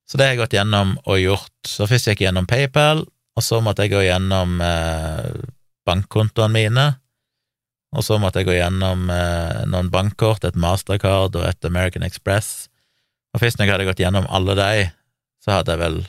Så 0.09 0.17
det 0.17 0.25
har 0.25 0.33
jeg 0.33 0.41
gått 0.41 0.55
gjennom 0.57 0.95
og 1.05 1.19
gjort. 1.21 1.57
Så 1.69 1.85
først 1.89 2.09
gikk 2.09 2.23
jeg 2.23 2.29
gjennom 2.29 2.49
PayPal, 2.49 3.03
og 3.37 3.45
så 3.45 3.59
måtte 3.61 3.85
jeg 3.85 3.93
gå 3.93 4.01
gjennom 4.07 4.57
eh, 4.65 5.29
bankkontoene 5.85 6.53
mine, 6.55 6.87
og 7.93 8.05
så 8.05 8.17
måtte 8.21 8.41
jeg 8.41 8.49
gå 8.49 8.57
gjennom 8.57 9.05
eh, 9.13 9.61
noen 9.69 9.89
bankkort, 9.93 10.45
et 10.45 10.57
Mastercard 10.57 11.37
og 11.37 11.45
et 11.45 11.69
American 11.69 12.05
Express, 12.05 12.69
og 13.33 13.43
først 13.43 13.59
når 13.59 13.67
jeg 13.67 13.75
hadde 13.75 13.89
gått 13.91 14.01
gjennom 14.01 14.25
alle 14.33 14.57
de, 14.57 14.87
så 15.45 15.59
hadde 15.59 15.75
jeg 15.75 15.81
vel 15.83 16.01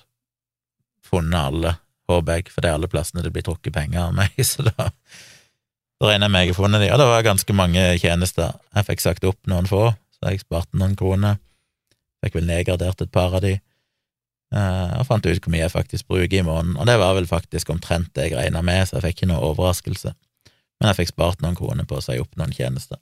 funnet 1.10 1.40
alle, 1.40 1.74
håper 2.10 2.38
jeg, 2.38 2.50
for 2.54 2.64
det 2.64 2.70
er 2.70 2.78
alle 2.78 2.90
plassene 2.90 3.24
det 3.24 3.32
blir 3.34 3.44
trukket 3.46 3.74
penger 3.74 4.08
av 4.08 4.16
meg, 4.16 4.36
så 4.50 4.66
da, 4.66 4.90
da 6.00 6.10
regner 6.10 6.28
jeg 6.28 6.34
med 6.34 6.46
jeg 6.46 6.54
har 6.54 6.60
funnet 6.60 6.84
de, 6.84 6.92
og 6.94 7.02
det 7.02 7.08
var 7.10 7.26
ganske 7.26 7.56
mange 7.56 7.86
tjenester. 8.02 8.54
Jeg 8.76 8.88
fikk 8.90 9.04
sagt 9.04 9.26
opp 9.28 9.50
noen 9.50 9.68
få, 9.70 9.90
så 10.16 10.32
jeg 10.32 10.44
sparte 10.44 10.80
noen 10.80 10.96
kroner, 10.98 11.40
fikk 12.24 12.40
vel 12.40 12.48
nedgradert 12.48 13.04
et 13.04 13.12
par 13.12 13.36
av 13.38 13.44
de. 13.44 13.58
Eh, 14.50 14.94
og 14.98 15.06
fant 15.06 15.26
ut 15.26 15.38
hvor 15.38 15.52
mye 15.54 15.62
jeg 15.62 15.74
faktisk 15.74 16.08
bruker 16.10 16.40
i 16.40 16.46
måneden, 16.46 16.74
og 16.80 16.88
det 16.88 16.98
var 16.98 17.14
vel 17.18 17.28
faktisk 17.30 17.70
omtrent 17.70 18.10
det 18.18 18.30
jeg 18.30 18.38
regna 18.38 18.64
med, 18.66 18.82
så 18.88 18.98
jeg 18.98 19.06
fikk 19.08 19.20
ikke 19.20 19.30
noe 19.30 19.52
overraskelse, 19.52 20.16
men 20.80 20.90
jeg 20.90 21.02
fikk 21.02 21.12
spart 21.12 21.44
noen 21.44 21.58
kroner 21.58 21.86
på 21.86 22.00
å 22.00 22.04
si 22.04 22.18
opp 22.18 22.34
noen 22.40 22.54
tjenester. 22.56 22.98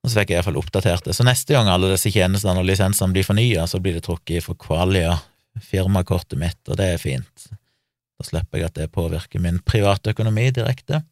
Og 0.00 0.08
så 0.08 0.22
fikk 0.22 0.32
jeg 0.32 0.40
iallfall 0.40 0.56
oppdatert 0.56 1.04
det. 1.04 1.14
Så 1.16 1.26
neste 1.28 1.52
gang 1.52 1.68
alle 1.68 1.90
disse 1.92 2.08
tjenestene 2.12 2.62
og 2.62 2.68
lisensene 2.68 3.12
blir 3.12 3.26
fornya, 3.26 3.66
så 3.68 3.82
blir 3.84 3.98
det 3.98 4.06
trukket 4.06 4.46
for 4.46 4.56
Qualia, 4.56 5.18
firmakortet 5.58 6.38
mitt, 6.38 6.60
og 6.68 6.78
det 6.80 6.92
er 6.94 7.02
fint. 7.02 7.48
Da 8.20 8.26
slipper 8.26 8.60
jeg 8.60 8.68
at 8.68 8.76
det 8.76 8.92
påvirker 8.92 9.42
min 9.42 9.58
privatøkonomi 9.64 10.50
direkte. 10.54 11.02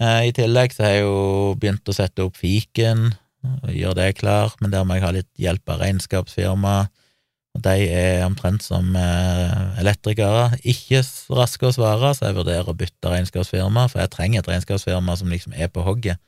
Eh, 0.00 0.28
I 0.30 0.32
tillegg 0.36 0.72
så 0.72 0.86
har 0.86 0.96
jeg 0.96 1.04
jo 1.04 1.52
begynt 1.60 1.88
å 1.88 1.96
sette 1.96 2.24
opp 2.24 2.38
fiken, 2.40 3.10
og 3.42 3.70
gjøre 3.74 3.98
det 3.98 4.18
klar, 4.20 4.54
men 4.62 4.70
der 4.70 4.84
må 4.86 4.96
jeg 4.96 5.04
ha 5.04 5.14
litt 5.16 5.30
hjelp 5.40 5.72
av 5.74 5.82
regnskapsfirma. 5.82 6.76
og 7.52 7.60
de 7.66 7.88
er 7.90 8.24
omtrent 8.24 8.62
som 8.62 8.94
eh, 8.96 9.80
elektrikere, 9.82 10.56
ikke 10.62 11.02
raske 11.36 11.66
å 11.66 11.74
svare, 11.74 12.14
så 12.14 12.30
jeg 12.30 12.38
vurderer 12.38 12.70
å 12.70 12.76
bytte 12.78 13.10
regnskapsfirma, 13.10 13.88
for 13.90 14.00
jeg 14.00 14.12
trenger 14.14 14.40
et 14.40 14.48
regnskapsfirma 14.48 15.16
som 15.18 15.28
liksom 15.28 15.52
er 15.52 15.68
på 15.68 15.84
hogget. 15.84 16.22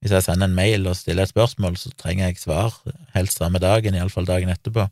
Hvis 0.00 0.14
jeg 0.16 0.24
sender 0.24 0.48
en 0.48 0.56
mail 0.56 0.86
og 0.88 0.96
stiller 0.96 1.26
et 1.26 1.30
spørsmål, 1.30 1.76
så 1.78 1.92
trenger 1.98 2.30
jeg 2.30 2.40
svar, 2.40 2.72
helst 3.14 3.38
samme 3.38 3.60
dagen, 3.62 3.94
iallfall 3.94 4.26
dagen 4.26 4.50
etterpå. 4.50 4.88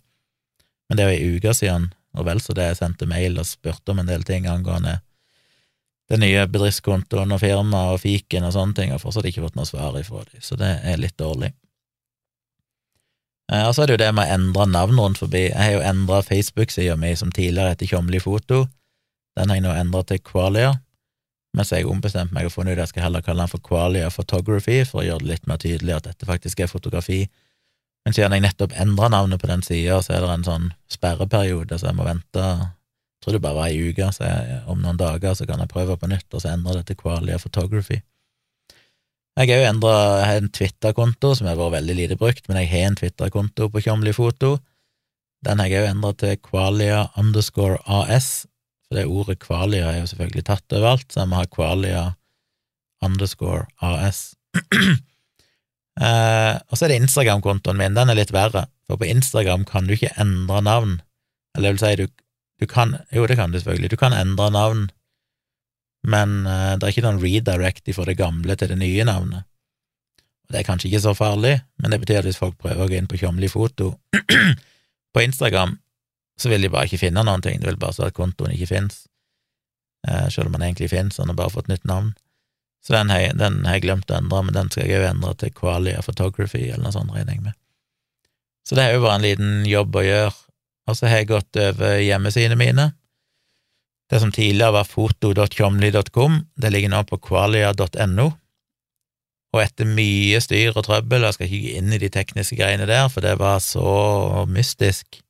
Men 0.91 0.99
det 0.99 1.05
er 1.05 1.13
jo 1.13 1.21
ei 1.21 1.39
uke 1.39 1.55
siden, 1.55 1.93
og 2.19 2.27
vel 2.27 2.43
så 2.43 2.57
det, 2.59 2.67
jeg 2.73 2.81
sendte 2.81 3.07
mail 3.07 3.39
og 3.39 3.47
spurte 3.47 3.95
om 3.95 4.03
en 4.03 4.11
del 4.11 4.27
ting 4.27 4.49
angående 4.51 4.99
den 6.11 6.25
nye 6.25 6.43
bedriftskontoen 6.51 7.31
og 7.31 7.39
firmaet 7.39 7.95
og 7.95 8.01
fiken 8.03 8.47
og 8.49 8.55
sånne 8.57 8.75
ting, 8.75 8.91
og 8.91 8.99
fortsatt 8.99 9.29
ikke 9.31 9.45
fått 9.45 9.59
noe 9.59 9.69
svar 9.69 9.95
ifra 10.01 10.25
dem, 10.27 10.43
så 10.43 10.59
det 10.59 10.73
er 10.83 10.99
litt 10.99 11.15
dårlig. 11.21 11.53
Eh, 13.53 13.63
og 13.67 13.75
så 13.75 13.85
er 13.85 13.91
det 13.91 13.97
jo 13.97 14.03
det 14.03 14.11
med 14.19 14.27
å 14.27 14.35
endre 14.35 14.67
navn 14.71 14.99
rundt 14.99 15.21
forbi. 15.23 15.45
Jeg 15.49 15.59
har 15.59 15.77
jo 15.77 15.85
endra 15.87 16.21
Facebook-sida 16.27 16.97
mi, 16.99 17.13
som 17.19 17.31
tidligere 17.35 17.75
het 17.77 17.87
Tjomli 17.87 18.19
Foto. 18.23 18.65
Den 19.39 19.51
har 19.51 19.61
jeg 19.61 19.67
nå 19.69 19.75
endra 19.75 20.03
til 20.07 20.19
Qualia, 20.27 20.73
mens 21.55 21.71
jeg 21.75 21.87
ombestemte 21.91 22.35
meg 22.35 22.47
og 22.47 22.55
funnet 22.55 22.75
ut 22.75 22.81
at 22.81 22.89
jeg 22.89 22.95
skal 22.97 23.07
heller 23.07 23.25
kalle 23.27 23.47
den 23.47 23.53
for 23.55 23.63
Qualia 23.67 24.11
Photography, 24.11 24.83
for 24.87 25.03
å 25.03 25.07
gjøre 25.07 25.23
det 25.23 25.31
litt 25.31 25.49
mer 25.51 25.63
tydelig 25.63 25.97
at 25.97 26.11
dette 26.11 26.27
faktisk 26.27 26.63
er 26.63 26.71
fotografi. 26.71 27.21
Men 28.05 28.17
siden 28.17 28.33
jeg 28.33 28.45
nettopp 28.47 28.75
endra 28.81 29.11
navnet 29.13 29.41
på 29.43 29.49
den 29.51 29.63
sida, 29.65 30.01
så 30.03 30.15
er 30.17 30.25
det 30.25 30.31
en 30.35 30.47
sånn 30.47 30.69
sperreperiode, 30.91 31.77
så 31.79 31.91
jeg 31.91 31.99
må 31.99 32.07
vente 32.09 32.45
Jeg 33.21 33.27
tror 33.27 33.35
det 33.37 33.43
bare 33.45 33.59
var 33.59 33.69
ei 33.69 33.91
uke, 33.91 34.07
så 34.17 34.25
jeg, 34.25 34.61
om 34.73 34.79
noen 34.81 34.97
dager 34.97 35.35
så 35.37 35.45
kan 35.45 35.61
jeg 35.61 35.69
prøve 35.69 35.99
på 36.01 36.09
nytt, 36.09 36.25
og 36.33 36.41
så 36.41 36.55
endre 36.55 36.79
det 36.79 36.87
til 36.89 36.97
Qualia 37.03 37.37
Photography. 37.37 37.99
Jeg 39.37 39.51
har 39.51 39.61
jo 39.61 39.67
endra 39.69 39.97
en 40.39 40.49
Twitter-konto 40.49 41.35
som 41.37 41.51
har 41.51 41.59
vært 41.59 41.75
veldig 41.75 41.97
lite 41.99 42.17
brukt, 42.17 42.49
men 42.49 42.63
jeg 42.63 42.71
har 42.73 42.87
en 42.89 42.97
Twitter-konto 42.97 43.69
på 43.69 43.83
Tjomli 43.85 44.15
Foto. 44.17 44.55
Den 45.45 45.61
har 45.61 45.69
jeg 45.69 45.85
jo 45.85 45.91
endra 45.93 46.15
til 46.17 46.41
Qualia 46.49 47.03
underscore 47.21 47.77
AS, 47.85 48.47
for 48.89 48.97
det 48.97 49.05
ordet 49.05 49.39
Qualia 49.45 49.93
er 49.93 50.01
jo 50.01 50.09
selvfølgelig 50.15 50.47
tatt 50.49 50.77
overalt, 50.77 51.07
så 51.13 51.23
jeg 51.23 51.31
må 51.31 51.43
ha 51.43 51.53
Qualia 51.53 52.03
underscore 53.05 53.69
AS. 53.85 54.35
eh, 56.01 56.55
og 56.69 56.79
så 56.79 56.87
er 56.87 56.95
det 56.95 57.03
Instagram-kontoen 57.05 57.79
min, 57.79 57.97
den 57.99 58.11
er 58.13 58.19
litt 58.19 58.33
verre, 58.35 58.67
for 58.89 59.01
på 59.01 59.09
Instagram 59.11 59.67
kan 59.69 59.87
du 59.87 59.95
ikke 59.97 60.15
endre 60.21 60.63
navn. 60.65 60.99
Eller 61.57 61.71
det 61.71 61.77
vil 61.77 61.85
si, 61.85 61.93
du, 62.01 62.25
du 62.63 62.67
kan 62.71 62.99
Jo, 63.15 63.27
det 63.27 63.37
kan 63.39 63.53
du 63.53 63.59
selvfølgelig, 63.59 63.93
du 63.93 64.01
kan 64.01 64.17
endre 64.17 64.51
navn 64.55 64.89
men 66.03 66.47
eh, 66.47 66.75
det 66.79 66.87
er 66.87 66.95
ikke 66.95 67.05
noen 67.05 67.21
redirect 67.21 67.93
fra 67.95 68.07
det 68.09 68.19
gamle 68.21 68.57
til 68.57 68.73
det 68.73 68.79
nye 68.81 69.05
navnet. 69.05 69.45
Og 70.49 70.55
Det 70.55 70.61
er 70.61 70.67
kanskje 70.67 70.89
ikke 70.89 71.05
så 71.05 71.15
farlig, 71.15 71.61
men 71.79 71.93
det 71.93 72.01
betyr 72.01 72.23
at 72.23 72.29
hvis 72.29 72.41
folk 72.41 72.57
prøver 72.59 72.85
å 72.85 72.89
gå 72.89 72.99
inn 72.99 73.11
på 73.11 73.21
Tjomli 73.21 73.51
foto 73.53 73.93
på 75.15 75.23
Instagram, 75.23 75.77
så 76.41 76.49
vil 76.49 76.65
de 76.65 76.73
bare 76.73 76.89
ikke 76.89 77.03
finne 77.05 77.25
noen 77.27 77.45
ting, 77.45 77.61
det 77.61 77.69
vil 77.69 77.81
bare 77.81 77.97
stå 77.97 78.09
at 78.09 78.17
kontoen 78.17 78.55
ikke 78.57 78.71
fins, 78.73 79.05
eh, 80.09 80.29
selv 80.33 80.49
om 80.49 80.57
den 80.57 80.71
egentlig 80.71 80.91
fins, 80.93 81.21
han 81.21 81.33
har 81.33 81.39
bare 81.39 81.53
fått 81.53 81.69
nytt 81.69 81.85
navn. 81.85 82.15
Så 82.81 82.95
den 82.95 83.11
har, 83.13 83.21
jeg 83.21 83.83
glemt 83.85 84.11
å 84.11 84.17
endre, 84.17 84.45
men 84.47 84.57
den 84.57 84.71
skal 84.73 84.89
jeg 84.89 85.03
jo 85.03 85.09
endre 85.11 85.35
til 85.41 85.53
Qualia 85.53 86.01
Photography, 86.05 86.63
eller 86.71 86.87
noe 86.87 86.95
sånt, 86.95 87.13
regner 87.13 87.37
jeg 87.37 87.45
med. 87.45 87.57
Så 88.65 88.77
det 88.79 88.87
er 88.87 88.97
jo 88.97 89.05
bare 89.05 89.19
en 89.19 89.27
liten 89.27 89.53
jobb 89.69 89.99
å 90.01 90.07
gjøre. 90.07 90.33
Og 90.89 90.97
så 90.97 91.11
har 91.11 91.21
jeg 91.21 91.31
gått 91.31 91.61
over 91.61 92.01
hjemmesidene 92.01 92.59
mine, 92.59 92.87
det 94.11 94.19
som 94.19 94.33
tidligere 94.35 94.75
var 94.75 94.89
foto.tjomli.com, 94.91 96.39
det 96.59 96.71
ligger 96.75 96.91
nå 96.91 97.05
på 97.07 97.21
qualia.no, 97.29 98.27
og 99.51 99.61
etter 99.63 99.87
mye 99.87 100.39
styr 100.43 100.75
og 100.75 100.85
trøbbel, 100.87 101.27
jeg 101.27 101.37
skal 101.37 101.47
ikke 101.47 101.63
gå 101.63 101.77
inn 101.79 101.95
i 101.95 102.01
de 102.03 102.11
tekniske 102.15 102.59
greiene 102.59 102.89
der, 102.91 103.07
for 103.11 103.23
det 103.23 103.37
var 103.39 103.63
så 103.63 104.47
mystisk 104.51 105.21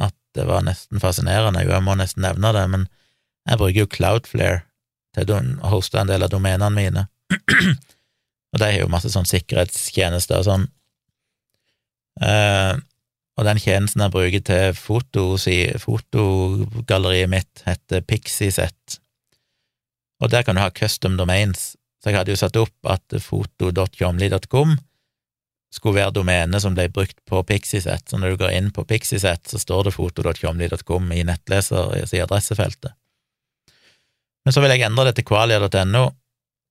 at 0.00 0.16
det 0.36 0.46
var 0.48 0.64
nesten 0.64 1.00
fascinerende, 1.02 1.64
jo, 1.64 1.74
jeg 1.74 1.84
må 1.84 1.96
nesten 1.98 2.24
nevne 2.24 2.54
det, 2.56 2.64
men 2.72 2.88
jeg 3.48 3.60
bruker 3.60 3.82
jo 3.82 3.92
Cloudflare 3.96 4.62
til 5.16 5.32
å 5.34 5.72
hoste 5.72 6.00
en 6.00 6.10
del 6.10 6.22
av 6.26 6.30
domenene 6.32 6.70
mine, 6.74 7.06
og 8.52 8.56
de 8.60 8.66
har 8.66 8.78
jo 8.80 8.92
masse 8.92 9.10
sånn 9.12 9.28
sikkerhetstjenester 9.28 10.42
og 10.42 10.46
sånn. 10.46 10.66
Eh, 12.20 12.74
og 13.40 13.46
den 13.46 13.60
tjenesten 13.62 14.02
jeg 14.04 14.12
bruker 14.12 14.42
til 14.44 14.74
fotogalleriet 15.80 17.30
mitt, 17.32 17.62
heter 17.64 18.02
Pixiset. 18.04 19.00
Og 20.20 20.28
der 20.32 20.44
kan 20.44 20.58
du 20.58 20.60
ha 20.60 20.70
custom 20.74 21.16
domains, 21.16 21.72
så 22.00 22.10
jeg 22.10 22.18
hadde 22.20 22.34
jo 22.34 22.40
satt 22.40 22.58
opp 22.60 22.90
at 22.92 23.16
foto.jomli.com 23.24 24.76
skulle 25.70 26.00
være 26.00 26.16
domene 26.18 26.60
som 26.60 26.74
ble 26.74 26.88
brukt 26.92 27.16
på 27.30 27.42
Pixiset, 27.46 28.08
så 28.10 28.18
når 28.18 28.34
du 28.34 28.40
går 28.42 28.56
inn 28.58 28.70
på 28.74 28.84
Pixiset, 28.84 29.46
så 29.46 29.60
står 29.62 29.86
det 29.86 29.94
foto.tjomli.com 29.94 31.12
i 31.14 31.22
nettleser 31.28 31.94
i 32.02 32.22
adressefeltet. 32.24 32.96
Men 34.44 34.54
så 34.54 34.62
vil 34.62 34.72
jeg 34.74 34.86
endre 34.86 35.10
det 35.10 35.18
til 35.18 35.28
qualia.no, 35.28 36.08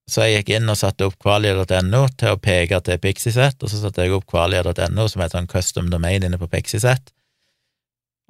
Så 0.10 0.26
jeg 0.26 0.40
gikk 0.40 0.56
inn 0.58 0.72
og 0.72 0.78
satte 0.80 1.06
opp 1.06 1.20
qualia.no 1.22 2.02
til 2.18 2.34
å 2.34 2.40
peke 2.42 2.80
til 2.82 2.98
Pixiset, 2.98 3.62
og 3.62 3.70
så 3.70 3.78
satte 3.78 4.02
jeg 4.02 4.16
opp 4.16 4.26
qualia.no, 4.26 5.06
som 5.06 5.22
er 5.22 5.28
et 5.28 5.36
sånn 5.36 5.50
custom 5.50 5.92
domain 5.94 6.24
inne 6.26 6.40
på 6.42 6.50
Pixiset, 6.50 7.12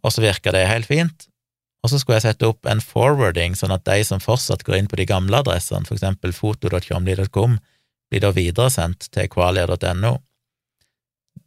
og 0.03 0.11
så 0.11 0.23
virka 0.23 0.51
det 0.51 0.65
helt 0.67 0.89
fint. 0.89 1.29
Og 1.79 1.91
så 1.91 1.99
skulle 1.99 2.17
jeg 2.17 2.27
sette 2.27 2.47
opp 2.47 2.67
en 2.67 2.81
forwarding, 2.83 3.55
sånn 3.55 3.71
at 3.71 3.85
de 3.87 4.03
som 4.03 4.19
fortsatt 4.19 4.65
går 4.67 4.81
inn 4.81 4.89
på 4.91 4.99
de 4.99 5.07
gamle 5.07 5.39
adressene, 5.39 5.87
for 5.87 5.95
eksempel 5.95 6.35
foto.tjomli.com, 6.35 7.55
blir 8.11 8.23
da 8.25 8.33
videresendt 8.35 9.07
til 9.15 9.29
qualia.no. 9.31 10.17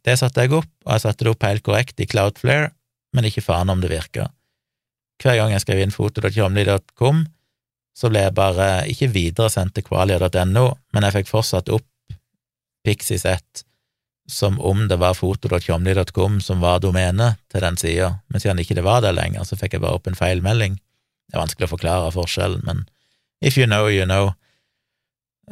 Det 0.03 0.15
satte 0.19 0.43
jeg 0.43 0.55
opp, 0.57 0.71
og 0.85 0.95
jeg 0.95 1.03
satte 1.05 1.25
det 1.25 1.33
opp 1.35 1.45
helt 1.45 1.65
korrekt 1.65 2.01
i 2.01 2.07
Cloudflare, 2.09 2.71
men 3.13 3.29
ikke 3.29 3.45
faen 3.45 3.69
om 3.69 3.83
det 3.83 3.91
virka. 3.93 4.31
Hver 5.21 5.37
gang 5.37 5.53
jeg 5.53 5.63
skrev 5.63 5.83
inn 5.83 5.93
foto.tjomli.com, 5.93 7.23
så 7.93 8.09
ble 8.09 8.25
jeg 8.25 8.35
bare 8.37 8.69
ikke 8.89 9.11
videresendt 9.13 9.75
til 9.75 9.85
qualia.no, 9.85 10.65
men 10.93 11.05
jeg 11.07 11.15
fikk 11.19 11.29
fortsatt 11.29 11.69
opp 11.73 11.87
Pixiset 12.83 13.63
som 14.27 14.61
om 14.61 14.87
det 14.87 14.95
var 14.95 15.13
foto.comly.com 15.13 16.41
som 16.41 16.61
var 16.63 16.79
domenet 16.79 17.39
til 17.51 17.63
den 17.63 17.77
sida, 17.77 18.13
men 18.27 18.43
siden 18.43 18.59
ikke 18.59 18.77
det 18.77 18.85
var 18.85 19.03
det 19.03 19.13
lenger, 19.15 19.43
så 19.47 19.59
fikk 19.59 19.75
jeg 19.77 19.83
bare 19.83 19.99
opp 19.99 20.07
en 20.07 20.17
feilmelding. 20.17 20.77
Det 21.27 21.35
er 21.35 21.43
vanskelig 21.43 21.67
å 21.67 21.73
forklare 21.75 22.13
forskjellen, 22.15 22.63
men 22.67 22.85
if 23.43 23.57
you 23.57 23.67
know, 23.67 23.89
you 23.91 24.07
know. 24.07 24.31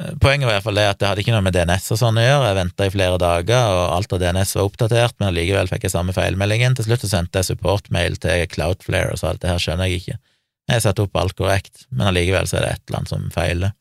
Eh, 0.00 0.14
poenget 0.20 0.48
var 0.48 0.54
i 0.54 0.56
hvert 0.56 0.66
fall 0.66 0.80
det 0.80 0.88
at 0.88 1.00
det 1.00 1.10
hadde 1.10 1.24
ikke 1.24 1.34
noe 1.34 1.44
med 1.44 1.56
DNS 1.56 1.90
og 1.92 2.00
sånn 2.00 2.20
å 2.20 2.24
gjøre, 2.24 2.48
jeg 2.48 2.58
venta 2.62 2.88
i 2.88 2.94
flere 2.94 3.20
dager, 3.20 3.76
og 3.76 3.96
alt 3.98 4.16
av 4.16 4.22
DNS 4.24 4.56
var 4.56 4.68
oppdatert, 4.70 5.18
men 5.18 5.28
allikevel 5.28 5.68
fikk 5.72 5.88
jeg 5.88 5.94
samme 5.96 6.16
feilmeldingen. 6.16 6.76
Til 6.78 6.88
slutt 6.88 7.04
så 7.04 7.12
sendte 7.12 7.42
jeg 7.42 7.52
supportmail 7.52 8.16
til 8.24 8.46
Cloudflare 8.52 9.12
og 9.12 9.20
sa 9.20 9.34
at 9.34 9.42
det 9.44 9.52
her 9.52 9.60
skjønner 9.60 9.92
jeg 9.92 10.00
ikke. 10.00 10.20
Jeg 10.72 10.84
setter 10.84 11.04
opp 11.04 11.18
alt 11.20 11.36
korrekt, 11.36 11.86
men 11.90 12.08
allikevel 12.08 12.48
så 12.48 12.58
er 12.58 12.64
det 12.64 12.70
et 12.72 12.84
eller 12.86 13.00
annet 13.02 13.12
som 13.12 13.26
feiler. 13.34 13.74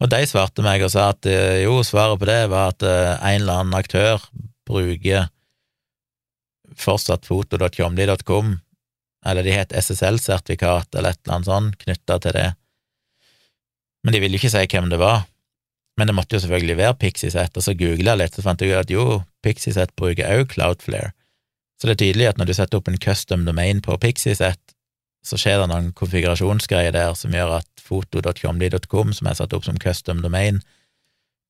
Og 0.00 0.08
de 0.08 0.20
svarte 0.28 0.64
meg 0.64 0.80
og 0.84 0.92
sa 0.94 1.10
at 1.12 1.28
eh, 1.28 1.60
jo, 1.66 1.82
svaret 1.84 2.20
på 2.20 2.28
det 2.28 2.40
var 2.52 2.72
at 2.72 2.86
eh, 2.86 3.12
en 3.18 3.42
eller 3.42 3.60
annen 3.60 3.76
aktør 3.76 4.22
bruker 4.68 5.28
fortsatt 6.80 7.26
foto.comly.com, 7.28 8.54
eller 9.28 9.44
de 9.44 9.52
het 9.52 9.74
SSL-sertifikat 9.76 10.96
eller 10.96 11.12
et 11.12 11.20
eller 11.20 11.36
annet 11.36 11.50
sånt 11.50 11.76
knytta 11.82 12.16
til 12.24 12.36
det. 12.38 12.48
Men 14.00 14.16
de 14.16 14.22
ville 14.24 14.40
ikke 14.40 14.52
si 14.52 14.64
hvem 14.64 14.88
det 14.88 15.00
var. 15.02 15.26
Men 16.00 16.08
det 16.08 16.16
måtte 16.16 16.38
jo 16.38 16.40
selvfølgelig 16.46 16.78
være 16.78 16.96
Pixiset, 16.96 17.56
og 17.58 17.64
så 17.64 17.74
googla 17.76 18.14
jeg 18.14 18.20
litt, 18.22 18.36
så 18.36 18.44
fant 18.46 18.62
jeg 18.64 18.72
ut 18.72 18.80
at 18.80 18.92
jo, 18.94 19.20
Pixiset 19.44 19.92
bruker 20.00 20.30
også 20.32 20.54
Cloudflare. 20.54 21.12
Så 21.76 21.88
det 21.88 21.96
er 21.96 22.00
tydelig 22.06 22.28
at 22.30 22.40
når 22.40 22.48
du 22.48 22.54
setter 22.56 22.80
opp 22.80 22.88
en 22.88 23.00
custom 23.00 23.44
domain 23.44 23.82
på 23.84 23.98
Pixiset, 24.00 24.60
så 25.26 25.36
skjer 25.40 25.60
det 25.60 25.68
noen 25.70 25.90
konfigurasjonsgreier 25.96 26.94
der 26.96 27.14
som 27.18 27.34
gjør 27.34 27.58
at 27.60 27.84
foto.comly.com, 27.84 29.12
som 29.16 29.28
er 29.28 29.36
satt 29.38 29.54
opp 29.56 29.66
som 29.66 29.78
custom 29.80 30.22
domain, 30.24 30.60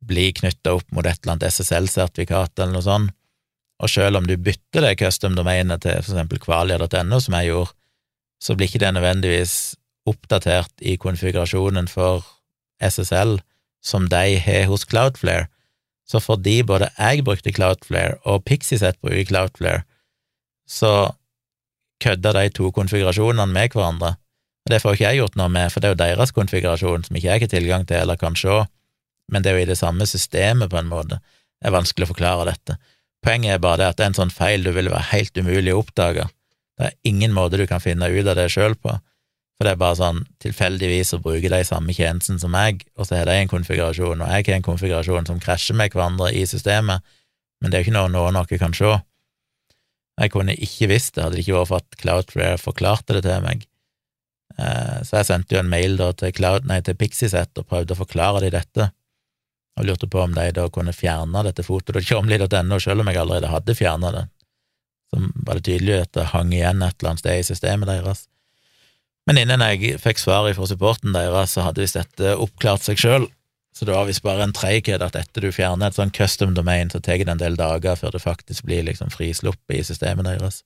blir 0.01 0.33
knytta 0.35 0.75
opp 0.79 0.89
mot 0.97 1.07
et 1.07 1.21
eller 1.21 1.37
annet 1.37 1.51
SSL-sertifikat 1.53 2.59
eller 2.59 2.79
noe 2.79 2.87
sånt, 2.87 3.15
og 3.81 3.89
selv 3.89 4.21
om 4.21 4.27
du 4.29 4.37
bytter 4.37 4.85
det 4.85 4.97
custom 5.01 5.37
domainet 5.37 5.83
til 5.85 6.03
for 6.03 6.13
eksempel 6.13 6.41
kvalia.no, 6.43 7.21
som 7.21 7.37
jeg 7.39 7.49
gjorde, 7.49 7.73
så 8.41 8.57
blir 8.57 8.69
ikke 8.69 8.83
det 8.83 8.91
nødvendigvis 8.97 9.55
oppdatert 10.09 10.85
i 10.85 10.97
konfigurasjonen 11.01 11.89
for 11.89 12.25
SSL 12.81 13.39
som 13.85 14.09
de 14.13 14.37
har 14.41 14.69
hos 14.69 14.85
Cloudflare. 14.89 15.49
Så 16.09 16.21
fordi 16.21 16.61
både 16.67 16.91
jeg 16.99 17.25
brukte 17.25 17.53
Cloudflare 17.53 18.19
og 18.29 18.45
Pixiset 18.45 18.99
bruker 19.01 19.29
Cloudflare, 19.29 19.85
så 20.69 21.13
kødda 22.01 22.33
de 22.37 22.49
to 22.57 22.71
konfigurasjonene 22.75 23.47
med 23.51 23.75
hverandre. 23.75 24.15
Og 24.67 24.73
Det 24.73 24.81
får 24.83 24.97
ikke 24.97 25.09
jeg 25.09 25.21
gjort 25.21 25.37
noe 25.41 25.49
med, 25.49 25.73
for 25.73 25.81
det 25.81 25.89
er 25.89 25.95
jo 25.95 26.03
deres 26.03 26.35
konfigurasjon 26.37 27.05
som 27.07 27.17
ikke 27.17 27.29
jeg 27.29 27.45
har 27.45 27.53
tilgang 27.53 27.87
til 27.89 28.03
eller 28.03 28.21
kan 28.21 28.37
se, 28.37 28.63
men 29.31 29.43
det 29.43 29.51
er 29.51 29.59
jo 29.59 29.67
i 29.67 29.71
det 29.71 29.79
samme 29.79 30.07
systemet, 30.07 30.71
på 30.71 30.79
en 30.81 30.91
måte. 30.91 31.21
Det 31.61 31.71
er 31.71 31.77
vanskelig 31.77 32.09
å 32.09 32.13
forklare 32.13 32.49
dette. 32.51 32.77
Poenget 33.25 33.55
er 33.55 33.63
bare 33.63 33.81
det 33.81 33.89
at 33.91 33.99
det 33.99 34.05
er 34.05 34.11
en 34.13 34.19
sånn 34.19 34.33
feil 34.35 34.65
du 34.65 34.73
ville 34.73 34.93
være 34.93 35.13
helt 35.13 35.37
umulig 35.37 35.75
å 35.75 35.83
oppdage. 35.85 36.27
Det 36.81 36.89
er 36.89 36.97
ingen 37.09 37.35
måte 37.37 37.61
du 37.61 37.67
kan 37.69 37.83
finne 37.85 38.09
ut 38.09 38.27
av 38.27 38.37
det 38.39 38.49
sjøl 38.53 38.75
på, 38.81 38.97
for 39.61 39.69
det 39.69 39.75
er 39.75 39.81
bare 39.83 39.99
sånn 39.99 40.23
tilfeldigvis 40.41 41.13
å 41.13 41.21
bruke 41.21 41.51
de 41.53 41.61
samme 41.69 41.93
tjenestene 41.93 42.41
som 42.41 42.53
meg, 42.55 42.87
og 42.97 43.05
så 43.05 43.19
har 43.19 43.29
de 43.29 43.37
en 43.37 43.51
konfigurasjon, 43.51 44.23
og 44.25 44.33
jeg 44.33 44.47
har 44.49 44.57
en 44.57 44.65
konfigurasjon 44.65 45.29
som 45.29 45.43
krasjer 45.43 45.77
med 45.77 45.93
hverandre 45.93 46.31
i 46.33 46.47
systemet, 46.49 47.05
men 47.61 47.69
det 47.69 47.77
er 47.77 47.85
jo 47.85 47.91
ikke 47.91 47.99
noe 47.99 48.13
noen 48.13 48.39
noe 48.39 48.61
kan 48.63 48.73
se. 48.77 48.95
Jeg 50.21 50.33
kunne 50.35 50.53
ikke 50.53 50.91
visst 50.91 51.15
det, 51.17 51.25
hadde 51.25 51.39
det 51.39 51.45
ikke 51.47 51.57
vært 51.57 51.71
for 51.71 51.81
at 51.81 52.01
Cloudflare 52.03 52.61
forklarte 52.61 53.17
det 53.17 53.25
til 53.25 53.45
meg. 53.45 53.65
Eh, 54.61 54.99
så 55.07 55.21
jeg 55.21 55.29
sendte 55.31 55.57
jo 55.57 55.63
en 55.63 55.71
mail 55.73 55.97
da 56.01 56.11
til, 56.13 56.35
Cloud, 56.37 56.67
nei, 56.69 56.81
til 56.85 56.99
Pixiset 57.01 57.61
og 57.61 57.69
prøvde 57.71 57.97
å 57.97 58.01
forklare 58.03 58.43
dem 58.45 58.53
dette, 58.55 58.91
og 59.79 59.87
lurte 59.89 60.11
på 60.11 60.21
om 60.21 60.35
de 60.37 60.51
da 60.53 60.67
kunne 60.73 60.93
fjerne 60.93 61.45
dette 61.47 61.65
fotoet. 61.65 62.05
Tjomli.no, 62.05 62.81
selv 62.83 63.01
om 63.01 63.09
jeg 63.09 63.21
allerede 63.23 63.53
hadde 63.53 63.79
fjerna 63.79 64.13
det, 64.17 64.27
så 65.11 65.23
var 65.47 65.59
det 65.59 65.67
tydelig 65.71 66.03
at 66.05 66.13
det 66.19 66.29
hang 66.35 66.53
igjen 66.53 66.85
et 66.85 66.99
eller 66.99 67.15
annet 67.15 67.25
sted 67.25 67.41
i 67.41 67.47
systemet 67.47 67.89
deres. 67.91 68.27
Men 69.29 69.41
innen 69.41 69.63
jeg 69.63 70.01
fikk 70.03 70.21
svar 70.21 70.49
fra 70.57 70.69
supporten 70.69 71.15
deres, 71.17 71.55
så 71.55 71.65
hadde 71.65 71.85
visst 71.85 71.97
dette 71.97 72.37
oppklart 72.37 72.85
seg 72.85 73.01
sjøl, 73.01 73.29
så 73.73 73.87
det 73.87 73.95
var 73.95 74.09
visst 74.09 74.25
bare 74.27 74.43
en 74.43 74.53
treighet 74.55 75.03
at 75.03 75.17
etter 75.17 75.47
du 75.47 75.53
fjerner 75.55 75.91
et 75.91 75.97
sånn 75.97 76.11
custom 76.15 76.57
domain, 76.57 76.91
så 76.91 76.99
tar 77.01 77.23
det 77.23 77.31
en 77.31 77.41
del 77.41 77.57
dager 77.59 77.97
før 77.97 78.17
det 78.17 78.23
faktisk 78.25 78.67
blir 78.67 78.83
liksom 78.89 79.13
frisluppet 79.15 79.79
i 79.79 79.85
systemet 79.87 80.27
deres. 80.27 80.63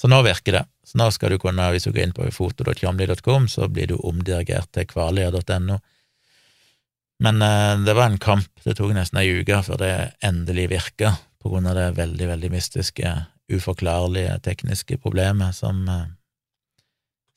Så 0.00 0.10
nå 0.10 0.20
virker 0.26 0.58
det. 0.58 0.64
Så 0.84 0.98
nå 1.00 1.08
skal 1.14 1.32
du 1.32 1.38
kunne, 1.40 1.70
hvis 1.72 1.86
du 1.86 1.92
går 1.94 2.08
inn 2.08 2.14
på 2.16 2.26
foto.tjomli.com, 2.34 3.48
så 3.48 3.68
blir 3.72 3.88
du 3.92 3.96
omdirigert 3.96 4.72
til 4.74 4.88
kvalia.no. 4.90 5.78
Men 7.24 7.42
eh, 7.42 7.84
det 7.86 7.94
var 7.94 8.10
en 8.10 8.18
kamp. 8.18 8.50
Det 8.64 8.74
tok 8.76 8.92
nesten 8.96 9.22
ei 9.22 9.38
uke 9.38 9.62
før 9.64 9.80
det 9.80 9.94
endelig 10.26 10.66
virka, 10.74 11.14
på 11.40 11.52
grunn 11.52 11.70
av 11.70 11.78
det 11.78 11.92
veldig, 11.96 12.26
veldig 12.34 12.50
mystiske, 12.52 13.14
uforklarlige 13.52 14.38
tekniske 14.44 14.98
problemet 14.98 15.56
som, 15.56 15.86
eh, 15.88 16.10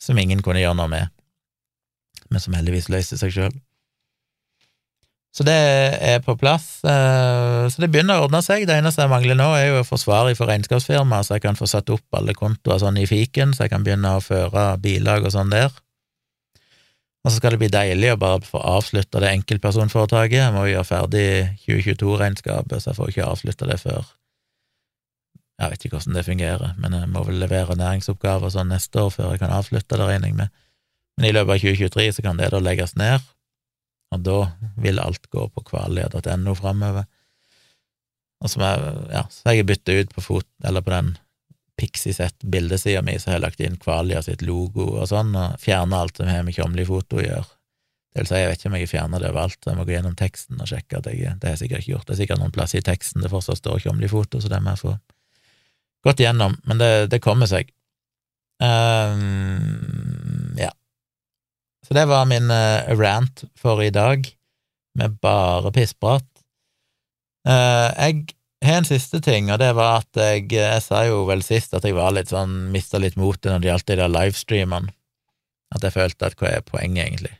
som 0.02 0.20
ingen 0.20 0.42
kunne 0.44 0.64
gjøre 0.64 0.80
noe 0.80 0.92
med, 0.92 1.14
men 2.32 2.44
som 2.44 2.56
heldigvis 2.58 2.90
løste 2.92 3.20
seg 3.22 3.36
sjøl. 3.36 3.58
Så 5.38 5.46
det 5.46 5.54
er 5.54 6.22
på 6.26 6.34
plass. 6.40 6.80
Eh, 6.82 7.68
så 7.70 7.82
det 7.84 7.92
begynner 7.94 8.18
å 8.18 8.26
ordne 8.26 8.40
seg. 8.42 8.64
Det 8.66 8.74
eneste 8.74 9.04
jeg 9.04 9.12
mangler 9.12 9.38
nå, 9.38 9.52
er 9.54 9.68
jo 9.68 9.82
å 9.84 9.86
få 9.86 10.00
svar 10.02 10.30
fra 10.34 10.48
regnskapsfirmaet, 10.50 11.28
så 11.28 11.38
jeg 11.38 11.44
kan 11.44 11.60
få 11.60 11.68
satt 11.70 11.92
opp 11.94 12.18
alle 12.18 12.34
kontoer 12.34 12.82
sånn 12.82 12.98
i 12.98 13.06
fiken, 13.06 13.54
så 13.54 13.68
jeg 13.68 13.76
kan 13.76 13.86
begynne 13.86 14.16
å 14.18 14.24
føre 14.24 14.72
bilag 14.82 15.28
og 15.30 15.36
sånn 15.36 15.54
der. 15.54 15.70
Og 17.22 17.30
så 17.30 17.38
skal 17.38 17.54
det 17.54 17.62
bli 17.62 17.70
deilig 17.70 18.16
å 18.16 18.20
bare 18.22 18.42
få 18.48 18.64
avslutta 18.66 19.22
det 19.22 19.34
enkeltpersonforetaket. 19.36 20.40
Jeg 20.40 20.56
må 20.56 20.66
jo 20.66 20.74
gjøre 20.78 20.90
ferdig 20.90 21.30
2022-regnskapet, 21.68 22.82
så 22.82 22.90
jeg 22.90 22.98
får 22.98 23.14
ikke 23.14 23.30
avslutta 23.30 23.70
det 23.70 23.82
før 23.84 24.14
Jeg 25.58 25.72
vet 25.74 25.86
ikke 25.86 25.98
hvordan 25.98 26.18
det 26.18 26.26
fungerer, 26.26 26.74
men 26.78 26.94
jeg 26.94 27.10
må 27.10 27.24
vel 27.26 27.40
levere 27.42 27.74
næringsoppgaver 27.78 28.52
sånn 28.54 28.70
neste 28.70 29.02
år 29.02 29.10
før 29.10 29.32
jeg 29.34 29.42
kan 29.42 29.54
avslutte 29.54 29.98
det, 29.98 30.06
regner 30.06 30.30
jeg 30.30 30.38
med. 30.38 30.54
Men 31.18 31.30
i 31.30 31.32
løpet 31.34 31.56
av 31.56 31.64
2023 31.64 32.12
så 32.14 32.26
kan 32.26 32.38
det 32.38 32.52
da 32.54 32.60
legges 32.62 32.94
ned, 32.94 33.26
og 34.16 34.24
da 34.24 34.40
vil 34.80 35.00
alt 35.04 35.30
gå 35.34 35.48
på 35.52 35.64
kvalia.no 35.68 36.56
framover. 36.56 37.08
Og 38.44 38.52
så, 38.52 38.62
jeg, 38.62 38.92
ja, 39.12 39.24
jeg 39.52 39.66
bytta 39.68 39.96
ut 39.98 40.14
på 40.14 40.24
fot, 40.24 40.50
eller 40.64 40.86
på 40.86 40.94
den 40.94 41.16
Pixisett-bildesida 41.78 43.04
mi, 43.06 43.20
så 43.20 43.30
har 43.30 43.38
jeg 43.38 43.44
lagt 43.44 43.60
inn 43.62 43.78
Kvalia 43.78 44.24
sitt 44.26 44.42
logo 44.46 44.88
og 44.98 45.06
sånn, 45.12 45.36
og 45.38 45.60
fjerna 45.62 46.00
alt 46.02 46.18
som 46.18 46.30
har 46.30 46.46
med 46.46 46.58
Tjomli-foto 46.58 47.20
å 47.20 47.26
gjøre. 47.26 47.50
Det 48.14 48.24
vil 48.24 48.30
si, 48.32 48.40
jeg 48.40 48.50
vet 48.50 48.62
ikke 48.62 48.70
om 48.72 48.78
jeg 48.80 48.90
fjerner 48.90 49.22
det 49.22 49.30
overalt, 49.30 49.60
jeg 49.62 49.78
må 49.78 49.86
gå 49.86 49.94
gjennom 49.94 50.16
teksten 50.18 50.64
og 50.64 50.70
sjekke 50.72 50.98
at 50.98 51.10
jeg 51.12 51.36
Det 51.38 51.46
har 51.46 51.54
jeg 51.54 51.62
sikkert 51.62 51.84
ikke 51.84 51.92
gjort, 51.92 52.08
det 52.08 52.16
er 52.16 52.22
sikkert 52.24 52.42
noen 52.42 52.56
plasser 52.56 52.82
i 52.82 52.88
teksten 52.88 53.22
det 53.22 53.30
fortsatt 53.30 53.62
står 53.62 53.84
Tjomli-foto, 53.84 54.42
så 54.42 54.50
det 54.50 54.62
må 54.64 54.74
jeg 54.74 54.84
få 54.88 54.96
gått 56.08 56.24
gjennom, 56.24 56.58
men 56.66 56.82
det, 56.82 56.92
det 57.14 57.22
kommer 57.22 57.50
seg. 57.50 57.70
Um, 58.58 60.47
så 61.88 61.96
det 61.96 62.04
var 62.10 62.26
min 62.28 62.52
uh, 62.52 62.90
rant 63.00 63.46
for 63.56 63.80
i 63.84 63.94
dag, 63.96 64.28
med 65.00 65.20
bare 65.24 65.72
pissprat. 65.72 66.26
Uh, 67.48 67.88
jeg 67.96 68.26
har 68.66 68.82
en 68.82 68.88
siste 68.90 69.22
ting, 69.24 69.48
og 69.54 69.62
det 69.62 69.70
var 69.78 70.02
at 70.02 70.20
jeg, 70.20 70.50
jeg 70.52 70.84
sa 70.84 71.06
jo 71.08 71.22
vel 71.30 71.46
sist 71.46 71.78
at 71.78 71.86
jeg 71.88 71.96
var 71.96 72.12
litt 72.12 72.34
sånn, 72.34 72.66
mista 72.74 73.00
litt 73.00 73.16
motet 73.16 73.54
når 73.54 73.64
det 73.64 73.70
gjaldt 73.70 73.88
de 73.88 74.00
der 74.02 74.12
livestreamene. 74.12 74.92
At 75.76 75.84
jeg 75.84 75.96
følte 75.96 76.28
at 76.28 76.36
hva 76.40 76.52
er 76.58 76.66
poenget, 76.68 77.06
egentlig? 77.06 77.36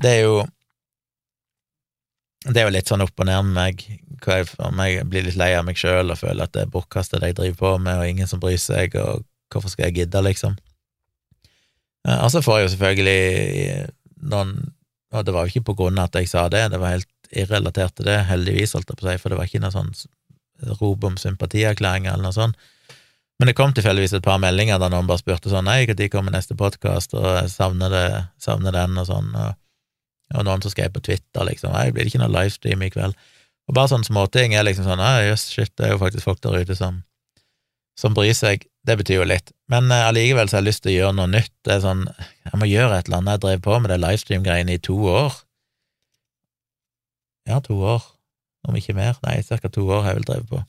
Det 0.00 0.10
er 0.10 0.22
jo 0.24 0.36
Det 2.44 2.60
er 2.60 2.66
jo 2.66 2.72
litt 2.74 2.90
sånn 2.90 3.00
opp 3.00 3.20
og 3.20 3.24
ned 3.24 3.46
med 3.46 3.56
meg, 3.56 3.82
jeg, 4.20 4.48
om 4.60 4.80
jeg 4.84 5.04
blir 5.08 5.24
litt 5.24 5.38
lei 5.40 5.54
av 5.56 5.64
meg 5.64 5.78
sjøl 5.80 6.12
og 6.12 6.18
føler 6.20 6.44
at 6.44 6.52
det 6.52 6.66
er 6.66 6.72
bortkasta 6.72 7.16
det 7.20 7.30
jeg 7.30 7.38
driver 7.38 7.60
på 7.62 7.70
med, 7.86 7.96
og 7.96 8.08
ingen 8.10 8.28
som 8.28 8.42
bryr 8.42 8.60
seg, 8.60 8.96
og 9.00 9.24
hvorfor 9.48 9.72
skal 9.72 9.88
jeg 9.88 10.02
gidde, 10.02 10.20
liksom? 10.26 10.58
Eh, 12.08 12.20
og 12.20 12.30
så 12.32 12.42
får 12.44 12.58
jeg 12.58 12.66
jo 12.66 12.72
selvfølgelig 12.74 13.18
noen 14.30 14.54
Og 15.14 15.24
det 15.24 15.34
var 15.34 15.44
jo 15.44 15.52
ikke 15.52 15.68
på 15.70 15.76
grunn 15.78 15.98
av 16.00 16.08
at 16.08 16.16
jeg 16.18 16.28
sa 16.30 16.48
det, 16.50 16.64
det 16.72 16.80
var 16.82 16.96
helt 16.96 17.10
irrelatert 17.30 17.94
til 17.94 18.08
det, 18.08 18.16
heldigvis, 18.26 18.72
holdt 18.74 18.88
jeg 18.90 18.98
på 18.98 19.06
å 19.06 19.10
si, 19.10 19.18
for 19.22 19.30
det 19.30 19.36
var 19.38 19.46
ikke 19.46 19.60
noe 19.62 19.74
sånn 19.74 19.92
rop 20.80 21.04
om 21.06 21.18
sympatierklæringer 21.18 22.14
eller 22.14 22.26
noe 22.26 22.34
sånt. 22.34 22.58
Men 23.38 23.50
det 23.50 23.54
kom 23.58 23.70
tilfeldigvis 23.74 24.14
et 24.18 24.26
par 24.26 24.40
meldinger 24.42 24.78
da 24.82 24.88
noen 24.90 25.06
bare 25.06 25.22
spurte 25.22 25.50
sånn 25.50 25.66
Nei, 25.66 25.84
når 25.86 26.10
kommer 26.10 26.34
neste 26.34 26.56
podkast, 26.58 27.14
og 27.18 27.26
jeg 27.26 27.52
savner, 27.54 27.94
det, 27.94 28.08
savner 28.42 28.74
den, 28.74 28.98
og 28.98 29.06
sånn, 29.06 29.30
og, 29.34 29.54
og 30.34 30.46
noen 30.46 30.62
som 30.62 30.74
skrev 30.74 30.92
på 30.94 31.02
Twitter 31.06 31.46
liksom 31.46 31.74
Nei, 31.74 31.88
blir 31.94 32.06
det 32.06 32.12
ikke 32.12 32.22
noe 32.22 32.34
livestream 32.34 32.82
i 32.86 32.90
kveld? 32.94 33.18
Og 33.68 33.78
bare 33.78 33.90
sånne 33.94 34.06
småting 34.06 34.54
er 34.54 34.66
liksom 34.66 34.86
sånn 34.86 35.02
Jøss, 35.28 35.48
shit, 35.54 35.72
det 35.78 35.88
er 35.88 35.94
jo 35.94 36.02
faktisk 36.02 36.28
folk 36.28 36.42
der 36.44 36.62
ute 36.62 36.78
som, 36.78 37.02
som 37.98 38.14
bryr 38.16 38.34
seg. 38.36 38.66
Det 38.84 38.98
betyr 39.00 39.22
jo 39.22 39.28
litt. 39.28 39.52
Men 39.72 39.88
uh, 39.92 40.08
allikevel 40.10 40.50
så 40.50 40.58
har 40.58 40.64
jeg 40.64 40.70
lyst 40.70 40.84
til 40.84 40.92
å 40.92 40.98
gjøre 40.98 41.16
noe 41.20 41.30
nytt. 41.32 41.52
Det 41.64 41.76
er 41.76 41.84
sånn 41.84 42.04
Jeg 42.10 42.60
må 42.60 42.68
gjøre 42.68 42.98
et 42.98 43.08
eller 43.08 43.22
annet. 43.22 43.38
Jeg 43.38 43.44
drev 43.46 43.64
på 43.64 43.78
med 43.80 43.92
det 43.92 44.00
livestream-greiene 44.02 44.76
i 44.76 44.82
to 44.84 44.98
år. 45.08 45.40
Ja, 47.48 47.60
to 47.64 47.76
år, 47.76 48.04
om 48.68 48.76
ikke 48.76 48.96
mer. 48.96 49.18
Nei, 49.24 49.40
ca. 49.44 49.68
to 49.68 49.84
år 49.88 50.04
har 50.04 50.14
jeg 50.14 50.20
vel 50.20 50.28
drevet 50.30 50.52
på. 50.52 50.62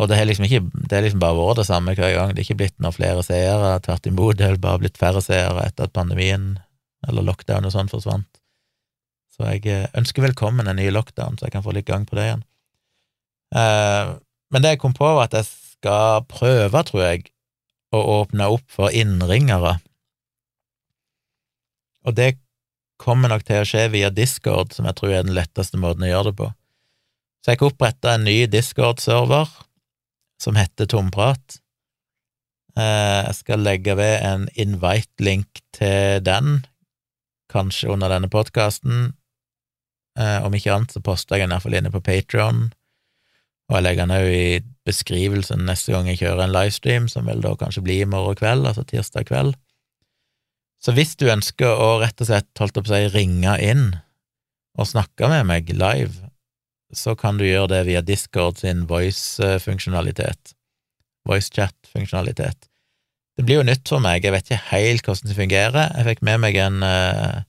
Og 0.00 0.08
det 0.08 0.16
har 0.16 0.24
liksom 0.24 0.46
ikke 0.46 0.62
Det 0.72 0.96
har 0.96 1.02
liksom 1.04 1.20
bare 1.20 1.36
vært 1.36 1.60
det 1.60 1.68
samme 1.68 1.94
hver 1.94 2.14
gang. 2.16 2.34
Det 2.34 2.42
er 2.42 2.48
ikke 2.48 2.60
blitt 2.62 2.78
noen 2.80 2.96
flere 2.96 3.24
seere. 3.26 3.72
Tvert 3.84 4.06
imot, 4.08 4.36
det 4.38 4.48
har 4.48 4.60
bare 4.62 4.82
blitt 4.82 5.00
færre 5.00 5.22
seere 5.24 5.66
etter 5.66 5.88
at 5.88 5.94
pandemien 5.94 6.54
eller 7.08 7.26
lockdown 7.26 7.66
og 7.66 7.74
sånn 7.74 7.90
forsvant. 7.90 8.28
Så 9.32 9.46
jeg 9.48 9.66
eh, 9.66 9.88
ønsker 9.98 10.22
velkommen 10.22 10.68
en 10.68 10.78
ny 10.78 10.86
lockdown, 10.92 11.38
så 11.38 11.48
jeg 11.48 11.54
kan 11.56 11.64
få 11.64 11.74
litt 11.74 11.88
gang 11.88 12.04
på 12.06 12.18
det 12.18 12.28
igjen. 12.28 12.44
Uh, 13.52 14.20
men 14.52 14.64
det 14.64 14.74
jeg 14.74 14.80
kom 14.84 14.94
på, 14.96 15.08
var 15.08 15.26
at 15.26 15.34
jeg 15.34 15.48
skal 15.82 16.22
prøve, 16.30 16.84
tror 16.86 17.02
jeg, 17.02 17.26
å 17.92 18.00
åpne 18.22 18.46
opp 18.54 18.64
for 18.70 18.94
innringere. 18.94 19.80
Og 22.06 22.14
det 22.14 22.36
kommer 23.02 23.32
nok 23.32 23.44
til 23.46 23.62
å 23.62 23.66
skje 23.66 23.88
via 23.90 24.10
Discord, 24.14 24.72
som 24.74 24.86
jeg 24.86 24.98
tror 24.98 25.12
er 25.12 25.26
den 25.26 25.34
letteste 25.34 25.80
måten 25.80 26.06
å 26.06 26.10
gjøre 26.12 26.30
det 26.30 26.38
på. 26.38 26.50
Så 27.42 27.54
jeg 27.54 27.64
oppretta 27.66 28.14
en 28.14 28.26
ny 28.28 28.44
Discord-server 28.46 29.50
som 30.42 30.58
heter 30.58 30.86
Tomprat. 30.90 31.58
Eh, 32.78 33.20
jeg 33.26 33.38
skal 33.40 33.66
legge 33.66 33.96
ved 33.98 34.22
en 34.22 34.46
invite-link 34.54 35.64
til 35.74 36.22
den, 36.22 36.62
kanskje 37.50 37.90
under 37.90 38.14
denne 38.14 38.30
podkasten. 38.30 39.16
Eh, 40.18 40.38
om 40.46 40.54
ikke 40.54 40.74
annet 40.74 40.94
så 40.94 41.02
poster 41.02 41.36
jeg 41.40 41.48
den 41.48 41.56
iallfall 41.56 41.76
inne 41.78 41.92
på 41.92 42.04
Patron, 42.06 42.70
og 43.72 43.78
jeg 43.78 43.84
legger 43.86 44.04
den 44.04 44.12
òg 44.12 44.26
i 44.36 44.48
beskrivelsen 44.84 45.62
neste 45.64 45.94
gang 45.94 46.10
jeg 46.10 46.18
kjører 46.20 46.44
en 46.44 46.52
livestream, 46.52 47.06
som 47.08 47.24
vil 47.24 47.40
da 47.40 47.54
kanskje 47.56 47.84
bli 47.86 48.02
i 48.02 48.08
morgen 48.08 48.36
kveld, 48.36 48.66
altså 48.68 48.84
tirsdag 48.84 49.30
kveld. 49.30 49.54
Så 50.82 50.92
hvis 50.92 51.14
du 51.16 51.30
ønsker 51.32 51.72
å 51.72 51.94
rett 52.02 52.20
og 52.20 52.28
slett, 52.28 52.50
holdt 52.60 52.76
opp 52.82 52.90
å 52.90 52.92
si, 52.92 53.06
ringe 53.14 53.54
inn 53.64 53.86
og 54.76 54.90
snakke 54.90 55.30
med 55.30 55.46
meg 55.48 55.72
live, 55.72 56.28
så 56.92 57.14
kan 57.16 57.40
du 57.40 57.46
gjøre 57.46 57.70
det 57.72 57.80
via 57.88 58.02
Discord 58.04 58.60
sin 58.60 58.84
voice-funksjonalitet, 58.90 60.52
voice-chat-funksjonalitet. 61.30 62.68
Det 63.38 63.46
blir 63.48 63.62
jo 63.62 63.68
nytt 63.70 63.88
for 63.88 64.04
meg, 64.04 64.26
jeg 64.26 64.34
vet 64.34 64.50
ikke 64.50 64.74
helt 64.74 65.08
hvordan 65.08 65.30
det 65.30 65.38
fungerer. 65.38 65.94
Jeg 65.96 66.08
fikk 66.10 66.26
med 66.28 66.42
meg 66.44 66.60
en, 66.60 66.82
eh, 66.84 67.40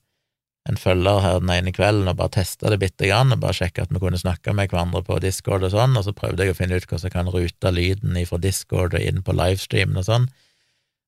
en 0.69 0.79
følger 0.79 1.19
her 1.19 1.41
den 1.43 1.51
ene 1.51 1.73
kvelden 1.75 2.07
og 2.07 2.17
bare 2.21 2.31
testa 2.37 2.71
det 2.71 2.79
bitte 2.79 3.09
grann, 3.09 3.33
og 3.35 3.41
bare 3.43 3.57
sjekka 3.57 3.83
at 3.83 3.91
vi 3.91 3.99
kunne 3.99 4.19
snakke 4.19 4.53
med 4.55 4.71
hverandre 4.71 5.03
på 5.03 5.19
Discord 5.23 5.65
og 5.67 5.73
sånn, 5.73 5.97
og 5.99 6.05
så 6.05 6.15
prøvde 6.15 6.45
jeg 6.45 6.55
å 6.55 6.57
finne 6.57 6.79
ut 6.79 6.87
hvordan 6.87 7.09
jeg 7.09 7.15
kan 7.17 7.31
rute 7.33 7.73
lyden 7.75 8.19
fra 8.29 8.39
Discord 8.39 8.95
og 8.95 9.03
inn 9.03 9.23
på 9.25 9.35
livestreamen 9.35 9.99
og 9.99 10.07
sånn, 10.07 10.29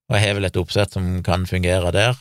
og 0.09 0.17
jeg 0.17 0.27
har 0.27 0.37
vel 0.37 0.49
et 0.49 0.59
oppsett 0.59 0.93
som 0.93 1.07
kan 1.25 1.47
fungere 1.49 1.93
der. 1.95 2.19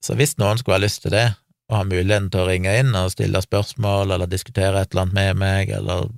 Så 0.00 0.14
hvis 0.16 0.38
noen 0.40 0.60
skulle 0.60 0.78
ha 0.78 0.84
lyst 0.84 1.02
til 1.04 1.12
det, 1.12 1.26
og 1.70 1.76
ha 1.76 1.82
muligheten 1.86 2.30
til 2.32 2.42
å 2.42 2.48
ringe 2.48 2.72
inn 2.80 2.94
og 2.98 3.12
stille 3.12 3.42
spørsmål 3.44 4.14
eller 4.14 4.30
diskutere 4.30 4.80
et 4.80 4.94
eller 4.94 5.06
annet 5.06 5.18
med 5.18 5.42
meg, 5.42 5.74
eller 5.76 6.08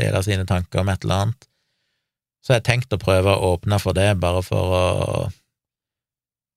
dele 0.00 0.22
sine 0.24 0.46
tanker 0.48 0.80
om 0.80 0.92
et 0.92 1.04
eller 1.04 1.26
annet. 1.26 1.48
Så 2.42 2.52
har 2.52 2.60
jeg 2.60 2.68
tenkt 2.70 2.94
å 2.94 3.00
prøve 3.02 3.34
å 3.34 3.52
åpne 3.54 3.78
for 3.82 3.96
det, 3.96 4.08
bare 4.22 4.40
for 4.46 4.76
å 4.76 4.86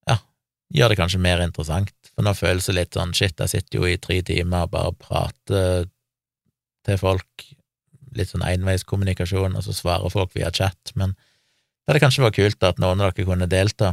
ja, 0.09 0.19
gjøre 0.73 0.93
det 0.93 0.99
kanskje 1.01 1.21
mer 1.21 1.43
interessant. 1.43 1.94
For 2.15 2.23
nå 2.23 2.31
føles 2.37 2.69
det 2.69 2.77
litt 2.77 2.95
sånn 2.95 3.13
shit, 3.15 3.35
jeg 3.39 3.51
sitter 3.51 3.81
jo 3.81 3.89
i 3.89 3.99
tre 3.99 4.21
timer 4.25 4.65
og 4.65 4.73
bare 4.75 4.95
prater 4.95 5.87
til 6.87 6.99
folk, 7.01 7.45
litt 8.15 8.31
sånn 8.31 8.45
enveiskommunikasjon, 8.47 9.57
og 9.57 9.65
så 9.65 9.75
svarer 9.75 10.13
folk 10.13 10.35
via 10.37 10.51
chat, 10.55 10.93
men 10.95 11.15
det 11.17 11.91
hadde 11.91 12.01
kanskje 12.05 12.23
vært 12.23 12.37
kult 12.39 12.65
at 12.65 12.79
noen 12.81 13.03
av 13.03 13.11
dere 13.11 13.27
kunne 13.27 13.49
delta. 13.51 13.91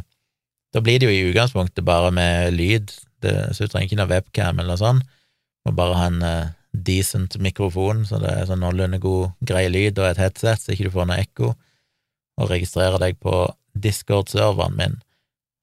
Da 0.72 0.80
blir 0.80 1.00
det 1.00 1.08
jo 1.08 1.12
i 1.12 1.24
utgangspunktet 1.32 1.84
bare 1.84 2.12
med 2.14 2.54
lyd, 2.54 2.94
det, 3.24 3.34
så 3.52 3.66
du 3.66 3.72
trenger 3.72 3.90
ikke 3.90 3.98
noe 4.00 4.10
webcam 4.12 4.60
eller 4.60 4.72
noe 4.72 4.80
sånt. 4.80 5.18
Må 5.66 5.74
bare 5.76 5.98
ha 5.98 6.06
en 6.08 6.22
uh, 6.24 6.52
decent 6.72 7.36
mikrofon, 7.42 8.06
så 8.08 8.18
det 8.22 8.30
er 8.32 8.48
sånn 8.48 8.62
noenlunde 8.64 9.02
god, 9.02 9.34
grei 9.44 9.66
lyd, 9.68 10.00
og 10.00 10.08
et 10.08 10.22
headset, 10.22 10.62
så 10.62 10.72
ikke 10.72 10.88
du 10.88 10.94
får 10.94 11.10
noe 11.10 11.20
ekko, 11.22 11.52
og 12.40 12.50
registrere 12.50 13.00
deg 13.02 13.18
på 13.22 13.44
Discord-serveren 13.84 14.78
min. 14.78 14.96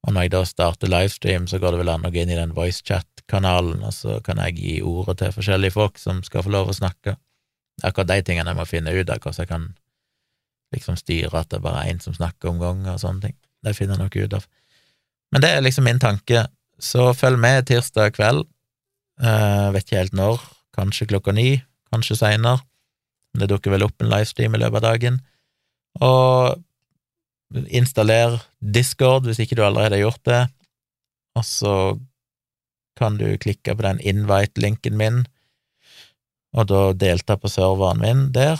Og 0.07 0.15
når 0.15 0.25
jeg 0.25 0.33
da 0.33 0.43
starter 0.47 0.91
livestream, 0.91 1.47
så 1.47 1.59
går 1.59 1.75
det 1.75 1.81
vel 1.81 1.91
an 1.91 2.07
å 2.07 2.11
gå 2.13 2.21
inn 2.21 2.31
i 2.31 2.37
den 2.37 2.55
voicechat-kanalen, 2.55 3.81
og 3.83 3.93
så 3.93 4.19
kan 4.25 4.39
jeg 4.45 4.55
gi 4.59 4.75
ordet 4.85 5.17
til 5.19 5.33
forskjellige 5.35 5.75
folk 5.75 5.99
som 5.99 6.21
skal 6.25 6.45
få 6.45 6.53
lov 6.55 6.71
å 6.71 6.77
snakke. 6.77 7.17
Akkurat 7.83 8.09
de 8.11 8.23
tingene 8.27 8.53
jeg 8.53 8.59
må 8.59 8.67
finne 8.67 8.93
ut 8.95 9.11
av, 9.11 9.19
hvordan 9.19 9.43
jeg 9.43 9.51
kan 9.51 9.67
liksom 10.75 10.97
styre 10.99 11.41
at 11.41 11.49
det 11.51 11.59
er 11.59 11.65
bare 11.65 11.87
én 11.89 11.99
som 12.03 12.15
snakker 12.15 12.51
om 12.51 12.61
gangen, 12.61 12.87
og 12.93 13.01
sånne 13.01 13.27
ting. 13.27 13.35
Det 13.65 13.75
finner 13.75 13.97
jeg 13.97 14.05
nok 14.05 14.17
ut 14.23 14.37
av. 14.39 14.47
Men 15.33 15.43
det 15.43 15.51
er 15.51 15.65
liksom 15.65 15.85
min 15.85 16.01
tanke 16.01 16.45
så 16.79 17.11
følg 17.13 17.39
med 17.41 17.67
tirsdag 17.67 18.15
kveld. 18.15 18.47
Uh, 19.19 19.69
vet 19.75 19.83
ikke 19.83 19.99
helt 19.99 20.15
når. 20.15 20.39
Kanskje 20.77 21.09
klokka 21.11 21.33
ni, 21.35 21.59
kanskje 21.91 22.17
seinere. 22.21 22.63
Det 23.35 23.49
dukker 23.51 23.73
vel 23.73 23.83
opp 23.85 23.99
en 24.01 24.09
livestream 24.09 24.55
i 24.55 24.61
løpet 24.61 24.79
av 24.79 24.85
dagen. 24.93 25.19
Og 25.99 26.63
installer 27.69 28.39
Discord 28.59 29.25
hvis 29.27 29.41
ikke 29.43 29.57
du 29.57 29.63
allerede 29.65 29.97
har 29.97 30.05
gjort 30.07 30.23
det, 30.29 30.41
og 31.37 31.45
så 31.45 31.75
kan 32.99 33.15
du 33.19 33.27
klikke 33.39 33.75
på 33.75 33.85
den 33.85 34.01
invite-linken 34.03 34.97
min, 34.99 35.23
og 36.57 36.67
da 36.71 36.81
delta 36.97 37.37
på 37.37 37.51
serveren 37.51 38.01
min 38.01 38.27
der. 38.35 38.59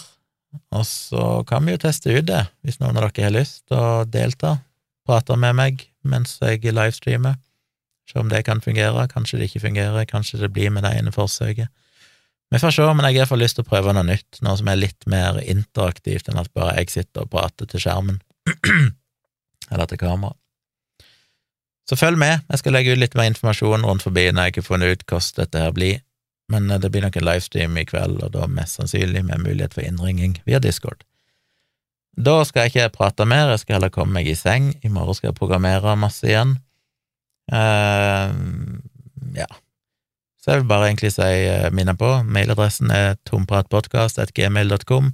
Og 0.73 0.85
så 0.87 1.43
kan 1.49 1.65
vi 1.65 1.75
jo 1.75 1.81
teste 1.81 2.13
ut 2.13 2.25
det, 2.29 2.45
hvis 2.65 2.79
noen 2.79 2.97
av 2.97 3.09
dere 3.09 3.27
har 3.27 3.35
lyst 3.35 3.67
til 3.67 3.77
å 3.77 4.05
delta, 4.09 4.57
prate 5.05 5.37
med 5.37 5.57
meg 5.57 5.83
mens 6.05 6.37
jeg 6.41 6.63
livestreamer. 6.63 7.37
Se 8.09 8.17
om 8.17 8.29
det 8.31 8.45
kan 8.47 8.61
fungere, 8.61 9.05
kanskje 9.11 9.37
det 9.37 9.49
ikke 9.49 9.67
fungerer, 9.67 10.07
kanskje 10.09 10.39
det 10.41 10.49
blir 10.53 10.71
med 10.73 10.85
det 10.85 10.95
ene 10.97 11.13
forsøket. 11.13 11.69
Vi 12.49 12.57
får 12.57 12.73
se, 12.73 12.85
men 12.87 13.05
jeg 13.05 13.19
har 13.19 13.19
iallfall 13.19 13.43
lyst 13.43 13.59
til 13.59 13.65
å 13.67 13.69
prøve 13.69 13.93
noe 13.93 14.07
nytt, 14.07 14.39
noe 14.41 14.57
som 14.57 14.71
er 14.71 14.79
litt 14.79 15.05
mer 15.09 15.37
interaktivt 15.43 16.31
enn 16.31 16.39
at 16.41 16.49
bare 16.57 16.79
jeg 16.79 16.89
sitter 16.95 17.27
og 17.27 17.33
prater 17.35 17.69
til 17.69 17.83
skjermen, 17.83 18.17
eller 19.71 19.89
til 19.89 20.01
kamera. 20.01 20.35
Så 21.89 21.97
følg 21.97 22.19
med, 22.21 22.43
jeg 22.51 22.61
skal 22.61 22.75
legge 22.75 22.93
ut 22.93 23.01
litt 23.01 23.15
mer 23.17 23.31
informasjon 23.31 23.85
rundt 23.87 24.05
forbi 24.05 24.27
når 24.29 24.49
jeg 24.49 24.59
har 24.59 24.67
funnet 24.67 24.93
ut 24.93 25.05
hvordan 25.09 25.37
dette 25.39 25.63
her 25.63 25.71
blir, 25.73 26.01
men 26.53 26.69
eh, 26.69 26.81
det 26.81 26.91
blir 26.93 27.05
nok 27.05 27.17
en 27.17 27.25
livestream 27.25 27.77
i 27.81 27.85
kveld, 27.89 28.19
og 28.25 28.33
da 28.35 28.49
mest 28.49 28.77
sannsynlig 28.77 29.23
med 29.25 29.45
mulighet 29.45 29.73
for 29.77 29.85
innringing 29.85 30.37
via 30.45 30.61
Discord. 30.61 31.01
Da 32.19 32.41
skal 32.45 32.67
jeg 32.67 32.73
ikke 32.73 32.97
prate 32.97 33.25
mer, 33.29 33.53
jeg 33.53 33.63
skal 33.63 33.79
heller 33.79 33.93
komme 33.93 34.17
meg 34.17 34.27
i 34.27 34.35
seng, 34.37 34.73
i 34.83 34.91
morgen 34.91 35.17
skal 35.17 35.31
jeg 35.31 35.39
programmere 35.39 35.95
masse 35.97 36.27
igjen. 36.27 36.57
Uh, 37.49 38.29
ja. 39.37 39.47
Så 40.39 40.51
jeg 40.51 40.61
vil 40.61 40.69
bare 40.69 40.89
egentlig 40.89 41.13
si 41.15 41.29
uh, 41.49 41.69
minne 41.73 41.95
på, 41.97 42.11
mailadressen 42.27 42.91
er 42.93 43.15
tompratpodkast.gmail.com. 43.29 45.13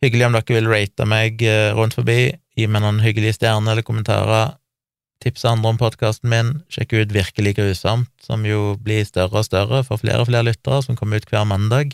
Hyggelig 0.00 0.30
om 0.30 0.36
dere 0.36 0.56
vil 0.56 0.68
rate 0.70 1.04
meg 1.08 1.42
uh, 1.44 1.74
rundt 1.76 1.96
forbi, 1.98 2.30
gi 2.56 2.66
meg 2.66 2.80
noen 2.80 3.02
hyggelige 3.04 3.36
stjerner 3.36 3.74
eller 3.74 3.84
kommentarer. 3.84 4.54
Tipse 5.20 5.44
andre 5.50 5.74
om 5.74 5.80
podkasten 5.80 6.30
min. 6.32 6.54
sjekke 6.72 7.02
ut 7.02 7.12
Virkelig 7.12 7.58
grusomt, 7.58 8.08
som 8.24 8.46
jo 8.48 8.78
blir 8.80 9.04
større 9.04 9.42
og 9.42 9.44
større 9.44 9.82
for 9.84 10.00
flere 10.00 10.22
og 10.22 10.30
flere 10.30 10.46
lyttere, 10.48 10.80
som 10.86 10.96
kommer 10.96 11.20
ut 11.20 11.28
hver 11.28 11.44
mandag, 11.44 11.92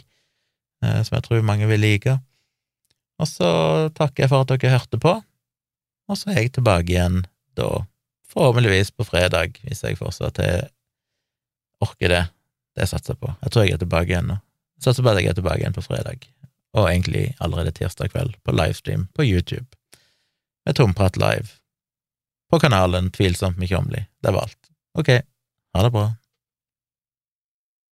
uh, 0.87 1.03
som 1.03 1.19
jeg 1.19 1.27
tror 1.27 1.43
mange 1.43 1.67
vil 1.67 1.83
like. 1.83 2.15
Og 3.19 3.27
så 3.27 3.51
takker 3.97 4.25
jeg 4.27 4.31
for 4.31 4.47
at 4.47 4.55
dere 4.55 4.77
hørte 4.77 5.03
på, 5.03 5.17
og 6.07 6.19
så 6.21 6.31
er 6.31 6.45
jeg 6.45 6.55
tilbake 6.59 6.93
igjen 6.95 7.25
da 7.59 7.87
Forhåpentligvis 8.37 8.91
på 8.93 9.05
fredag, 9.07 9.55
hvis 9.65 9.81
jeg 9.81 9.97
fortsatt 9.97 10.43
orker 11.81 12.11
det. 12.13 12.25
Det 12.77 12.89
satser 12.91 13.15
jeg 13.15 13.23
på. 13.23 13.31
Jeg 13.47 13.53
tror 13.53 13.65
jeg 13.65 13.77
er 13.77 13.81
tilbake 13.81 14.13
igjen 14.13 14.29
nå. 14.29 14.37
Satser 14.83 15.07
på 15.07 15.09
at 15.15 15.23
jeg 15.23 15.31
er 15.31 15.39
tilbake 15.39 15.63
igjen 15.63 15.77
på 15.77 15.85
fredag, 15.87 16.27
og 16.77 16.91
egentlig 16.91 17.31
allerede 17.41 17.73
tirsdag 17.73 18.13
kveld, 18.13 18.37
på 18.45 18.53
livestream 18.53 19.07
på 19.17 19.25
YouTube, 19.25 19.67
med 20.67 20.77
Tomprat 20.77 21.17
live, 21.17 21.49
på 22.51 22.61
kanalen 22.63 23.11
Tvilsomt 23.11 23.59
mekjommelig. 23.59 24.05
Det 24.23 24.33
var 24.35 24.47
alt. 24.47 24.71
Ok, 24.99 25.11
ha 25.75 25.83
det 25.83 25.93
bra. 25.95 26.11